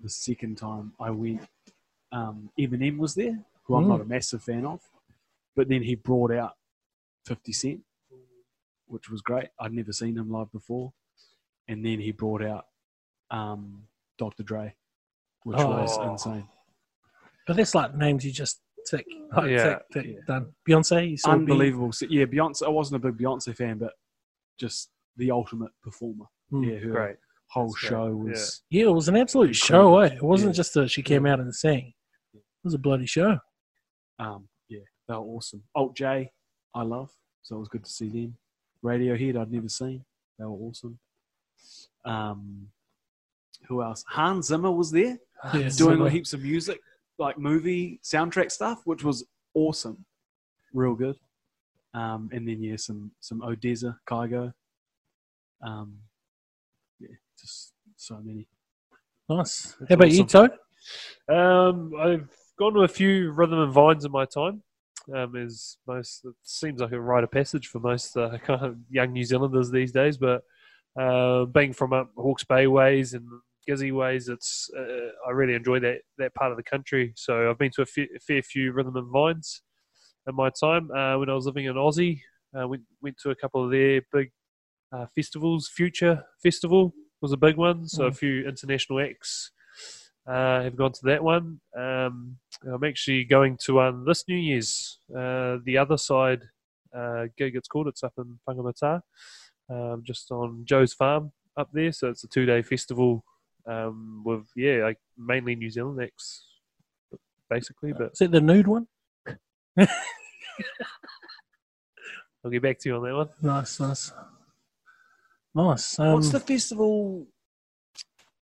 the 0.00 0.08
second 0.08 0.56
time 0.58 0.92
I 1.00 1.10
went, 1.10 1.46
um, 2.12 2.50
Eminem 2.58 2.98
was 2.98 3.14
there, 3.14 3.38
who 3.64 3.74
I'm 3.76 3.84
Mm. 3.84 3.88
not 3.88 4.00
a 4.00 4.04
massive 4.04 4.42
fan 4.42 4.64
of, 4.64 4.80
but 5.54 5.68
then 5.68 5.82
he 5.82 5.94
brought 5.94 6.32
out 6.32 6.56
50 7.26 7.52
Cent, 7.52 7.84
which 8.86 9.10
was 9.10 9.20
great. 9.22 9.48
I'd 9.58 9.72
never 9.72 9.92
seen 9.92 10.16
him 10.16 10.30
live 10.30 10.50
before, 10.52 10.92
and 11.68 11.84
then 11.84 12.00
he 12.00 12.12
brought 12.12 12.42
out 12.42 12.66
um, 13.30 13.86
Dr. 14.18 14.42
Dre, 14.42 14.74
which 15.44 15.56
was 15.58 15.96
Oh. 15.98 16.12
insane. 16.12 16.48
But 17.46 17.56
that's 17.56 17.74
like 17.76 17.94
names 17.94 18.24
you 18.24 18.32
just 18.32 18.60
tick, 18.86 19.06
Oh, 19.32 19.42
like, 19.42 19.50
yeah, 19.50 19.62
tick, 19.74 19.88
tick, 19.92 20.06
yeah. 20.06 20.20
done. 20.26 20.54
Beyonce, 20.68 21.10
you 21.10 21.16
saw 21.16 21.30
Unbelievable. 21.32 21.92
So, 21.92 22.06
yeah, 22.10 22.24
Beyonce. 22.24 22.64
I 22.66 22.70
wasn't 22.70 23.04
a 23.04 23.08
big 23.10 23.16
Beyonce 23.24 23.54
fan, 23.56 23.78
but 23.78 23.92
just 24.58 24.90
the 25.16 25.30
ultimate 25.30 25.70
performer. 25.82 26.24
Mm. 26.52 26.66
Yeah, 26.72 26.78
her 26.80 26.90
Great. 26.90 27.16
whole 27.48 27.66
That's 27.68 27.80
great. 27.80 27.88
show 27.90 28.14
was. 28.14 28.62
Yeah, 28.70 28.84
it 28.84 28.92
was 28.92 29.08
an 29.08 29.16
absolute 29.16 29.54
show. 29.56 29.98
Eh? 29.98 30.14
It 30.14 30.22
wasn't 30.22 30.50
Yeah. 30.54 30.56
just 30.56 30.74
that 30.74 30.90
she 30.90 31.02
came 31.02 31.26
out 31.26 31.40
and 31.40 31.54
sang. 31.54 31.92
It 32.34 32.42
was 32.64 32.74
a 32.74 32.78
bloody 32.78 33.06
show. 33.06 33.38
Um, 34.18 34.48
yeah, 34.68 34.80
they 35.08 35.14
were 35.14 35.20
awesome. 35.20 35.62
Alt 35.74 35.96
J, 35.96 36.30
I 36.74 36.82
love, 36.82 37.10
so 37.42 37.56
it 37.56 37.58
was 37.60 37.68
good 37.68 37.84
to 37.84 37.90
see 37.90 38.08
them. 38.08 38.36
Radiohead, 38.84 39.36
I'd 39.40 39.50
never 39.52 39.68
seen. 39.68 40.04
They 40.38 40.44
were 40.44 40.50
awesome. 40.52 40.98
Um, 42.04 42.68
who 43.68 43.82
else? 43.82 44.04
Hans 44.08 44.46
Zimmer 44.48 44.70
was 44.70 44.90
there 44.90 45.18
Yeah, 45.52 45.52
doing 45.52 45.70
Zimmer. 45.70 46.08
heaps 46.08 46.32
of 46.32 46.42
music, 46.42 46.80
like 47.18 47.38
movie 47.38 48.00
soundtrack 48.02 48.50
stuff, 48.50 48.80
which 48.86 49.04
was 49.04 49.24
awesome, 49.54 50.04
real 50.72 50.94
good. 50.94 51.16
Um, 51.92 52.30
and 52.32 52.46
then 52.48 52.62
yeah, 52.62 52.76
some 52.76 53.10
some 53.20 53.40
ODESZA, 53.40 53.96
Kygo. 54.08 54.52
Um, 55.62 55.98
yeah, 56.98 57.08
just 57.40 57.72
so 57.96 58.20
many. 58.22 58.46
Nice. 59.28 59.76
How 59.88 59.94
about 59.94 60.10
you, 60.10 60.24
Toad? 60.24 60.52
Um, 61.28 61.92
I've 61.98 62.28
gone 62.58 62.74
to 62.74 62.80
a 62.80 62.88
few 62.88 63.30
rhythm 63.30 63.60
and 63.60 63.72
vines 63.72 64.04
in 64.04 64.12
my 64.12 64.24
time. 64.24 64.62
Um, 65.14 65.36
as 65.36 65.76
most, 65.86 66.24
it 66.24 66.34
seems 66.42 66.80
like 66.80 66.92
a 66.92 67.00
rite 67.00 67.24
of 67.24 67.30
passage 67.30 67.68
for 67.68 67.80
most 67.80 68.16
uh, 68.16 68.38
kind 68.44 68.64
of 68.64 68.76
young 68.90 69.12
New 69.12 69.24
Zealanders 69.24 69.70
these 69.70 69.92
days. 69.92 70.18
But 70.18 70.42
uh, 71.00 71.44
being 71.46 71.72
from 71.72 71.92
up 71.92 72.10
Hawke's 72.16 72.44
Bay 72.44 72.66
ways 72.66 73.14
and 73.14 73.26
Gizzy 73.68 73.92
ways, 73.92 74.28
it's 74.28 74.70
uh, 74.76 75.10
I 75.26 75.30
really 75.30 75.54
enjoy 75.54 75.80
that 75.80 76.00
that 76.18 76.34
part 76.34 76.50
of 76.50 76.56
the 76.56 76.62
country. 76.62 77.12
So 77.16 77.50
I've 77.50 77.58
been 77.58 77.70
to 77.76 77.82
a, 77.82 78.18
fair 78.20 78.42
few 78.42 78.72
rhythm 78.72 78.96
and 78.96 79.10
vines 79.10 79.62
in 80.26 80.34
my 80.34 80.50
time. 80.50 80.90
Uh, 80.90 81.18
when 81.18 81.30
I 81.30 81.34
was 81.34 81.46
living 81.46 81.66
in 81.66 81.74
Aussie, 81.74 82.20
uh, 82.58 82.66
went 82.66 82.82
went 83.02 83.16
to 83.22 83.30
a 83.30 83.36
couple 83.36 83.64
of 83.64 83.70
their 83.70 84.02
big 84.12 84.30
uh, 84.92 85.06
festivals. 85.14 85.68
Future 85.68 86.24
Festival 86.42 86.94
was 87.20 87.32
a 87.32 87.36
big 87.36 87.56
one. 87.56 87.86
So 87.88 88.06
a 88.06 88.10
Mm. 88.10 88.16
few 88.16 88.48
international 88.48 89.00
acts 89.00 89.50
uh, 90.26 90.62
have 90.62 90.76
gone 90.76 90.92
to 90.92 91.00
that 91.04 91.22
one. 91.22 91.60
Um, 91.76 92.38
I'm 92.64 92.84
actually 92.84 93.24
going 93.24 93.56
to 93.64 93.74
one 93.74 94.04
this 94.04 94.24
New 94.28 94.36
Year's. 94.36 94.98
Uh, 95.10 95.58
the 95.64 95.76
other 95.78 95.96
side 95.96 96.42
uh, 96.94 97.26
gig, 97.36 97.56
it's 97.56 97.68
called. 97.68 97.88
It's 97.88 98.02
up 98.02 98.14
in 98.18 98.38
Whangamata, 98.48 99.02
um, 99.68 100.02
just 100.04 100.30
on 100.30 100.64
Joe's 100.64 100.92
farm 100.94 101.32
up 101.56 101.68
there. 101.72 101.92
So 101.92 102.08
it's 102.10 102.24
a 102.24 102.28
two-day 102.28 102.62
festival 102.62 103.24
um, 103.66 104.22
with 104.24 104.46
yeah, 104.56 104.82
like 104.84 104.98
mainly 105.16 105.54
New 105.54 105.70
Zealand 105.70 106.02
acts, 106.02 106.46
basically. 107.48 107.92
But 107.92 108.12
Is 108.14 108.20
it 108.22 108.30
the 108.32 108.40
nude 108.40 108.66
one? 108.66 108.86
I'll 112.42 112.50
get 112.50 112.62
back 112.62 112.78
to 112.80 112.88
you 112.88 112.96
on 112.96 113.02
that 113.04 113.14
one. 113.14 113.28
Nice, 113.42 113.78
nice. 113.80 114.12
Nice. 115.54 115.98
Um, 115.98 116.14
What's 116.14 116.30
the 116.30 116.40
festival? 116.40 117.26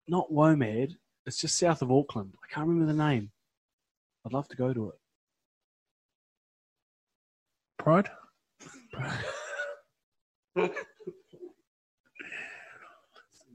Not 0.07 0.31
WOMAD. 0.31 0.95
It's 1.25 1.41
just 1.41 1.57
south 1.57 1.81
of 1.81 1.91
Auckland. 1.91 2.33
I 2.43 2.53
can't 2.53 2.67
remember 2.67 2.91
the 2.91 2.97
name. 2.97 3.31
I'd 4.25 4.33
love 4.33 4.47
to 4.49 4.55
go 4.55 4.73
to 4.73 4.89
it. 4.89 4.95
Pride? 7.77 8.09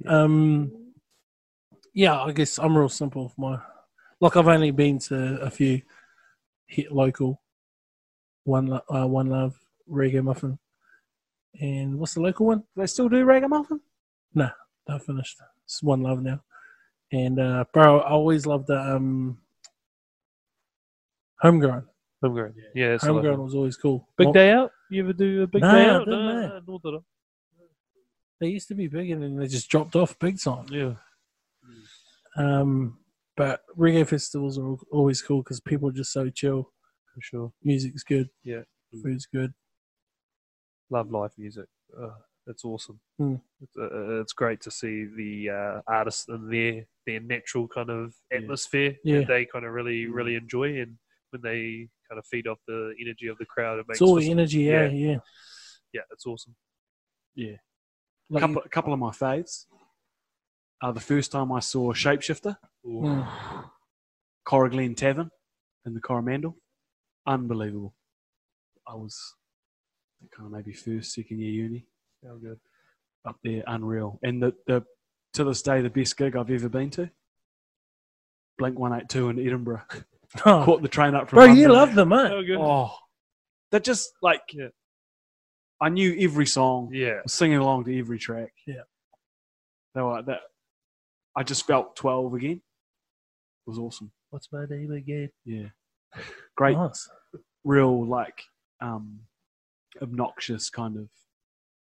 um, 0.07 0.93
yeah, 1.95 2.21
I 2.23 2.33
guess 2.33 2.59
I'm 2.59 2.77
real 2.77 2.89
simple 2.89 3.33
my. 3.37 3.59
Like 4.21 4.37
I've 4.37 4.49
only 4.49 4.71
been 4.71 4.99
to 5.01 5.41
a 5.41 5.51
few 5.51 5.81
hit 6.67 6.93
local, 6.93 7.41
one 8.45 8.73
uh, 8.73 9.07
one 9.07 9.29
love 9.29 9.59
reggae 9.91 10.23
muffin, 10.23 10.59
and 11.59 11.99
what's 11.99 12.15
the 12.15 12.21
local 12.21 12.47
one? 12.47 12.59
Do 12.59 12.65
they 12.77 12.87
still 12.87 13.09
do 13.09 13.25
ragamuffin? 13.25 13.81
I 14.89 14.99
finished. 14.99 15.39
It's 15.65 15.85
one 15.85 16.03
love 16.03 16.21
now, 16.21 16.43
and 17.13 17.39
uh, 17.39 17.65
bro, 17.73 18.01
I 18.01 18.11
always 18.11 18.45
loved 18.45 18.67
the 18.67 18.81
um, 18.81 19.39
homegrown. 21.39 21.85
Homegrown. 22.23 22.55
Yeah, 22.75 22.95
it's 22.95 23.05
a 23.05 23.07
lovely 23.13 23.29
Homegrown 23.29 23.45
was 23.45 23.55
always 23.55 23.77
cool. 23.77 24.09
Big 24.19 24.27
Well, 24.27 24.33
day 24.33 24.51
out. 24.51 24.73
You 24.91 25.05
ever 25.05 25.13
do 25.13 25.43
a 25.43 25.47
big 25.47 25.63
No, 25.63 25.71
day 25.73 25.85
I 25.85 25.91
out? 25.91 26.05
didn't 26.07 26.27
No, 26.27 26.33
know. 26.33 26.49
no, 26.49 26.61
nor 26.67 26.81
did 26.83 26.95
I. 26.95 26.99
They 28.41 28.49
used 28.49 28.67
to 28.69 28.75
be 28.75 28.89
big, 28.89 29.11
and 29.11 29.23
then 29.23 29.37
they 29.37 29.47
just 29.47 29.69
dropped 29.71 29.95
off 29.95 30.19
big 30.19 30.41
time. 30.41 30.67
Yeah. 30.71 30.95
Um, 32.37 32.99
but 33.37 33.63
reggae 33.79 34.09
festivals 34.09 34.59
are 34.59 34.65
al- 34.67 34.81
always 34.91 35.23
cool 35.23 35.43
because 35.43 35.61
people 35.61 35.89
are 35.89 35.93
just 35.93 36.13
so 36.13 36.31
chill. 36.31 36.73
For 37.15 37.21
sure. 37.21 37.53
Music's 37.63 38.03
good. 38.03 38.29
Yeah. 38.43 38.63
Food's 39.03 39.27
good. 39.27 39.53
Love 40.91 41.11
live 41.11 41.33
music. 41.39 41.67
Uh, 41.97 42.11
it's 42.47 42.65
awesome. 42.65 42.99
Hmm. 43.19 43.37
It's, 43.61 43.77
uh, 43.77 44.21
it's 44.21 44.33
great 44.33 44.61
to 44.63 44.71
see 44.71 45.05
the 45.17 45.51
uh, 45.51 45.81
artists 45.87 46.27
in 46.29 46.49
their 46.51 46.87
their 47.07 47.21
natural 47.21 47.69
kind 47.69 47.91
of 47.91 48.15
atmosphere 48.33 48.97
Yeah. 49.05 49.19
that 49.21 49.29
they 49.29 49.45
kind 49.47 49.65
of 49.65 49.73
really 49.73 50.07
really 50.07 50.35
enjoy, 50.35 50.81
and 50.81 50.97
when 51.31 51.43
they 51.43 51.89
kind 52.09 52.19
of 52.19 52.27
feed 52.27 52.47
off 52.49 52.59
the 52.67 52.95
energy 53.01 53.29
of 53.29 53.39
the 53.39 53.47
crowd, 53.47 53.79
it 53.79 53.87
makes 53.89 53.99
It's 53.99 54.03
all 54.03 54.17
for 54.17 54.23
some- 54.23 54.33
energy, 54.33 54.61
yeah, 54.63 54.87
yeah. 54.89 55.11
yeah. 55.13 55.19
yeah, 55.93 56.01
it's 56.11 56.27
awesome. 56.27 56.57
A 57.39 57.59
Like, 58.29 58.41
couple, 58.43 58.63
a 58.65 58.69
couple 58.69 58.93
of 58.93 58.99
my 58.99 59.11
faves. 59.11 59.67
Uh, 60.83 60.93
the 60.93 61.01
first 61.01 61.31
time 61.33 61.53
I 61.53 61.61
saw 61.61 61.93
Shapeshifter, 61.93 62.57
mm, 62.85 63.71
Coroglen 64.47 64.97
Tavern 64.97 65.31
in 65.87 65.95
the 65.95 66.01
Coromandel. 66.01 66.57
Unbelievable. 67.27 67.95
I 68.89 68.95
was 68.95 69.37
kind 70.37 70.47
of 70.47 70.53
maybe 70.53 70.73
first, 70.73 71.13
second 71.15 71.39
year 71.41 71.51
uni 71.65 71.87
How 72.27 72.35
good. 72.37 72.59
up 73.27 73.37
there, 73.45 73.63
unreal. 73.67 74.19
And 74.23 74.43
the, 74.43 74.55
the 74.67 74.85
to 75.35 75.45
this 75.45 75.63
day, 75.63 75.81
the 75.81 75.91
best 75.91 76.17
gig 76.17 76.37
I've 76.37 76.51
ever 76.51 76.69
been 76.69 76.91
to. 76.91 77.11
Blink 78.59 78.79
182 78.79 79.31
in 79.31 79.39
Edinburgh. 79.47 79.83
oh, 80.47 80.63
Caught 80.65 80.83
the 80.83 80.89
train 80.89 81.15
up 81.15 81.29
from 81.31 81.37
bro, 81.39 81.45
London. 81.47 81.63
you 81.63 81.69
love 81.73 81.95
them, 81.95 82.13
eh? 82.13 82.29
How 82.29 82.43
good. 82.43 82.59
Oh, 82.59 82.95
that 83.73 83.85
just 83.85 84.13
like 84.23 84.43
Yeah. 84.53 84.69
I 85.81 85.89
knew 85.89 86.15
every 86.21 86.47
song, 86.47 86.91
Yeah. 86.93 87.21
was 87.23 87.33
singing 87.33 87.57
along 87.59 87.85
to 87.85 87.99
every 87.99 88.19
track. 88.19 88.53
Yeah. 88.67 88.83
They 89.95 90.03
were 90.03 90.23
that. 90.23 90.41
I 91.37 91.43
just 91.43 91.67
felt 91.67 91.97
twelve 91.97 92.35
again. 92.35 92.61
It 93.67 93.71
was 93.71 93.79
awesome. 93.79 94.13
What's 94.31 94.49
my 94.53 94.65
name 94.67 94.93
again? 94.93 95.31
Yeah, 95.45 95.69
great, 96.57 96.77
Nice. 96.77 97.09
real 97.65 98.07
like 98.07 98.43
um, 98.81 99.21
obnoxious 100.03 100.71
kind 100.71 100.97
of 100.97 101.09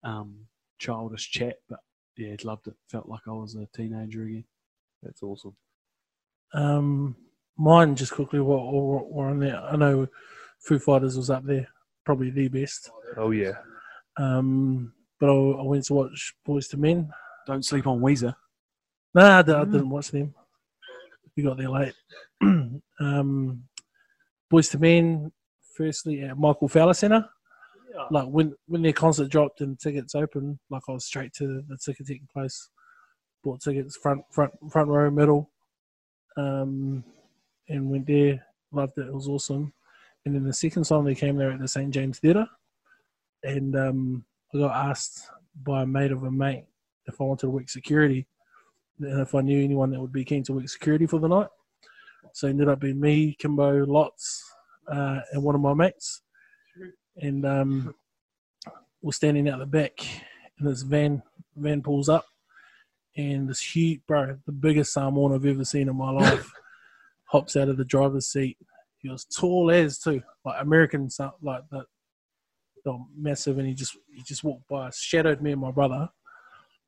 um, 0.08 0.46
childish 0.78 1.30
chat, 1.30 1.56
but 1.68 1.80
yeah, 2.16 2.34
loved 2.44 2.66
it. 2.68 2.74
Felt 2.90 3.08
like 3.08 3.22
I 3.26 3.32
was 3.32 3.54
a 3.54 3.68
teenager 3.74 4.24
again. 4.24 4.44
That's 5.02 5.22
awesome. 5.22 5.56
Um, 6.52 7.16
mine 7.56 7.94
just 7.94 8.12
quickly. 8.12 8.40
What, 8.40 8.72
what, 8.72 9.10
what 9.10 9.26
on 9.26 9.40
there? 9.40 9.60
I 9.60 9.76
know 9.76 10.08
Foo 10.60 10.78
Fighters 10.78 11.16
was 11.16 11.30
up 11.30 11.44
there, 11.44 11.68
probably 12.04 12.30
the 12.30 12.48
best. 12.48 12.90
Oh 13.16 13.30
yeah. 13.30 13.52
Um, 14.16 14.92
but 15.20 15.30
I, 15.30 15.32
I 15.32 15.62
went 15.62 15.84
to 15.86 15.94
watch 15.94 16.34
Boyz 16.46 16.72
II 16.74 16.80
Men. 16.80 17.10
Don't 17.46 17.64
sleep 17.64 17.86
on 17.86 18.00
Weezer. 18.00 18.34
Nah, 19.14 19.38
I, 19.38 19.42
di- 19.42 19.52
I 19.52 19.64
didn't 19.64 19.90
watch 19.90 20.10
them. 20.10 20.34
We 21.36 21.42
got 21.42 21.56
there 21.56 21.70
late. 21.70 21.94
um, 22.42 23.62
Boyz 24.52 24.74
II 24.74 24.80
Men, 24.80 25.32
firstly 25.74 26.22
at 26.22 26.36
Michael 26.36 26.68
Fowler 26.68 26.94
Centre. 26.94 27.28
Like 28.10 28.28
when 28.28 28.54
when 28.66 28.82
their 28.82 28.92
concert 28.92 29.30
dropped 29.30 29.60
and 29.60 29.78
tickets 29.78 30.14
opened, 30.14 30.58
like 30.70 30.82
I 30.88 30.92
was 30.92 31.04
straight 31.04 31.32
to 31.34 31.62
the 31.68 31.76
ticketing 31.76 32.28
place, 32.32 32.68
bought 33.42 33.60
tickets 33.60 33.96
front 33.96 34.22
front 34.30 34.52
front 34.70 34.88
row 34.88 35.10
middle, 35.10 35.50
um, 36.36 37.04
and 37.68 37.90
went 37.90 38.06
there. 38.06 38.44
Loved 38.72 38.98
it. 38.98 39.06
It 39.06 39.14
was 39.14 39.28
awesome. 39.28 39.72
And 40.26 40.34
then 40.34 40.44
the 40.44 40.52
second 40.52 40.84
time 40.84 41.04
they 41.04 41.14
came 41.14 41.36
there 41.36 41.50
at 41.50 41.60
the 41.60 41.68
St 41.68 41.92
James 41.92 42.18
Theatre, 42.18 42.46
and 43.42 43.74
um, 43.76 44.24
I 44.54 44.58
got 44.58 44.90
asked 44.90 45.22
by 45.62 45.82
a 45.82 45.86
mate 45.86 46.12
of 46.12 46.24
a 46.24 46.30
mate 46.30 46.64
if 47.06 47.20
I 47.20 47.24
wanted 47.24 47.40
to 47.40 47.50
work 47.50 47.68
security 47.68 48.26
and 49.00 49.20
if 49.20 49.34
I 49.34 49.40
knew 49.40 49.62
anyone 49.62 49.90
that 49.90 50.00
would 50.00 50.12
be 50.12 50.24
keen 50.24 50.42
to 50.44 50.52
work 50.52 50.68
security 50.68 51.06
for 51.06 51.18
the 51.18 51.28
night. 51.28 51.48
So 52.32 52.48
ended 52.48 52.68
up 52.68 52.80
being 52.80 53.00
me, 53.00 53.36
Kimbo, 53.38 53.86
Lots, 53.86 54.44
uh, 54.90 55.20
and 55.32 55.42
one 55.42 55.54
of 55.54 55.60
my 55.60 55.74
mates. 55.74 56.22
And 57.20 57.44
um, 57.44 57.94
we're 59.02 59.12
standing 59.12 59.48
out 59.48 59.58
the 59.58 59.66
back, 59.66 60.00
and 60.58 60.68
this 60.68 60.82
van 60.82 61.22
van 61.56 61.82
pulls 61.82 62.08
up, 62.08 62.26
and 63.16 63.48
this 63.48 63.60
huge, 63.60 64.00
bro, 64.06 64.38
the 64.46 64.52
biggest 64.52 64.92
Samoan 64.92 65.34
I've 65.34 65.46
ever 65.46 65.64
seen 65.64 65.88
in 65.88 65.96
my 65.96 66.10
life, 66.10 66.50
hops 67.24 67.56
out 67.56 67.68
of 67.68 67.76
the 67.76 67.84
driver's 67.84 68.28
seat. 68.28 68.56
He 68.98 69.08
was 69.08 69.24
tall 69.24 69.70
as 69.70 69.98
too, 69.98 70.22
like 70.44 70.60
American, 70.60 71.08
like 71.42 71.62
the, 71.70 71.84
the 72.84 72.98
massive, 73.16 73.58
and 73.58 73.66
he 73.66 73.74
just 73.74 73.96
he 74.12 74.22
just 74.22 74.44
walked 74.44 74.68
by 74.68 74.90
shadowed 74.94 75.40
me 75.40 75.52
and 75.52 75.60
my 75.60 75.70
brother. 75.70 76.08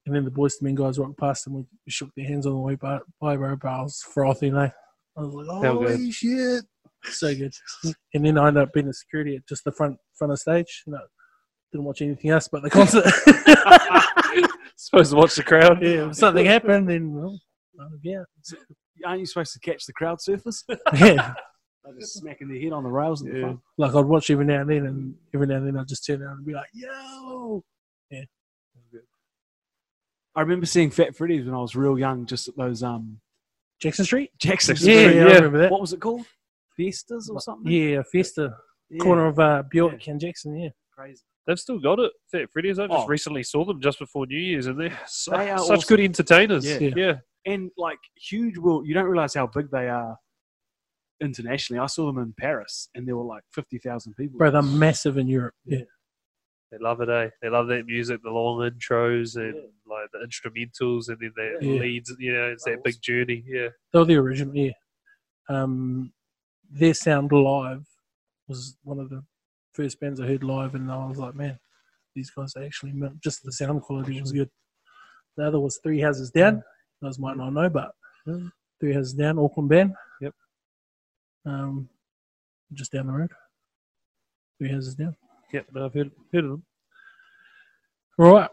And 0.06 0.14
then 0.14 0.24
the 0.24 0.30
Boyz 0.30 0.54
II 0.54 0.66
Men 0.66 0.74
guys 0.74 0.98
walked 0.98 1.18
past 1.18 1.46
and 1.46 1.56
we, 1.56 1.64
shook 1.88 2.10
their 2.16 2.26
hands 2.26 2.46
on 2.46 2.52
the 2.52 2.58
way 2.58 2.74
by, 2.74 2.98
by 3.20 3.36
bro, 3.36 3.56
but 3.56 3.68
I 3.68 3.82
was 3.82 4.02
frothing, 4.14 4.56
eh? 4.56 4.70
I 5.16 5.20
was 5.20 5.34
like, 5.34 5.66
holy 5.66 6.10
shit. 6.10 6.64
So 7.04 7.34
good. 7.34 7.52
And 8.14 8.24
then 8.24 8.38
I 8.38 8.48
ended 8.48 8.62
up 8.62 8.72
being 8.72 8.88
a 8.88 8.92
security 8.92 9.36
at 9.36 9.46
just 9.46 9.64
the 9.64 9.72
front 9.72 9.98
front 10.20 10.32
of 10.32 10.38
stage. 10.38 10.82
You 10.86 10.92
know, 10.92 11.00
didn't 11.72 11.84
watch 11.84 12.02
anything 12.02 12.30
else 12.30 12.46
but 12.46 12.62
the 12.62 12.70
concert. 12.70 13.04
Supposed 14.76 15.10
to 15.12 15.16
watch 15.16 15.34
the 15.34 15.42
crowd. 15.42 15.82
yeah, 15.82 16.08
if 16.08 16.16
something 16.16 16.44
happened, 16.46 16.88
then, 16.88 17.12
well, 17.12 17.38
yeah. 18.02 18.22
Aren't 19.04 19.20
you 19.20 19.26
supposed 19.26 19.52
to 19.54 19.60
catch 19.60 19.86
the 19.86 19.92
crowd 19.92 20.18
surfers? 20.18 20.62
Yeah. 20.94 21.34
They're 21.82 21.98
just 21.98 22.14
smacking 22.18 22.48
their 22.48 22.60
head 22.60 22.72
on 22.72 22.84
the 22.84 22.90
rails 22.90 23.22
in 23.22 23.28
the 23.30 23.34
Yeah. 23.38 23.44
front. 23.44 23.60
Like 23.78 23.94
I'd 23.94 24.04
watch 24.04 24.30
every 24.30 24.44
now 24.44 24.60
and 24.60 24.68
then, 24.70 24.84
and 24.86 25.14
every 25.34 25.46
now 25.46 25.56
and 25.56 25.66
then 25.66 25.76
I'd 25.78 25.88
just 25.88 26.04
turn 26.06 26.22
around 26.22 26.36
and 26.38 26.46
be 26.46 26.52
like, 26.52 26.68
yo. 26.74 27.64
Yeah. 28.10 28.24
I 30.36 30.40
remember 30.42 30.66
seeing 30.66 30.90
Fat 30.90 31.16
Freddy's 31.16 31.44
when 31.46 31.54
I 31.54 31.58
was 31.58 31.74
real 31.74 31.98
young, 31.98 32.26
just 32.26 32.48
at 32.48 32.56
those 32.56 32.82
um 32.82 33.20
Jackson 33.80 34.04
Street? 34.04 34.30
Jackson 34.38 34.76
Yeah, 34.76 34.80
Street. 34.82 35.16
yeah, 35.16 35.22
I 35.22 35.34
remember 35.34 35.58
that. 35.58 35.70
What 35.72 35.80
was 35.80 35.92
it 35.92 36.00
called? 36.00 36.24
Fiestas 36.76 37.28
or 37.30 37.40
something? 37.40 37.70
Yeah, 37.70 38.02
Fiesta. 38.10 38.54
Yeah. 38.90 38.98
Corner 39.04 39.26
of 39.26 39.38
uh, 39.38 39.62
Buick 39.70 40.06
and 40.08 40.20
Jackson, 40.20 40.56
yeah. 40.56 40.70
Crazy. 40.96 41.22
They've 41.46 41.58
still 41.58 41.78
got 41.78 41.98
it. 42.00 42.12
Fat 42.30 42.50
Freddy's. 42.52 42.78
I 42.78 42.86
just 42.86 43.04
Oh. 43.04 43.06
recently 43.06 43.42
saw 43.42 43.64
them 43.64 43.80
just 43.80 43.98
before 43.98 44.26
New 44.26 44.38
Year's, 44.38 44.66
and 44.66 44.78
they're 44.80 44.98
su- 45.06 45.30
They 45.30 45.50
are 45.50 45.58
such 45.58 45.78
awesome. 45.78 45.88
good 45.96 46.00
entertainers. 46.04 46.66
Yeah. 46.66 46.78
Yeah. 46.78 46.92
yeah. 46.96 47.14
And 47.46 47.70
like 47.78 47.98
huge 48.16 48.58
will 48.58 48.84
you 48.84 48.92
don't 48.94 49.06
realize 49.06 49.32
how 49.34 49.46
big 49.46 49.70
they 49.70 49.88
are 49.88 50.16
internationally. 51.20 51.80
I 51.80 51.86
saw 51.86 52.06
them 52.06 52.18
in 52.18 52.34
Paris 52.38 52.88
and 52.94 53.06
there 53.06 53.16
were 53.16 53.24
like 53.24 53.42
fifty 53.52 53.78
thousand 53.78 54.14
people. 54.14 54.38
Bro, 54.38 54.50
they're 54.52 54.62
massive 54.62 55.16
in 55.18 55.28
Europe. 55.28 55.54
Yeah. 55.64 55.82
They 56.70 56.78
love 56.78 57.00
it, 57.00 57.08
eh? 57.08 57.30
They 57.42 57.48
love 57.48 57.66
that 57.68 57.86
music, 57.86 58.20
the 58.22 58.30
long 58.30 58.58
intros 58.60 59.36
and 59.36 59.54
Yeah. 59.56 59.62
like 59.86 60.08
the 60.12 60.18
instrumentals, 60.24 61.08
and 61.08 61.18
then 61.20 61.32
the 61.34 61.58
Yeah. 61.66 61.80
leads. 61.80 62.14
You 62.18 62.32
know, 62.34 62.48
it's 62.50 62.64
that 62.64 62.72
That 62.72 62.84
big 62.84 62.94
was- 62.94 62.98
journey. 62.98 63.42
Yeah, 63.46 63.68
They're 63.92 64.04
the 64.04 64.16
original, 64.16 64.54
yeah. 64.54 64.72
Um, 65.48 66.12
their 66.70 66.94
sound 66.94 67.32
live 67.32 67.86
was 68.50 68.76
one 68.82 68.98
of 68.98 69.08
the 69.08 69.22
first 69.72 69.98
bands 70.00 70.20
I 70.20 70.26
heard 70.26 70.44
live, 70.44 70.74
and 70.74 70.90
I 70.92 71.06
was 71.06 71.16
like, 71.18 71.34
man, 71.34 71.58
these 72.14 72.30
guys 72.30 72.52
actually 72.56 72.92
just 73.24 73.42
the 73.44 73.52
sound 73.52 73.80
quality 73.82 74.20
was 74.20 74.32
good. 74.32 74.50
The 75.36 75.46
other 75.46 75.60
was 75.60 75.78
Three 75.82 76.00
Houses 76.00 76.30
Down. 76.30 76.62
Those 77.00 77.18
might 77.18 77.36
not 77.38 77.50
know, 77.54 77.68
but 77.70 77.92
Mm. 78.28 78.52
Three 78.78 78.92
Houses 78.92 79.14
Down, 79.14 79.38
Auckland 79.38 79.70
band. 79.70 79.94
Yep. 80.20 80.34
Um, 81.46 81.88
just 82.74 82.92
down 82.92 83.06
the 83.06 83.12
road. 83.14 83.30
Three 84.58 84.70
Houses 84.70 84.94
Down. 84.94 85.16
yeah. 85.52 85.62
No, 85.72 85.86
I've 85.86 85.94
heard 85.94 86.10
heard 86.32 86.44
of 86.44 86.50
them. 86.50 86.64
All 88.18 88.34
right. 88.34 88.50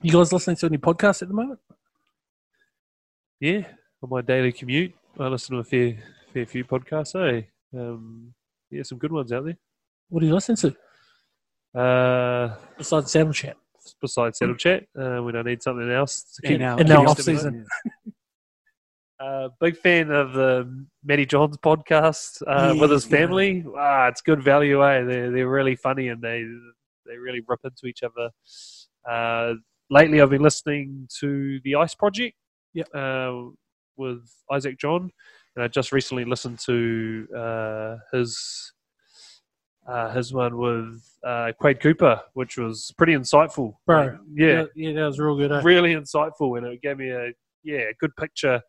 You 0.00 0.10
guys 0.10 0.32
listening 0.32 0.56
to 0.56 0.66
any 0.66 0.78
podcasts 0.78 1.22
at 1.22 1.28
the 1.28 1.34
moment? 1.34 1.60
Yeah, 3.38 3.62
on 4.02 4.10
my 4.10 4.20
daily 4.22 4.50
commute, 4.52 4.92
I 5.20 5.28
listen 5.28 5.54
to 5.54 5.60
a 5.60 5.64
fair 5.64 5.96
fair 6.32 6.46
few 6.46 6.64
podcasts. 6.64 7.14
Eh? 7.14 7.42
Um, 7.78 8.34
yeah, 8.72 8.82
some 8.82 8.98
good 8.98 9.12
ones 9.12 9.32
out 9.32 9.44
there. 9.44 9.56
What 10.08 10.22
are 10.22 10.26
you 10.26 10.34
listening 10.34 10.56
to 10.58 11.78
Uh, 11.78 12.56
besides 12.76 13.10
Saddle 13.12 13.32
Chat? 13.32 13.56
besides 14.00 14.38
Saddle 14.38 14.56
Chat, 14.56 14.84
uh, 15.00 15.22
we 15.22 15.32
don't 15.32 15.46
need 15.46 15.62
something 15.62 15.90
else 15.90 16.22
to 16.34 16.42
keep 16.42 16.56
in 16.56 16.62
our, 16.62 16.80
in 16.80 16.90
our 16.90 17.00
keep 17.00 17.08
off 17.10 17.20
season. 17.20 17.66
Uh, 19.20 19.48
big 19.60 19.76
fan 19.76 20.10
of 20.10 20.32
the 20.32 20.84
Matty 21.04 21.24
Johns 21.24 21.56
podcast 21.58 22.42
uh, 22.48 22.74
with 22.76 22.90
his 22.90 23.06
Yeah, 23.08 23.10
yeah. 23.18 23.26
family. 23.26 23.64
Ah, 23.78 24.08
it's 24.08 24.20
good 24.20 24.42
value. 24.42 24.82
Eh? 24.84 25.02
They're 25.04 25.30
they're 25.30 25.48
really 25.48 25.76
funny 25.76 26.08
and 26.08 26.20
they 26.20 26.44
they 27.06 27.16
really 27.18 27.40
rip 27.46 27.60
into 27.62 27.86
each 27.86 28.02
other. 28.02 28.30
Uh, 29.08 29.54
lately, 29.90 30.20
I've 30.20 30.30
been 30.30 30.42
listening 30.42 31.06
to 31.20 31.60
the 31.62 31.76
Ice 31.76 31.94
Project. 31.94 32.34
Yep. 32.74 32.88
Uh, 32.92 33.32
with 33.96 34.28
Isaac 34.50 34.76
John, 34.76 35.10
and 35.56 35.64
I 35.64 35.68
just 35.68 35.92
recently 35.92 36.24
listened 36.24 36.58
to 36.66 37.26
uh, 37.36 37.96
his 38.12 38.72
uh, 39.88 40.10
his 40.12 40.32
one 40.32 40.56
with 40.58 41.02
uh, 41.26 41.50
Quade 41.60 41.80
Cooper, 41.80 42.20
which 42.34 42.56
was 42.56 42.92
pretty 42.96 43.14
insightful. 43.14 43.74
Bro, 43.86 44.00
Like, 44.02 44.14
yeah, 44.34 44.64
yeah, 44.76 44.92
that 44.94 45.06
was 45.06 45.18
real 45.18 45.36
good. 45.36 45.50
Eh? 45.52 45.60
really 45.64 45.94
insightful, 45.94 46.56
and 46.56 46.66
it 46.66 46.80
gave 46.82 46.98
me 46.98 47.10
a 47.10 47.32
yeah 47.64 47.80
a 47.90 47.94
good 47.98 48.14
picture 48.16 48.60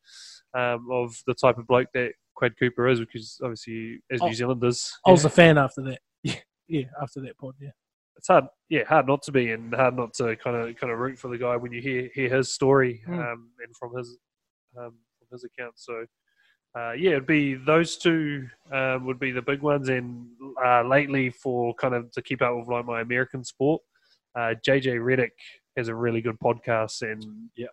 um, 0.57 0.88
of 0.91 1.15
the 1.27 1.34
type 1.35 1.57
of 1.57 1.68
bloke 1.68 1.88
that 1.93 2.14
Quade 2.35 2.57
Cooper 2.60 2.88
is, 2.88 2.99
because 2.99 3.39
obviously 3.43 3.99
as 4.11 4.22
Oh, 4.22 4.27
New 4.27 4.34
Zealanders, 4.34 4.91
I 5.05 5.11
was 5.11 5.23
yeah, 5.23 5.27
a 5.27 5.31
fan 5.31 5.57
after 5.57 5.81
that. 5.84 5.99
Yeah, 6.23 6.35
yeah, 6.68 6.85
after 7.01 7.19
that 7.22 7.38
pod. 7.38 7.53
Yeah, 7.61 7.69
it's 8.15 8.27
hard 8.27 8.45
yeah 8.69 8.84
hard 8.85 9.05
not 9.07 9.22
to 9.23 9.31
be 9.31 9.51
and 9.51 9.73
hard 9.76 9.95
not 9.97 10.14
to 10.15 10.35
kind 10.38 10.55
of 10.55 10.76
kind 10.77 10.91
of 10.91 10.97
root 10.97 11.19
for 11.19 11.27
the 11.27 11.38
guy 11.38 11.57
when 11.57 11.72
you 11.73 11.81
hear 11.81 12.10
hear 12.15 12.34
his 12.35 12.53
story 12.53 13.03
Mm. 13.07 13.19
um, 13.34 13.49
and 13.64 13.76
from 13.77 13.95
his 13.95 14.18
um, 14.77 14.93
from 15.19 15.27
his 15.31 15.43
account. 15.43 15.73
So. 15.77 16.05
Uh, 16.76 16.91
yeah, 16.94 17.12
it'd 17.12 17.28
be 17.28 17.54
those 17.54 17.98
two 17.98 18.48
um, 18.72 19.06
would 19.06 19.20
be 19.20 19.32
the 19.32 19.41
big 19.41 19.62
ones, 19.62 19.90
and 19.90 20.26
uh, 20.66 20.82
lately 20.84 21.30
for 21.30 21.74
kind 21.76 21.94
of 21.94 22.12
to 22.12 22.22
keep 22.22 22.41
up 22.41 22.56
with 22.58 22.68
like 22.68 22.86
my 22.86 23.02
American 23.02 23.44
sport, 23.44 23.82
uh, 24.36 24.56
JJ 24.68 25.00
Redick 25.00 25.30
has 25.78 25.88
a 25.88 25.95
really 25.95 26.22
good 26.22 26.40
podcast, 26.40 27.02
and 27.04 27.24
Yeah. 27.56 27.68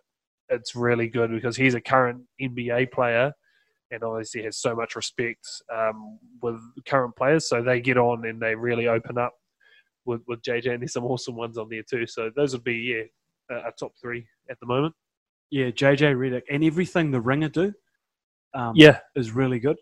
it's 0.49 0.75
really 0.75 1.07
good 1.07 1.31
because 1.31 1.57
he's 1.57 1.73
a 1.73 1.81
current 1.81 2.21
NBA 2.39 2.91
player, 2.91 3.33
and 3.89 4.03
obviously 4.03 4.43
has 4.43 4.57
so 4.57 4.75
much 4.75 4.95
respect 4.95 5.47
um, 5.73 6.19
with 6.43 6.59
current 6.85 7.15
players. 7.15 7.49
So 7.49 7.63
they 7.63 7.81
get 7.81 7.97
on 7.97 8.25
and 8.27 8.39
they 8.39 8.53
really 8.55 8.87
open 8.87 9.17
up 9.17 9.33
with, 10.05 10.21
with 10.27 10.43
JJ, 10.43 10.73
and 10.73 10.81
there's 10.83 10.93
some 10.93 11.05
awesome 11.05 11.35
ones 11.35 11.57
on 11.57 11.69
there 11.69 11.83
too. 11.89 12.05
So 12.05 12.29
those 12.35 12.53
would 12.53 12.63
be 12.63 12.75
yeah 13.49 13.55
a, 13.57 13.69
a 13.69 13.71
top 13.79 13.93
three 13.99 14.27
at 14.49 14.59
the 14.59 14.67
moment. 14.67 14.93
Yeah, 15.49 15.71
JJ 15.71 16.15
Redick 16.15 16.43
and 16.51 16.63
everything 16.63 17.09
the 17.09 17.19
Ringer 17.19 17.49
do. 17.49 17.73
Um, 18.53 18.73
Yeah, 18.75 18.99
is 19.15 19.31
really 19.31 19.59
good. 19.59 19.77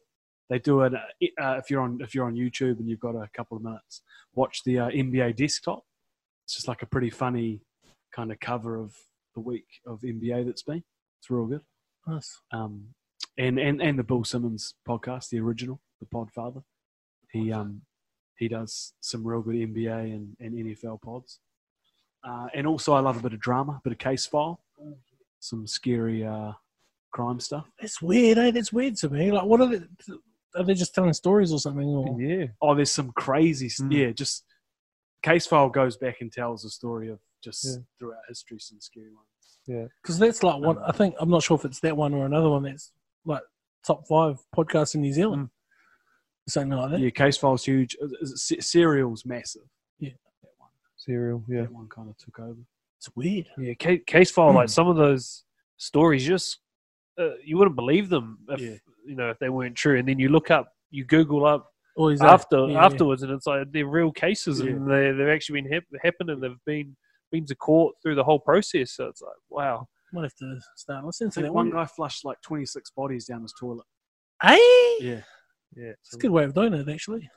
They 0.50 0.60
do 0.60 0.82
it 0.82 0.94
uh, 0.94 0.98
uh, 1.42 1.58
if 1.58 1.70
you're 1.70 1.82
on 1.82 2.00
if 2.02 2.16
you're 2.16 2.26
on 2.26 2.36
YouTube 2.36 2.80
and 2.80 2.90
you've 2.90 3.00
got 3.00 3.16
a 3.16 3.30
couple 3.36 3.58
of 3.58 3.64
minutes. 3.64 4.02
Watch 4.34 4.64
the 4.64 4.80
uh, 4.80 4.90
NBA 4.90 5.36
desktop. 5.36 5.84
It's 6.46 6.56
just 6.56 6.68
like 6.68 6.82
a 6.82 6.88
pretty 6.88 7.10
funny 7.10 7.62
kind 8.16 8.32
of 8.32 8.40
cover 8.40 8.78
of 8.78 8.96
the 9.36 9.42
week 9.42 9.68
of 9.86 10.02
NBA 10.02 10.46
that's 10.46 10.64
been. 10.64 10.84
It's 11.20 11.30
real 11.30 11.46
good. 11.46 11.62
nice. 12.08 12.42
Um, 12.52 12.88
and 13.38 13.60
and 13.60 13.82
and 13.82 14.00
the 14.00 14.04
Bill 14.04 14.24
Simmons 14.24 14.76
podcast, 14.88 15.30
the 15.30 15.40
original, 15.40 15.80
the 16.00 16.08
Podfather. 16.08 16.64
He 17.32 17.52
um 17.52 17.82
he 18.40 18.48
does 18.48 18.94
some 19.02 19.28
real 19.28 19.42
good 19.42 19.56
NBA 19.56 20.16
and, 20.16 20.36
and 20.40 20.56
NFL 20.56 21.02
pods. 21.02 21.40
Uh, 22.24 22.48
and 22.54 22.66
also, 22.66 22.94
I 22.94 23.02
love 23.02 23.18
a 23.18 23.22
bit 23.22 23.34
of 23.34 23.40
drama, 23.40 23.74
a 23.74 23.82
bit 23.84 23.94
of 23.94 24.00
case 24.00 24.26
file, 24.26 24.62
some 25.40 25.68
scary 25.68 26.26
uh, 26.26 26.54
crime 27.12 27.40
stuff. 27.40 27.66
That's 27.80 28.02
weird. 28.02 28.38
Eh? 28.38 28.52
That's 28.52 28.72
weird 28.74 28.96
to 28.98 29.10
me. 29.10 29.32
Like, 29.32 29.46
what 29.46 29.62
are 29.62 29.68
they? 29.68 29.82
Are 30.56 30.64
they 30.64 30.74
just 30.74 30.96
telling 30.96 31.14
stories 31.14 31.52
or 31.54 31.60
something? 31.60 31.88
Or 31.88 32.20
yeah. 32.20 32.48
Oh, 32.62 32.74
there's 32.76 32.92
some 32.92 33.12
crazy, 33.12 33.68
Mm. 33.68 33.92
yeah. 33.94 34.12
Just 34.12 34.46
case 35.22 35.46
file 35.46 35.70
goes 35.70 35.98
back 35.98 36.22
and 36.22 36.32
tells 36.32 36.64
the 36.64 36.70
story 36.70 37.10
of 37.10 37.20
just 37.44 37.66
Yeah. 37.66 37.76
throughout 38.00 38.22
history 38.28 38.60
some 38.60 38.80
scary 38.82 39.14
ones. 39.14 39.28
Yeah, 39.68 39.86
because 40.02 40.18
that's 40.18 40.42
like 40.42 40.60
one. 40.62 40.78
I 40.80 40.92
think 40.92 41.16
I'm 41.20 41.30
not 41.30 41.44
sure 41.44 41.56
if 41.56 41.66
it's 41.66 41.80
that 41.82 41.96
one 41.96 42.14
or 42.14 42.26
another 42.26 42.50
one. 42.50 42.64
That's 42.64 42.92
like 43.26 43.44
top 43.86 44.08
five 44.08 44.40
podcasts 44.56 44.96
in 44.96 45.02
New 45.02 45.14
Zealand, 45.14 45.50
something 46.48 46.76
like 46.78 46.92
that. 46.92 47.00
Yeah, 47.00 47.10
case 47.12 47.38
file's 47.38 47.66
huge. 47.66 47.96
Uh, 48.02 48.08
is 48.22 48.50
it 48.52 48.64
Serial's 48.64 49.26
massive. 49.26 49.62
Yeah. 50.00 50.12
that 50.42 50.50
one. 50.58 50.70
Serial, 50.96 51.44
yeah. 51.48 51.62
That 51.62 51.72
one 51.72 51.88
kind 51.90 52.10
of 52.10 52.18
took 52.18 52.40
over. 52.40 52.60
It's 52.98 53.16
weird. 53.16 53.48
Yeah, 53.58 53.74
case, 53.76 54.02
case 54.08 54.32
file, 54.32 54.54
like 54.54 54.68
Mm. 54.68 54.72
some 54.72 54.88
of 54.88 54.96
those 54.96 55.44
stories, 55.78 56.26
just 56.26 56.60
uh, 57.20 57.36
you 57.44 57.58
wouldn't 57.58 57.76
believe 57.76 58.10
them 58.10 58.40
if 58.50 58.60
Yeah. 58.62 58.76
you 59.06 59.16
know 59.16 59.30
if 59.30 59.38
they 59.40 59.50
weren't 59.50 59.76
true. 59.76 59.98
And 60.00 60.08
then 60.08 60.20
you 60.20 60.30
look 60.30 60.50
up, 60.52 60.72
you 60.92 61.04
Google 61.06 61.46
up 61.46 61.72
Always 61.96 62.20
that. 62.20 62.30
after 62.30 62.60
Yeah, 62.68 62.74
yeah. 62.74 62.86
afterwards, 62.86 63.24
and 63.24 63.32
it's 63.32 63.46
like 63.48 63.72
they're 63.72 63.86
real 63.88 64.12
cases, 64.12 64.60
and 64.62 64.90
they 64.90 65.12
they've 65.12 65.28
actually 65.28 65.62
been 65.62 65.72
hap- 65.72 66.02
happened, 66.04 66.30
and 66.30 66.42
they've 66.42 66.64
been 66.66 66.96
been 67.32 67.46
to 67.46 67.56
court 67.56 67.96
through 68.02 68.16
the 68.16 68.24
whole 68.24 68.40
process. 68.40 68.94
So 68.94 69.06
it's 69.08 69.22
like, 69.22 69.36
wow, 69.50 69.88
Might 70.12 70.24
have 70.24 70.36
to 70.36 70.60
start 70.76 71.06
listening 71.06 71.28
I 71.28 71.30
to 71.30 71.34
think 71.36 71.46
that 71.48 71.54
one 71.54 71.70
one. 71.70 71.76
guy 71.76 71.86
flushed 71.86 72.26
like 72.26 72.42
26 72.42 72.90
bodies 72.92 73.26
down 73.26 73.44
his 73.44 73.54
toilet. 73.60 73.86
Hey, 74.42 74.58
Yeah, 75.00 75.22
yeah, 75.76 75.90
it's 76.02 76.14
a 76.16 76.18
good 76.18 76.32
way 76.32 76.44
of 76.46 76.54
doing 76.56 76.74
it, 76.74 76.90
actually. 76.90 77.30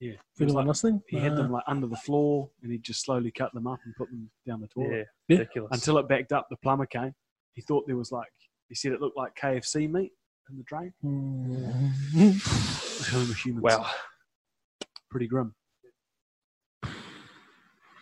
yeah. 0.00 0.12
For 0.34 0.44
It 0.44 0.46
was 0.46 0.52
anyone 0.52 0.54
like- 0.54 0.68
listening, 0.68 1.02
he 1.08 1.18
had 1.18 1.32
Uh, 1.32 1.36
them 1.36 1.50
like 1.52 1.64
under 1.66 1.86
the 1.86 1.96
floor, 1.96 2.50
and 2.62 2.72
he 2.72 2.78
just 2.78 3.02
slowly 3.02 3.30
cut 3.32 3.52
them 3.52 3.66
up 3.66 3.80
and 3.84 3.94
put 3.96 4.08
them 4.10 4.30
down 4.46 4.60
the 4.60 4.68
toilet 4.68 4.90
yeah, 4.90 4.96
Yeah. 5.28 5.38
ridiculous. 5.40 5.70
until 5.72 5.98
it 5.98 6.08
backed 6.08 6.32
up. 6.32 6.46
The 6.48 6.56
plumber 6.58 6.86
came. 6.86 7.14
He 7.52 7.60
thought 7.60 7.86
there 7.86 7.96
was 7.96 8.12
like 8.12 8.32
he 8.68 8.74
said 8.74 8.92
it 8.92 9.00
looked 9.00 9.16
like 9.16 9.32
KFC 9.40 9.90
meat. 9.90 10.12
in 10.50 10.56
the 10.58 10.64
drain. 10.64 10.92
Mm. 11.04 13.60
Wow. 13.60 13.86
pretty 15.10 15.26
grim. 15.28 15.54
Yeah, 16.84 16.90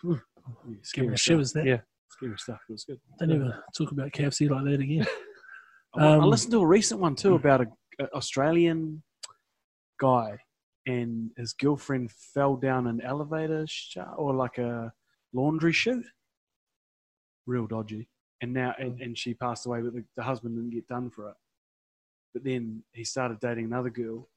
Give 0.04 0.18
scary 0.82 1.06
stuff. 1.08 1.18
shivers 1.20 1.52
there. 1.52 1.66
Yeah. 1.66 1.80
Scary 2.10 2.34
stuff. 2.36 2.58
It 2.68 2.72
was 2.72 2.84
good. 2.84 3.00
Don't 3.20 3.32
ever 3.32 3.64
talk 3.76 3.92
about 3.92 4.10
KFC 4.12 4.50
like 4.50 4.64
that 4.64 4.80
again. 4.80 5.06
I, 5.94 6.04
I 6.06 6.14
Um, 6.16 6.24
listened 6.30 6.52
to 6.52 6.60
a 6.60 6.66
recent 6.66 7.00
one 7.00 7.14
too 7.14 7.34
about 7.34 7.60
a, 7.60 7.66
a 8.00 8.10
Australian 8.14 9.02
guy 10.00 10.38
and 10.86 11.30
his 11.36 11.52
girlfriend 11.52 12.10
fell 12.34 12.56
down 12.56 12.86
an 12.88 13.00
elevator 13.02 13.64
shaft 13.68 14.10
or 14.16 14.34
like 14.34 14.58
a 14.58 14.92
laundry 15.32 15.72
chute. 15.72 16.06
Real 17.46 17.66
dodgy. 17.66 18.08
And 18.42 18.52
now 18.52 18.74
and, 18.78 18.98
mm. 18.98 19.02
and 19.02 19.16
she 19.16 19.34
passed 19.34 19.64
away, 19.66 19.80
but 19.80 19.94
the, 19.94 20.04
the 20.16 20.22
husband 20.22 20.56
didn't 20.56 20.70
get 20.74 20.88
done 20.88 21.08
for 21.10 21.30
it. 21.30 21.36
But 22.34 22.44
then 22.44 22.82
he 22.92 23.04
started 23.04 23.40
dating 23.40 23.66
another 23.66 23.90
girl. 23.90 24.28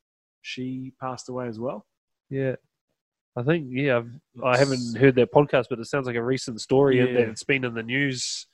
She 0.42 0.94
passed 1.02 1.28
away 1.28 1.48
as 1.48 1.60
well. 1.60 1.86
Yeah. 2.30 2.56
I 3.38 3.44
think, 3.44 3.68
yeah, 3.70 3.98
I've, 3.98 4.12
I 4.44 4.58
haven't 4.58 4.98
heard 4.98 5.16
that 5.16 5.34
podcast, 5.34 5.66
but 5.70 5.80
it 5.80 5.86
sounds 5.88 6.08
like 6.08 6.16
a 6.16 6.24
recent 6.24 6.62
story 6.62 7.00
and 7.00 7.10
Yeah. 7.10 7.16
that 7.16 7.30
it's 7.30 7.44
been 7.44 7.66
in 7.66 7.74
the 7.74 7.84
news. 7.84 8.48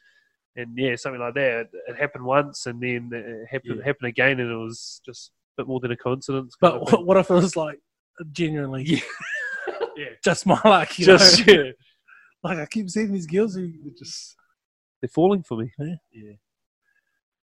And 0.55 0.77
yeah, 0.77 0.95
something 0.95 1.21
like 1.21 1.33
that. 1.35 1.59
It, 1.61 1.69
it 1.89 1.97
happened 1.97 2.25
once 2.25 2.65
and 2.65 2.81
then 2.81 3.09
it 3.13 3.47
happened, 3.49 3.79
Yeah. 3.79 3.85
happened 3.85 4.07
again, 4.09 4.39
and 4.39 4.51
it 4.51 4.55
was 4.55 5.01
just 5.05 5.31
a 5.57 5.61
bit 5.61 5.67
more 5.67 5.79
than 5.79 5.91
a 5.91 5.97
coincidence. 5.97 6.55
But 6.59 6.81
what, 6.81 7.05
what 7.05 7.17
if 7.17 7.29
it 7.29 7.33
was 7.33 7.55
like 7.55 7.79
genuinely 8.31 8.83
Yeah. 8.83 8.99
yeah. 9.97 10.05
just 10.23 10.45
my 10.45 10.59
luck? 10.63 10.97
You 10.97 11.05
just, 11.05 11.45
know? 11.45 11.53
yeah, 11.53 11.71
like 12.43 12.57
I 12.57 12.65
keep 12.65 12.89
seeing 12.89 13.11
these 13.11 13.27
girls 13.27 13.55
who 13.55 13.71
just 13.97 14.35
they're 15.01 15.07
falling 15.09 15.43
for 15.43 15.57
me. 15.57 15.71
Yeah. 15.79 15.95
Yeah. 16.11 16.33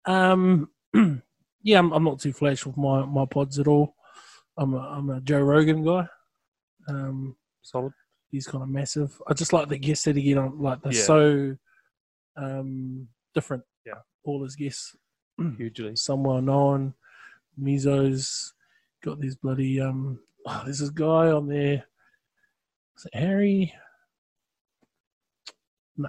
Um, 0.07 0.71
yeah, 1.63 1.79
I'm, 1.79 1.93
I'm 1.93 2.05
not 2.05 2.21
too 2.21 2.33
flash 2.33 2.65
with 2.65 2.77
my, 2.77 3.05
my 3.05 3.27
pods 3.27 3.59
at 3.59 3.67
all. 3.69 3.95
I'm 4.57 4.75
a, 4.75 4.79
I'm 4.79 5.11
a 5.11 5.21
Joe 5.21 5.41
Rogan 5.41 5.85
guy. 5.85 6.07
Um, 6.89 7.37
Solid. 7.63 7.93
he's 8.31 8.47
kind 8.47 8.63
of 8.63 8.69
massive. 8.71 9.21
I 9.27 9.35
just 9.35 9.53
like 9.53 9.69
the 9.69 9.79
guests 9.79 10.05
that 10.05 10.17
he 10.17 10.23
get 10.23 10.39
on. 10.39 10.59
Like 10.61 10.83
they're 10.83 10.93
Yeah. 10.93 11.03
so 11.03 11.57
um, 12.37 13.09
different. 13.35 13.63
Yeah. 13.87 13.95
all 14.25 14.43
his 14.43 14.57
guests. 14.57 14.97
Hugely. 15.57 15.97
Some 15.97 16.25
well 16.25 16.41
known. 16.41 16.95
Mizo's 17.61 18.55
got 19.05 19.21
this 19.21 19.35
bloody 19.37 19.81
um. 19.81 20.19
Oh, 20.47 20.63
there's 20.65 20.79
this 20.79 20.91
guy 20.91 21.31
on 21.31 21.47
there. 21.49 21.85
Is 22.97 23.05
it 23.13 23.15
Harry? 23.19 23.73
No. 25.97 26.09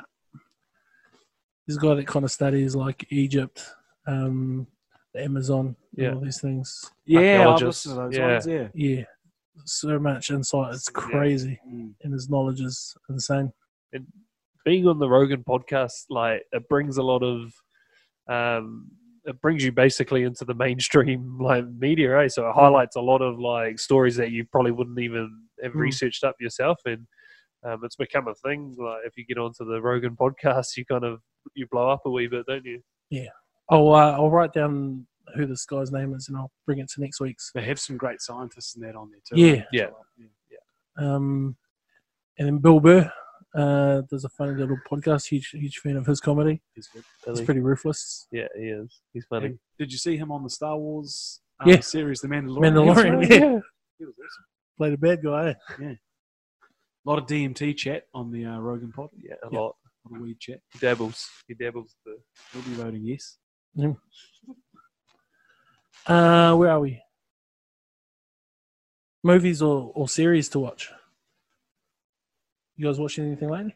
This 1.70 1.78
guy 1.78 1.94
that 1.94 2.08
kind 2.08 2.26
of 2.26 2.32
studies 2.32 2.76
like 2.76 3.06
Egypt, 3.12 3.64
um, 4.08 4.66
the 5.14 5.22
Amazon, 5.24 5.76
Yeah. 5.94 6.14
all 6.16 6.20
these 6.20 6.42
things. 6.42 6.84
Yeah, 7.06 7.48
I've 7.48 7.62
listened 7.62 7.94
to 7.94 8.02
those 8.02 8.18
Yeah. 8.18 8.32
ones, 8.34 8.48
yeah. 8.48 8.68
Yeah, 8.74 9.04
so 9.66 10.00
much 10.00 10.32
insight. 10.32 10.74
It's 10.74 10.90
crazy, 10.90 11.60
Mm. 11.72 11.94
and 12.02 12.12
his 12.14 12.28
knowledge 12.28 12.60
is 12.62 12.98
insane. 13.08 13.54
being 14.66 14.88
on 14.88 14.98
the 15.00 15.08
Rogan 15.10 15.44
podcast, 15.44 16.06
like 16.10 16.44
it 16.52 16.68
brings 16.70 16.98
a 16.98 17.04
lot 17.04 17.22
of, 17.24 17.54
um, 18.28 18.90
it 19.26 19.40
brings 19.42 19.64
you 19.64 19.72
basically 19.72 20.24
into 20.24 20.44
the 20.46 20.54
mainstream 20.54 21.38
like 21.40 21.66
media, 21.68 22.10
right? 22.10 22.32
So 22.32 22.48
it 22.50 22.54
highlights 22.54 22.96
a 22.96 23.02
lot 23.02 23.22
of 23.22 23.40
like 23.40 23.80
stories 23.80 24.16
that 24.18 24.32
you 24.32 24.44
probably 24.46 24.72
wouldn't 24.72 25.00
even 25.00 25.44
have 25.64 25.74
Mm. 25.74 25.80
researched 25.82 26.24
up 26.24 26.36
yourself, 26.40 26.80
and 26.86 27.08
um, 27.64 27.82
it's 27.84 27.96
become 27.96 28.28
a 28.28 28.36
thing. 28.36 28.76
Like 28.78 29.02
if 29.06 29.18
you 29.18 29.26
get 29.26 29.38
onto 29.38 29.66
the 29.66 29.82
Rogan 29.82 30.16
podcast, 30.16 30.78
you 30.78 30.86
kind 30.86 31.04
of 31.04 31.22
you 31.56 31.68
blow 31.72 31.90
up 31.90 32.02
a 32.06 32.10
wee 32.10 32.28
bit, 32.28 32.46
don't 32.48 32.66
you? 32.66 32.82
Yeah. 33.10 33.28
I'll 33.70 33.90
uh, 33.94 34.12
I'll 34.14 34.30
write 34.32 34.54
down 34.54 35.06
who 35.36 35.46
this 35.46 35.66
guy's 35.66 35.92
name 35.92 36.14
is, 36.16 36.28
and 36.28 36.38
I'll 36.38 36.52
bring 36.66 36.80
it 36.80 36.90
to 36.92 37.02
next 37.02 37.20
week's. 37.20 37.52
They 37.54 37.62
have 37.64 37.80
some 37.80 37.98
great 37.98 38.22
scientists 38.22 38.76
in 38.76 38.82
that 38.82 38.96
on 38.96 39.12
there 39.12 39.20
too. 39.28 39.40
Yeah. 39.42 39.64
Yeah. 39.72 39.88
Um, 40.98 41.56
and 42.38 42.48
then 42.48 42.58
Bill 42.60 42.80
Burr 42.80 43.12
uh, 43.56 44.02
does 44.10 44.24
a 44.26 44.30
funny 44.30 44.54
little 44.54 44.78
podcast. 44.90 45.28
Huge 45.28 45.50
huge 45.50 45.78
fan 45.80 45.98
of 45.98 46.06
his 46.06 46.20
comedy. 46.20 46.62
He's 46.76 46.88
good. 46.88 47.04
He's 47.26 47.42
pretty 47.42 47.60
ruthless. 47.62 48.28
Yeah, 48.32 48.48
he 48.58 48.66
is. 48.70 49.02
He's 49.14 49.26
funny. 49.26 49.46
And 49.48 49.60
Did 49.78 49.92
you 49.92 49.98
see 49.98 50.18
him 50.18 50.32
on 50.32 50.44
the 50.44 50.50
Star 50.50 50.78
Wars 50.78 51.42
uh, 51.60 51.66
Yeah. 51.70 51.80
series, 51.82 52.22
The 52.22 52.28
Mandalorian? 52.28 52.74
Mandalorian, 52.74 53.12
He 53.12 53.18
was- 53.18 53.30
yeah. 53.30 53.60
He 53.98 54.06
was 54.06 54.16
awesome. 54.18 54.46
Played 54.78 54.94
a 54.94 54.98
bad 54.98 55.24
guy. 55.24 55.50
eh? 55.50 55.84
A 55.84 56.00
lot 57.10 57.20
of 57.20 57.26
DMT 57.28 57.76
chat 57.76 58.04
on 58.14 58.32
the 58.32 58.46
uh, 58.46 58.60
Rogan 58.60 58.92
pod. 58.92 59.10
Yeah, 59.18 59.34
a 59.44 59.50
Yeah. 59.52 59.60
lot. 59.60 59.76
A 60.06 60.10
lot 60.10 60.16
of 60.18 60.22
weed 60.22 60.40
chat. 60.40 60.60
He 60.74 60.80
dabbles. 60.80 61.28
He 61.48 61.54
dabbles. 61.56 61.96
The 62.06 62.18
We'll 62.54 62.64
be 62.64 62.74
voting 62.76 63.04
yes. 63.04 63.38
Uh, 66.06 66.56
where 66.56 66.70
are 66.72 66.80
we? 66.80 67.02
Movies 69.24 69.62
or, 69.62 69.92
or 69.96 70.08
series 70.08 70.48
to 70.50 70.60
watch? 70.60 70.90
You 72.78 72.86
guys 72.88 73.00
watching 73.00 73.26
anything 73.26 73.50
lately? 73.50 73.76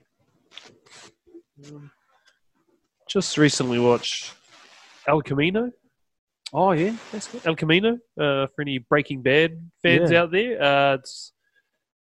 just 3.07 3.37
recently 3.37 3.77
watched 3.79 4.33
El 5.07 5.21
Camino. 5.21 5.71
Oh 6.51 6.71
yeah, 6.71 6.95
that's 7.11 7.27
good. 7.27 7.41
El 7.45 7.55
Camino 7.55 7.93
uh, 8.19 8.47
for 8.47 8.61
any 8.61 8.77
Breaking 8.79 9.21
Bad 9.21 9.59
fans 9.81 10.11
Yeah. 10.11 10.21
out 10.23 10.31
there. 10.31 10.61
Uh, 10.61 10.93
it's 10.95 11.33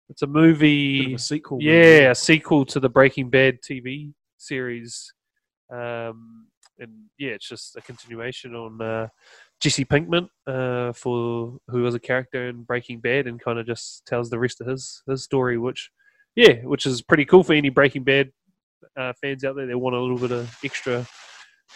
it's 0.09 0.23
a 0.23 0.27
movie, 0.27 1.15
a 1.15 1.19
sequel. 1.19 1.59
yeah, 1.61 2.11
a 2.11 2.15
sequel 2.15 2.65
to 2.67 2.81
the 2.81 2.89
Breaking 2.89 3.31
Bad 3.31 3.59
TV 3.63 4.13
series, 4.37 5.13
um, 5.71 6.47
and 6.79 6.93
yeah, 7.19 7.31
it's 7.33 7.49
just 7.49 7.77
a 7.77 7.81
continuation 7.83 8.55
on 8.55 8.81
uh, 8.81 9.09
Jesse 9.61 9.85
Pinkman 9.85 10.29
uh, 10.47 10.93
for 10.93 11.59
who 11.69 11.83
was 11.83 11.95
a 11.95 12.01
character 12.01 12.49
in 12.49 12.63
Breaking 12.63 13.01
Bad, 13.01 13.27
and 13.27 13.41
kind 13.41 13.59
of 13.59 13.67
just 13.67 14.07
tells 14.07 14.31
the 14.31 14.39
rest 14.39 14.61
of 14.61 14.67
his 14.67 15.03
his 15.07 15.25
story, 15.25 15.59
which 15.59 15.91
yeah, 16.37 16.55
which 16.65 16.87
is 16.87 17.03
pretty 17.03 17.25
cool 17.25 17.45
for 17.45 17.53
any 17.55 17.69
Breaking 17.69 18.05
Bad 18.05 18.31
uh, 18.97 19.13
fans 19.21 19.45
out 19.45 19.57
there. 19.57 19.67
They 19.67 19.75
want 19.75 19.97
a 19.97 20.01
little 20.01 20.19
bit 20.19 20.33
of 20.33 20.57
extra 20.65 21.07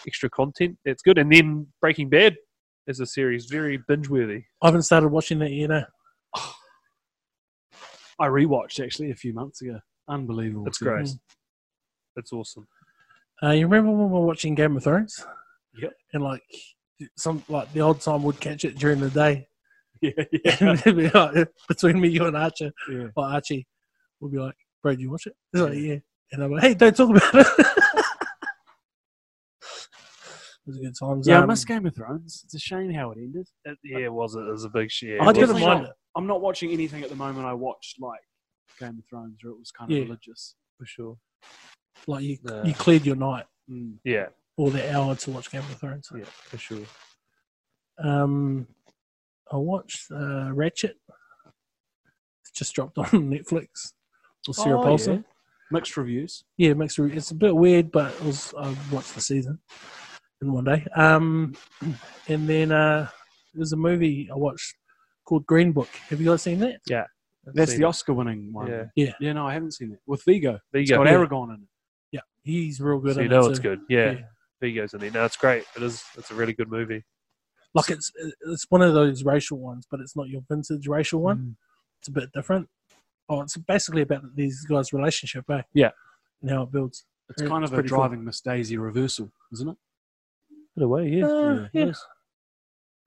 extra 0.07 0.29
content. 0.29 0.77
That's 0.85 1.03
good, 1.03 1.17
and 1.17 1.31
then 1.31 1.67
Breaking 1.81 2.09
Bad 2.09 2.35
is 2.87 2.99
a 2.99 3.05
series 3.05 3.45
very 3.45 3.77
binge 3.87 4.09
worthy. 4.09 4.43
I 4.61 4.67
haven't 4.67 4.81
started 4.83 5.09
watching 5.09 5.39
that 5.39 5.51
yet. 5.51 5.71
eh? 5.71 5.83
I 8.19 8.27
rewatched 8.27 8.83
actually 8.83 9.11
a 9.11 9.15
few 9.15 9.33
months 9.33 9.61
ago. 9.61 9.79
Unbelievable. 10.07 10.65
That's 10.65 10.79
series. 10.79 11.11
great. 11.13 11.19
That's 12.15 12.33
awesome. 12.33 12.67
Uh, 13.41 13.51
you 13.51 13.65
remember 13.65 13.91
when 13.91 14.09
we 14.09 14.19
were 14.19 14.25
watching 14.25 14.55
Game 14.55 14.77
of 14.77 14.83
Thrones? 14.83 15.25
Yep. 15.81 15.93
And 16.13 16.23
like 16.23 16.43
some 17.17 17.43
like 17.49 17.71
the 17.73 17.81
old 17.81 17.99
time 18.01 18.23
would 18.23 18.39
catch 18.39 18.63
it 18.65 18.77
during 18.77 18.99
the 18.99 19.09
day. 19.09 19.47
Yeah, 20.01 20.11
yeah. 20.33 20.73
it'd 20.73 20.97
be 20.97 21.09
like, 21.09 21.47
between 21.69 22.01
me, 22.01 22.09
you 22.09 22.25
and 22.25 22.35
Archer, 22.35 22.73
yeah. 22.91 23.05
or 23.15 23.23
Archie, 23.25 23.65
would 24.19 24.33
be 24.33 24.37
like, 24.37 24.55
"Bro, 24.81 24.95
do 24.97 25.01
you 25.01 25.09
watch 25.11 25.27
it?" 25.27 25.33
He's 25.53 25.61
like, 25.61 25.77
"Yeah." 25.77 25.95
And 26.33 26.43
I'm 26.43 26.51
like, 26.51 26.61
"Hey, 26.61 26.73
don't 26.73 26.93
talk 26.93 27.09
about 27.09 27.23
it." 27.35 27.47
it 27.57 28.05
was 30.65 30.75
a 30.77 30.79
good 30.81 30.95
time. 30.99 31.21
Yeah, 31.23 31.39
I 31.39 31.43
Um, 31.43 31.47
miss 31.47 31.63
Game 31.63 31.85
of 31.85 31.95
Thrones. 31.95 32.41
It's 32.43 32.53
a 32.53 32.59
shame 32.59 32.91
how 32.93 33.11
it 33.11 33.17
ended. 33.17 33.47
It, 33.63 33.77
yeah, 33.81 33.99
it 33.99 34.11
was. 34.13 34.35
It 34.35 34.41
was 34.43 34.65
a 34.65 34.69
big 34.69 34.91
shit. 34.91 35.21
I 35.21 35.31
didn't 35.31 35.61
mind 35.61 35.85
it 35.85 35.91
I'm 36.15 36.27
not 36.27 36.41
watching 36.41 36.71
anything 36.71 37.03
at 37.03 37.09
the 37.09 37.15
moment. 37.15 37.45
I 37.45 37.53
watched 37.53 37.99
like 37.99 38.19
Game 38.79 38.97
of 38.99 39.05
Thrones, 39.09 39.37
where 39.41 39.53
it 39.53 39.59
was 39.59 39.71
kind 39.71 39.91
of 39.91 39.97
Yeah. 39.97 40.03
religious. 40.03 40.55
for 40.77 40.85
sure. 40.85 41.17
like 42.07 42.23
you. 42.23 42.37
Nah. 42.43 42.63
You 42.63 42.73
cleared 42.73 43.05
your 43.05 43.15
night 43.15 43.45
Mm. 43.69 43.97
Yeah, 44.03 44.27
or 44.57 44.71
the 44.71 44.93
hour 44.93 45.15
to 45.15 45.31
watch 45.31 45.49
Game 45.51 45.61
of 45.61 45.79
Thrones. 45.79 46.09
yeah, 46.13 46.25
for 46.25 46.57
sure. 46.57 46.85
Um, 48.03 48.67
I 49.51 49.55
watched 49.57 50.11
uh, 50.11 50.49
Ratched. 50.51 50.95
It's 52.41 52.51
just 52.53 52.73
dropped 52.73 52.97
on 52.97 53.05
Netflix. 53.31 53.93
With 54.47 54.57
Sarah 54.57 54.79
Oh, 54.79 54.83
Paulson. 54.83 55.13
yeah. 55.17 55.21
Mixed 55.71 55.95
reviews. 55.95 56.43
Yeah, 56.57 56.73
mixed. 56.73 56.97
Re- 56.97 57.13
it's 57.15 57.31
a 57.31 57.35
bit 57.35 57.55
weird, 57.55 57.91
but 57.91 58.13
it 58.13 58.21
was. 58.23 58.53
I 58.59 58.75
watched 58.91 59.15
the 59.15 59.21
season 59.21 59.59
in 60.41 60.51
one 60.51 60.65
day. 60.65 60.85
Um, 60.95 61.55
and 62.27 62.49
then 62.49 62.71
uh, 62.71 63.07
there's 63.53 63.71
a 63.73 63.77
movie 63.77 64.29
I 64.31 64.35
watched 64.35 64.75
called 65.25 65.45
Green 65.45 65.71
Book. 65.71 65.89
Have 66.09 66.19
you 66.19 66.27
guys 66.27 66.41
seen 66.41 66.59
that? 66.59 66.79
Yeah. 66.87 67.05
That's 67.45 67.71
Seen 67.71 67.81
the 67.81 67.85
it. 67.87 67.89
Oscar-winning 67.89 68.53
one. 68.53 68.67
Yeah. 68.67 68.83
Yeah. 68.95 69.11
Yeah, 69.19 69.33
no, 69.33 69.45
I 69.47 69.53
haven't 69.53 69.73
seen 69.73 69.91
it. 69.91 69.99
With 70.05 70.23
Viggo. 70.23 70.59
There 70.71 70.79
you 70.79 70.83
It's 70.83 70.91
go. 70.91 70.97
got 71.03 71.07
Yeah. 71.07 71.13
Aragorn 71.17 71.49
in 71.49 71.55
it. 71.63 71.67
Yeah, 72.13 72.21
he's 72.43 72.79
real 72.79 72.99
good. 72.99 73.15
So 73.15 73.19
you 73.19 73.25
in 73.25 73.31
know 73.31 73.45
it 73.45 73.49
it's 73.49 73.59
too. 73.59 73.63
good. 73.63 73.81
Yeah, 73.89 74.11
Yeah. 74.11 74.19
Viggo's 74.61 74.93
in 74.93 75.01
there. 75.01 75.11
No, 75.11 75.25
it's 75.25 75.35
great. 75.35 75.65
It 75.75 75.83
is. 75.83 76.01
It's 76.17 76.31
a 76.31 76.35
really 76.35 76.53
good 76.53 76.69
movie. 76.69 77.03
Like 77.73 77.89
it's 77.89 78.11
it's 78.47 78.65
one 78.69 78.81
of 78.81 78.93
those 78.93 79.23
racial 79.25 79.57
ones, 79.57 79.85
but 79.89 79.99
it's 79.99 80.15
not 80.15 80.29
your 80.29 80.41
vintage 80.47 80.87
racial 80.87 81.21
one. 81.21 81.37
Mm. 81.37 81.55
It's 81.99 82.07
a 82.07 82.11
bit 82.11 82.31
different. 82.33 82.69
Oh, 83.27 83.41
it's 83.41 83.57
basically 83.57 84.03
about 84.03 84.21
these 84.35 84.63
guys' 84.65 84.93
relationship, 84.93 85.49
eh? 85.49 85.63
Yeah. 85.73 85.89
And 86.41 86.51
how 86.51 86.61
it 86.63 86.71
builds. 86.71 87.05
It's 87.29 87.41
kind 87.41 87.63
it's 87.63 87.71
of 87.71 87.73
a 87.73 87.77
pretty 87.77 87.89
cool. 87.89 87.97
driving 87.97 88.23
Miss 88.23 88.39
Daisy 88.41 88.77
reversal, 88.77 89.31
isn't 89.53 89.67
it? 89.69 89.77
In 90.77 90.83
a 90.83 90.87
way, 90.87 91.07
yeah. 91.09 91.25
Uh, 91.25 91.67
yeah. 91.73 91.85
yeah. 91.85 91.91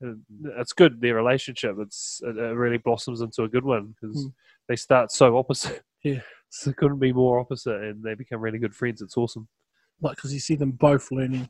Uh, 0.04 0.14
It's 0.60 0.72
good. 0.72 1.00
Their 1.00 1.14
relationship. 1.14 1.76
It's 1.78 2.20
it, 2.24 2.36
it 2.36 2.54
really 2.54 2.78
blossoms 2.78 3.20
into 3.22 3.44
a 3.44 3.48
good 3.48 3.64
one 3.64 3.94
because 4.00 4.26
Mm. 4.26 4.32
they 4.68 4.76
start 4.76 5.10
so 5.12 5.36
opposite. 5.38 5.82
Yeah. 6.04 6.20
so 6.50 6.70
it 6.70 6.76
couldn't 6.76 7.00
be 7.00 7.12
more 7.12 7.40
opposite, 7.40 7.82
and 7.82 8.00
they 8.02 8.14
become 8.14 8.40
really 8.40 8.58
good 8.60 8.74
friends. 8.76 9.02
It's 9.02 9.16
awesome. 9.16 9.48
Like, 10.00 10.14
because 10.16 10.32
you 10.32 10.38
see 10.40 10.54
them 10.54 10.70
both 10.72 11.10
learning 11.10 11.48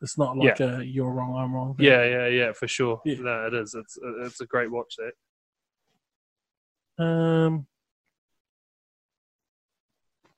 It's 0.00 0.16
not 0.16 0.38
like 0.38 0.60
a 0.60 0.82
you're 0.84 1.10
wrong, 1.10 1.34
I'm 1.36 1.52
wrong. 1.52 1.74
thing. 1.74 1.84
Yeah, 1.86 2.04
yeah, 2.04 2.26
yeah, 2.28 2.52
for 2.52 2.68
sure. 2.68 3.02
Yeah. 3.04 3.16
No, 3.20 3.46
it 3.48 3.54
is. 3.54 3.74
It's 3.74 3.98
it's 4.24 4.40
a 4.40 4.46
great 4.46 4.70
watch. 4.70 4.94
That 4.98 7.04
Um. 7.04 7.66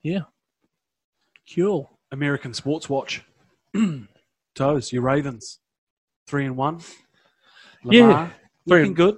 Yeah. 0.03 0.23
Cool. 1.55 1.99
American 2.11 2.55
Sports 2.55 2.89
Watch. 2.89 3.23
Toes, 4.55 4.93
your 4.93 5.03
Ravens. 5.03 5.61
Three 6.27 6.47
and 6.47 6.57
one. 6.57 6.81
Yeah. 7.93 8.03
Lamar, 8.03 8.33
Three 8.69 8.81
looking 8.81 8.95
good. 8.95 9.17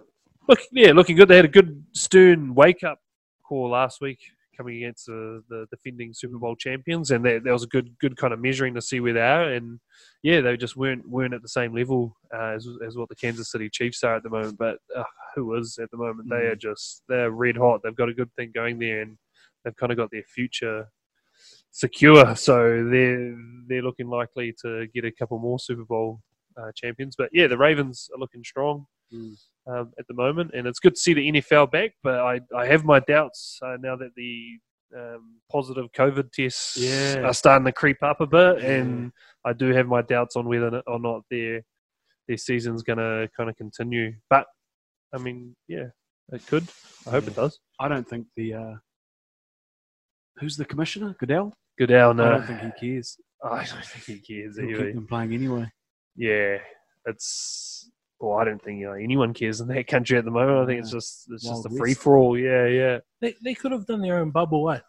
Look, 0.48 0.60
yeah, 0.72 0.92
looking 0.92 1.16
good. 1.16 1.28
They 1.28 1.36
had 1.36 1.44
a 1.44 1.48
good 1.48 1.84
stern 1.92 2.54
wake 2.54 2.82
up 2.82 3.00
call 3.42 3.70
last 3.70 4.00
week, 4.00 4.18
coming 4.56 4.76
against 4.78 5.06
the, 5.06 5.42
the 5.48 5.66
defending 5.70 6.12
Super 6.12 6.38
Bowl 6.38 6.56
champions, 6.56 7.10
and 7.10 7.24
that, 7.24 7.44
that 7.44 7.52
was 7.52 7.64
a 7.64 7.68
good 7.68 7.96
good 7.98 8.16
kind 8.16 8.32
of 8.32 8.40
measuring 8.40 8.74
to 8.74 8.82
see 8.82 9.00
where 9.00 9.12
they 9.12 9.20
are. 9.20 9.52
And 9.52 9.80
yeah, 10.22 10.40
they 10.40 10.56
just 10.56 10.76
weren't 10.76 11.08
weren't 11.08 11.34
at 11.34 11.42
the 11.42 11.48
same 11.48 11.74
level 11.74 12.16
uh, 12.34 12.54
as 12.56 12.68
as 12.86 12.96
what 12.96 13.08
the 13.08 13.16
Kansas 13.16 13.50
City 13.50 13.70
Chiefs 13.70 14.02
are 14.04 14.16
at 14.16 14.22
the 14.22 14.30
moment. 14.30 14.58
But 14.58 14.78
uh, 14.94 15.04
who 15.34 15.54
is 15.54 15.78
at 15.80 15.90
the 15.90 15.96
moment? 15.96 16.28
They 16.28 16.46
are 16.46 16.56
just 16.56 17.02
they're 17.08 17.30
red 17.30 17.56
hot. 17.56 17.80
They've 17.82 17.94
got 17.94 18.08
a 18.08 18.14
good 18.14 18.32
thing 18.34 18.52
going 18.54 18.78
there, 18.78 19.02
and 19.02 19.16
they've 19.64 19.76
kind 19.76 19.92
of 19.92 19.98
got 19.98 20.10
their 20.10 20.24
future 20.24 20.88
secure. 21.70 22.34
So 22.36 22.88
they're 22.90 23.36
they're 23.66 23.82
looking 23.82 24.08
likely 24.08 24.54
to 24.62 24.86
get 24.88 25.04
a 25.04 25.12
couple 25.12 25.38
more 25.38 25.58
Super 25.58 25.84
Bowl 25.84 26.20
uh, 26.60 26.70
champions. 26.74 27.14
But 27.16 27.30
yeah, 27.32 27.46
the 27.46 27.58
Ravens 27.58 28.08
are 28.14 28.18
looking 28.18 28.42
strong 28.44 28.86
um, 29.12 29.92
at 29.98 30.06
the 30.08 30.14
moment, 30.14 30.50
and 30.54 30.66
it's 30.66 30.80
good 30.80 30.94
to 30.94 31.00
see 31.00 31.14
the 31.14 31.32
NFL 31.32 31.70
back. 31.70 31.92
But 32.02 32.20
I, 32.20 32.40
I 32.56 32.66
have 32.66 32.84
my 32.84 33.00
doubts 33.00 33.58
uh, 33.64 33.76
now 33.80 33.96
that 33.96 34.10
the 34.16 34.58
um, 34.96 35.36
positive 35.52 35.86
COVID 35.96 36.32
tests 36.32 36.76
Yeah. 36.76 37.20
are 37.22 37.34
starting 37.34 37.66
to 37.66 37.72
creep 37.72 38.02
up 38.02 38.20
a 38.20 38.26
bit, 38.26 38.62
and 38.62 39.12
I 39.44 39.52
do 39.52 39.68
have 39.72 39.86
my 39.86 40.02
doubts 40.02 40.36
on 40.36 40.46
whether 40.48 40.82
or 40.86 40.98
not 40.98 41.22
their 41.30 41.62
their 42.26 42.36
season's 42.36 42.82
going 42.82 42.98
to 42.98 43.28
kind 43.36 43.48
of 43.48 43.56
continue. 43.56 44.12
But 44.28 44.46
I 45.14 45.18
mean, 45.18 45.56
yeah, 45.66 45.86
it 46.32 46.46
could. 46.46 46.66
I 47.06 47.10
hope 47.10 47.26
it 47.26 47.34
does. 47.36 47.58
I 47.80 47.88
don't 47.88 48.06
think 48.08 48.26
the 48.36 48.54
uh, 48.54 48.74
who's 50.38 50.56
the 50.56 50.64
commissioner? 50.64 51.14
Goodell. 51.18 51.52
Goodell, 51.78 52.12
no, 52.14 52.24
I 52.24 52.30
don't 52.30 52.46
think 52.46 52.60
he 52.60 52.70
cares. 52.92 53.16
I 53.44 53.64
don't 53.64 53.84
think 53.84 54.04
he 54.26 54.34
cares 54.42 54.56
He'll 54.58 54.68
either. 54.68 54.86
keep 54.86 54.94
them 54.96 55.06
playing 55.06 55.32
anyway. 55.32 55.70
Yeah, 56.18 56.58
it's. 57.06 57.90
Well, 58.20 58.36
I 58.36 58.44
don't 58.44 58.60
think 58.60 58.80
you 58.80 58.86
know, 58.86 58.94
anyone 58.94 59.32
cares 59.32 59.60
in 59.60 59.68
that 59.68 59.86
country 59.86 60.18
at 60.18 60.24
the 60.24 60.30
moment. 60.32 60.58
I 60.58 60.66
think 60.66 60.80
it's 60.80 60.90
just 60.90 61.28
it's 61.30 61.44
Wild 61.46 61.64
just 61.64 61.72
a 61.74 61.78
free 61.78 61.94
for 61.94 62.16
all. 62.16 62.36
Yeah, 62.36 62.66
yeah. 62.66 62.98
They 63.20 63.34
they 63.44 63.54
could 63.54 63.70
have 63.70 63.86
done 63.86 64.00
their 64.02 64.18
own 64.18 64.30
bubble, 64.32 64.68
eh? 64.72 64.80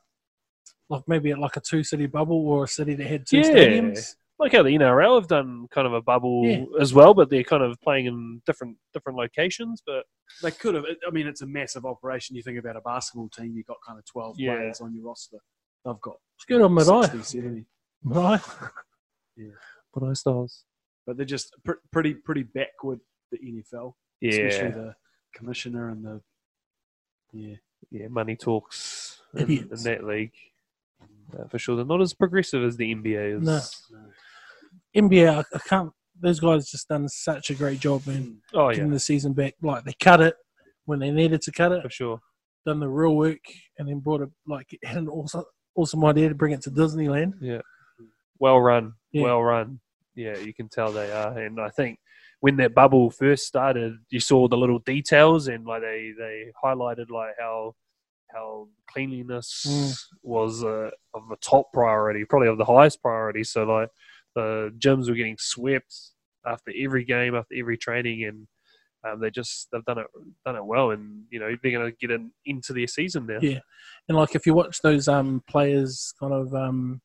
Like 0.90 1.04
maybe 1.08 1.32
like 1.36 1.56
a 1.56 1.60
two 1.62 1.84
city 1.84 2.08
bubble 2.08 2.48
or 2.48 2.64
a 2.64 2.68
city 2.68 2.96
that 2.96 3.06
had 3.06 3.28
two 3.28 3.38
Yeah. 3.38 3.44
stadiums. 3.44 4.16
like 4.40 4.54
how 4.54 4.64
the 4.64 4.70
NRL 4.72 5.20
have 5.20 5.28
done 5.28 5.68
kind 5.70 5.86
of 5.86 5.94
a 5.94 6.02
bubble 6.02 6.44
Yeah. 6.46 6.64
as 6.80 6.94
well, 6.94 7.14
but 7.14 7.30
they're 7.30 7.44
kind 7.44 7.62
of 7.62 7.80
playing 7.82 8.08
in 8.08 8.42
different 8.48 8.78
different 8.94 9.18
locations. 9.20 9.84
But 9.86 10.06
They 10.42 10.50
could 10.50 10.74
have. 10.74 10.86
I 11.08 11.12
mean, 11.12 11.28
it's 11.28 11.42
a 11.44 11.46
massive 11.48 11.86
operation. 11.86 12.36
You 12.36 12.42
think 12.42 12.58
about 12.58 12.78
a 12.78 12.82
basketball 12.82 13.30
team, 13.30 13.54
you've 13.56 13.68
got 13.68 13.78
kind 13.86 14.00
of 14.00 14.06
12 14.06 14.40
Yeah. 14.40 14.56
players 14.56 14.82
on 14.82 14.96
your 14.96 15.04
roster. 15.06 15.38
They've 15.86 16.02
got 16.02 16.18
It's 16.38 16.46
good 16.46 16.62
on 16.62 16.74
Madai. 16.74 17.02
60, 17.04 17.38
70. 17.38 17.66
Madai. 18.04 18.40
but 19.94 20.04
I 20.04 20.14
stars, 20.14 20.66
But 21.10 21.18
they're 21.18 21.26
just 21.26 21.56
pr- 21.66 21.82
pretty 21.92 22.14
pretty 22.14 22.44
backward, 22.44 23.00
the 23.32 23.40
NFL, 23.40 23.94
especially 24.24 24.70
the 24.70 24.94
commissioner 25.34 25.90
and 25.90 26.06
the. 26.06 26.22
Yeah. 27.34 27.56
yeah, 27.90 28.08
money 28.10 28.36
talks 28.36 29.22
in, 29.36 29.50
in 29.50 29.84
that 29.86 30.04
league 30.04 30.34
uh, 31.36 31.48
for 31.48 31.58
sure. 31.58 31.76
They're 31.76 31.84
not 31.86 32.00
as 32.00 32.14
progressive 32.14 32.64
as 32.64 32.78
the 32.78 32.94
NBA 32.94 33.38
is. 33.40 33.44
No. 33.44 33.60
No. 33.92 34.06
NBA, 35.08 35.36
I, 35.36 35.40
I 35.56 35.60
can't. 35.68 35.92
Those 36.20 36.40
guys 36.40 36.70
just 36.70 36.88
done 36.90 37.10
such 37.10 37.50
a 37.50 37.56
great 37.56 37.80
job, 37.80 38.04
in 38.08 38.38
Oh 38.54 38.70
yeah, 38.70 38.76
Getting 38.76 38.92
the 38.92 39.00
season 39.00 39.34
back, 39.34 39.56
like 39.64 39.84
they 39.84 39.94
cut 40.00 40.22
it 40.22 40.36
when 40.86 41.00
they 41.00 41.10
needed 41.10 41.42
to 41.44 41.52
cut 41.52 41.72
it, 41.72 41.82
for 41.82 41.90
sure. 41.90 42.20
done 42.68 42.80
the 42.80 42.88
real 42.88 43.16
work, 43.16 43.40
and 43.80 43.88
then 43.88 43.98
brought 43.98 44.22
it 44.22 44.30
like 44.46 44.78
had 44.84 44.98
an 44.98 45.08
awesome, 45.08 45.46
awesome 45.74 46.06
idea 46.06 46.30
to 46.30 46.36
bring 46.36 46.52
it 46.54 46.62
to 46.64 46.72
Disneyland. 46.72 47.34
Yeah, 47.42 47.62
well 48.38 48.60
run, 48.60 48.94
Yeah. 49.12 49.24
well 49.24 49.42
run. 49.42 49.80
Yeah, 50.24 50.38
you 50.38 50.54
can 50.54 50.68
tell 50.70 50.92
they 50.92 51.12
are, 51.12 51.38
and 51.46 51.60
I 51.60 51.70
think. 51.70 52.00
When 52.42 52.56
that 52.56 52.74
bubble 52.74 53.12
first 53.12 53.44
started, 53.46 53.98
you 54.16 54.22
saw 54.22 54.48
the 54.48 54.56
little 54.64 54.80
details, 54.80 55.50
and 55.50 55.66
like 55.66 55.82
they, 55.82 56.14
they 56.18 56.36
highlighted 56.64 57.10
like 57.10 57.36
how 57.38 57.76
how 58.34 58.70
cleanliness 58.92 59.66
Mm. 59.68 59.92
was 60.24 60.64
uh, 60.64 60.90
of 61.14 61.24
the 61.30 61.36
top 61.42 61.66
priority, 61.74 62.24
probably 62.24 62.48
of 62.48 62.58
the 62.58 62.72
highest 62.76 63.02
priority. 63.02 63.44
So 63.44 63.66
like 63.66 63.90
the 64.36 64.74
gyms 64.80 65.10
were 65.10 65.16
getting 65.16 65.36
swept 65.38 65.94
after 66.46 66.72
every 66.86 67.04
game, 67.04 67.36
after 67.36 67.56
every 67.56 67.78
training, 67.78 68.24
and 68.24 68.48
um, 69.04 69.20
they 69.20 69.32
just 69.32 69.68
they've 69.72 69.84
done 69.84 69.98
it 69.98 70.08
done 70.46 70.56
it 70.56 70.64
well, 70.64 70.92
and 70.92 71.26
you 71.30 71.40
know 71.42 71.54
they're 71.62 71.78
going 71.78 71.92
to 71.92 71.98
get 71.98 72.12
in, 72.12 72.32
into 72.46 72.72
their 72.72 72.88
season 72.88 73.26
now. 73.26 73.40
Yeah. 73.42 73.60
And 74.08 74.18
like 74.18 74.34
if 74.34 74.46
you 74.46 74.54
watch 74.54 74.80
those 74.82 75.10
um 75.10 75.44
players 75.50 76.14
kind 76.18 76.34
of 76.34 76.56
um 76.56 77.02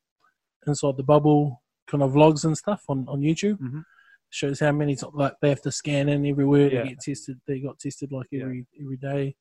inside 0.69 0.97
the 0.97 1.03
bubble 1.03 1.64
kind 1.87 2.03
of 2.03 2.13
vlogs 2.13 2.45
and 2.45 2.57
stuff 2.57 2.85
on 2.89 3.07
on 3.09 3.21
YouTube, 3.21 3.59
Mhm. 3.59 3.85
shows 4.31 4.61
how 4.61 4.73
many 4.73 4.97
like 5.13 5.35
they 5.41 5.49
have 5.49 5.63
to 5.63 5.73
scan 5.73 6.09
in 6.09 6.27
everywhere. 6.27 6.71
Yeah. 6.73 6.83
They 6.83 6.89
get 6.91 7.01
tested. 7.01 7.41
They 7.47 7.61
got 7.61 7.79
tested 7.79 8.11
like 8.13 8.29
Yeah. 8.31 8.43
every 8.45 8.67
every 8.81 8.97
day. 8.97 9.37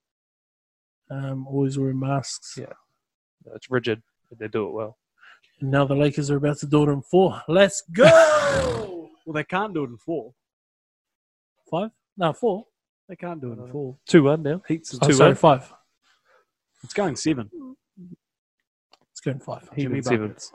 Um, 1.10 1.48
always 1.48 1.78
wearing 1.78 2.00
masks. 2.00 2.58
Yeah. 2.58 2.74
It's 3.54 3.70
rigid, 3.70 4.02
but 4.30 4.40
they 4.40 4.48
do 4.48 4.68
it 4.68 4.72
well. 4.72 4.98
And 5.60 5.70
now 5.72 5.86
the 5.86 5.96
Lakers 5.96 6.32
are 6.32 6.38
about 6.38 6.58
to 6.60 6.66
do 6.68 6.84
it 6.90 6.92
in 6.94 7.02
four. 7.02 7.42
Let's 7.48 7.82
go. 7.94 9.10
Well, 9.26 9.34
they 9.34 9.44
can't 9.44 9.74
do 9.74 9.84
it 9.84 9.90
in 9.90 9.98
four. 9.98 10.34
Five? 11.70 11.92
No, 12.18 12.34
four. 12.34 12.68
They 13.08 13.16
can't 13.16 13.42
do 13.42 13.52
it 13.52 13.60
in 13.60 13.70
Uh, 13.70 13.72
four. 13.72 13.98
Two 14.06 14.24
one 14.24 14.44
now. 14.44 14.62
Heats. 14.68 14.98
Oh, 15.02 15.08
Two 15.08 15.14
sorry, 15.14 15.30
one. 15.32 15.36
five. 15.36 15.74
It's 16.84 16.94
going 16.94 17.16
seven. 17.16 17.50
It's 19.12 19.22
going 19.22 19.40
five. 19.40 19.70
Jimmy 19.76 19.96
Heat 19.96 20.06
seven. 20.06 20.28
buckets. 20.28 20.54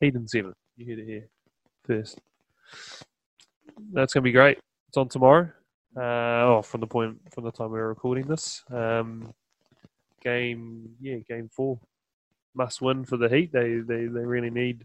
Heat 0.00 0.14
and 0.14 0.28
seven. 0.28 0.52
You 0.76 0.86
hear 0.86 0.98
it 0.98 1.06
here 1.06 1.28
first. 1.84 2.20
That's 3.92 4.12
going 4.12 4.22
to 4.22 4.28
be 4.28 4.32
great. 4.32 4.58
It's 4.88 4.96
on 4.96 5.08
tomorrow. 5.08 5.50
Uh, 5.96 6.44
oh, 6.44 6.62
from 6.62 6.80
the 6.80 6.86
point 6.86 7.18
from 7.32 7.44
the 7.44 7.52
time 7.52 7.70
we 7.70 7.78
were 7.78 7.88
recording 7.88 8.26
this, 8.26 8.62
um, 8.70 9.32
game 10.22 10.90
yeah, 11.00 11.16
game 11.28 11.48
four, 11.50 11.80
must 12.54 12.82
win 12.82 13.04
for 13.04 13.16
the 13.16 13.28
Heat. 13.28 13.52
They 13.52 13.76
they, 13.76 14.06
they 14.06 14.24
really 14.24 14.50
need 14.50 14.84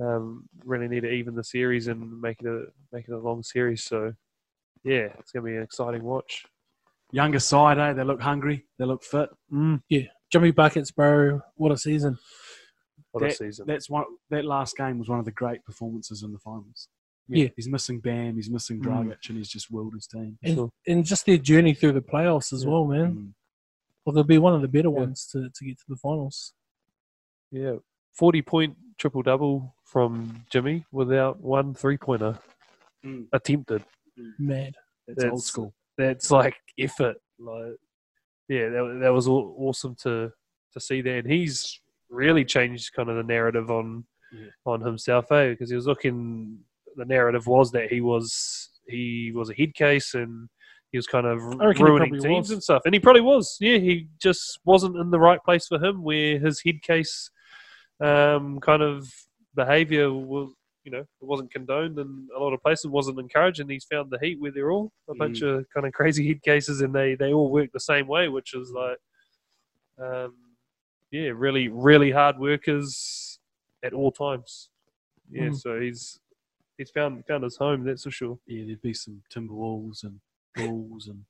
um, 0.00 0.48
really 0.64 0.86
need 0.86 1.00
to 1.00 1.10
even 1.10 1.34
the 1.34 1.42
series 1.42 1.88
and 1.88 2.20
make 2.20 2.40
it 2.40 2.46
a 2.46 2.66
make 2.92 3.08
it 3.08 3.12
a 3.12 3.18
long 3.18 3.42
series. 3.42 3.84
So 3.84 4.12
yeah, 4.84 5.08
it's 5.18 5.32
going 5.32 5.44
to 5.44 5.50
be 5.50 5.56
an 5.56 5.62
exciting 5.62 6.04
watch. 6.04 6.44
Younger 7.10 7.40
side, 7.40 7.78
eh? 7.78 7.92
They 7.92 8.04
look 8.04 8.22
hungry. 8.22 8.64
They 8.78 8.84
look 8.84 9.02
fit. 9.02 9.28
Yeah. 9.88 10.06
Jimmy 10.30 10.50
buckets, 10.50 10.90
bro. 10.90 11.42
What 11.56 11.72
a 11.72 11.76
season. 11.76 12.16
What 13.12 13.22
a 13.24 13.26
That- 13.28 13.36
season! 13.36 13.66
That's 13.66 13.88
one. 13.88 14.04
That 14.30 14.44
last 14.44 14.76
game 14.76 14.98
was 14.98 15.08
one 15.08 15.18
of 15.18 15.24
the 15.24 15.30
great 15.32 15.64
performances 15.64 16.22
in 16.22 16.32
the 16.32 16.38
finals. 16.38 16.88
Yeah. 17.28 17.48
he's 17.56 17.68
missing 17.68 18.00
Bam. 18.00 18.34
He's 18.34 18.50
missing 18.50 18.80
Mm. 18.80 18.84
Dragic, 18.84 19.28
and 19.28 19.38
he's 19.38 19.48
just 19.48 19.70
willed 19.70 19.94
his 19.94 20.06
team. 20.08 20.38
And, 20.42 20.54
Sure. 20.54 20.70
and 20.88 21.04
just 21.04 21.24
their 21.24 21.38
journey 21.38 21.72
through 21.72 21.92
the 21.92 22.02
playoffs 22.02 22.52
as 22.52 22.64
Yeah. 22.64 22.70
well, 22.70 22.84
man. 22.84 23.14
Mm. 23.14 23.34
Well, 24.04 24.12
they'll 24.12 24.24
be 24.24 24.38
one 24.38 24.54
of 24.54 24.60
the 24.60 24.68
better 24.68 24.88
Yeah. 24.90 24.98
ones 24.98 25.26
to, 25.28 25.48
to 25.48 25.64
get 25.64 25.78
to 25.78 25.84
the 25.88 25.96
finals. 25.96 26.52
Yeah, 27.50 27.76
forty 28.12 28.42
point 28.42 28.76
triple 28.98 29.22
double 29.22 29.74
from 29.84 30.44
Jimmy 30.50 30.84
without 30.90 31.40
one 31.40 31.74
three 31.74 31.96
pointer 31.96 32.38
Mm. 33.04 33.28
attempted. 33.32 33.84
Mad. 34.38 34.74
That's, 35.06 35.24
old 35.24 35.42
school. 35.44 35.74
That's 35.96 36.30
like 36.30 36.56
effort. 36.78 37.16
Like, 37.38 37.76
yeah, 38.48 38.68
that, 38.68 38.98
that 39.02 39.08
was 39.10 39.28
aw- 39.28 39.54
awesome 39.58 39.94
to 40.02 40.32
to 40.72 40.80
see 40.80 41.00
there, 41.02 41.18
and 41.18 41.30
he's 41.30 41.80
really 42.12 42.44
changed 42.44 42.92
kind 42.94 43.08
of 43.08 43.16
the 43.16 43.22
narrative 43.22 43.70
on 43.70 44.04
Yeah. 44.32 44.50
on 44.66 44.80
himself, 44.80 45.30
eh? 45.32 45.50
Because 45.50 45.70
he 45.70 45.76
was 45.76 45.86
looking. 45.86 46.58
The 46.96 47.04
narrative 47.06 47.46
was 47.46 47.70
that 47.72 47.90
he 47.90 48.00
was 48.00 48.70
he 48.86 49.32
was 49.34 49.48
a 49.50 49.54
head 49.54 49.74
case 49.74 50.14
and 50.14 50.48
he 50.90 50.98
was 50.98 51.06
kind 51.06 51.26
of 51.26 51.38
I 51.60 51.66
reckon 51.66 51.86
he 51.86 51.90
ruining 51.92 52.12
teams 52.20 52.48
was. 52.48 52.50
and 52.50 52.62
stuff, 52.62 52.82
and 52.84 52.92
he 52.94 53.00
probably 53.00 53.22
was. 53.22 53.56
Yeah, 53.60 53.78
he 53.78 54.08
just 54.20 54.60
wasn't 54.64 54.96
in 54.96 55.10
the 55.10 55.18
right 55.18 55.42
place 55.42 55.66
for 55.66 55.82
him, 55.82 56.02
where 56.02 56.38
his 56.38 56.62
head 56.62 56.82
case 56.82 57.30
um, 58.00 58.60
kind 58.60 58.82
of 58.82 59.08
behaviour 59.54 60.12
was, 60.12 60.52
you 60.84 60.90
know, 60.92 60.98
it 61.00 61.06
wasn't 61.32 61.50
condoned 61.52 61.98
in 61.98 62.28
a 62.36 62.38
lot 62.38 62.52
of 62.52 62.60
places, 62.60 62.86
wasn't 62.86 63.18
encouraged, 63.20 63.60
and 63.60 63.70
he's 63.70 63.84
found 63.84 64.10
the 64.10 64.18
heat 64.20 64.38
where 64.40 64.50
they're 64.50 64.70
all 64.72 64.92
a 65.08 65.14
bunch 65.14 65.40
of 65.40 65.64
kind 65.72 65.86
of 65.86 65.92
crazy 65.92 66.26
head 66.28 66.42
cases, 66.42 66.80
and 66.82 66.94
they 66.94 67.14
they 67.14 67.32
all 67.32 67.50
work 67.50 67.70
the 67.72 67.80
same 67.80 68.06
way, 68.06 68.28
which 68.28 68.52
is 68.54 68.70
like, 68.72 68.98
um, 69.98 70.34
yeah, 71.12 71.30
really 71.34 71.68
really 71.68 72.10
hard 72.10 72.38
workers 72.38 73.38
at 73.84 73.92
all 73.92 74.10
times. 74.10 74.70
Yeah, 75.30 75.48
Mm. 75.50 75.56
so 75.56 75.80
he's 75.80 76.18
he's 76.78 76.90
found 76.90 77.24
found 77.26 77.44
his 77.44 77.56
home, 77.56 77.84
that's 77.84 78.02
for 78.02 78.10
sure. 78.10 78.38
Yeah, 78.46 78.64
there'd 78.66 78.82
be 78.82 78.94
some 78.94 79.22
Timberwolves 79.32 80.02
and 80.02 80.20
Bulls 80.56 81.06
and 81.08 81.24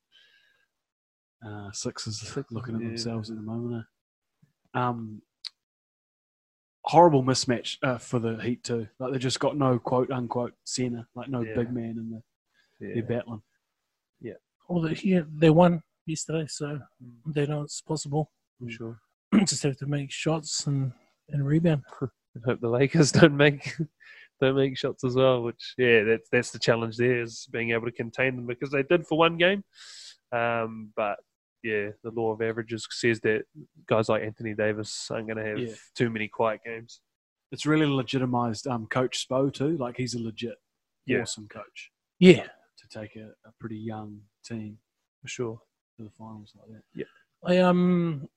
uh, 1.45 1.71
Sixers 1.71 2.35
looking 2.51 2.75
at 2.75 2.81
yeah. 2.81 2.87
themselves 2.87 3.29
at 3.29 3.35
the 3.35 3.41
moment. 3.43 3.85
eh? 4.75 4.79
Um, 4.79 5.21
horrible 6.85 7.23
mismatch 7.23 7.77
uh, 7.83 7.97
for 7.97 8.19
the 8.19 8.37
Heat 8.41 8.63
too. 8.63 8.87
Like 8.99 9.13
they 9.13 9.19
just 9.19 9.39
got 9.39 9.57
no 9.57 9.79
quote 9.79 10.11
unquote 10.11 10.53
center, 10.63 11.07
like 11.15 11.29
no 11.29 11.41
Yeah. 11.41 11.55
big 11.55 11.71
man 11.71 11.97
in 11.97 12.09
the 12.09 12.23
Yeah. 12.85 12.93
they're 12.95 13.03
battling. 13.03 13.41
Yeah. 14.21 14.33
Well, 14.67 14.81
they, 14.83 14.95
yeah, 15.03 15.21
they 15.27 15.49
won 15.49 15.83
yesterday, 16.05 16.47
so 16.47 16.79
Mm. 17.03 17.33
they 17.33 17.45
know 17.45 17.61
it's 17.63 17.81
possible. 17.81 18.31
I'm 18.61 18.69
sure. 18.69 18.99
Just 19.45 19.63
have 19.63 19.77
to 19.77 19.85
make 19.85 20.11
shots 20.11 20.67
and, 20.67 20.91
and 21.29 21.45
rebound. 21.45 21.83
and 22.01 22.43
hope 22.45 22.59
the 22.61 22.69
Lakers 22.69 23.11
don't 23.19 23.35
make 23.37 23.73
don't 24.41 24.55
make 24.55 24.77
shots 24.77 25.03
as 25.03 25.15
well. 25.15 25.41
Which 25.43 25.73
yeah, 25.77 26.03
that's 26.03 26.29
that's 26.31 26.51
the 26.51 26.59
challenge 26.59 26.97
there 26.97 27.21
is 27.21 27.47
being 27.51 27.71
able 27.71 27.85
to 27.85 27.91
contain 27.91 28.35
them 28.35 28.45
because 28.47 28.71
they 28.71 28.83
did 28.83 29.05
for 29.07 29.17
one 29.17 29.37
game, 29.37 29.63
um, 30.31 30.91
but 30.95 31.17
yeah, 31.63 31.89
the 32.03 32.11
law 32.11 32.33
of 32.33 32.41
averages 32.41 32.85
says 32.91 33.21
that 33.21 33.43
guys 33.87 34.09
like 34.09 34.21
Anthony 34.23 34.53
Davis 34.53 35.07
aren't 35.09 35.27
going 35.27 35.37
to 35.37 35.45
have 35.49 35.59
Yeah. 35.59 35.73
too 35.95 36.09
many 36.09 36.27
quiet 36.27 36.59
games. 36.65 36.99
It's 37.53 37.65
really 37.65 37.85
legitimized 37.85 38.67
um, 38.67 38.85
Coach 38.87 39.25
Spo 39.29 39.53
too. 39.53 39.77
Like 39.77 39.95
he's 39.95 40.13
a 40.15 40.19
legit 40.19 40.55
Yeah. 41.05 41.21
awesome 41.21 41.47
coach 41.47 41.91
Yeah, 42.19 42.43
to 42.79 42.87
take 42.99 43.15
a, 43.15 43.27
a 43.47 43.51
pretty 43.61 43.77
young 43.77 44.19
team 44.43 44.77
For 45.21 45.27
sure. 45.29 45.61
to 45.97 46.03
the 46.03 46.09
finals 46.09 46.51
like 46.59 46.67
that. 46.69 46.83
Yeah, 46.95 47.05
I 47.45 47.59
um, 47.59 48.27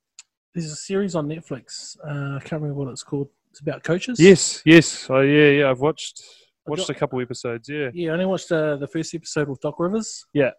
there's 0.56 0.72
a 0.72 0.76
series 0.76 1.14
on 1.14 1.28
Netflix. 1.28 1.96
Uh, 2.04 2.36
I 2.36 2.40
can't 2.40 2.60
remember 2.62 2.74
what 2.84 2.88
it's 2.88 3.02
called. 3.02 3.28
It's 3.50 3.60
about 3.60 3.84
coaches. 3.84 4.18
Yes, 4.20 4.62
yes, 4.64 5.08
oh 5.08 5.20
yeah, 5.20 5.50
yeah. 5.50 5.70
I've 5.70 5.80
watched 5.80 6.22
watched 6.66 6.88
got- 6.88 6.96
a 6.96 6.98
couple 6.98 7.20
episodes. 7.20 7.68
Yeah, 7.68 7.88
Yeah, 7.94 8.10
I 8.10 8.12
only 8.14 8.26
watched 8.26 8.50
uh, 8.52 8.76
the 8.76 8.86
first 8.88 9.14
episode 9.14 9.48
with 9.48 9.60
Doc 9.60 9.76
Rivers. 9.78 10.26
Yeah. 10.32 10.50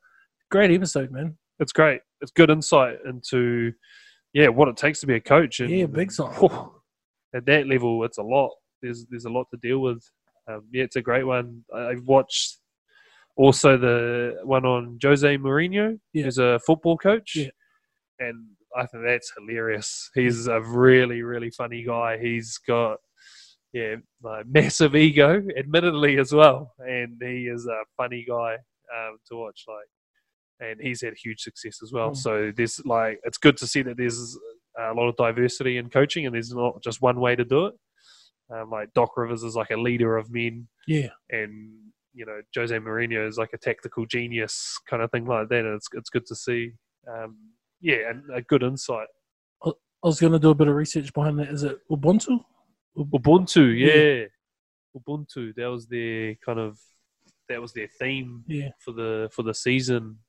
Great 0.49 0.71
episode, 0.71 1.11
man. 1.11 1.37
it's 1.59 1.73
great. 1.73 2.01
It's 2.21 2.31
good 2.31 2.49
insight 2.49 2.97
into 3.05 3.73
yeah 4.33 4.47
what 4.47 4.67
it 4.67 4.77
takes 4.77 4.99
to 5.01 5.07
be 5.07 5.15
a 5.15 5.19
coach. 5.19 5.59
And, 5.59 5.69
Yeah, 5.69 5.85
big 5.87 6.11
time. 6.15 6.31
at 7.35 7.45
that 7.45 7.67
level, 7.67 8.03
it's 8.05 8.17
a 8.17 8.23
lot. 8.23 8.51
There's 8.81 9.05
there's 9.09 9.25
a 9.25 9.29
lot 9.29 9.47
to 9.51 9.57
deal 9.57 9.79
with. 9.79 10.01
Um, 10.47 10.63
yeah, 10.71 10.83
it's 10.85 10.95
a 10.95 11.01
great 11.01 11.25
one. 11.25 11.63
I've 11.75 12.03
watched 12.05 12.57
also 13.35 13.77
the 13.77 14.37
one 14.43 14.65
on 14.65 14.97
Jose 15.03 15.37
Mourinho, 15.37 15.99
Yeah. 16.13 16.23
who's 16.23 16.37
a 16.39 16.59
football 16.65 16.97
coach, 16.97 17.35
Yeah. 17.35 17.49
and 18.19 18.45
I 18.75 18.85
think 18.85 19.03
that's 19.05 19.31
hilarious. 19.37 20.09
He's 20.13 20.47
a 20.47 20.61
really 20.61 21.21
really 21.21 21.51
funny 21.51 21.83
guy. 21.83 22.17
He's 22.17 22.57
got 22.57 22.97
yeah 23.73 23.95
like 24.23 24.45
massive 24.47 24.95
ego, 24.95 25.41
admittedly 25.57 26.17
as 26.17 26.33
well, 26.33 26.73
and 26.79 27.17
he 27.21 27.47
is 27.47 27.65
a 27.65 27.83
funny 27.95 28.25
guy 28.27 28.53
um, 28.95 29.17
to 29.29 29.35
watch. 29.35 29.65
Like, 29.67 30.69
and 30.69 30.79
he's 30.81 31.01
had 31.01 31.13
huge 31.15 31.41
success 31.41 31.79
as 31.83 31.91
well. 31.91 32.11
Mm. 32.11 32.17
So 32.17 32.51
there's 32.55 32.83
like 32.85 33.19
it's 33.23 33.37
good 33.37 33.57
to 33.57 33.67
see 33.67 33.81
that 33.83 33.97
there's 33.97 34.37
a 34.79 34.93
lot 34.93 35.07
of 35.07 35.15
diversity 35.15 35.77
in 35.77 35.89
coaching, 35.89 36.25
and 36.25 36.35
there's 36.35 36.53
not 36.53 36.81
just 36.83 37.01
one 37.01 37.19
way 37.19 37.35
to 37.35 37.45
do 37.45 37.67
it. 37.67 37.75
Um, 38.49 38.69
like 38.69 38.93
Doc 38.93 39.17
Rivers 39.17 39.43
is 39.43 39.55
like 39.55 39.71
a 39.71 39.77
leader 39.77 40.17
of 40.17 40.31
men, 40.31 40.67
Yeah, 40.87 41.09
and 41.29 41.73
you 42.13 42.25
know 42.25 42.41
Jose 42.55 42.75
Mourinho 42.75 43.27
is 43.27 43.37
like 43.37 43.51
a 43.53 43.57
tactical 43.57 44.05
genius 44.05 44.79
kind 44.89 45.03
of 45.03 45.11
thing 45.11 45.25
like 45.25 45.49
that. 45.49 45.65
And 45.65 45.75
it's 45.75 45.87
it's 45.93 46.09
good 46.09 46.25
to 46.27 46.35
see. 46.35 46.71
Um, 47.09 47.37
yeah, 47.81 48.09
and 48.09 48.23
a 48.33 48.41
good 48.41 48.63
insight. 48.63 49.07
I 49.65 49.71
was 50.07 50.19
going 50.19 50.33
to 50.33 50.39
do 50.39 50.51
a 50.51 50.55
bit 50.55 50.67
of 50.67 50.75
research 50.75 51.11
behind 51.11 51.39
that. 51.39 51.49
Is 51.49 51.63
it 51.63 51.77
Ubuntu? 51.89 52.39
Ubuntu, 52.95 53.77
Yeah. 53.77 53.93
yeah. 53.93 54.25
Ubuntu. 54.95 55.53
That 55.55 55.67
was 55.71 55.87
their 55.87 56.35
kind 56.45 56.59
of 56.59 56.79
that 57.49 57.61
was 57.61 57.73
their 57.73 57.87
theme 57.99 58.43
Yeah, 58.47 58.69
for 58.79 58.91
the 58.93 59.29
for 59.33 59.41
the 59.43 59.53
season. 59.53 60.19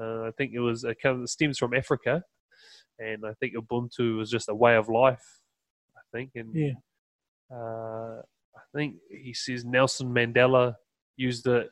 Uh, 0.00 0.22
I 0.28 0.30
think 0.38 0.52
it 0.54 0.60
was 0.60 0.84
it 0.84 0.96
kind 1.02 1.20
of 1.22 1.28
stems 1.28 1.58
from 1.58 1.74
Africa, 1.74 2.22
and 2.98 3.24
I 3.26 3.34
think 3.34 3.54
Ubuntu 3.54 4.16
was 4.16 4.30
just 4.30 4.48
a 4.48 4.54
way 4.54 4.76
of 4.76 4.88
life. 4.88 5.24
I 5.96 6.00
think, 6.16 6.30
and 6.34 6.54
Yeah. 6.54 6.72
uh, 7.54 8.22
I 8.56 8.62
think 8.74 8.96
he 9.10 9.34
says 9.34 9.64
Nelson 9.64 10.08
Mandela 10.08 10.74
used 11.16 11.46
it 11.46 11.68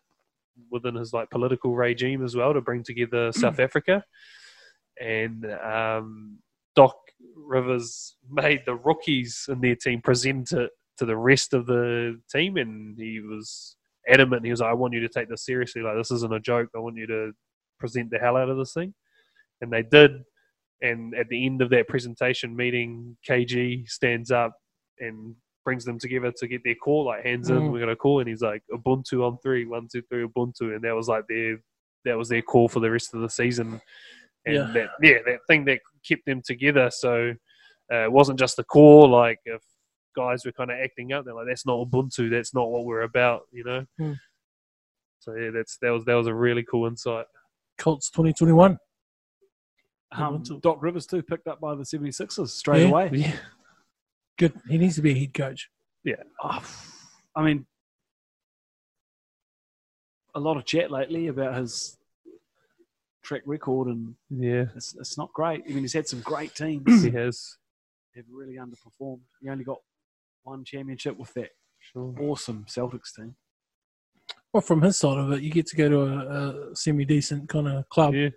within 0.71 0.95
his 0.95 1.13
like 1.13 1.31
political 1.31 1.75
regime 1.75 2.23
as 2.25 2.35
well 2.37 2.53
to 2.53 2.61
bring 2.61 2.83
together 2.83 3.33
South 3.33 3.59
Africa, 3.67 4.05
and 5.01 5.45
um, 5.63 6.39
Doc 6.75 6.97
Rivers 7.35 8.17
made 8.31 8.63
the 8.67 8.75
rookies 8.75 9.47
in 9.49 9.61
their 9.61 9.77
team 9.77 10.01
present 10.03 10.53
it 10.53 10.71
to 10.99 11.05
the 11.05 11.17
rest 11.17 11.55
of 11.55 11.67
the 11.67 12.21
team, 12.31 12.57
and 12.57 12.97
he 12.99 13.21
was 13.21 13.77
adamant. 14.09 14.45
He 14.45 14.51
was 14.51 14.61
like, 14.61 14.71
"I 14.71 14.75
want 14.75 14.95
you 14.95 15.01
to 15.01 15.09
take 15.09 15.29
this 15.29 15.45
seriously. 15.45 15.83
Like 15.83 15.97
this 15.97 16.11
isn't 16.11 16.33
a 16.35 16.41
joke. 16.41 16.71
I 16.75 16.79
want 16.79 16.97
you 16.97 17.07
to 17.07 17.33
present 17.79 18.11
the 18.11 18.19
hell 18.19 18.37
out 18.37 18.49
of 18.49 18.57
this 18.57 18.73
thing." 18.73 18.95
And 19.61 19.73
they 19.73 19.83
did. 19.83 20.13
And 20.83 21.15
at 21.15 21.29
the 21.29 21.47
end 21.47 21.63
of 21.63 21.71
that 21.71 21.89
presentation 21.89 22.55
meeting, 22.55 23.17
KG 23.27 23.89
stands 23.89 24.31
up 24.31 24.53
and 24.99 25.35
brings 25.65 25.85
them 25.87 25.99
together 25.99 26.31
to 26.37 26.47
get 26.47 26.63
their 26.65 26.75
call. 26.75 27.07
Like 27.07 27.25
hands 27.25 27.49
in, 27.51 27.57
Mm. 27.57 27.73
we're 27.73 27.81
gonna 27.81 27.97
call. 27.97 28.21
And 28.21 28.29
he's 28.29 28.43
like, 28.43 28.63
"Ubuntu 28.73 29.27
on 29.27 29.39
three, 29.39 29.65
one, 29.67 29.89
two, 29.91 30.03
three, 30.03 30.27
Ubuntu." 30.27 30.75
And 30.75 30.83
that 30.85 30.95
was 30.95 31.09
like 31.09 31.25
their 31.29 31.59
that 32.05 32.17
was 32.17 32.29
their 32.29 32.43
call 32.43 32.69
for 32.69 32.79
the 32.81 32.91
rest 32.91 33.15
of 33.15 33.21
the 33.21 33.29
season. 33.29 33.81
And 34.47 34.55
Yeah. 34.55 34.71
that 34.73 34.89
yeah, 35.03 35.19
that 35.27 35.41
thing 35.49 35.65
that 35.67 35.81
kept 36.07 36.25
them 36.25 36.41
together. 36.43 36.91
So 36.91 37.35
uh, 37.93 38.05
it 38.05 38.13
wasn't 38.13 38.39
just 38.39 38.57
the 38.57 38.65
core. 38.65 39.09
Like 39.09 39.41
if 39.45 39.63
guys 40.17 40.45
were 40.45 40.53
kind 40.53 40.71
of 40.71 40.79
acting 40.83 41.13
up, 41.13 41.25
they're 41.25 41.35
like, 41.35 41.47
"That's 41.49 41.67
not 41.67 41.79
Ubuntu. 41.87 42.31
That's 42.31 42.55
not 42.55 42.71
what 42.71 42.85
we're 42.85 43.03
about," 43.03 43.43
you 43.53 43.65
know. 43.65 43.85
Hmm. 43.99 44.13
So 45.19 45.35
yeah, 45.35 45.51
that's 45.51 45.77
that 45.83 45.91
was 45.91 46.05
that 46.05 46.15
was 46.15 46.27
a 46.29 46.35
really 46.35 46.63
cool 46.63 46.87
insight. 46.87 47.27
Colts 47.79 48.09
2021. 48.11 48.79
Um, 50.13 50.43
Doc 50.63 50.81
Rivers 50.81 51.07
too 51.07 51.23
picked 51.23 51.49
up 51.49 51.61
by 51.61 51.75
the 51.75 51.83
76ers 51.83 52.49
straight 52.49 52.83
Yeah. 52.83 52.89
away. 52.89 53.11
Yeah. 53.13 53.37
Good. 54.39 54.53
He 54.69 54.79
needs 54.79 54.95
to 54.97 55.03
be 55.03 55.11
a 55.11 55.19
head 55.19 55.35
coach. 55.35 55.69
Oh, 56.43 56.63
I 57.35 57.43
mean, 57.43 57.67
a 60.35 60.41
lot 60.41 60.57
of 60.57 60.65
chat 60.65 60.91
lately 60.91 61.27
about 61.27 61.57
his 61.57 61.96
track 63.27 63.43
record, 63.45 63.89
and 63.89 64.15
Yeah, 64.31 64.67
it's, 64.75 64.95
it's 64.99 65.19
not 65.19 65.33
great. 65.33 65.63
I 65.67 65.69
mean, 65.73 65.81
he's 65.81 65.93
had 65.93 66.09
some 66.09 66.21
great 66.21 66.55
teams 66.55 66.85
he 67.03 67.11
has. 67.11 67.59
have 68.15 68.25
really 68.31 68.55
underperformed. 68.57 69.21
He 69.41 69.49
only 69.49 69.65
got 69.65 69.79
one 70.45 70.65
championship 70.65 71.19
with 71.19 71.33
that 71.35 71.51
Sure. 71.93 72.15
awesome 72.21 72.65
Celtics 72.69 73.15
team. 73.15 73.37
Well, 74.53 74.61
from 74.61 74.83
his 74.83 74.97
side 74.97 75.19
of 75.19 75.31
it, 75.33 75.43
you 75.43 75.51
get 75.51 75.67
to 75.67 75.77
go 75.77 75.89
to 75.89 76.01
a, 76.01 76.71
a 76.73 76.77
semi 76.77 77.05
decent 77.05 77.49
kind 77.49 77.69
of 77.69 77.89
club 77.91 78.15
Yeah, 78.15 78.31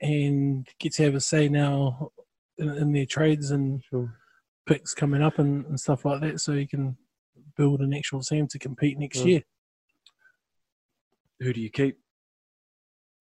and 0.00 0.66
get 0.78 0.92
to 0.94 1.02
have 1.04 1.14
a 1.14 1.20
say 1.20 1.48
now 1.48 2.10
in, 2.58 2.68
in 2.70 2.92
their 2.92 3.06
trades 3.06 3.50
and 3.50 3.82
sure. 3.90 4.14
picks 4.66 4.94
coming 4.94 5.22
up 5.22 5.38
and, 5.38 5.66
and 5.66 5.78
stuff 5.80 6.04
like 6.04 6.20
that, 6.20 6.40
so 6.40 6.52
you 6.52 6.68
can 6.68 6.96
build 7.56 7.80
an 7.80 7.92
actual 7.92 8.20
team 8.22 8.46
to 8.48 8.58
compete 8.58 8.98
next 8.98 9.24
year. 9.24 9.42
Who 11.40 11.52
do 11.52 11.60
you 11.60 11.70
keep? 11.70 11.98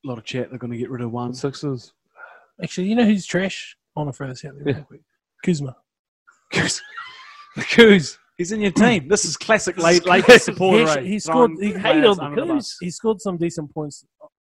A 0.05 0.07
lot 0.07 0.17
of 0.17 0.23
chat. 0.23 0.49
They're 0.49 0.59
going 0.59 0.71
to 0.71 0.77
get 0.77 0.89
rid 0.89 1.01
of 1.01 1.11
one. 1.11 1.33
Sixers. 1.33 1.93
Actually, 2.63 2.87
you 2.87 2.95
know 2.95 3.05
who's 3.05 3.25
trash? 3.25 3.75
I 3.95 4.01
want 4.01 4.09
to 4.13 4.17
throw 4.17 4.27
this 4.27 4.45
out 4.45 4.53
there 4.63 4.73
real 4.75 4.83
quick. 4.83 5.01
Kuzma. 5.45 5.75
the 6.53 6.81
Kuz. 7.57 8.17
He's 8.37 8.51
in 8.53 8.61
your 8.61 8.71
team. 8.71 9.07
This 9.09 9.25
is 9.25 9.35
classic 9.35 9.75
This 9.75 9.83
is 9.83 9.85
late 9.85 10.05
Lakers 10.05 10.43
supporter. 10.43 10.87
He- 10.87 10.95
rate. 10.95 11.05
he 11.05 11.19
scored- 11.19 11.51
he 11.59 11.73
hated 11.73 12.05
on 12.05 12.17
the 12.17 12.23
under 12.23 12.45
Coos. 12.45 12.77
He 12.79 12.89
scored 12.89 13.19
some 13.21 13.37
decent 13.37 13.73
points 13.73 14.05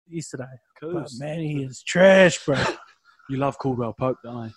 yesterday. 0.07 0.45
But 0.81 1.09
man, 1.19 1.39
he 1.39 1.63
is 1.63 1.83
trash, 1.83 2.43
bro. 2.45 2.55
You 3.29 3.37
love 3.37 3.57
Caldwell 3.57 3.93
Pope, 3.93 4.17
don't 4.25 4.51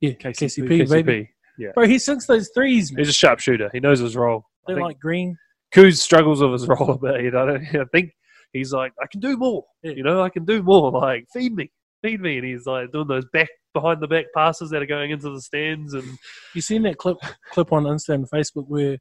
you? 0.00 0.10
Yeah, 0.10 0.14
KCP, 0.14 0.68
KCP, 0.68 0.88
baby. 0.88 1.30
Yeah. 1.58 1.70
Bro, 1.74 1.86
he 1.86 1.98
sinks 1.98 2.26
those 2.26 2.48
threes, 2.54 2.92
man. 2.92 3.00
He's 3.00 3.08
a 3.08 3.12
sharpshooter. 3.12 3.70
He 3.72 3.80
knows 3.80 3.98
his 3.98 4.14
role. 4.14 4.44
They're 4.68 4.80
like 4.80 5.00
green. 5.00 5.36
Kuz 5.74 5.96
struggles 5.98 6.40
with 6.40 6.52
his 6.52 6.68
role 6.68 6.92
a 6.92 6.98
bit. 6.98 7.22
You 7.22 7.32
know, 7.32 7.56
I 7.56 7.84
think 7.90 8.12
he's 8.52 8.72
like, 8.72 8.92
I 9.02 9.06
can 9.06 9.20
do 9.20 9.36
more. 9.36 9.64
Yeah. 9.82 9.92
You 9.92 10.02
know, 10.02 10.22
I 10.22 10.28
can 10.28 10.44
do 10.44 10.62
more. 10.62 10.90
Like, 11.00 11.26
feed 11.32 11.54
me, 11.54 11.70
feed 12.02 12.20
me. 12.20 12.38
And 12.38 12.46
he's 12.46 12.66
like 12.66 12.92
doing 12.92 13.08
those 13.08 13.24
back 13.32 13.48
behind 13.72 14.00
the 14.00 14.08
back 14.08 14.26
passes 14.34 14.70
that 14.70 14.82
are 14.82 14.86
going 14.86 15.10
into 15.10 15.30
the 15.30 15.40
stands. 15.40 15.94
And 15.94 16.18
You 16.54 16.60
seen 16.60 16.82
that 16.82 16.98
clip 16.98 17.18
clip 17.50 17.72
on 17.72 17.84
Instagram 17.84 18.14
and 18.14 18.30
Facebook 18.30 18.66
where 18.66 18.98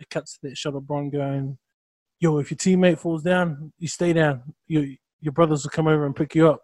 it 0.00 0.10
cuts 0.10 0.34
to 0.34 0.48
that 0.48 0.56
shot 0.56 0.74
of 0.74 0.86
Bron 0.86 1.10
going, 1.10 1.58
"Yo, 2.20 2.38
if 2.38 2.50
your 2.50 2.58
teammate 2.58 2.98
falls 2.98 3.22
down, 3.22 3.72
you 3.78 3.88
stay 3.88 4.12
down. 4.12 4.42
Your 4.66 4.84
your 5.20 5.32
brothers 5.32 5.64
will 5.64 5.70
come 5.70 5.88
over 5.88 6.06
and 6.06 6.16
pick 6.16 6.34
you 6.34 6.48
up." 6.48 6.62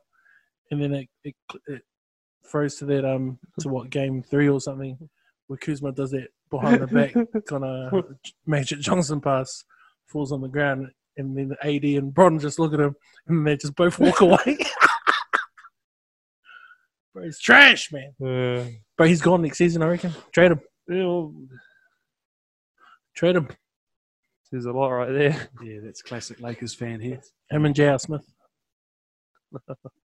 And 0.71 0.83
then 0.83 0.95
it 0.95 1.09
it, 1.25 1.35
it 1.67 1.83
throws 2.47 2.77
to 2.77 2.85
that 2.87 3.05
um 3.05 3.39
to 3.61 3.69
what 3.69 3.91
game 3.91 4.23
three 4.23 4.49
or 4.49 4.61
something 4.61 4.97
where 5.47 5.57
Kuzma 5.57 5.93
does 5.93 6.13
that 6.13 6.29
behind 6.49 6.81
the 6.81 6.87
back 6.87 7.13
kind 7.47 7.65
of 7.65 8.05
Magic 8.47 8.79
Johnson 8.79 9.21
pass, 9.21 9.65
falls 10.07 10.31
on 10.31 10.41
the 10.41 10.49
ground, 10.49 10.89
and 11.21 11.37
then 11.37 11.49
the 11.49 11.67
AD 11.67 11.85
and 12.03 12.13
Bron 12.13 12.39
just 12.39 12.59
look 12.59 12.75
at 12.75 12.81
him 12.81 12.97
and 13.29 13.47
they 13.47 13.57
just 13.57 13.75
both 13.77 13.99
walk 13.99 14.21
away. 14.21 14.59
Bro, 17.15 17.25
he's 17.25 17.39
trash, 17.41 17.93
man. 17.93 18.13
uh, 18.23 18.65
Bro, 18.97 19.07
he's 19.07 19.21
gone 19.23 19.43
next 19.43 19.59
season, 19.59 19.83
I 19.83 19.89
reckon. 19.89 20.13
Trade 20.33 20.53
him. 20.53 20.61
you 20.89 20.95
know, 20.99 21.35
Trade 23.17 23.37
him. 23.37 23.49
there's 24.51 24.67
a 24.67 24.73
lot 24.73 24.89
right 24.91 25.13
there. 25.13 25.49
Yeah, 25.63 25.79
that's 25.83 26.03
classic 26.03 26.41
Lakers 26.41 26.75
fan 26.75 27.01
here. 27.01 27.21
Him 27.51 27.65
and 27.67 27.75
J.R. 27.75 27.99
Smith. 27.99 28.25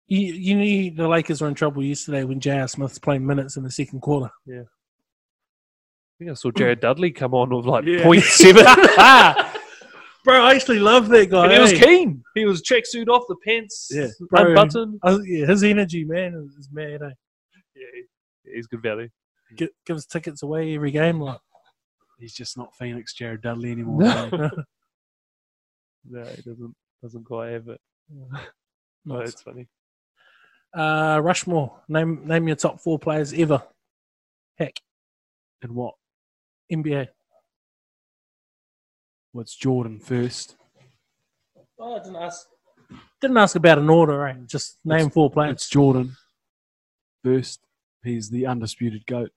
you, 0.06 0.32
you 0.32 0.54
knew 0.54 0.90
the 0.92 1.06
Lakers 1.06 1.40
were 1.42 1.48
in 1.48 1.54
trouble 1.54 1.82
yesterday 1.84 2.24
when 2.24 2.40
J.R. 2.40 2.66
Smith's 2.68 2.98
playing 2.98 3.26
minutes 3.26 3.56
in 3.58 3.62
the 3.62 3.70
second 3.70 4.00
quarter. 4.00 4.30
Yeah. 4.46 4.62
I 4.62 6.14
think 6.18 6.30
I 6.30 6.34
saw 6.34 6.50
Jared 6.50 6.80
Dudley 6.80 7.10
come 7.10 7.34
on 7.34 7.54
with 7.54 7.66
like 7.66 7.84
Yeah. 7.84 8.02
point 8.02 8.22
seven. 8.22 8.64
Bro, 10.26 10.42
I 10.44 10.54
actually 10.54 10.80
love 10.80 11.08
that 11.08 11.30
guy. 11.30 11.44
and 11.44 11.52
he 11.52 11.58
was 11.60 11.72
eh? 11.72 11.80
keen. 11.80 12.22
He 12.34 12.44
was 12.44 12.60
tracksuit 12.62 13.08
off 13.08 13.22
the 13.28 13.36
pants, 13.46 13.88
Yeah. 13.94 14.08
Bro. 14.28 14.48
unbuttoned. 14.48 14.98
I- 15.02 15.18
yeah, 15.24 15.46
his 15.46 15.62
energy, 15.62 16.04
man, 16.04 16.50
is 16.58 16.68
mad. 16.72 17.00
Eh? 17.02 17.10
Yeah, 17.76 17.86
he- 18.44 18.52
he's 18.54 18.66
good 18.66 18.82
value. 18.82 19.08
Gi- 19.56 19.70
gives 19.86 20.04
tickets 20.06 20.42
away 20.42 20.74
every 20.74 20.90
game. 20.90 21.20
Like, 21.20 21.38
He's 22.18 22.34
just 22.34 22.56
not 22.58 22.74
Phoenix 22.76 23.14
Jared 23.14 23.42
Dudley 23.42 23.70
anymore. 23.72 24.00
No. 24.02 24.30
No, 26.08 26.24
he 26.24 26.42
doesn't 26.42 26.74
doesn't 27.02 27.24
quite 27.24 27.50
have 27.52 27.68
it. 27.68 27.80
No, 29.04 29.20
it's 29.20 29.40
funny. 29.42 29.68
Uh, 30.74 31.20
Rushmore. 31.22 31.80
Name 31.88 32.26
name 32.26 32.48
your 32.48 32.56
top 32.56 32.80
four 32.80 32.98
players 32.98 33.32
ever. 33.32 33.62
Heck, 34.58 34.74
and 35.62 35.72
what? 35.76 35.94
NBA. 36.72 37.06
What's 39.36 39.54
Jordan 39.54 39.98
first? 39.98 40.56
Oh, 41.78 41.96
I 41.96 41.98
didn't 41.98 42.16
ask. 42.16 42.46
Didn't 43.20 43.36
ask 43.36 43.54
about 43.54 43.76
an 43.76 43.90
order, 43.90 44.16
right? 44.16 44.46
Just 44.46 44.78
name 44.82 45.10
four 45.10 45.30
players. 45.30 45.56
It's 45.56 45.68
Jordan 45.68 46.16
first. 47.22 47.60
He's 48.02 48.30
the 48.30 48.46
undisputed 48.46 49.04
goat. 49.04 49.32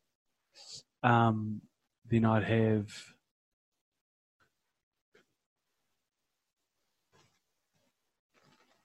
Um, 1.03 1.63
then 2.09 2.23
I'd 2.23 2.45
have 2.45 2.87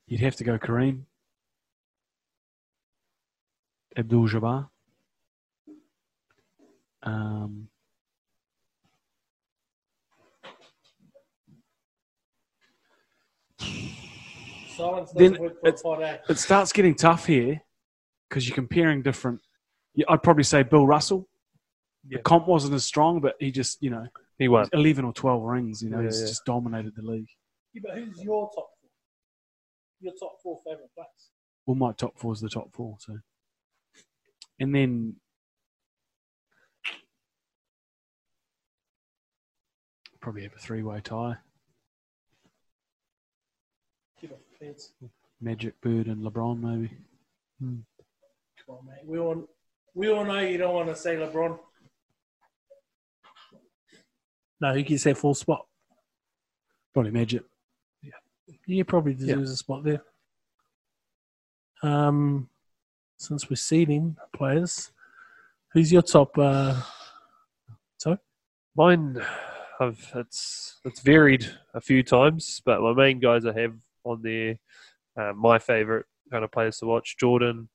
you'd 0.08 0.20
have 0.20 0.34
to 0.34 0.44
go 0.44 0.58
Kareem, 0.58 1.02
Abdul 3.96 4.26
Jabbar. 4.26 4.68
Um, 7.04 7.68
Silence 14.76 15.12
Then 15.12 15.32
doesn't 15.32 15.60
for 15.60 15.68
it's- 15.68 15.80
a 15.80 15.84
pod, 15.84 16.02
eh? 16.02 16.18
it 16.28 16.38
starts 16.38 16.72
getting 16.72 16.94
tough 16.94 17.26
here 17.26 17.62
because 18.28 18.48
you're 18.48 18.54
comparing 18.56 19.02
different. 19.02 19.40
I'd 20.08 20.22
probably 20.22 20.42
say 20.44 20.62
Bill 20.64 20.86
Russell. 20.86 21.28
Yeah. 22.08 22.18
The 22.18 22.22
comp 22.24 22.48
wasn't 22.48 22.74
as 22.74 22.84
strong, 22.84 23.20
but 23.20 23.36
he 23.38 23.50
just, 23.52 23.82
you 23.82 23.90
know, 23.90 24.06
He 24.38 24.48
won. 24.48 24.68
11 24.72 25.04
or 25.04 25.12
12 25.12 25.42
rings, 25.42 25.80
you 25.82 25.90
know, 25.90 26.00
Yeah, 26.00 26.06
he's 26.06 26.20
yeah. 26.20 26.26
just 26.26 26.44
dominated 26.44 26.94
the 26.96 27.02
league. 27.02 27.28
Yeah, 27.72 27.82
but 27.84 27.96
who's 27.96 28.22
your 28.22 28.46
top 28.54 28.68
four? 28.80 28.90
Your 30.00 30.12
top 30.18 30.40
four 30.42 30.60
favorite 30.66 30.90
players? 30.94 31.30
Well, 31.66 31.76
my 31.76 31.92
top 31.92 32.18
four 32.18 32.32
is 32.32 32.40
the 32.40 32.48
top 32.48 32.72
four, 32.74 32.96
so. 32.98 33.18
And 34.58 34.74
then 34.74 35.16
probably 40.20 40.42
have 40.42 40.54
a 40.54 40.58
three-way 40.58 41.00
tie: 41.00 41.36
Get 44.64 44.70
off 44.70 44.76
the 44.76 44.82
fence. 44.82 44.92
Magic, 45.40 45.80
Bird, 45.80 46.06
and 46.06 46.24
LeBron, 46.24 46.60
maybe. 46.60 46.90
Come 47.60 47.84
on, 48.68 48.86
mate. 48.86 49.04
We 49.06 49.18
all, 49.18 49.48
we 49.94 50.08
all 50.10 50.24
know 50.24 50.40
you 50.40 50.58
don't 50.58 50.74
want 50.74 50.88
to 50.88 50.96
say 50.96 51.16
LeBron. 51.16 51.58
No, 54.60 54.74
he 54.74 54.82
gets 54.82 55.04
that 55.04 55.18
full 55.18 55.34
spot. 55.34 55.66
Probably 56.92 57.10
Magic. 57.10 57.42
Yeah, 58.02 58.12
he 58.66 58.82
probably 58.84 59.14
deserves 59.14 59.50
a 59.50 59.56
spot 59.56 59.84
there. 59.84 60.02
Um, 61.82 62.48
since 63.18 63.50
we're 63.50 63.56
seeding 63.56 64.16
players, 64.34 64.92
who's 65.72 65.92
your 65.92 66.02
top? 66.02 66.38
Uh, 66.38 66.80
so, 67.98 68.16
Mine, 68.76 69.20
I've 69.80 70.10
it's 70.14 70.80
it's 70.84 71.00
varied 71.00 71.46
a 71.74 71.80
few 71.80 72.02
times, 72.02 72.62
but 72.64 72.80
my 72.80 72.94
main 72.94 73.18
guys 73.18 73.44
I 73.44 73.52
have 73.60 73.74
on 74.04 74.22
there, 74.22 74.58
uh, 75.16 75.32
my 75.34 75.58
favorite 75.58 76.06
kind 76.30 76.44
of 76.44 76.52
players 76.52 76.78
to 76.78 76.86
watch: 76.86 77.16
Jordan, 77.18 77.68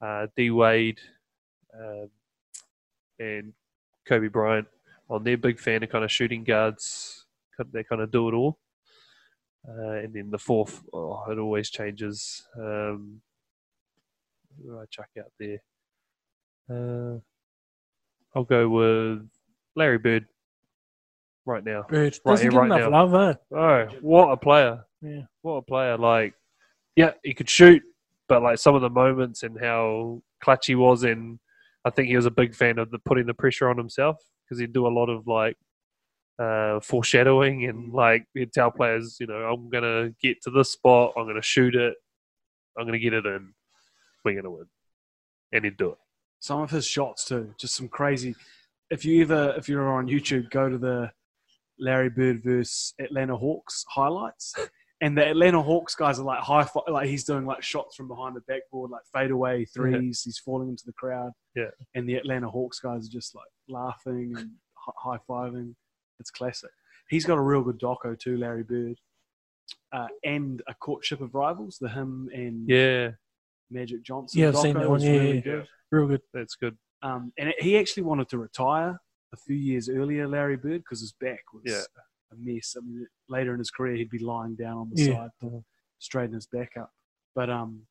uh, 0.00 0.26
D 0.36 0.50
Wade, 0.50 1.00
um, 1.78 2.10
and 3.18 3.52
Kobe 4.06 4.28
Bryant. 4.28 4.68
On 5.08 5.24
there, 5.24 5.36
big 5.36 5.58
fan 5.58 5.82
of 5.82 5.90
kind 5.90 6.04
of 6.04 6.12
shooting 6.12 6.44
guards. 6.44 7.26
They 7.72 7.84
kind 7.84 8.00
of 8.00 8.10
do 8.10 8.28
it 8.28 8.34
all. 8.34 8.58
Uh, 9.68 9.98
and 9.98 10.14
then 10.14 10.30
the 10.30 10.38
fourth, 10.38 10.82
oh, 10.94 11.24
it 11.30 11.38
always 11.38 11.68
changes. 11.68 12.46
Um, 12.56 13.20
who 14.56 14.70
do 14.70 14.78
I 14.78 14.84
chuck 14.88 15.08
out 15.18 15.32
there? 15.38 15.58
Uh, 16.70 17.18
I'll 18.34 18.44
go 18.44 18.68
with 18.68 19.28
Larry 19.76 19.98
Bird 19.98 20.26
right 21.44 21.62
now. 21.64 21.84
Bird? 21.88 22.18
Right 22.24 22.32
Doesn't 22.32 22.44
here, 22.44 22.50
get 22.52 22.56
right 22.58 22.66
enough 22.66 22.90
now. 22.90 23.04
love, 23.04 23.36
eh? 23.52 23.56
Oh, 23.56 23.86
what 24.00 24.30
a 24.32 24.36
player! 24.38 24.86
Yeah. 25.02 25.22
What 25.42 25.54
a 25.54 25.62
player! 25.62 25.96
Like, 25.96 26.34
yeah, 26.96 27.12
he 27.22 27.34
could 27.34 27.48
shoot, 27.48 27.82
but 28.28 28.42
like 28.42 28.58
some 28.58 28.74
of 28.74 28.82
the 28.82 28.90
moments 28.90 29.42
and 29.42 29.58
how 29.60 30.22
clutch 30.42 30.66
he 30.66 30.74
was 30.74 31.04
in, 31.04 31.38
I 31.84 31.90
think 31.90 32.08
he 32.08 32.16
was 32.16 32.26
a 32.26 32.30
big 32.30 32.54
fan 32.54 32.78
of 32.78 32.90
the 32.90 32.98
putting 32.98 33.26
the 33.26 33.34
pressure 33.34 33.68
on 33.68 33.76
himself 33.78 34.18
because 34.44 34.58
he'd 34.60 34.72
do 34.72 34.86
a 34.86 34.88
lot 34.88 35.08
of 35.08 35.26
like 35.26 35.56
uh, 36.38 36.80
foreshadowing 36.80 37.66
and 37.66 37.92
like 37.92 38.26
he'd 38.34 38.52
tell 38.52 38.70
players, 38.70 39.16
you 39.20 39.26
know, 39.26 39.34
I'm 39.34 39.68
gonna 39.70 40.10
get 40.22 40.42
to 40.42 40.50
this 40.50 40.72
spot, 40.72 41.12
I'm 41.16 41.26
gonna 41.26 41.42
shoot 41.42 41.74
it, 41.74 41.94
I'm 42.78 42.86
gonna 42.86 42.98
get 42.98 43.14
it 43.14 43.26
in, 43.26 43.52
we're 44.24 44.36
gonna 44.36 44.50
win, 44.50 44.66
and 45.52 45.64
he'd 45.64 45.76
do 45.76 45.90
it. 45.90 45.98
Some 46.40 46.62
of 46.62 46.70
his 46.70 46.86
shots 46.86 47.24
too, 47.24 47.54
just 47.58 47.74
some 47.74 47.88
crazy. 47.88 48.34
If 48.90 49.04
you 49.04 49.22
ever, 49.22 49.54
if 49.56 49.68
you're 49.68 49.92
on 49.92 50.08
YouTube, 50.08 50.50
go 50.50 50.68
to 50.68 50.78
the 50.78 51.10
Larry 51.78 52.10
Bird 52.10 52.42
versus 52.42 52.94
Atlanta 52.98 53.36
Hawks 53.36 53.84
highlights, 53.88 54.54
and 55.00 55.16
the 55.16 55.26
Atlanta 55.28 55.62
Hawks 55.62 55.94
guys 55.94 56.18
are 56.20 56.24
like 56.24 56.40
high, 56.40 56.64
fi- 56.64 56.88
like 56.90 57.08
he's 57.08 57.24
doing 57.24 57.46
like 57.46 57.62
shots 57.62 57.96
from 57.96 58.06
behind 58.08 58.36
the 58.36 58.40
backboard, 58.42 58.90
like 58.90 59.02
fadeaway 59.12 59.64
threes. 59.64 60.22
He's 60.24 60.38
falling 60.38 60.68
into 60.68 60.84
the 60.86 60.92
crowd. 60.92 61.32
Yeah. 61.56 61.70
and 61.94 62.08
the 62.08 62.14
Atlanta 62.16 62.48
Hawks 62.48 62.78
guys 62.80 63.06
are 63.08 63.10
just 63.12 63.34
like 63.34 63.48
laughing 63.68 64.34
and 64.36 64.50
high 64.76 65.18
fiving. 65.28 65.74
It's 66.20 66.30
classic. 66.30 66.70
He's 67.08 67.24
got 67.24 67.38
a 67.38 67.40
real 67.42 67.62
good 67.62 67.80
doco 67.80 68.18
too, 68.18 68.36
Larry 68.36 68.62
Bird, 68.62 68.96
uh, 69.92 70.06
and 70.24 70.62
a 70.68 70.74
courtship 70.74 71.20
of 71.20 71.34
rivals. 71.34 71.78
The 71.80 71.88
him 71.88 72.28
and 72.32 72.68
Yeah, 72.68 73.10
Magic 73.70 74.02
Johnson. 74.02 74.40
Yeah, 74.40 74.48
I've 74.48 74.56
seen 74.58 74.74
that 74.76 74.88
one, 74.88 74.98
is 74.98 75.04
yeah, 75.04 75.10
really 75.12 75.34
yeah. 75.36 75.40
good. 75.40 75.68
Real 75.90 76.06
good. 76.06 76.20
that's 76.32 76.54
good. 76.56 76.76
Um, 77.02 77.32
and 77.38 77.48
it, 77.48 77.60
he 77.62 77.78
actually 77.78 78.02
wanted 78.04 78.28
to 78.28 78.38
retire 78.38 79.00
a 79.32 79.36
few 79.36 79.56
years 79.56 79.88
earlier, 79.88 80.28
Larry 80.28 80.56
Bird, 80.56 80.82
because 80.82 81.00
his 81.00 81.12
back 81.12 81.40
was 81.54 81.62
Yeah. 81.66 81.80
A 82.32 82.36
mess. 82.38 82.74
I 82.76 82.80
mean, 82.84 83.06
later 83.28 83.52
in 83.52 83.58
his 83.58 83.70
career, 83.70 83.96
he'd 83.96 84.10
be 84.10 84.18
lying 84.18 84.54
down 84.54 84.78
on 84.78 84.90
the 84.92 85.02
Yeah. 85.02 85.14
side 85.14 85.30
to 85.40 85.64
straighten 85.98 86.34
his 86.34 86.46
back 86.46 86.76
up. 86.78 86.92
But 87.34 87.50
um, 87.50 87.82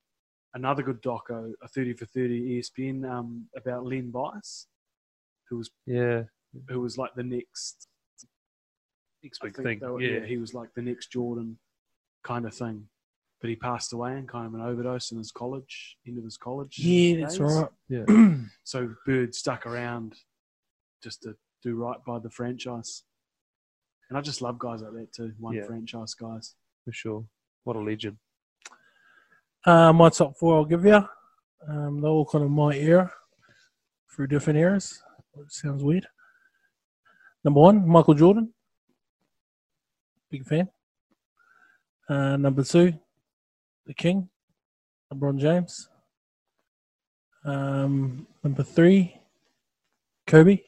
another 0.53 0.83
good 0.83 1.01
doco, 1.01 1.53
a 1.61 1.67
30 1.67 1.93
for 1.93 2.05
30 2.05 2.59
ESPN, 2.59 3.09
um, 3.09 3.47
about 3.55 3.85
Len 3.85 4.11
Bias, 4.11 4.67
who 5.49 5.57
was 5.57 5.69
Yeah, 5.85 6.23
who 6.69 6.79
was 6.81 6.97
like 6.97 7.13
the 7.15 7.23
next 7.23 7.87
next 9.23 9.39
big 9.41 9.55
thing. 9.55 9.79
were- 9.81 10.01
yeah. 10.01 10.25
he 10.25 10.37
was 10.37 10.53
like 10.53 10.73
the 10.75 10.81
next 10.81 11.11
Jordan 11.11 11.59
kind 12.23 12.45
of 12.45 12.53
thing. 12.53 12.87
But 13.41 13.49
he 13.49 13.55
passed 13.55 13.93
away 13.93 14.17
in 14.17 14.27
kind 14.27 14.47
of 14.47 14.53
an 14.53 14.61
overdose 14.61 15.11
in 15.11 15.17
his 15.17 15.31
college, 15.31 15.97
end 16.05 16.17
of 16.17 16.25
his 16.25 16.35
college. 16.37 16.77
Yeah, 16.77 17.21
that's 17.21 17.39
right. 17.39 17.69
Yeah. 17.87 18.03
So 18.65 18.93
Bird 19.05 19.33
stuck 19.33 19.65
around 19.65 20.15
just 21.01 21.21
to 21.23 21.37
do 21.63 21.75
right 21.75 21.97
by 22.05 22.19
the 22.19 22.29
franchise. 22.29 23.03
And 24.09 24.17
I 24.17 24.21
just 24.21 24.41
love 24.41 24.57
guys 24.57 24.81
like 24.81 24.93
that 24.93 25.13
too, 25.13 25.33
one 25.39 25.55
Yeah. 25.55 25.65
franchise 25.65 26.13
guys. 26.15 26.55
for 26.85 26.91
sure. 26.93 27.25
What 27.65 27.75
a 27.75 27.79
legend. 27.79 28.17
Uh, 29.65 29.93
my 29.93 30.09
top 30.09 30.35
four, 30.37 30.55
I'll 30.57 30.65
give 30.65 30.85
you. 30.85 31.07
Um, 31.67 32.01
they're 32.01 32.09
all 32.09 32.25
kind 32.25 32.43
of 32.45 32.49
my 32.49 32.73
era 32.73 33.11
through 34.09 34.27
different 34.27 34.57
eras. 34.57 35.03
Sounds 35.49 35.83
weird. 35.83 36.07
Number 37.43 37.59
one, 37.59 37.87
Michael 37.87 38.15
Jordan. 38.15 38.53
Big 40.31 40.45
fan. 40.45 40.69
Uh, 42.07 42.37
number 42.37 42.63
two, 42.63 42.93
the 43.85 43.93
King, 43.93 44.29
LeBron 45.13 45.37
James. 45.37 45.89
Um, 47.45 48.25
number 48.43 48.63
three, 48.63 49.19
Kobe. 50.25 50.59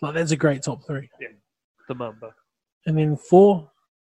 Like 0.00 0.14
that's 0.14 0.30
a 0.32 0.36
great 0.36 0.62
top 0.62 0.84
three. 0.86 1.10
The 1.88 1.94
Mamba. 1.94 2.34
And 2.86 2.96
then 2.98 3.16
four, 3.16 3.70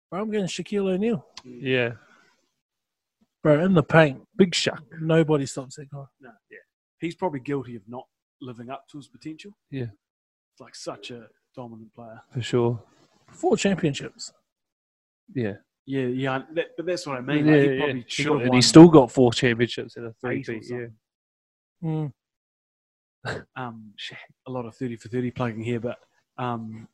bro, 0.10 0.22
I'm 0.22 0.32
getting 0.32 0.48
Shaquille 0.48 0.90
O'Neal. 0.94 1.26
Yeah, 1.44 1.92
Bro, 3.44 3.66
in 3.66 3.74
the 3.74 3.82
paint, 3.84 4.22
big 4.36 4.52
Shaq. 4.52 4.80
nobody 5.02 5.46
stops 5.48 5.76
that 5.78 5.90
guy. 5.90 6.04
No, 6.20 6.30
yeah. 6.52 6.58
He's 7.00 7.16
probably 7.16 7.40
guilty 7.40 7.76
of 7.76 7.82
not 7.88 8.06
living 8.40 8.70
up 8.70 8.86
to 8.92 8.98
his 8.98 9.08
potential. 9.08 9.52
Yeah. 9.72 9.88
Like 10.60 10.76
such 10.76 11.10
a 11.10 11.28
dominant 11.56 11.92
player. 11.96 12.22
For 12.32 12.42
sure. 12.44 12.80
Four 13.30 13.58
championships. 13.58 14.32
Yeah. 15.34 15.54
Yeah, 15.88 16.06
yeah. 16.06 16.44
That, 16.54 16.68
but 16.78 16.86
that's 16.86 17.08
what 17.08 17.18
I 17.18 17.22
mean. 17.22 17.48
yeah, 17.48 17.54
like, 17.54 17.62
he 17.64 17.70
yeah. 17.74 17.78
probably 17.80 18.02
He 18.02 18.06
should 18.10 18.26
got- 18.28 18.34
have 18.34 18.42
and 18.42 18.50
won. 18.50 18.58
he 18.58 18.62
still 18.62 18.88
got 18.90 19.12
four 19.12 19.34
championships 19.34 19.98
in 19.98 20.06
a 20.06 20.14
three 20.22 20.40
Eight 20.40 20.50
or 20.50 20.54
peat. 20.60 20.70
Yeah. 20.70 20.88
Mm. 21.84 22.14
um, 23.56 23.94
a 24.48 24.52
lot 24.52 24.66
of 24.68 24.76
30 24.76 24.98
for 24.98 25.10
30 25.10 25.32
plugging 25.32 25.64
here, 25.64 25.80
but 25.80 25.98
um, 26.38 26.88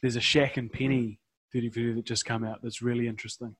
there's 0.00 0.16
a 0.16 0.20
Shaq 0.20 0.56
and 0.56 0.72
Penny 0.72 1.18
30 1.52 1.68
for 1.70 1.80
30 1.80 1.94
that 1.94 2.04
just 2.04 2.24
come 2.24 2.44
out 2.44 2.60
that's 2.62 2.82
really 2.82 3.08
interesting. 3.08 3.54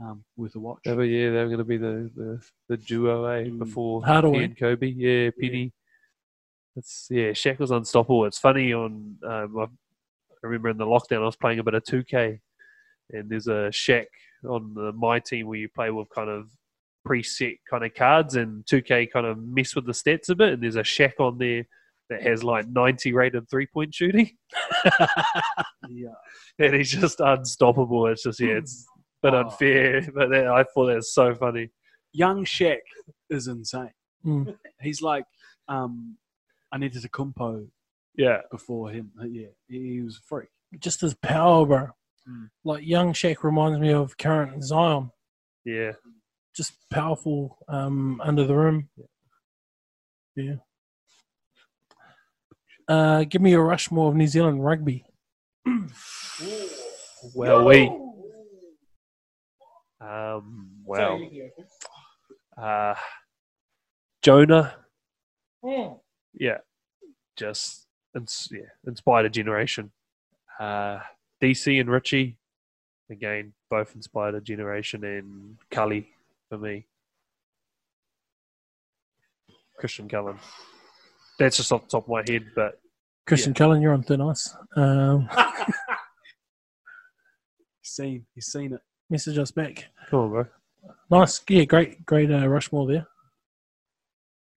Um, 0.00 0.24
worth 0.36 0.56
a 0.56 0.58
watch. 0.58 0.80
Yeah, 0.84 0.94
but 0.94 1.02
yeah, 1.02 1.30
they're 1.30 1.46
going 1.46 1.58
to 1.58 1.64
be 1.64 1.76
the, 1.76 2.10
the, 2.16 2.42
the 2.68 2.76
duo, 2.76 3.24
eh? 3.26 3.44
Mm. 3.44 3.58
Before 3.58 4.04
Hardaway. 4.04 4.44
and 4.44 4.58
Kobe. 4.58 4.88
Yeah, 4.88 5.30
Penny. 5.40 5.72
It's 6.76 7.06
yeah, 7.10 7.30
Shaq 7.30 7.60
was 7.60 7.70
unstoppable. 7.70 8.24
It's 8.24 8.38
funny 8.38 8.72
on 8.72 9.16
um, 9.24 9.56
I 9.58 9.66
remember 10.42 10.70
in 10.70 10.76
the 10.76 10.86
lockdown 10.86 11.22
I 11.22 11.26
was 11.26 11.36
playing 11.36 11.60
a 11.60 11.62
bit 11.62 11.74
of 11.74 11.84
2K, 11.84 12.40
and 13.12 13.30
there's 13.30 13.46
a 13.46 13.70
Shaq 13.70 14.06
on 14.44 14.74
the, 14.74 14.92
my 14.92 15.20
team 15.20 15.46
where 15.46 15.58
you 15.58 15.68
play 15.68 15.90
with 15.90 16.08
kind 16.10 16.28
of 16.28 16.48
preset 17.06 17.58
kind 17.70 17.84
of 17.84 17.94
cards, 17.94 18.34
and 18.34 18.64
2K 18.64 19.12
kind 19.12 19.26
of 19.26 19.38
mess 19.38 19.76
with 19.76 19.86
the 19.86 19.92
stats 19.92 20.28
a 20.30 20.34
bit, 20.34 20.54
and 20.54 20.62
there's 20.62 20.76
a 20.76 20.82
Shaq 20.82 21.20
on 21.20 21.38
there 21.38 21.66
that 22.10 22.22
has 22.22 22.44
like 22.44 22.66
90 22.68 23.12
rated 23.12 23.48
three 23.48 23.66
point 23.66 23.94
shooting, 23.94 24.30
Yeah. 25.88 26.08
and 26.58 26.74
he's 26.74 26.90
just 26.92 27.20
unstoppable. 27.20 28.06
It's 28.08 28.22
just 28.22 28.40
yeah, 28.40 28.58
it's 28.58 28.86
a 29.22 29.30
bit 29.30 29.34
Oh. 29.34 29.40
unfair, 29.44 30.02
but 30.14 30.30
that, 30.30 30.46
I 30.46 30.64
thought 30.64 30.86
that 30.86 30.96
was 30.96 31.14
so 31.14 31.34
funny. 31.34 31.70
Young 32.12 32.44
Shaq 32.44 32.78
is 33.30 33.48
insane. 33.48 33.90
Mm. 34.24 34.56
He's 34.80 35.02
like 35.02 35.24
um, 35.68 36.16
Antetokounmpo 36.74 37.66
Yeah, 38.16 38.38
before 38.50 38.90
him. 38.90 39.10
Uh, 39.20 39.24
Yeah, 39.24 39.48
he, 39.68 39.94
he 39.94 40.00
was 40.02 40.18
a 40.18 40.22
freak. 40.26 40.48
Just 40.78 41.00
his 41.00 41.14
power, 41.14 41.66
bro. 41.66 41.88
Mm. 42.28 42.48
Like 42.64 42.86
young 42.86 43.12
Shaq 43.12 43.42
reminds 43.42 43.78
me 43.78 43.92
of 43.92 44.16
current 44.18 44.62
Zion. 44.64 45.10
yeah. 45.64 45.92
Just 46.56 46.72
powerful 46.88 47.58
um, 47.68 48.20
under 48.22 48.44
the 48.44 48.54
rim. 48.54 48.88
Yeah. 50.36 50.54
Uh, 52.86 53.24
give 53.24 53.40
me 53.40 53.54
a 53.54 53.60
Rushmore 53.60 54.10
of 54.10 54.16
New 54.16 54.26
Zealand 54.26 54.64
rugby. 54.64 55.04
Well, 57.34 57.64
we. 57.64 57.86
Um, 60.00 60.68
well, 60.84 61.18
uh, 62.58 62.94
Jonah, 64.20 64.74
yeah, 66.34 66.58
just 67.36 67.86
ins- 68.14 68.50
yeah, 68.52 68.66
inspired 68.86 69.24
a 69.24 69.30
generation. 69.30 69.90
Uh, 70.60 71.00
DC 71.42 71.80
and 71.80 71.90
Richie, 71.90 72.36
again, 73.10 73.54
both 73.70 73.94
inspired 73.94 74.34
a 74.34 74.40
generation, 74.42 75.02
and 75.04 75.56
Cully 75.70 76.10
for 76.50 76.58
me. 76.58 76.86
Christian 79.78 80.08
Cullen. 80.08 80.38
That's 81.38 81.56
just 81.56 81.72
off 81.72 81.82
the 81.82 81.88
top 81.88 82.04
of 82.04 82.08
my 82.10 82.22
head, 82.26 82.44
but 82.54 82.80
Christian 83.26 83.54
Cullen, 83.54 83.82
you're 83.82 83.92
on 83.92 84.02
thin 84.02 84.20
ice. 84.20 84.54
Um, 84.76 85.28
He's 87.82 87.90
seen, 87.90 88.26
he's 88.34 88.46
seen 88.46 88.72
it. 88.72 88.80
message 89.10 89.36
us 89.38 89.50
back. 89.50 89.84
come 90.10 90.20
on, 90.20 90.30
bro. 90.30 90.46
Nice. 91.10 91.42
Yeah, 91.48 91.64
great, 91.64 92.04
great 92.06 92.30
uh, 92.30 92.48
Rushmore 92.48 92.86
there. 92.86 93.06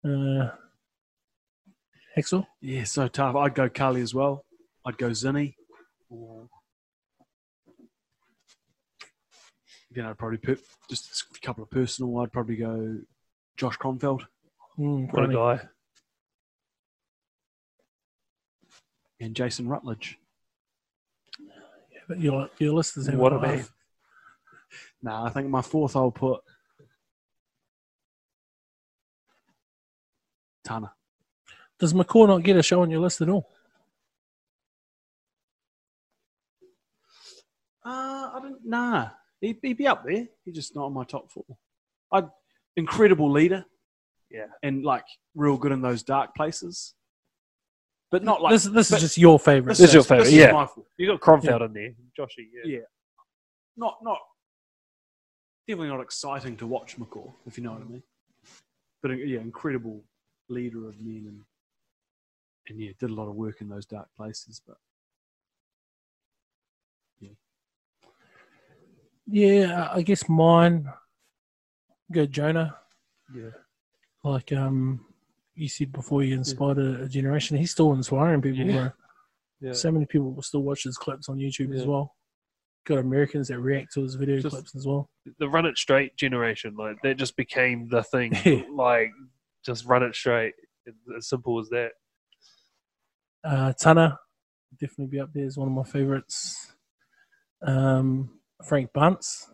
Uh, 0.06 0.50
Axel? 2.18 2.46
Yeah, 2.60 2.84
so 2.84 3.08
tough. 3.08 3.34
I'd 3.34 3.54
go 3.54 3.68
Carly 3.70 4.02
as 4.02 4.14
well. 4.14 4.44
I'd 4.84 4.98
go 4.98 5.08
Zinni. 5.10 5.54
Then 9.90 10.04
I'd 10.06 10.18
probably 10.18 10.38
put 10.38 10.60
just 10.90 11.24
a 11.34 11.40
couple 11.40 11.64
of 11.64 11.70
personal. 11.70 12.18
I'd 12.18 12.32
probably 12.32 12.56
go 12.56 12.98
Josh 13.56 13.78
Kronfeld 13.78 14.22
Mm, 14.78 15.12
What 15.12 15.30
a 15.30 15.32
guy. 15.32 15.60
And 19.24 19.34
Jason 19.34 19.66
Rutledge. 19.66 20.18
Yeah, 21.40 22.00
but 22.06 22.20
Your, 22.20 22.50
your 22.58 22.74
list 22.74 22.96
is 22.98 23.10
What 23.10 23.32
a 23.32 23.40
man. 23.40 23.64
Nah, 25.02 25.24
I 25.24 25.30
think 25.30 25.48
my 25.48 25.62
fourth 25.62 25.96
I'll 25.96 26.10
put 26.10 26.40
Tana. 30.64 30.92
Does 31.78 31.92
McCaw 31.92 32.26
not 32.26 32.42
get 32.42 32.56
a 32.56 32.62
show 32.62 32.82
on 32.82 32.90
your 32.90 33.00
list 33.00 33.20
at 33.20 33.28
all? 33.28 33.48
Uh, 37.84 38.30
I 38.34 38.38
don't. 38.42 38.64
Nah, 38.64 39.10
he'd, 39.40 39.58
he'd 39.60 39.76
be 39.76 39.86
up 39.86 40.04
there. 40.04 40.26
He's 40.44 40.54
just 40.54 40.74
not 40.74 40.86
on 40.86 40.94
my 40.94 41.04
top 41.04 41.30
four. 41.30 41.44
I'd 42.12 42.28
incredible 42.76 43.30
leader. 43.30 43.64
Yeah. 44.30 44.46
and 44.64 44.82
like 44.84 45.04
real 45.36 45.56
good 45.56 45.70
in 45.70 45.80
those 45.80 46.02
dark 46.02 46.34
places, 46.34 46.94
but 48.10 48.22
not 48.22 48.42
like 48.42 48.52
this 48.52 48.64
this 48.64 48.92
is 48.92 49.00
just 49.00 49.18
your 49.18 49.38
favorite. 49.38 49.76
This 49.76 49.88
is 49.88 49.94
your 49.94 50.02
favourite, 50.02 50.32
yeah. 50.32 50.52
my 50.52 50.66
four. 50.66 50.84
You 50.98 51.08
got 51.08 51.20
Kronfeld 51.20 51.66
in 51.66 51.72
there, 51.72 51.94
Joshy. 52.18 52.46
Yeah. 52.52 52.76
Yeah. 52.76 52.80
Not 53.76 53.98
not 54.02 54.18
definitely 55.66 55.88
not 55.88 56.00
exciting 56.00 56.56
to 56.58 56.66
watch 56.66 56.98
McCaw, 56.98 57.32
if 57.46 57.56
you 57.56 57.64
know 57.64 57.72
what 57.72 57.82
I 57.82 57.84
mean. 57.84 58.02
But 59.02 59.12
yeah, 59.12 59.40
incredible 59.40 60.04
leader 60.48 60.88
of 60.88 61.00
men 61.00 61.24
and 61.26 61.40
and 62.68 62.80
yeah, 62.80 62.92
did 62.98 63.10
a 63.10 63.14
lot 63.14 63.28
of 63.28 63.34
work 63.34 63.60
in 63.60 63.68
those 63.68 63.86
dark 63.86 64.08
places. 64.16 64.60
But 64.66 64.76
Yeah, 69.26 69.88
I 69.92 70.02
guess 70.02 70.28
mine. 70.28 70.86
Go 72.12 72.26
Jonah. 72.26 72.76
Yeah. 73.34 73.50
Like 74.22 74.52
um, 74.52 75.04
you 75.54 75.68
said 75.68 75.92
before, 75.92 76.22
you 76.22 76.34
inspired 76.34 76.78
a, 76.78 77.02
a 77.02 77.08
generation. 77.08 77.56
He's 77.56 77.70
still 77.70 77.92
inspiring 77.92 78.42
people. 78.42 78.66
Yeah. 78.66 78.72
Bro. 78.72 78.90
Yeah. 79.60 79.72
So 79.72 79.90
many 79.92 80.04
people 80.06 80.32
will 80.32 80.42
still 80.42 80.62
watch 80.62 80.82
his 80.84 80.96
clips 80.96 81.28
on 81.28 81.36
YouTube 81.38 81.74
as 81.74 81.86
well. 81.86 82.14
Got 82.86 82.98
Americans 82.98 83.48
that 83.48 83.60
react 83.60 83.92
to 83.94 84.02
his 84.02 84.14
video 84.14 84.38
Just- 84.40 84.54
clips 84.54 84.74
as 84.74 84.86
well. 84.86 85.08
the 85.38 85.48
run 85.48 85.64
it 85.64 85.78
straight 85.78 86.16
generation, 86.16 86.74
like 86.76 86.96
that 87.02 87.16
just 87.16 87.36
became 87.36 87.88
the 87.88 88.02
thing. 88.02 88.32
Like 88.74 89.10
just 89.64 89.86
run 89.86 90.02
it 90.02 90.14
straight. 90.14 90.52
It's 90.84 90.98
as 91.16 91.28
simple 91.28 91.58
as 91.60 91.68
that. 91.70 91.92
Uh, 93.42 93.72
Tana, 93.78 94.18
definitely 94.78 95.06
be 95.06 95.20
up 95.20 95.30
there 95.32 95.46
as 95.46 95.56
one 95.56 95.68
of 95.68 95.74
my 95.74 95.82
favorites. 95.84 96.72
Um, 97.62 98.30
Frank 98.66 98.92
Bunce 98.92 99.48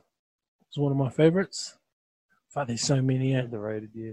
is 0.73 0.79
one 0.79 0.91
of 0.91 0.99
my 0.99 1.11
favorites. 1.11 1.77
Fuck, 2.49 2.67
there's 2.69 2.81
so 2.83 3.01
many. 3.01 3.33
Yeah. 3.33 3.41
Underrated, 3.41 3.91
yeah. 3.95 4.13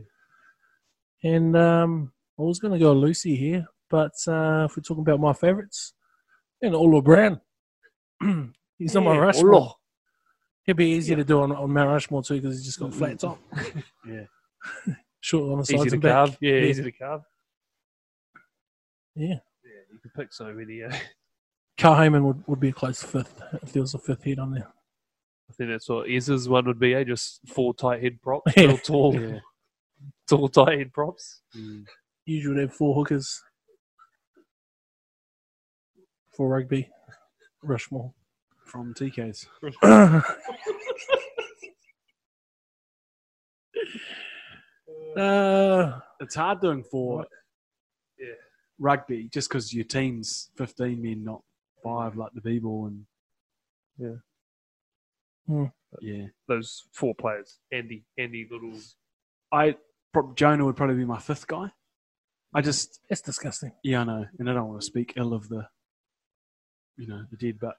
And 1.24 1.56
um, 1.58 2.12
I 2.40 2.44
was 2.44 2.60
going 2.60 2.74
to 2.74 2.80
go 2.80 2.94
Lucy 2.94 3.36
here, 3.36 3.68
but 3.90 4.12
uh, 4.28 4.68
if 4.70 4.78
we're 4.78 4.84
talking 4.84 5.02
about 5.02 5.20
my 5.20 5.34
favorites, 5.34 5.94
and 6.62 6.76
Olo 6.76 7.02
Brown. 7.02 7.42
he's 8.80 8.96
on 8.96 9.04
my 9.04 9.14
Yeah, 9.14 9.20
Rushmore. 9.20 9.54
Olo. 9.56 9.74
He'd 10.64 10.76
be 10.76 10.88
easy 10.92 11.16
to 11.16 11.24
do 11.24 11.42
on, 11.42 11.52
on 11.52 11.72
Mount 11.72 11.90
Rushmore 11.90 12.24
too 12.24 12.42
because 12.42 12.58
he's 12.58 12.66
just 12.66 12.80
got 12.80 12.94
flat 12.94 13.20
top. 13.20 13.40
Yeah. 14.08 14.24
Short 15.22 15.52
on 15.52 15.60
the 15.60 15.66
sides 15.66 15.82
Easy 15.82 15.90
to 15.90 15.96
and 15.96 16.02
back. 16.04 16.12
carve. 16.14 16.38
Yeah, 16.42 16.52
Yeah. 16.54 16.66
easy 16.66 16.84
to 16.84 16.92
carve. 16.92 17.22
Yeah. 19.16 19.28
Yeah, 19.64 19.82
you 19.92 20.00
could 20.02 20.14
pick 20.14 20.34
so 20.34 20.54
many. 20.54 20.84
Uh, 20.84 20.94
Carl 21.78 21.96
Hayman 22.02 22.24
would, 22.26 22.44
would 22.48 22.60
be 22.60 22.70
a 22.70 22.74
close 22.74 23.02
fifth 23.04 23.42
if 23.62 23.72
there 23.74 23.82
was 23.82 23.94
a 23.94 24.00
fifth 24.00 24.24
head 24.24 24.40
on 24.40 24.52
there. 24.52 24.68
I 25.50 25.54
think 25.54 25.70
that's 25.70 25.88
what 25.90 26.10
Ez's 26.10 26.50
one 26.50 26.66
would 26.66 26.80
be. 26.80 26.94
Eh? 26.96 27.04
Just 27.04 27.42
four 27.48 27.74
tight 27.74 28.02
head 28.04 28.22
props, 28.22 28.52
Yeah. 28.58 28.64
real 28.66 28.78
tall, 28.78 29.14
yeah. 30.32 30.38
tall 30.38 30.50
tight 30.50 30.78
head 30.80 30.94
props. 30.94 31.42
Mm. 31.56 31.86
Usually 32.26 32.56
would 32.56 32.62
have 32.64 32.74
four 32.74 32.96
hookers 32.96 33.42
for 36.36 36.50
rugby. 36.50 36.90
Rushmore. 37.64 38.14
from 38.66 38.94
TK's. 38.94 39.48
uh, 45.18 46.00
It's 46.20 46.36
hard 46.36 46.62
doing 46.62 46.84
for 46.84 47.26
Yeah. 48.20 48.34
rugby 48.80 49.30
just 49.30 49.50
because 49.50 49.74
your 49.74 49.86
team's 49.86 50.50
15 50.58 51.02
men, 51.02 51.24
not 51.24 51.42
five 51.84 52.16
like 52.18 52.34
the 52.34 52.42
B-ball 52.42 52.88
and 52.88 53.06
Yeah. 53.98 54.18
Hmm. 55.48 55.66
yeah. 56.02 56.28
Those 56.48 56.86
four 56.92 57.16
players. 57.16 57.60
Andy, 57.72 58.04
Andy, 58.18 58.48
little. 58.50 58.78
I 59.52 59.72
prob- 59.72 59.82
Jonah 60.36 60.66
would 60.66 60.76
probably 60.76 60.96
be 60.96 61.06
my 61.06 61.20
fifth 61.20 61.48
guy. 61.48 61.72
I 62.54 62.62
just 62.62 63.00
it's 63.10 63.22
disgusting. 63.22 63.72
yeah 63.84 64.02
I 64.02 64.04
know, 64.06 64.26
and 64.40 64.50
I 64.50 64.54
don't 64.54 64.68
want 64.70 64.82
to 64.82 64.86
speak 64.86 65.14
ill 65.18 65.34
of 65.34 65.50
the 65.50 65.68
you 66.98 67.08
know 67.08 67.24
the 67.30 67.38
dead, 67.38 67.60
but 67.60 67.76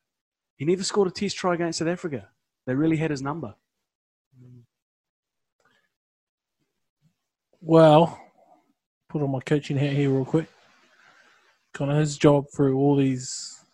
he 0.57 0.65
never 0.65 0.83
scored 0.85 1.09
a 1.09 1.11
test 1.11 1.37
try 1.37 1.55
against 1.55 1.79
South 1.79 1.89
Africa. 1.89 2.29
They 2.67 2.75
really 2.75 2.97
had 2.97 3.11
his 3.11 3.23
number. 3.23 3.55
Well, 7.61 8.21
put 9.09 9.23
on 9.23 9.31
my 9.31 9.41
coaching 9.41 9.77
hat 9.77 9.93
here 9.93 10.11
real 10.11 10.25
quick. 10.25 10.49
Kind 11.75 11.91
of 11.91 11.97
his 11.99 12.17
job 12.17 12.47
through 12.55 12.77
all 12.79 12.97
these 12.97 13.65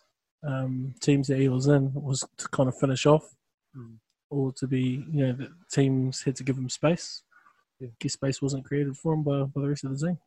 um, 0.43 0.95
teams 1.01 1.27
that 1.27 1.37
he 1.39 1.49
was 1.49 1.67
in 1.67 1.93
was 1.93 2.25
to 2.37 2.47
kind 2.49 2.69
of 2.69 2.77
finish 2.77 3.05
off, 3.05 3.35
Mm. 3.77 3.97
or 4.29 4.53
to 4.53 4.67
be, 4.67 5.05
you 5.11 5.27
know, 5.27 5.33
the 5.33 5.51
teams 5.69 6.23
had 6.23 6.33
to 6.37 6.43
give 6.45 6.57
him 6.57 6.69
space. 6.69 7.23
Yeah. 7.79 7.89
Guess 7.99 8.13
space 8.13 8.41
wasn't 8.41 8.65
created 8.65 8.95
for 8.97 9.13
him 9.13 9.23
by, 9.23 9.43
by 9.43 9.61
the 9.61 9.67
rest 9.69 9.83
of 9.83 9.97
the 9.97 10.07
team. 10.07 10.17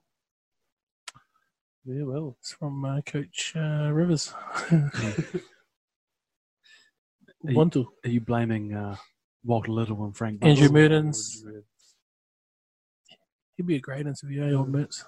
Yeah, 1.84 2.02
well. 2.04 2.36
It's 2.40 2.52
from 2.52 2.84
uh, 2.84 3.00
Coach 3.02 3.54
uh, 3.56 3.90
Rivers. 3.92 4.34
you- 4.70 5.40
One 7.56 7.70
two. 7.70 7.88
Are 8.04 8.10
you 8.10 8.20
blaming 8.20 8.74
uh, 8.74 8.96
Walter 9.44 9.72
Little 9.72 10.04
and 10.04 10.14
Frank? 10.16 10.44
Andrew 10.44 10.68
Buckley? 10.68 10.88
Mehrtens. 10.88 11.42
He'd 13.56 13.66
be 13.66 13.76
a 13.76 13.80
great 13.80 14.06
interview, 14.06 14.44
eh, 14.44 14.52
old 14.52 14.70
Mertz? 14.72 15.04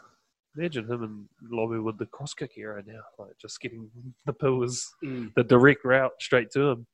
Imagine 0.56 0.90
him 0.90 1.02
and 1.04 1.28
Lobby 1.52 1.78
with 1.78 1.98
the 1.98 2.06
cross 2.06 2.34
kick 2.34 2.52
era 2.56 2.82
now, 2.84 3.00
like 3.18 3.38
just 3.40 3.60
getting 3.60 3.88
the 4.26 4.32
pillars, 4.32 4.90
Mm. 5.04 5.32
the 5.34 5.44
direct 5.44 5.84
route 5.84 6.10
straight 6.20 6.50
to 6.52 6.70
him. 6.70 6.86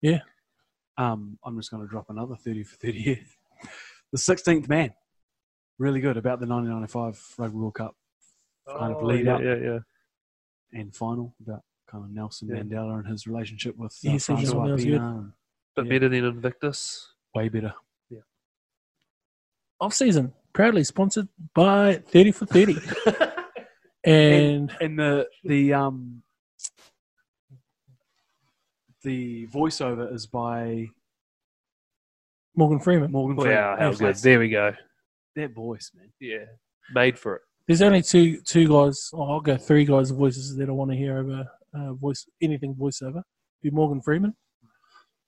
Yeah. 0.00 0.20
Um, 0.96 1.38
I'm 1.44 1.58
just 1.58 1.70
going 1.70 1.82
to 1.82 1.88
drop 1.90 2.06
another 2.08 2.36
30 2.36 2.62
for 2.64 2.76
30 2.76 3.00
here. 3.00 3.18
The 4.12 4.18
16th 4.18 4.68
man. 4.68 4.92
Really 5.78 6.00
good 6.00 6.16
about 6.16 6.40
the 6.40 6.46
1995 6.46 7.34
Rugby 7.38 7.56
World 7.56 7.74
Cup 7.74 7.96
Kind 8.66 8.92
of 8.94 9.02
lead 9.02 9.26
Oh, 9.26 9.38
yeah, 9.40 9.52
up. 9.52 9.60
yeah, 9.62 9.70
yeah. 9.72 9.78
and 10.80 10.94
final 10.94 11.34
about 11.44 11.62
kind 11.90 12.04
of 12.04 12.10
Nelson 12.10 12.48
Yeah. 12.48 12.56
Mandela 12.62 12.98
and 12.98 13.06
his 13.06 13.26
relationship 13.26 13.76
with 13.76 13.96
Yeah, 14.02 14.14
uh, 14.14 14.18
so 14.18 14.36
Francois 14.36 14.76
Pienaar. 14.76 15.32
But 15.74 15.86
Yeah. 15.86 15.88
better 15.90 16.08
than 16.08 16.24
Invictus. 16.24 17.14
Way 17.34 17.48
better. 17.48 17.74
Yeah. 18.10 18.20
Off 19.80 19.94
season, 19.94 20.32
proudly 20.52 20.84
sponsored 20.84 21.28
by 21.54 21.94
30 21.96 22.32
for 22.32 22.46
30. 22.46 22.76
and 24.04 24.70
And 24.80 24.98
the 24.98 25.28
the 25.44 25.72
um 25.72 26.22
the 29.02 29.46
voiceover 29.48 30.12
is 30.12 30.26
by 30.26 30.88
Morgan 32.60 32.78
Freeman. 32.78 33.10
Morgan 33.10 33.36
Freeman. 33.38 33.56
Wow, 33.56 33.76
how 33.78 33.90
Yeah, 33.90 33.96
good. 33.96 34.16
There 34.16 34.38
we 34.38 34.50
go. 34.50 34.74
That 35.36 35.54
voice, 35.54 35.90
man. 35.94 36.12
Yeah. 36.20 36.44
Made 36.94 37.18
for 37.18 37.36
it. 37.36 37.42
There's 37.66 37.80
only 37.82 38.02
two 38.02 38.40
two 38.42 38.68
guys. 38.68 39.08
Oh, 39.14 39.22
I'll 39.30 39.40
go 39.40 39.56
three 39.56 39.84
guys' 39.86 40.10
voices 40.10 40.56
that 40.56 40.68
I 40.68 40.72
want 40.72 40.90
to 40.90 40.96
hear 40.96 41.16
over 41.18 41.44
uh, 41.74 41.94
voice 41.94 42.26
anything 42.42 42.74
voiceover. 42.74 43.22
Be 43.62 43.70
Morgan 43.70 44.02
Freeman, 44.02 44.34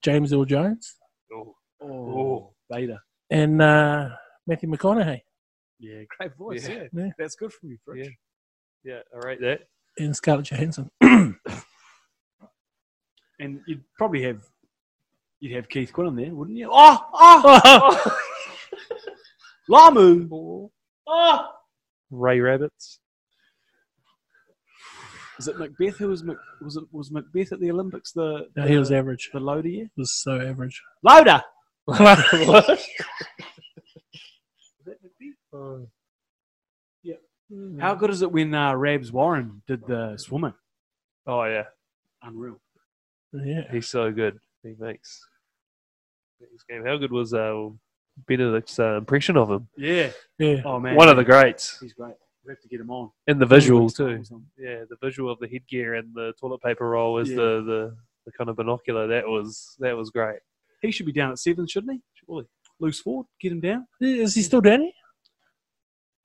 James 0.02 0.32
Earl 0.32 0.44
Jones, 0.44 0.94
Oh, 1.32 1.54
Oh, 1.82 2.54
Vader. 2.70 2.98
and 3.30 3.62
uh, 3.62 4.10
Matthew 4.46 4.68
McConaughey, 4.70 5.20
Yeah, 5.78 6.02
great 6.18 6.36
voice. 6.36 6.68
Yeah. 6.68 6.74
Yeah, 6.92 7.04
Yeah. 7.04 7.10
that's 7.18 7.34
good 7.36 7.52
for 7.52 7.66
you, 7.66 7.78
Fritz. 7.84 8.08
Yeah. 8.84 8.92
yeah, 8.94 9.00
I 9.14 9.26
rate 9.26 9.40
that. 9.40 9.60
and 9.98 10.14
Scarlett 10.14 10.46
Johansson. 10.50 10.90
And 13.38 13.60
you'd 13.66 13.82
probably 13.98 14.22
have 14.22 14.40
you'd 15.42 15.56
have 15.56 15.68
Keith 15.68 15.92
Quinn 15.92 16.06
in 16.06 16.16
there, 16.16 16.34
wouldn't 16.34 16.56
you? 16.56 16.70
Oh, 16.72 16.98
oh, 17.12 18.16
Lamu. 19.68 20.70
Oh. 21.06 21.48
Ray 22.10 22.40
Rabbits. 22.40 23.00
Is 25.38 25.48
it 25.48 25.58
Macbeth 25.58 25.96
who 25.96 26.08
was 26.08 26.22
Mac, 26.22 26.36
was 26.60 26.76
it 26.76 26.84
was 26.92 27.10
Macbeth 27.10 27.52
at 27.52 27.58
the 27.60 27.70
Olympics 27.70 28.12
the 28.12 28.46
no, 28.54 28.66
he 28.66 28.76
was 28.76 28.92
average. 28.92 29.30
the 29.32 29.40
loader 29.40 29.68
year? 29.68 29.90
He 29.96 30.00
was 30.00 30.12
so 30.12 30.40
average. 30.40 30.80
Loader. 31.02 31.42
Oh. 35.54 35.86
How 37.78 37.94
good 37.94 38.08
is 38.08 38.22
it 38.22 38.32
when 38.32 38.54
uh, 38.54 38.74
Rabs 38.74 39.12
Warren 39.12 39.60
did 39.66 39.86
the 39.86 40.16
swimming? 40.16 40.54
Oh, 41.26 41.44
yeah. 41.44 41.64
Unreal. 42.22 42.58
Yeah, 43.34 43.64
He's 43.70 43.88
so 43.88 44.10
good. 44.10 44.38
He 44.62 44.74
makes 44.78 45.20
his 46.50 46.62
game. 46.64 46.84
How 46.84 46.96
good 46.96 47.12
was 47.12 47.32
uh, 47.34 47.68
Benedict's 48.26 48.78
uh, 48.78 48.96
impression 48.96 49.36
of 49.36 49.50
him? 49.50 49.68
Yeah. 49.76 50.10
yeah. 50.38 50.62
Oh 50.64 50.80
man, 50.80 50.96
One 50.96 51.08
of 51.08 51.16
the 51.16 51.24
greats. 51.24 51.78
He's 51.80 51.92
great. 51.92 52.14
We 52.44 52.50
have 52.50 52.60
to 52.60 52.68
get 52.68 52.80
him 52.80 52.90
on. 52.90 53.10
And 53.28 53.40
the 53.40 53.46
visual, 53.46 53.82
Next 53.82 53.94
time 53.98 54.26
too. 54.26 54.42
Yeah, 54.58 54.84
the 54.90 54.96
visual 55.00 55.30
of 55.30 55.38
the 55.38 55.46
headgear 55.48 55.94
and 55.94 56.12
the 56.14 56.32
toilet 56.40 56.60
paper 56.60 56.88
roll 56.88 57.18
as 57.18 57.30
Yeah. 57.30 57.36
the, 57.36 57.62
the, 57.64 57.96
the 58.26 58.32
kind 58.32 58.50
of 58.50 58.56
binocular. 58.56 59.06
That 59.06 59.26
was 59.28 59.76
that 59.78 59.96
was 59.96 60.10
great. 60.10 60.40
He 60.80 60.90
should 60.90 61.06
be 61.06 61.12
down 61.12 61.30
at 61.30 61.38
seven, 61.38 61.66
shouldn't 61.68 61.92
he? 61.92 62.00
Surely. 62.14 62.46
Loose 62.80 62.98
forward, 63.00 63.26
get 63.40 63.52
him 63.52 63.60
down. 63.60 63.86
Is 64.00 64.34
he 64.34 64.42
still 64.42 64.60
Danny? 64.60 64.92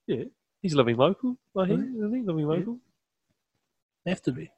Yeah. 0.07 0.23
He's 0.63 0.73
living 0.73 0.97
local, 0.97 1.37
I 1.55 1.67
think. 1.67 1.81
Isn't 1.81 2.13
he 2.15 2.21
living 2.23 2.47
local? 2.47 2.79
Have 4.07 4.21
to 4.23 4.31
be. 4.31 4.49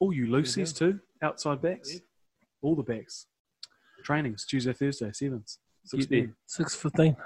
All 0.00 0.12
you 0.12 0.26
Lucy's 0.26 0.72
too, 0.72 0.98
outside 1.22 1.62
backs. 1.62 1.92
Yeah. 1.94 2.00
All 2.60 2.74
the 2.74 2.82
backs. 2.82 3.26
Trainings 4.02 4.44
Tuesday, 4.44 4.72
Thursday, 4.72 5.10
sevens, 5.12 5.58
six 5.84 6.04
Get 6.06 6.10
there. 6.10 6.20
p.m., 6.22 6.36
Six 6.46 6.74
fifteen. 6.74 7.16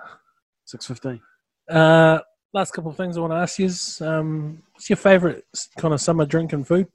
six 0.65 0.87
fifteen. 0.87 1.21
Uh, 1.69 2.21
last 2.53 2.73
couple 2.73 2.91
of 2.91 2.97
things 2.97 3.17
I 3.17 3.21
want 3.21 3.33
to 3.33 3.37
ask 3.39 3.59
you 3.59 3.67
is, 3.67 4.01
um, 4.01 4.63
what's 4.73 4.89
your 4.89 4.97
favourite 4.97 5.43
kind 5.79 5.93
of 5.95 6.01
summer 6.01 6.25
drink 6.27 6.53
and 6.53 6.67
food 6.67 6.87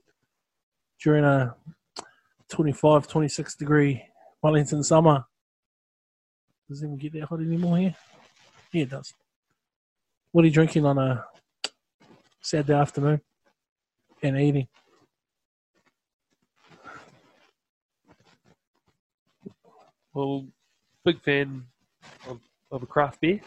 during 1.04 1.24
a 1.26 1.56
25, 2.50 3.08
26 3.08 3.56
degree 3.56 4.04
Wellington 4.42 4.84
summer? 4.84 5.26
Does 6.70 6.82
it 6.82 6.86
even 6.86 6.98
get 6.98 7.14
that 7.14 7.24
hot 7.26 7.40
anymore 7.42 7.78
here? 7.78 7.96
Yeah, 8.72 8.84
it 8.84 8.90
does. 8.90 9.14
What 10.32 10.44
are 10.44 10.48
you 10.48 10.54
drinking 10.54 10.86
on 10.86 10.98
a 10.98 11.26
Saturday 12.40 12.74
afternoon 12.80 13.20
and 14.24 14.38
eating? 14.40 14.68
Well, 20.14 20.48
big 21.06 21.22
fan 21.22 21.64
of, 22.28 22.40
of 22.72 22.84
a 22.84 22.86
craft 22.86 23.22
beer. 23.22 23.40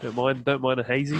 Don't 0.00 0.14
mind 0.16 0.44
don't 0.44 0.60
mind 0.62 0.80
a 0.80 0.84
hazy 0.84 1.18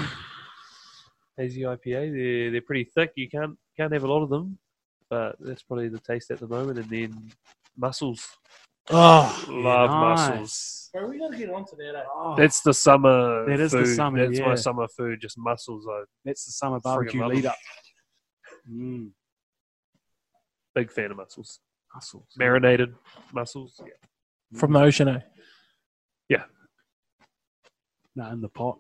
hazy 1.36 1.62
IPA. 1.62 2.12
They're 2.12 2.50
they're 2.50 2.60
pretty 2.62 2.84
thick. 2.84 3.12
You 3.16 3.28
can't 3.28 3.56
can't 3.76 3.92
have 3.92 4.04
a 4.04 4.08
lot 4.08 4.22
of 4.22 4.28
them, 4.30 4.58
but 5.08 5.36
that's 5.40 5.62
probably 5.62 5.88
the 5.88 6.00
taste 6.00 6.30
at 6.30 6.38
the 6.40 6.48
moment. 6.48 6.78
And 6.78 6.90
then 6.90 7.30
mussels. 7.76 8.26
Oh, 8.90 9.44
Love 9.48 9.90
mussels. 9.90 10.90
Bro, 10.92 11.08
we 11.08 11.18
got 11.18 11.32
to 11.32 11.38
get 11.38 11.48
onto 11.50 11.74
that. 11.76 11.94
Eh? 11.96 12.02
Oh, 12.14 12.36
That's 12.36 12.60
the 12.60 12.74
summer. 12.74 13.46
That 13.48 13.58
is 13.58 13.72
the 13.72 13.78
food. 13.84 13.96
summer, 13.96 14.26
That's 14.26 14.38
yeah. 14.38 14.46
my 14.46 14.54
summer 14.54 14.86
food. 14.88 15.20
Just 15.22 15.38
mussels. 15.38 15.86
I 15.90 16.04
that's 16.24 16.44
the 16.44 16.52
summer 16.52 16.76
friggin' 16.78 16.82
barbecue 16.82 17.20
love 17.22 17.30
lead 17.32 17.44
them. 17.44 17.50
up. 17.52 17.56
Mm. 18.70 19.10
big 20.74 20.90
fan 20.92 21.10
of 21.10 21.16
mussels. 21.16 21.60
Mussels. 21.94 22.26
Marinated 22.36 22.94
mussels. 23.32 23.80
Yeah. 23.80 23.92
From 24.54 24.72
the 24.72 24.80
ocean, 24.80 25.08
eh? 25.08 25.20
No, 28.16 28.30
in 28.30 28.40
the 28.40 28.48
pot. 28.48 28.78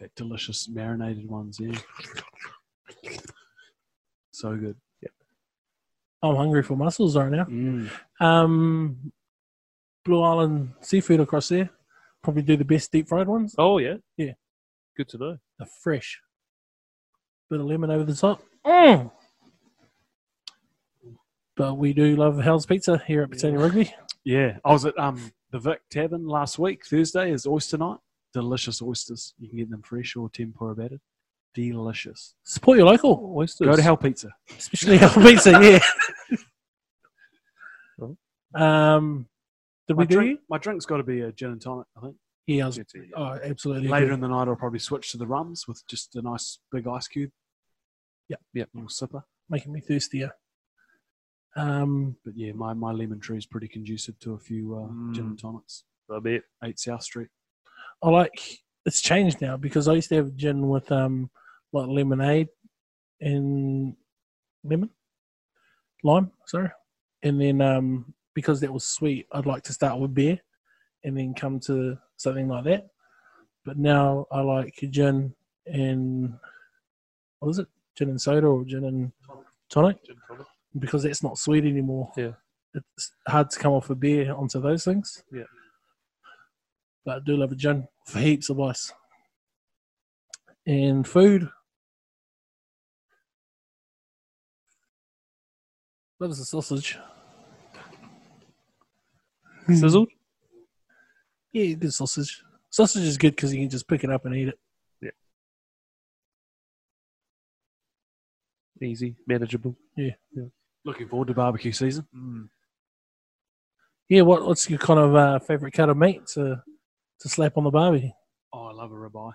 That 0.00 0.14
delicious 0.16 0.68
marinated 0.68 1.28
ones, 1.28 1.58
yeah. 1.60 1.78
So 4.32 4.56
good. 4.56 4.76
Yeah. 5.00 5.10
I'm 6.22 6.34
hungry 6.34 6.62
for 6.64 6.76
mussels 6.76 7.16
right 7.16 7.30
now. 7.30 7.44
Mm. 7.44 7.90
Um, 8.20 9.12
Blue 10.04 10.22
Island 10.22 10.72
seafood 10.80 11.20
across 11.20 11.48
there. 11.48 11.70
Probably 12.22 12.42
do 12.42 12.56
the 12.56 12.64
best 12.64 12.90
deep 12.90 13.08
fried 13.08 13.28
ones. 13.28 13.54
Oh 13.56 13.78
yeah. 13.78 13.96
Yeah. 14.16 14.32
Good 14.96 15.08
to 15.10 15.18
know. 15.18 15.38
They're 15.58 15.68
fresh. 15.82 16.20
Bit 17.48 17.60
of 17.60 17.66
lemon 17.66 17.90
over 17.90 18.04
the 18.04 18.14
top. 18.14 18.42
Mm. 18.66 19.12
But 21.56 21.74
we 21.74 21.92
do 21.92 22.16
love 22.16 22.40
Hell's 22.40 22.66
Pizza 22.66 23.00
here 23.06 23.22
at 23.22 23.30
Britannia 23.30 23.60
Rugby. 23.60 23.94
Yeah, 24.24 24.58
I 24.64 24.72
was 24.72 24.84
at 24.86 24.98
um 24.98 25.32
the 25.50 25.58
Vic 25.58 25.80
Tavern 25.90 26.26
last 26.26 26.58
week. 26.58 26.84
Thursday 26.86 27.30
is 27.30 27.46
oyster 27.46 27.76
night. 27.78 27.98
Delicious 28.32 28.80
oysters. 28.82 29.34
You 29.38 29.48
can 29.48 29.58
get 29.58 29.70
them 29.70 29.82
fresh 29.82 30.16
or 30.16 30.28
tempura 30.30 30.74
battered. 30.74 31.00
Delicious. 31.54 32.34
Support 32.42 32.78
your 32.78 32.86
local, 32.88 33.32
Oysters. 33.36 33.66
Go 33.68 33.76
to 33.76 33.82
Hell 33.82 33.96
Pizza. 33.96 34.30
especially 34.58 34.96
Hell 34.98 35.12
Pizza. 35.14 35.50
Yeah. 35.52 35.78
Um, 38.54 39.26
did 39.88 39.96
My, 39.96 40.02
we 40.04 40.06
drink, 40.06 40.30
you? 40.30 40.38
my 40.48 40.58
drink's 40.58 40.86
got 40.86 40.98
to 40.98 41.02
be 41.02 41.22
a 41.22 41.32
gin 41.32 41.50
and 41.50 41.60
tonic. 41.60 41.86
I 41.96 42.00
think. 42.02 42.16
Yeah, 42.46 42.64
I 42.64 42.66
was, 42.68 42.76
to- 42.76 42.84
oh, 43.16 43.38
absolutely. 43.42 43.88
Later 43.88 44.04
agree. 44.04 44.14
in 44.14 44.20
the 44.20 44.28
night, 44.28 44.46
I'll 44.48 44.54
probably 44.54 44.78
switch 44.78 45.10
to 45.10 45.16
the 45.16 45.26
rums 45.26 45.66
with 45.66 45.82
just 45.88 46.14
a 46.14 46.22
nice 46.22 46.58
big 46.70 46.86
ice 46.86 47.08
cube. 47.08 47.30
Yep. 48.28 48.40
Yep. 48.54 48.68
Little 48.74 48.88
sipper. 48.88 49.22
making 49.50 49.72
me 49.72 49.80
thirstier. 49.80 50.30
Um, 51.56 52.16
But 52.24 52.36
yeah, 52.36 52.52
my, 52.52 52.72
my 52.74 52.92
lemon 52.92 53.20
tree 53.20 53.38
is 53.38 53.46
pretty 53.46 53.68
conducive 53.68 54.18
to 54.20 54.34
a 54.34 54.38
few 54.38 54.76
uh, 54.76 55.12
gin 55.12 55.26
and 55.26 55.38
tonics. 55.38 55.84
I 56.10 56.18
bet. 56.18 56.42
8 56.62 56.78
South 56.78 57.02
Street. 57.02 57.28
I 58.02 58.10
like 58.10 58.58
it's 58.84 59.00
changed 59.00 59.40
now 59.40 59.56
because 59.56 59.88
I 59.88 59.94
used 59.94 60.10
to 60.10 60.16
have 60.16 60.36
gin 60.36 60.68
with 60.68 60.90
um 60.92 61.30
like 61.72 61.88
lemonade 61.88 62.48
and 63.20 63.96
lemon, 64.62 64.90
lime, 66.02 66.30
sorry, 66.46 66.70
and 67.22 67.40
then 67.40 67.60
um 67.62 68.12
because 68.34 68.60
that 68.60 68.72
was 68.72 68.84
sweet, 68.84 69.26
I'd 69.32 69.46
like 69.46 69.62
to 69.64 69.72
start 69.72 69.98
with 69.98 70.14
beer 70.14 70.38
and 71.04 71.16
then 71.16 71.34
come 71.34 71.60
to 71.60 71.96
something 72.16 72.48
like 72.48 72.64
that. 72.64 72.88
But 73.64 73.78
now 73.78 74.26
I 74.30 74.40
like 74.40 74.74
gin 74.90 75.34
and 75.66 76.34
what 77.38 77.50
is 77.50 77.58
it? 77.60 77.68
Gin 77.96 78.10
and 78.10 78.20
soda 78.20 78.46
or 78.46 78.64
gin 78.64 78.84
and 78.84 79.12
tonic 79.70 80.04
Gin 80.04 80.16
tonic 80.28 80.46
because 80.78 81.04
it's 81.04 81.22
not 81.22 81.38
sweet 81.38 81.64
anymore. 81.64 82.10
Yeah. 82.16 82.32
It's 82.74 83.12
hard 83.26 83.50
to 83.50 83.58
come 83.58 83.72
off 83.72 83.90
a 83.90 83.94
beer 83.94 84.32
onto 84.34 84.60
those 84.60 84.84
things. 84.84 85.22
Yeah. 85.32 85.44
But 87.04 87.16
I 87.16 87.20
do 87.24 87.36
love 87.36 87.52
a 87.52 87.56
gin 87.56 87.86
for 88.06 88.18
heaps 88.18 88.50
of 88.50 88.60
ice. 88.60 88.92
And 90.66 91.06
food. 91.06 91.48
That 96.18 96.28
was 96.28 96.40
a 96.40 96.44
sausage. 96.44 96.98
Hmm. 99.66 99.74
Sizzled? 99.74 100.08
yeah, 101.52 101.74
good 101.74 101.92
sausage. 101.92 102.42
Sausage 102.70 103.04
is 103.04 103.16
good 103.16 103.36
because 103.36 103.54
you 103.54 103.60
can 103.60 103.70
just 103.70 103.86
pick 103.86 104.02
it 104.04 104.10
up 104.10 104.24
and 104.24 104.34
eat 104.34 104.48
it. 104.48 104.58
Yeah. 105.00 105.10
Easy, 108.82 109.16
manageable. 109.26 109.76
Yeah. 109.96 110.14
yeah. 110.34 110.44
Looking 110.84 111.08
forward 111.08 111.28
to 111.28 111.34
barbecue 111.34 111.72
season. 111.72 112.06
Mm. 112.14 112.48
Yeah, 114.08 114.22
what 114.22 114.46
what's 114.46 114.68
your 114.68 114.78
kind 114.78 115.00
of 115.00 115.14
uh, 115.16 115.38
favorite 115.38 115.72
cut 115.72 115.88
of 115.88 115.96
meat 115.96 116.26
to 116.34 116.62
to 117.20 117.28
slap 117.28 117.56
on 117.56 117.64
the 117.64 117.70
barbie? 117.70 118.14
Oh, 118.52 118.66
I 118.66 118.72
love 118.72 118.92
a 118.92 118.94
ribeye. 118.94 119.32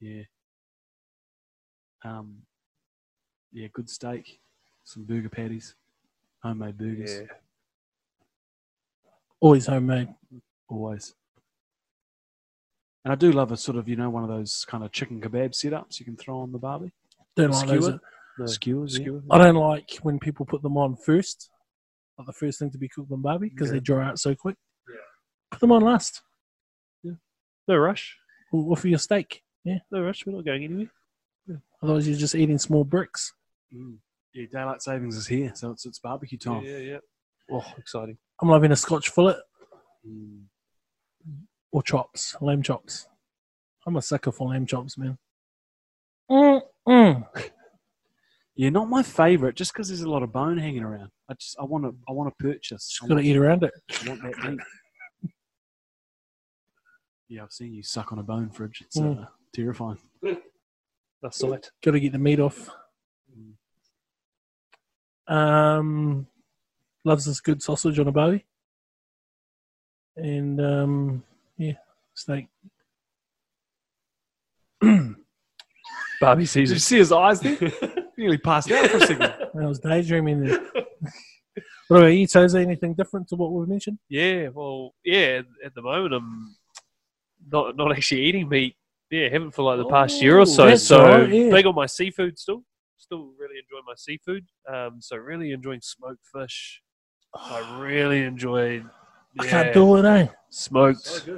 Yeah. 0.00 0.22
Um. 2.04 2.38
Yeah, 3.52 3.68
good 3.72 3.88
steak, 3.88 4.40
some 4.84 5.04
burger 5.04 5.28
patties, 5.28 5.74
homemade 6.42 6.76
burgers, 6.78 7.20
Yeah. 7.20 7.26
Always 9.40 9.66
homemade. 9.66 10.08
always. 10.68 11.14
And 13.04 13.12
I 13.12 13.14
do 13.16 13.32
love 13.32 13.50
a 13.52 13.56
sort 13.56 13.76
of 13.76 13.88
you 13.88 13.96
know 13.96 14.08
one 14.10 14.22
of 14.22 14.28
those 14.30 14.64
kind 14.68 14.84
of 14.84 14.92
chicken 14.92 15.20
kebab 15.20 15.50
setups 15.50 15.98
you 15.98 16.04
can 16.06 16.16
throw 16.16 16.38
on 16.40 16.52
the 16.52 16.58
barbie. 16.58 16.92
Don't 17.36 17.50
like 17.50 17.68
those. 17.68 17.98
Skewer? 18.46 18.80
No. 18.80 18.86
Skewers, 18.86 18.98
yeah. 18.98 19.18
I 19.30 19.38
don't 19.38 19.54
like 19.56 19.90
when 20.02 20.18
people 20.18 20.46
put 20.46 20.62
them 20.62 20.76
on 20.76 20.96
first, 20.96 21.50
like 22.18 22.26
the 22.26 22.32
first 22.32 22.58
thing 22.58 22.70
to 22.70 22.78
be 22.78 22.88
cooked 22.88 23.12
on 23.12 23.22
barbie 23.22 23.48
because 23.48 23.68
Yeah. 23.68 23.74
they 23.74 23.80
dry 23.80 24.08
out 24.08 24.18
so 24.18 24.34
quick. 24.34 24.56
Yeah. 24.88 24.96
Put 25.50 25.60
them 25.60 25.72
on 25.72 25.82
last. 25.82 26.22
Yeah. 27.02 27.12
No 27.68 27.76
rush. 27.76 28.16
Or, 28.52 28.70
or 28.70 28.76
for 28.76 28.88
your 28.88 28.98
steak. 28.98 29.42
Yeah. 29.64 29.78
No 29.90 30.02
rush. 30.02 30.24
We're 30.26 30.34
not 30.34 30.44
going 30.44 30.64
anywhere. 30.64 30.90
Yeah. 31.46 31.56
Otherwise, 31.82 32.08
you're 32.08 32.16
just 32.18 32.34
eating 32.34 32.58
small 32.58 32.84
bricks. 32.84 33.32
Mm. 33.74 33.96
Yeah, 34.34 34.46
daylight 34.50 34.82
savings 34.82 35.16
is 35.16 35.26
here, 35.26 35.52
so 35.54 35.70
it's 35.72 35.84
it's 35.84 35.98
barbecue 35.98 36.38
time. 36.38 36.62
Yeah, 36.64 36.78
yeah. 36.78 36.98
Oh, 37.50 37.64
exciting. 37.76 38.16
I'm 38.40 38.48
loving 38.48 38.72
a 38.72 38.76
Scotch 38.76 39.10
fillet 39.10 39.34
Mm. 40.06 40.44
or 41.70 41.82
chops, 41.82 42.34
lamb 42.40 42.62
chops. 42.62 43.06
I'm 43.86 43.96
a 43.96 44.02
sucker 44.02 44.32
for 44.32 44.48
lamb 44.48 44.66
chops, 44.66 44.96
man. 44.98 45.18
Mm, 46.30 46.62
mm. 46.88 47.51
Yeah, 48.54 48.68
not 48.68 48.88
my 48.90 49.02
favorite, 49.02 49.54
just 49.56 49.72
because 49.72 49.88
there's 49.88 50.02
a 50.02 50.10
lot 50.10 50.22
of 50.22 50.30
bone 50.32 50.58
hanging 50.58 50.82
around. 50.82 51.10
I 51.30 51.34
just 51.34 51.56
I 51.58 51.64
want 51.64 51.84
to 51.84 51.94
I 52.08 52.12
want 52.12 52.28
to 52.36 52.42
purchase. 52.44 52.86
Just 52.88 53.02
I 53.04 53.06
got 53.08 53.14
to 53.14 53.20
eat 53.22 53.36
around 53.36 53.62
it. 53.64 53.72
I 54.04 54.08
want 54.10 54.22
that 54.22 54.50
meat. 54.50 54.60
Yeah, 57.28 57.44
I've 57.44 57.52
seen 57.52 57.72
you 57.72 57.82
suck 57.82 58.12
on 58.12 58.18
a 58.18 58.22
bone 58.22 58.50
fridge. 58.50 58.82
It's 58.84 58.98
Mm. 58.98 59.22
uh, 59.22 59.26
terrifying. 59.54 59.96
That's 61.22 61.38
sight. 61.38 61.70
Got 61.82 61.92
to 61.92 62.00
get 62.00 62.12
the 62.12 62.18
meat 62.18 62.40
off. 62.40 62.68
Um, 65.28 66.26
loves 67.04 67.24
this 67.24 67.40
good 67.40 67.62
sausage 67.62 67.98
on 67.98 68.08
a 68.08 68.12
barbie. 68.12 68.44
And 70.16 70.60
um, 70.60 71.22
yeah, 71.56 71.72
steak. 72.12 72.48
Barbie 76.20 76.44
sees. 76.44 76.68
Did 76.68 76.74
you 76.74 76.80
see 76.80 76.98
his 76.98 77.12
eyes 77.12 77.40
there? 77.40 77.56
Nearly 78.16 78.38
passed 78.38 78.70
out 78.70 78.90
for 78.90 78.98
a 78.98 79.06
second. 79.06 79.34
I 79.60 79.66
was 79.66 79.78
daydreaming 79.78 80.44
there. 80.44 80.60
what 81.88 81.98
about 81.98 82.06
you, 82.08 82.26
Toza? 82.26 82.60
Anything 82.60 82.94
different 82.94 83.28
to 83.28 83.36
what 83.36 83.52
we've 83.52 83.68
mentioned? 83.68 83.98
Yeah, 84.08 84.48
well, 84.48 84.94
yeah. 85.04 85.40
At, 85.40 85.46
at 85.66 85.74
the 85.74 85.82
moment, 85.82 86.14
I'm 86.14 86.54
not 87.50 87.76
not 87.76 87.92
actually 87.92 88.22
eating 88.22 88.48
meat. 88.48 88.76
Yeah, 89.10 89.28
haven't 89.28 89.50
for 89.52 89.62
like 89.62 89.78
the 89.78 89.88
past 89.88 90.22
year 90.22 90.38
Oh, 90.38 90.42
or 90.42 90.46
so. 90.46 90.74
So 90.76 91.00
all 91.00 91.18
right, 91.20 91.28
yeah. 91.32 91.50
big 91.50 91.66
on 91.66 91.74
my 91.74 91.86
seafood 91.86 92.38
still. 92.38 92.62
Still 92.96 93.32
really 93.38 93.56
enjoy 93.58 93.84
my 93.86 93.94
seafood. 93.96 94.46
Um, 94.72 94.98
so 95.00 95.16
really 95.16 95.52
enjoying 95.52 95.80
smoked 95.82 96.24
fish. 96.34 96.80
I 97.34 97.78
really 97.80 98.22
enjoyed. 98.22 98.88
I 99.38 99.46
can't 99.46 99.74
do 99.74 99.96
it, 99.96 100.04
eh? 100.04 100.28
smoked. 100.50 101.28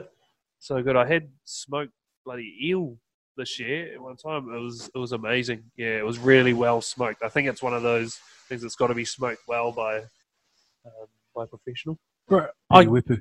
So 0.59 0.83
good. 0.83 0.97
I 0.97 1.07
had 1.07 1.29
smoked 1.45 1.93
bloody 2.25 2.57
eel 2.65 2.97
this 3.37 3.59
year 3.59 3.95
at 3.95 4.01
one 4.01 4.17
time. 4.17 4.53
It 4.55 4.59
was 4.61 4.91
it 4.95 4.99
was 4.99 5.13
amazing. 5.13 5.65
Yeah, 5.77 5.99
it 5.99 6.05
was 6.05 6.19
really 6.19 6.53
well 6.55 6.81
smoked. 6.81 7.23
I 7.23 7.29
think 7.29 7.49
it's 7.49 7.63
one 7.63 7.75
of 7.75 7.83
those 7.83 8.19
things 8.49 8.63
that's 8.63 8.77
got 8.77 8.89
to 8.89 8.95
be 8.95 9.05
smoked 9.05 9.43
well 9.49 9.73
by 9.73 9.99
um, 9.99 11.07
by 11.35 11.45
a 11.45 11.47
professional. 11.47 11.99
Bro, 12.29 12.47
I, 12.71 12.85
whipper. 12.87 13.21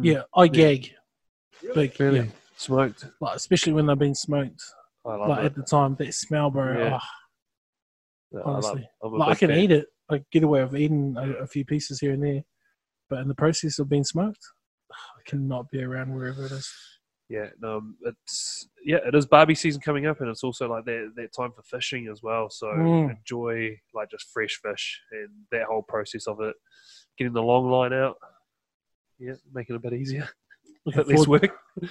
yeah, 0.00 0.22
I 0.34 0.48
gag. 0.48 0.90
Big, 1.74 1.98
Really 2.00 2.18
yeah. 2.20 2.24
smoked. 2.56 3.06
Like, 3.20 3.36
especially 3.36 3.72
when 3.72 3.86
they've 3.86 3.98
been 3.98 4.14
smoked. 4.14 4.60
I 5.04 5.14
love 5.14 5.28
Like 5.28 5.38
it. 5.40 5.44
at 5.46 5.54
the 5.54 5.62
time, 5.62 5.94
that 5.96 6.12
smell, 6.14 6.50
bro. 6.50 6.76
Yeah. 6.78 6.98
ah, 7.00 7.08
Yeah, 8.32 8.40
I 8.40 8.42
love- 8.50 8.64
honestly. 8.64 8.88
I'm 9.02 9.12
like 9.12 9.28
I 9.30 9.34
can 9.36 9.48
fan. 9.50 9.58
eat 9.58 9.70
it. 9.70 9.86
I 10.10 10.22
get 10.32 10.42
away 10.42 10.62
with 10.64 10.76
eating 10.76 11.14
a, 11.18 11.30
a 11.42 11.46
few 11.46 11.64
pieces 11.64 12.00
here 12.00 12.12
and 12.12 12.22
there, 12.22 12.42
but 13.08 13.20
in 13.20 13.28
the 13.28 13.34
process 13.34 13.78
of 13.78 13.88
being 13.88 14.04
smoked, 14.04 14.44
I 14.92 15.22
cannot 15.30 15.70
be 15.70 15.82
around 15.82 16.14
wherever 16.14 16.46
it 16.46 16.52
is. 16.52 16.68
Yeah, 17.28 17.48
um, 17.64 17.96
it's 18.02 18.68
yeah, 18.84 18.98
it 19.04 19.14
is 19.16 19.26
Barbie 19.26 19.56
season 19.56 19.80
coming 19.80 20.06
up, 20.06 20.20
and 20.20 20.30
it's 20.30 20.44
also 20.44 20.68
like 20.70 20.84
that 20.84 21.12
that 21.16 21.32
time 21.32 21.50
for 21.50 21.62
fishing 21.62 22.06
as 22.06 22.22
well. 22.22 22.48
So 22.50 22.68
Mm. 22.68 23.16
enjoy 23.18 23.80
like 23.94 24.10
just 24.10 24.30
fresh 24.32 24.60
fish 24.62 25.00
and 25.10 25.28
that 25.50 25.64
whole 25.64 25.82
process 25.82 26.28
of 26.28 26.40
it, 26.40 26.54
getting 27.18 27.32
the 27.32 27.42
long 27.42 27.68
line 27.68 27.92
out. 27.92 28.16
Yeah, 29.18 29.32
make 29.52 29.68
it 29.70 29.74
a 29.74 29.78
bit 29.80 29.92
easier, 29.94 30.22
a 30.22 30.28
Looking 30.84 31.00
bit 31.02 31.08
less 31.08 31.24
forward, 31.24 31.42
work. 31.42 31.90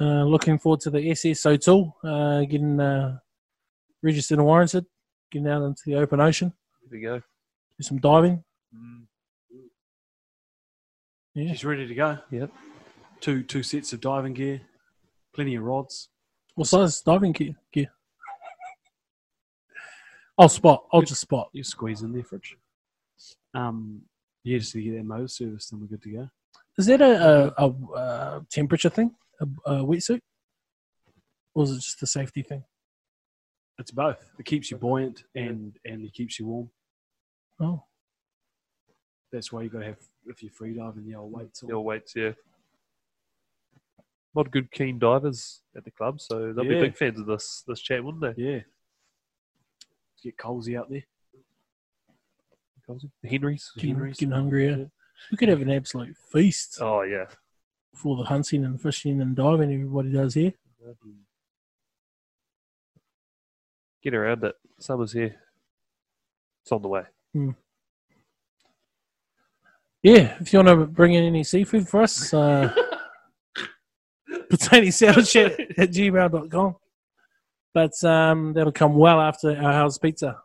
uh, 0.00 0.24
looking 0.24 0.58
forward 0.58 0.80
to 0.80 0.90
the 0.90 0.98
SSO 0.98 1.56
tool, 1.62 1.96
uh, 2.04 2.40
getting 2.42 2.78
uh, 2.78 3.18
registered 4.02 4.36
and 4.38 4.46
warranted, 4.46 4.84
getting 5.30 5.48
out 5.48 5.62
into 5.62 5.82
the 5.86 5.94
open 5.94 6.20
ocean, 6.20 6.52
There 6.90 6.98
we 6.98 7.02
go. 7.02 7.18
do 7.78 7.82
some 7.82 7.98
diving. 7.98 8.44
Mm. 8.74 9.06
Yeah. 11.34 11.52
She's 11.52 11.64
ready 11.64 11.86
to 11.86 11.94
go. 11.94 12.18
Yep. 12.30 12.50
Two 13.26 13.42
two 13.42 13.64
sets 13.64 13.92
of 13.92 14.00
diving 14.00 14.34
gear, 14.34 14.60
plenty 15.34 15.56
of 15.56 15.64
rods. 15.64 16.10
What 16.54 16.68
size 16.68 17.00
diving 17.00 17.32
gear? 17.32 17.56
gear? 17.72 17.90
I'll 20.38 20.48
spot. 20.48 20.84
I'll 20.92 21.02
just 21.02 21.22
spot. 21.22 21.48
You 21.52 21.64
squeeze 21.64 22.02
in 22.02 22.12
there, 22.12 22.22
fridge. 22.22 22.56
Um, 23.52 24.02
yeah, 24.44 24.58
just 24.58 24.74
to 24.74 24.80
get 24.80 24.94
that 24.94 25.04
motor 25.04 25.26
service, 25.26 25.70
then 25.70 25.80
we're 25.80 25.88
good 25.88 26.02
to 26.04 26.10
go. 26.10 26.30
Is 26.78 26.86
that 26.86 27.00
a, 27.00 27.52
a, 27.60 27.66
a, 27.66 27.94
uh 27.96 28.40
temperature 28.48 28.90
thing? 28.90 29.10
A, 29.40 29.72
a 29.72 29.84
wetsuit? 29.84 30.20
Or 31.52 31.64
is 31.64 31.72
it 31.72 31.80
just 31.80 32.04
a 32.04 32.06
safety 32.06 32.42
thing? 32.42 32.62
It's 33.80 33.90
both. 33.90 34.24
It 34.38 34.46
keeps 34.46 34.70
you 34.70 34.76
buoyant 34.76 35.24
and 35.34 35.76
and 35.84 36.04
it 36.04 36.12
keeps 36.14 36.38
you 36.38 36.46
warm. 36.46 36.70
Oh, 37.58 37.82
That's 39.32 39.50
why 39.50 39.62
you 39.62 39.68
got 39.68 39.80
to 39.80 39.86
have 39.86 39.98
if 40.26 40.44
you're 40.44 40.52
free 40.52 40.74
diving 40.74 41.08
the 41.08 41.16
old 41.16 41.32
weights. 41.32 41.64
on. 41.64 41.70
Your 41.70 41.82
weights, 41.82 42.14
yeah. 42.14 42.30
Lot 44.36 44.46
of 44.46 44.52
good 44.52 44.70
keen 44.70 44.98
divers 44.98 45.62
at 45.74 45.84
the 45.84 45.90
club, 45.90 46.20
so 46.20 46.52
they'll 46.52 46.64
be 46.64 46.78
big 46.78 46.94
fans 46.94 47.18
of 47.18 47.24
this 47.24 47.64
this 47.66 47.80
chat, 47.80 48.04
wouldn't 48.04 48.22
they? 48.36 48.42
Yeah. 48.42 48.60
Get 50.22 50.36
cozy 50.36 50.76
out 50.76 50.90
there. 50.90 51.04
The 53.22 53.28
Henrys. 53.28 53.72
getting, 53.76 53.94
Henry's. 53.94 54.16
getting 54.18 54.34
hungry. 54.34 54.68
Yeah. 54.68 54.84
We 55.30 55.38
could 55.38 55.48
have 55.48 55.62
an 55.62 55.70
absolute 55.70 56.14
feast 56.30 56.78
Oh 56.82 57.00
yeah. 57.00 57.24
for 57.94 58.16
the 58.18 58.24
hunting 58.24 58.64
and 58.66 58.78
fishing 58.80 59.22
and 59.22 59.34
diving 59.34 59.72
everybody 59.72 60.12
does 60.12 60.34
here. 60.34 60.52
Get 64.02 64.14
around 64.14 64.44
it. 64.44 64.54
Summer's 64.78 65.12
here. 65.12 65.34
It's 66.62 66.70
on 66.72 66.82
the 66.82 66.88
way. 66.88 67.02
Yeah, 70.02 70.36
if 70.40 70.52
you 70.52 70.58
want 70.58 70.68
to 70.68 70.86
bring 70.86 71.14
in 71.14 71.24
any 71.24 71.42
seafood 71.42 71.88
for 71.88 72.02
us, 72.02 72.32
uh, 72.34 72.72
potato 74.48 74.90
salad 74.90 75.26
chat 75.26 75.58
at 75.78 75.90
gmail.com. 75.90 76.76
But 77.74 78.04
um, 78.04 78.52
that'll 78.54 78.72
come 78.72 78.94
well 78.94 79.20
after 79.20 79.50
our 79.50 79.72
house 79.72 79.98
pizza, 79.98 80.38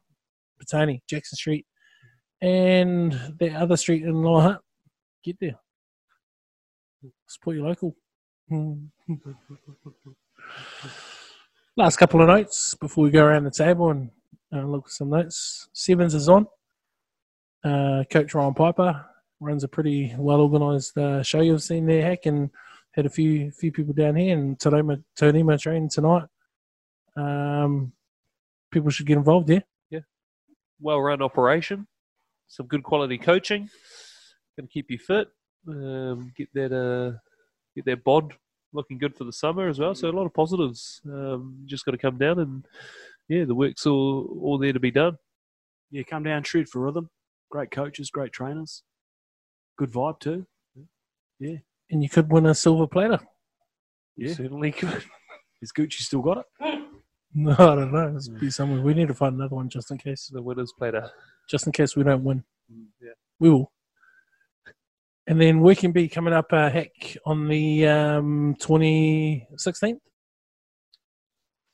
Petone, 0.62 1.02
Jackson 1.08 1.38
Street, 1.38 1.66
and 2.42 3.14
the 3.40 3.52
other 3.52 3.78
street 3.78 4.04
in 4.04 4.22
Lower 4.22 4.42
Hutt. 4.42 4.62
Get 5.24 5.38
there. 5.40 5.56
Support 7.28 7.56
your 7.56 7.68
local. 7.68 7.96
Last 11.78 11.98
couple 11.98 12.22
of 12.22 12.28
notes 12.28 12.76
before 12.76 13.06
we 13.06 13.12
go 13.12 13.24
around 13.24 13.46
the 13.46 13.52
table 13.52 13.92
and 13.92 14.12
uh, 14.54 14.64
look 14.64 14.88
at 14.88 14.92
some 14.92 15.10
notes. 15.10 15.70
Sevens 15.72 16.14
is 16.14 16.28
on. 16.28 16.46
Uh, 17.64 18.04
Coach 18.12 18.34
Ryan 18.34 18.54
Piper 18.54 19.06
runs 19.40 19.64
a 19.64 19.68
pretty 19.68 20.14
well 20.18 20.42
organised 20.42 20.98
uh, 20.98 21.24
show 21.24 21.40
you've 21.42 21.64
seen 21.64 21.86
there, 21.86 22.04
Heck, 22.04 22.26
and 22.26 22.50
had 22.94 23.06
a 23.06 23.10
few 23.10 23.52
few 23.52 23.72
people 23.72 23.94
down 23.94 24.16
here. 24.16 24.38
And 24.38 24.58
Tonema, 24.58 25.04
Tonema 25.20 25.60
training 25.60 25.90
tonight. 25.90 26.24
Um, 27.16 27.94
people 28.72 28.90
should 28.90 29.06
get 29.06 29.18
involved, 29.18 29.50
yeah. 29.50 29.60
Well 30.80 31.02
run 31.02 31.22
operation. 31.22 31.88
Some 32.48 32.68
good 32.68 32.84
quality 32.84 33.18
coaching. 33.18 33.70
Going 34.58 34.68
to 34.68 34.74
keep 34.74 34.90
you 34.90 34.98
fit. 34.98 35.28
Um, 35.68 36.34
get 36.36 36.50
that 36.54 36.74
uh, 36.74 37.18
get 37.76 37.86
that 37.86 38.04
bod 38.04 38.34
looking 38.74 38.98
good 38.98 39.16
for 39.16 39.26
the 39.26 39.34
summer 39.34 39.68
as 39.70 39.80
well. 39.80 39.94
So 39.94 40.10
a 40.10 40.12
lot 40.12 40.26
of 40.26 40.34
positives. 40.34 41.02
Um, 41.06 41.64
just 41.66 41.86
got 41.86 41.92
to 41.92 41.98
come 41.98 42.18
down 42.18 42.40
and 42.40 42.66
yeah, 43.30 43.46
the 43.46 43.56
work's 43.56 43.86
all 43.86 44.38
all 44.42 44.58
there 44.58 44.74
to 44.74 44.80
be 44.80 44.92
done. 44.92 45.18
yeah, 45.92 46.04
come 46.04 46.24
down, 46.24 46.44
shred 46.44 46.68
for 46.68 46.82
rhythm. 46.82 47.10
Great 47.50 47.72
coaches, 47.72 48.10
great 48.10 48.32
trainers. 48.34 48.84
Good 49.78 49.92
vibe 49.92 50.20
too. 50.20 50.46
And 51.92 52.02
you 52.02 52.10
could 52.10 52.32
win 52.32 52.46
a 52.46 52.56
silver 52.56 52.88
platter. 52.88 53.20
Yeah. 54.16 54.34
Certainly 54.34 54.72
could. 54.72 55.04
Is 55.62 55.72
Gucci 55.72 56.02
still 56.02 56.22
got 56.22 56.40
it? 56.40 56.46
No, 57.34 57.52
I 57.52 57.76
don't 57.76 57.94
know. 57.94 58.14
It's 58.16 58.28
be 58.28 58.50
somewhere. 58.50 58.82
We 58.82 58.94
need 58.94 59.08
to 59.10 59.14
find 59.14 59.36
another 59.36 59.56
one 59.56 59.70
just 59.70 59.92
in 59.92 59.98
case. 59.98 60.30
The 60.34 60.42
winners 60.42 60.74
platter. 60.78 61.10
Just 61.50 61.66
in 61.66 61.72
case 61.72 61.96
we 61.96 62.04
don't 62.04 62.24
win. 62.24 62.44
Yeah. 63.00 63.12
We 63.40 63.50
will. 63.52 63.72
And 65.28 65.40
then 65.40 65.62
we 65.62 65.76
can 65.76 65.92
be 65.92 66.10
coming 66.10 66.34
up 66.34 66.52
uh, 66.52 66.70
heck 66.70 67.16
on 67.26 67.48
the 67.48 67.88
um, 67.88 68.56
2016th. 68.60 70.00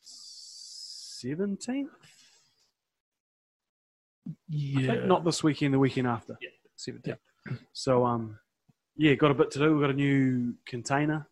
Seventeenth. 0.01 1.89
Yeah. 4.49 5.05
Not 5.05 5.23
this 5.25 5.43
weekend. 5.43 5.73
The 5.73 5.79
weekend 5.79 6.07
after. 6.07 6.37
17. 6.75 7.15
So 7.73 8.05
um, 8.05 8.37
yeah, 8.97 9.13
got 9.15 9.31
a 9.31 9.35
bit 9.35 9.51
to 9.51 9.59
do. 9.59 9.71
We've 9.73 9.81
got 9.81 9.91
a 9.91 9.93
new 9.93 10.53
container 10.65 11.27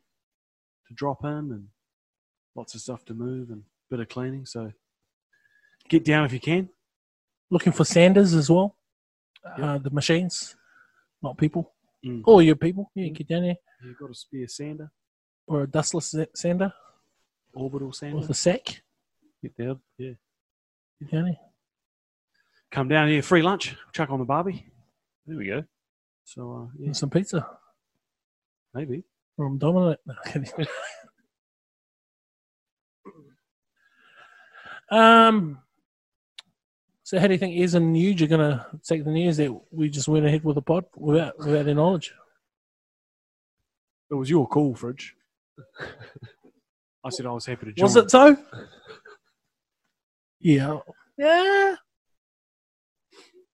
to 0.88 0.94
drop 0.94 1.24
in 1.24 1.30
and 1.30 1.68
lots 2.56 2.76
of 2.76 2.82
stuff 2.82 3.04
to 3.06 3.14
move 3.14 3.50
and 3.50 3.62
a 3.62 3.96
bit 3.96 4.00
of 4.00 4.10
cleaning. 4.10 4.46
So 4.46 4.72
get 5.90 6.06
down 6.06 6.26
if 6.26 6.34
you 6.34 6.40
can. 6.40 6.70
Looking 7.50 7.74
for 7.74 7.86
sanders 7.86 8.34
as 8.34 8.50
well. 8.50 8.76
Yep. 9.58 9.60
Uh, 9.68 9.78
the 9.78 9.90
machines, 9.92 10.56
not 11.22 11.38
people. 11.38 11.74
Mm. 12.06 12.24
Or 12.26 12.42
your 12.42 12.56
people. 12.56 12.92
Yeah, 12.96 13.10
get 13.10 13.28
down 13.28 13.44
there. 13.44 13.56
You've 13.84 13.98
got 14.00 14.10
a 14.10 14.16
spare 14.16 14.48
sander, 14.48 14.92
Or 15.48 15.64
a 15.64 15.68
dustless 15.68 16.08
sa- 16.12 16.26
sander 16.34 16.74
orbital 17.54 17.94
sander. 17.94 18.18
with 18.18 18.30
a 18.30 18.34
sack. 18.34 18.82
Get 19.42 19.56
down. 19.58 19.80
Yeah. 19.98 20.14
Get 21.00 21.12
down 21.12 21.26
there. 21.26 21.38
Come 22.72 22.88
down 22.88 23.08
here, 23.08 23.22
free 23.22 23.42
lunch. 23.42 23.76
Chuck 23.94 24.10
on 24.10 24.20
the 24.20 24.26
barbie. 24.26 24.66
There 25.28 25.38
we 25.38 25.46
go. 25.48 25.64
So 26.26 26.52
uh, 26.52 26.68
yeah, 26.80 26.88
And 26.88 26.98
some 26.98 27.10
pizza 27.10 27.48
maybe. 28.74 29.04
from 29.38 29.58
Dominic. 29.58 30.00
No, 30.06 30.16
um. 34.98 35.60
So, 37.04 37.20
how 37.20 37.28
do 37.28 37.34
you 37.34 37.38
think 37.38 37.60
Ez 37.60 37.76
and 37.76 37.96
Huge 37.96 38.24
are 38.24 38.28
going 38.28 38.40
to 38.40 38.66
take 38.84 39.04
the 39.06 39.12
news 39.12 39.38
that 39.38 39.56
we 39.72 39.90
just 39.90 40.08
went 40.08 40.26
ahead 40.26 40.44
with 40.44 40.56
the 40.56 40.62
pod 40.64 40.86
without 40.98 41.38
without 41.38 41.66
their 41.66 41.76
knowledge? 41.76 42.12
It 44.10 44.16
was 44.16 44.30
your 44.30 44.48
call, 44.48 44.74
Fridge. 44.74 45.16
I 47.04 47.10
said 47.10 47.28
I 47.28 47.32
was 47.32 47.46
happy 47.46 47.68
to 47.68 47.74
join. 47.74 47.84
Was 47.84 47.96
it 47.96 48.10
so? 48.10 48.36
Yeah. 50.40 50.80
Yeah. 51.18 51.76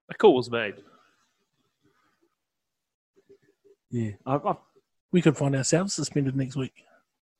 A 0.09 0.13
call 0.17 0.35
was 0.35 0.49
made. 0.49 0.75
Yeah. 3.91 4.11
I, 4.25 4.35
I, 4.35 4.55
We 5.11 5.21
could 5.21 5.37
find 5.37 5.55
ourselves 5.55 5.93
suspended 5.93 6.35
next 6.35 6.55
week. 6.55 6.73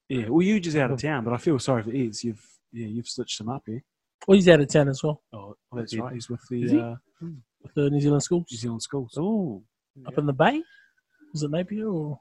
yeah. 0.09 0.27
Well, 0.29 0.41
you 0.41 0.59
just 0.59 0.77
out 0.77 0.91
of 0.91 1.01
town, 1.01 1.23
but 1.23 1.33
I 1.33 1.37
feel 1.37 1.57
sorry 1.59 1.83
for 1.83 1.91
Ez. 1.95 2.23
You've 2.23 2.45
yeah, 2.73 2.87
you've 2.87 3.07
stitched 3.07 3.39
him 3.41 3.49
up 3.49 3.63
here. 3.65 3.83
Well, 4.27 4.35
he's 4.35 4.47
out 4.49 4.59
of 4.61 4.67
town 4.67 4.87
as 4.89 5.01
well 5.03 5.21
Oh, 5.33 5.55
that's 5.73 5.93
Yeah. 5.93 6.01
right. 6.03 6.13
He's 6.13 6.29
with 6.29 6.41
Is 6.51 6.71
he? 6.71 6.77
the 6.77 6.83
uh, 6.83 6.95
with 7.63 7.73
the 7.75 7.89
New 7.89 7.99
Zealand 8.01 8.23
schools 8.23 8.45
New 8.51 8.57
Zealand 8.57 8.81
schools. 8.83 9.13
Oh. 9.17 9.63
up 10.05 10.17
in 10.17 10.25
the 10.25 10.33
bay. 10.33 10.61
Was 11.33 11.43
it 11.43 11.51
Napier 11.51 11.87
or 11.87 12.19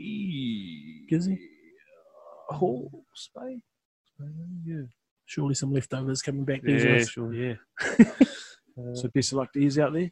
Gizzy? 0.00 1.38
Oh, 2.50 2.90
Spay. 3.16 3.60
Yeah. 4.64 4.82
Surely 5.26 5.54
some 5.54 5.72
leftovers 5.72 6.22
coming 6.22 6.44
back 6.44 6.62
these 6.62 6.82
Yeah, 6.84 7.04
sure. 7.04 7.34
Yeah. 7.34 7.54
Uh, 7.80 8.04
So 8.94 9.08
best 9.12 9.32
of 9.32 9.38
luck 9.38 9.52
to 9.52 9.66
Ez 9.66 9.76
out 9.80 9.92
there. 9.92 10.08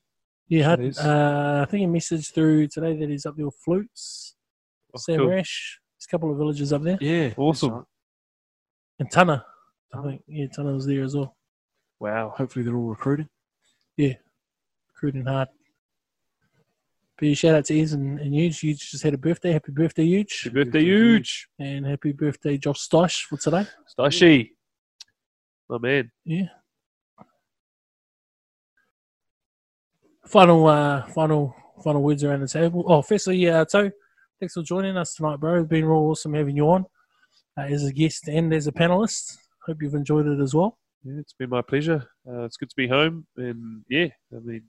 Yeah, 0.48 0.74
It 0.74 0.80
is. 0.80 0.98
uh, 0.98 1.64
I 1.66 1.70
think 1.70 1.84
a 1.84 1.88
message 1.88 2.30
through 2.32 2.68
today 2.68 2.96
that 2.96 3.08
he's 3.08 3.26
up 3.26 3.36
there 3.36 3.46
with 3.46 3.56
Flutes, 3.56 4.36
oh, 4.94 4.98
Sam 4.98 5.18
cool. 5.18 5.28
Rash. 5.28 5.80
There's 5.98 6.06
a 6.06 6.10
couple 6.10 6.30
of 6.30 6.38
villages 6.38 6.72
up 6.72 6.82
there. 6.82 6.98
Yeah. 7.00 7.32
Awesome. 7.36 7.72
right. 7.72 7.84
And 9.00 9.10
Tana. 9.10 9.44
I 9.92 10.02
think, 10.02 10.22
yeah, 10.28 10.46
Tana 10.52 10.72
was 10.72 10.86
there 10.86 11.02
as 11.02 11.16
well. 11.16 11.36
Wow. 11.98 12.32
Hopefully 12.36 12.64
they're 12.64 12.76
all 12.76 12.88
recruiting. 12.90 13.28
Yeah, 13.96 14.14
recruiting 14.94 15.24
hard. 15.24 15.48
But 17.18 17.28
yeah, 17.28 17.34
shout 17.34 17.54
out 17.54 17.64
to 17.64 17.80
Ez 17.80 17.94
and, 17.94 18.20
and 18.20 18.34
Huge. 18.34 18.60
Huge 18.60 18.90
just 18.90 19.02
had 19.02 19.14
a 19.14 19.18
birthday. 19.18 19.52
Happy 19.52 19.72
birthday, 19.72 20.04
Huge. 20.04 20.42
Happy 20.44 20.54
birthday, 20.64 20.82
huge. 20.84 21.48
And 21.58 21.86
happy 21.86 22.12
birthday, 22.12 22.58
Josh 22.58 22.86
Stosh, 22.86 23.22
for 23.22 23.38
today. 23.38 23.66
Stashi. 23.98 24.50
My 25.68 25.78
man. 25.78 26.10
Yeah. 26.24 26.48
Final, 30.26 30.66
uh, 30.66 31.06
final, 31.06 31.54
final 31.84 32.02
words 32.02 32.24
around 32.24 32.40
the 32.40 32.48
table. 32.48 32.84
Oh, 32.88 33.00
firstly, 33.00 33.48
uh, 33.48 33.64
To, 33.66 33.92
thanks 34.40 34.54
for 34.54 34.62
joining 34.62 34.96
us 34.96 35.14
tonight, 35.14 35.38
bro. 35.38 35.60
It's 35.60 35.68
been 35.68 35.84
real 35.84 35.98
awesome 35.98 36.34
having 36.34 36.56
you 36.56 36.68
on 36.68 36.84
uh, 37.56 37.62
as 37.62 37.84
a 37.84 37.92
guest 37.92 38.26
and 38.28 38.52
as 38.52 38.66
a 38.66 38.72
panelist. 38.72 39.36
Hope 39.66 39.80
you've 39.80 39.94
enjoyed 39.94 40.26
it 40.26 40.40
as 40.40 40.52
well. 40.52 40.78
Yeah, 41.04 41.20
it's 41.20 41.32
been 41.32 41.50
my 41.50 41.62
pleasure. 41.62 42.08
Uh, 42.28 42.42
it's 42.42 42.56
good 42.56 42.70
to 42.70 42.76
be 42.76 42.88
home, 42.88 43.26
and 43.36 43.84
yeah, 43.88 44.08
I 44.34 44.40
mean, 44.42 44.62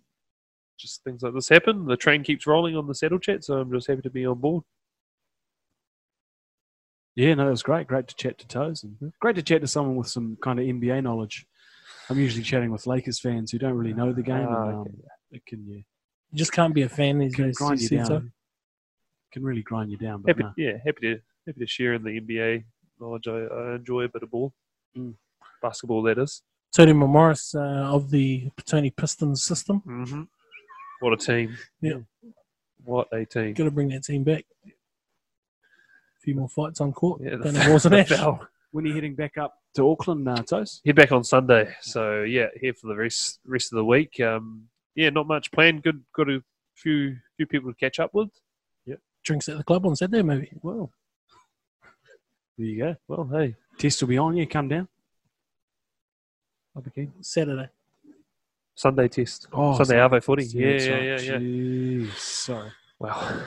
just 0.79 1.03
things 1.03 1.23
like 1.23 1.33
this 1.33 1.49
happen. 1.49 1.87
The 1.87 1.97
train 1.97 2.23
keeps 2.23 2.45
rolling 2.45 2.75
on 2.75 2.85
the 2.85 2.93
saddle 2.93 3.19
chat, 3.19 3.43
so 3.43 3.55
I'm 3.55 3.71
just 3.71 3.87
happy 3.87 4.01
to 4.03 4.11
be 4.11 4.27
on 4.27 4.39
board. 4.39 4.63
Yeah, 7.15 7.33
no, 7.33 7.47
it 7.47 7.51
was 7.51 7.63
great. 7.63 7.87
Great 7.87 8.07
to 8.09 8.15
chat 8.15 8.37
to 8.37 8.47
Toes 8.47 8.83
and 8.83 9.11
great 9.19 9.35
to 9.37 9.41
chat 9.41 9.61
to 9.61 9.67
someone 9.67 9.95
with 9.95 10.07
some 10.07 10.37
kind 10.43 10.59
of 10.59 10.65
NBA 10.65 11.01
knowledge. 11.01 11.47
I'm 12.11 12.19
usually 12.19 12.43
chatting 12.43 12.71
with 12.71 12.85
Lakers 12.85 13.19
fans 13.19 13.51
who 13.51 13.57
don't 13.57 13.73
really 13.73 13.93
know 13.93 14.13
the 14.13 14.21
game. 14.21 14.47
Ah, 14.47 14.69
and, 14.69 14.77
okay. 14.81 14.91
It 15.31 15.45
can 15.45 15.65
yeah, 15.67 15.77
You 16.31 16.37
just 16.37 16.51
can't 16.53 16.73
be 16.73 16.83
a 16.83 16.89
fan 16.89 17.19
these 17.19 17.35
can 17.35 17.45
days. 17.45 17.57
grind 17.57 17.81
you 17.81 17.89
down. 17.89 18.31
Can 19.31 19.43
really 19.43 19.61
grind 19.63 19.91
you 19.91 19.97
down. 19.97 20.21
But 20.21 20.37
Happy, 20.37 20.43
no. 20.43 20.53
yeah, 20.57 20.77
happy 20.85 21.01
to 21.01 21.19
happy 21.45 21.59
to 21.59 21.67
share 21.67 21.93
in 21.95 22.03
the 22.03 22.19
NBA 22.21 22.63
knowledge. 22.99 23.27
I, 23.27 23.39
I 23.45 23.75
enjoy 23.75 24.01
a 24.03 24.09
bit 24.09 24.23
of 24.23 24.31
ball, 24.31 24.53
Mm. 24.97 25.13
basketball 25.61 26.01
that 26.03 26.17
is. 26.17 26.41
Tony 26.73 26.93
Morris 26.93 27.53
uh, 27.55 27.59
of 27.59 28.09
the 28.09 28.49
Petone 28.57 28.95
Pistons 28.95 29.43
system. 29.43 29.81
Mm-hmm. 29.85 30.23
What 31.01 31.13
a 31.13 31.17
team! 31.17 31.57
Yeah. 31.81 31.99
what 32.83 33.07
a 33.11 33.25
team! 33.25 33.53
Got 33.53 33.65
to 33.65 33.71
bring 33.71 33.89
that 33.89 34.03
team 34.03 34.23
back. 34.23 34.45
A 34.65 36.19
few 36.21 36.35
more 36.35 36.49
fights 36.49 36.81
on 36.81 36.93
court. 36.93 37.21
Yeah, 37.23 37.35
Don't 37.35 37.55
have 37.55 37.69
Walls 37.69 37.85
and 37.85 37.95
the 37.95 38.05
foul. 38.05 38.47
when 38.71 38.85
are 38.85 38.87
you 38.89 38.93
heading 38.95 39.15
back 39.15 39.37
up 39.37 39.55
to 39.75 39.89
Auckland, 39.89 40.27
uh, 40.27 40.41
Toes? 40.43 40.81
Head 40.85 40.95
back 40.95 41.11
on 41.11 41.23
Sunday, 41.23 41.73
so 41.81 42.23
yeah, 42.23 42.47
here 42.59 42.73
for 42.73 42.87
the 42.87 42.95
rest 42.95 43.39
rest 43.45 43.71
of 43.71 43.77
the 43.77 43.85
week. 43.85 44.19
Um, 44.19 44.63
yeah, 44.97 45.09
not 45.11 45.27
much 45.27 45.49
planned. 45.53 45.83
Good, 45.83 46.03
got 46.13 46.29
a 46.29 46.43
few 46.75 47.15
few 47.37 47.45
people 47.47 47.71
to 47.71 47.77
catch 47.77 47.99
up 47.99 48.13
with. 48.13 48.29
Drinks 49.23 49.49
at 49.49 49.57
the 49.57 49.63
club 49.63 49.85
on 49.85 49.93
Saturday, 49.93 50.21
maybe. 50.23 50.49
Well, 50.61 50.89
There 52.57 52.65
you 52.67 52.77
go. 52.77 52.95
well, 53.09 53.29
hey, 53.33 53.55
Test 53.77 54.01
will 54.01 54.07
be 54.07 54.17
on. 54.17 54.37
You 54.37 54.47
come 54.47 54.69
down. 54.69 54.87
I'll 56.73 56.81
be 56.81 56.91
keen. 56.91 57.11
Saturday. 57.21 57.67
Sunday 58.75 59.07
test. 59.09 59.47
Oh, 59.51 59.75
Sunday 59.75 59.95
Arvo 59.95 60.23
footy. 60.23 60.45
Yeah, 60.45 60.67
yeah, 60.69 60.93
right. 60.93 61.03
yeah, 61.03 61.19
yeah. 61.19 61.37
Jeez, 61.39 62.11
sorry. 62.17 62.71
Wow, 62.99 63.41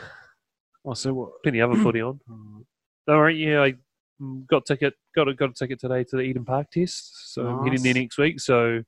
Oh, 0.85 0.93
so 0.95 1.15
what? 1.15 1.43
plenty 1.43 1.63
other 1.63 1.77
footy 1.77 2.03
on. 2.03 2.21
All 3.09 3.23
right, 3.23 3.37
yeah, 3.37 3.63
I 3.63 3.75
got 4.49 4.67
ticket, 4.67 4.95
got 5.15 5.29
a 5.29 5.35
got 5.35 5.51
a 5.51 5.55
ticket 5.55 5.81
today 5.81 6.05
to 6.05 6.17
the 6.17 6.23
Eden 6.23 6.45
Park 6.45 6.71
test, 6.71 7.33
so 7.33 7.47
I'm 7.47 7.65
heading 7.65 7.83
there 7.83 7.95
next 7.95 8.19
week. 8.19 8.39
So 8.41 8.83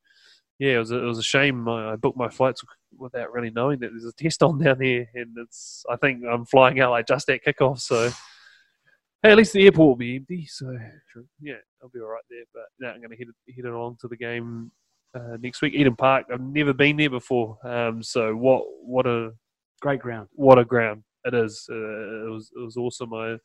yeah, 0.62 0.76
it 0.76 0.78
was 0.78 0.92
a, 0.92 0.98
it 0.98 1.06
was 1.06 1.18
a 1.18 1.24
shame. 1.24 1.68
I, 1.68 1.92
I 1.92 1.96
booked 1.96 2.16
my 2.16 2.28
flights 2.28 2.62
without 2.96 3.32
really 3.32 3.50
knowing 3.50 3.80
that 3.80 3.90
there's 3.90 4.04
a 4.04 4.12
test 4.12 4.44
on 4.44 4.58
down 4.58 4.78
there, 4.78 5.08
and 5.12 5.36
it's 5.36 5.84
I 5.90 5.96
think 5.96 6.22
I'm 6.24 6.44
flying 6.46 6.78
out 6.78 6.92
like 6.92 7.08
just 7.08 7.28
at 7.30 7.44
kickoff. 7.44 7.80
So 7.80 8.10
hey, 9.24 9.32
at 9.32 9.36
least 9.36 9.54
the 9.54 9.64
airport 9.64 9.88
will 9.88 9.96
be 9.96 10.14
empty. 10.14 10.46
So 10.46 10.72
yeah, 11.40 11.54
I'll 11.82 11.88
be 11.88 11.98
all 11.98 12.06
right 12.06 12.22
there. 12.30 12.44
But 12.54 12.66
now 12.78 12.92
I'm 12.92 13.00
going 13.00 13.10
to 13.10 13.16
head 13.16 13.26
head 13.56 13.64
along 13.64 13.96
to 14.02 14.06
the 14.08 14.16
game 14.16 14.70
uh, 15.16 15.36
next 15.40 15.62
week. 15.62 15.74
Eden 15.74 15.96
Park. 15.96 16.26
I've 16.32 16.40
never 16.40 16.72
been 16.72 16.96
there 16.96 17.10
before. 17.10 17.58
Um, 17.66 18.00
so 18.00 18.36
what 18.36 18.62
what 18.84 19.04
a 19.08 19.32
Great 19.80 19.98
ground. 19.98 20.28
what 20.34 20.60
a 20.60 20.64
ground 20.64 21.02
it 21.24 21.34
is. 21.34 21.66
Uh, 21.68 21.74
it 21.74 22.30
was 22.30 22.52
it 22.54 22.60
was 22.60 22.76
awesome. 22.76 23.12
I 23.14 23.38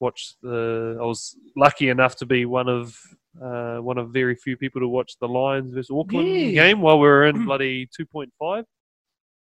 watched 0.00 0.34
the. 0.42 0.98
I 1.00 1.04
was 1.04 1.36
lucky 1.56 1.90
enough 1.90 2.16
to 2.16 2.26
be 2.26 2.44
one 2.44 2.68
of 2.68 2.96
uh, 3.42 3.78
one 3.78 3.98
of 3.98 4.10
very 4.10 4.34
few 4.34 4.56
people 4.56 4.80
to 4.80 4.88
watch 4.88 5.12
the 5.20 5.28
Lions 5.28 5.72
versus 5.72 5.90
Auckland 5.92 6.28
Yeah. 6.28 6.50
game 6.50 6.80
while 6.80 6.98
we 6.98 7.06
were 7.06 7.26
in 7.26 7.44
bloody 7.46 7.88
two 7.94 8.06
point 8.06 8.32
five. 8.38 8.64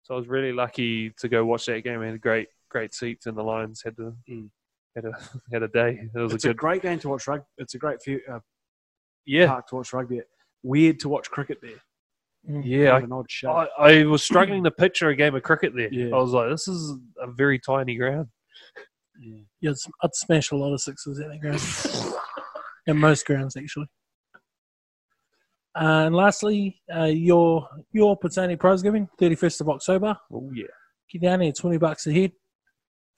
So 0.04 0.14
I 0.14 0.18
was 0.18 0.28
really 0.28 0.54
lucky 0.54 1.10
to 1.20 1.28
go 1.28 1.44
watch 1.46 1.66
that 1.66 1.84
game. 1.84 2.02
I 2.02 2.08
had 2.08 2.22
great 2.22 2.48
great 2.70 2.94
seats, 2.94 3.26
and 3.26 3.38
the 3.38 3.44
Lions 3.44 3.82
had 3.84 3.96
to 3.98 4.14
Mm. 4.30 4.50
had 4.96 5.06
a 5.06 5.12
had 5.52 5.64
a 5.64 5.68
day. 5.68 6.08
It 6.14 6.18
was 6.20 6.34
It's 6.34 6.46
a 6.46 6.52
a 6.52 6.54
great 6.54 6.82
game 6.82 7.00
to 7.00 7.10
watch 7.10 7.28
rugby. 7.28 7.46
It's 7.58 7.74
a 7.76 7.78
great 7.80 8.02
few, 8.04 8.22
uh, 8.32 8.40
yeah. 9.26 9.48
park 9.48 9.68
to 9.68 9.76
watch 9.76 9.92
rugby. 9.94 10.20
at. 10.20 10.26
Weird 10.64 11.00
to 11.02 11.10
watch 11.10 11.30
cricket 11.30 11.60
there. 11.62 11.82
Yeah, 12.64 12.92
Kind 12.92 13.04
of 13.06 13.10
an 13.12 13.18
odd 13.18 13.26
shape. 13.30 13.50
I, 13.50 13.68
I 13.80 14.04
was 14.06 14.24
struggling 14.24 14.64
to 14.66 14.72
picture 14.72 15.10
a 15.10 15.16
game 15.16 15.34
of 15.36 15.42
cricket 15.44 15.74
there. 15.76 15.92
Yeah. 15.92 16.16
I 16.16 16.20
was 16.20 16.32
like, 16.32 16.50
this 16.50 16.68
is 16.68 16.94
a 17.20 17.26
very 17.28 17.58
tiny 17.60 17.96
ground. 17.96 18.28
yeah. 19.20 19.40
Yeah, 19.62 19.72
I'd 20.04 20.14
smash 20.14 20.52
a 20.52 20.56
lot 20.56 20.72
of 20.74 20.80
sixes 20.82 21.18
in 21.20 21.30
that 21.30 21.40
ground. 21.40 21.60
and 22.88 22.99
most 22.99 23.26
grounds, 23.26 23.56
actually. 23.57 23.88
Uh, 25.76 26.06
and 26.06 26.16
lastly, 26.16 26.82
uh, 26.95 27.03
your 27.03 27.68
your 27.91 28.18
Petone 28.18 28.57
prize 28.57 28.82
giving, 28.82 29.10
31st 29.20 29.62
of 29.62 29.70
October. 29.70 30.18
Oh 30.32 30.49
yeah. 30.53 30.68
Get 31.12 31.22
down 31.22 31.41
here, 31.41 31.52
20 31.52 31.78
bucks 31.78 32.07
a 32.07 32.14
head. 32.14 32.32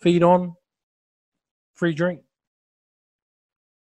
Feed 0.02 0.24
on, 0.24 0.56
free 1.74 1.94
drink, 1.94 2.22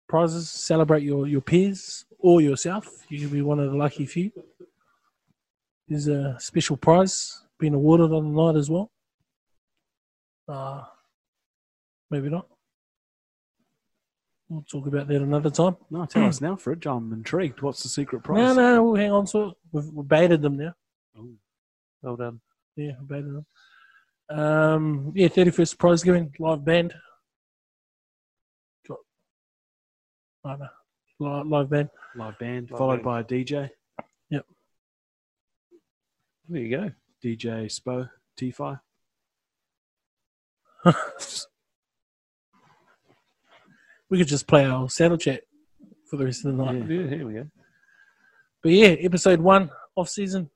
prizes. 0.08 0.48
Celebrate 0.50 1.02
your, 1.02 1.26
your 1.26 1.40
peers 1.40 2.04
or 2.18 2.40
yourself. 2.40 3.04
You 3.08 3.20
can 3.20 3.28
be 3.28 3.42
one 3.42 3.58
of 3.58 3.70
the 3.70 3.76
lucky 3.76 4.06
few. 4.06 4.30
There's 5.88 6.06
a 6.08 6.36
special 6.38 6.76
prize 6.76 7.42
being 7.58 7.74
awarded 7.74 8.12
on 8.12 8.32
the 8.32 8.42
night 8.42 8.58
as 8.58 8.70
well. 8.70 8.90
Uh, 10.48 10.82
maybe 12.10 12.28
not. 12.28 12.46
We'll 14.52 14.64
talk 14.70 14.86
about 14.86 15.08
that 15.08 15.22
another 15.22 15.48
time. 15.48 15.76
No, 15.90 16.04
tell 16.04 16.26
us 16.26 16.42
now, 16.42 16.56
Fridge. 16.56 16.84
I'm 16.86 17.10
intrigued. 17.14 17.62
What's 17.62 17.82
the 17.82 17.88
secret 17.88 18.22
prize? 18.22 18.36
No, 18.38 18.52
no, 18.54 18.82
we'll 18.84 18.96
hang 18.96 19.10
on 19.10 19.24
to 19.26 19.44
it. 19.48 19.54
We've, 19.72 19.86
we've 19.86 20.06
baited 20.06 20.42
them 20.42 20.58
now. 20.58 20.74
Oh. 21.18 21.30
Well 22.02 22.16
done. 22.16 22.40
Yeah, 22.76 22.90
I 23.00 23.02
baited 23.02 23.34
them. 23.34 23.46
Um, 24.28 25.12
yeah, 25.14 25.28
31st 25.28 25.78
prize 25.78 26.02
giving, 26.02 26.34
live 26.38 26.62
band. 26.66 26.92
Got, 28.86 28.98
I 30.44 30.50
don't 30.50 30.60
know, 30.60 30.68
live, 31.18 31.46
live 31.46 31.70
band. 31.70 31.88
Live 32.14 32.38
band, 32.38 32.70
Live 32.70 32.78
followed 32.78 32.96
band. 32.96 33.04
by 33.04 33.20
a 33.20 33.24
DJ. 33.24 33.70
Yep. 34.28 34.44
There 36.50 36.60
you 36.60 36.76
go. 36.76 36.90
DJ 37.24 37.64
Spo, 37.72 38.10
T-Fi. 38.36 38.76
we 44.12 44.18
could 44.18 44.28
just 44.28 44.46
play 44.46 44.66
our 44.66 44.90
saddle 44.90 45.16
chat 45.16 45.40
for 46.04 46.18
the 46.18 46.26
rest 46.26 46.44
of 46.44 46.54
the 46.54 46.62
night. 46.62 46.86
Yeah. 46.86 47.00
Yeah, 47.00 47.08
here 47.08 47.26
we 47.26 47.32
go. 47.32 47.46
But 48.62 48.72
yeah, 48.72 48.88
episode 48.88 49.40
one, 49.40 49.70
off 49.96 50.10
season. 50.10 50.50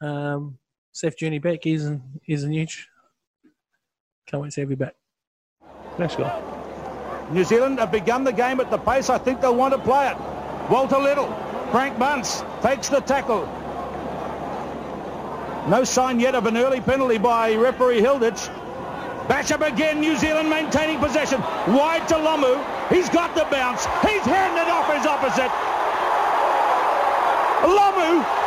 Um, 0.00 0.58
safe 0.90 1.16
journey 1.16 1.38
back. 1.38 1.60
He's 1.62 1.84
and 1.84 2.02
he's 2.24 2.42
and 2.42 2.52
huge. 2.52 2.88
Can't 4.26 4.42
wait 4.42 4.50
to 4.54 4.60
have 4.60 4.70
you 4.70 4.76
back. 4.76 4.96
Thanks, 5.96 6.16
guy. 6.16 6.42
New 7.30 7.44
Zealand 7.44 7.78
have 7.78 7.92
begun 7.92 8.24
the 8.24 8.32
game 8.32 8.58
at 8.58 8.72
the 8.72 8.78
pace 8.78 9.08
I 9.08 9.18
think 9.18 9.40
they'll 9.40 9.54
want 9.54 9.72
to 9.74 9.78
play 9.78 10.10
it. 10.10 10.16
Walter 10.68 10.98
Little, 10.98 11.32
Frank 11.70 11.96
Bunce 11.96 12.42
takes 12.60 12.88
the 12.88 12.98
tackle. 13.02 13.46
No 15.68 15.84
sign 15.84 16.18
yet 16.18 16.34
of 16.34 16.46
an 16.46 16.56
early 16.56 16.80
penalty 16.80 17.18
by 17.18 17.54
referee 17.54 18.00
Hilditch. 18.00 18.50
Bash 19.28 19.50
up 19.52 19.62
again, 19.62 20.00
New 20.00 20.16
Zealand 20.16 20.50
maintaining 20.50 20.98
possession. 20.98 21.40
Wide 21.68 22.06
to 22.08 22.14
Lomu. 22.14 22.58
He's 22.88 23.08
got 23.08 23.34
the 23.34 23.46
bounce. 23.50 23.84
He's 24.02 24.22
handed 24.22 24.68
off 24.68 24.92
his 24.92 25.06
opposite. 25.06 25.50
Lomu. 27.62 28.41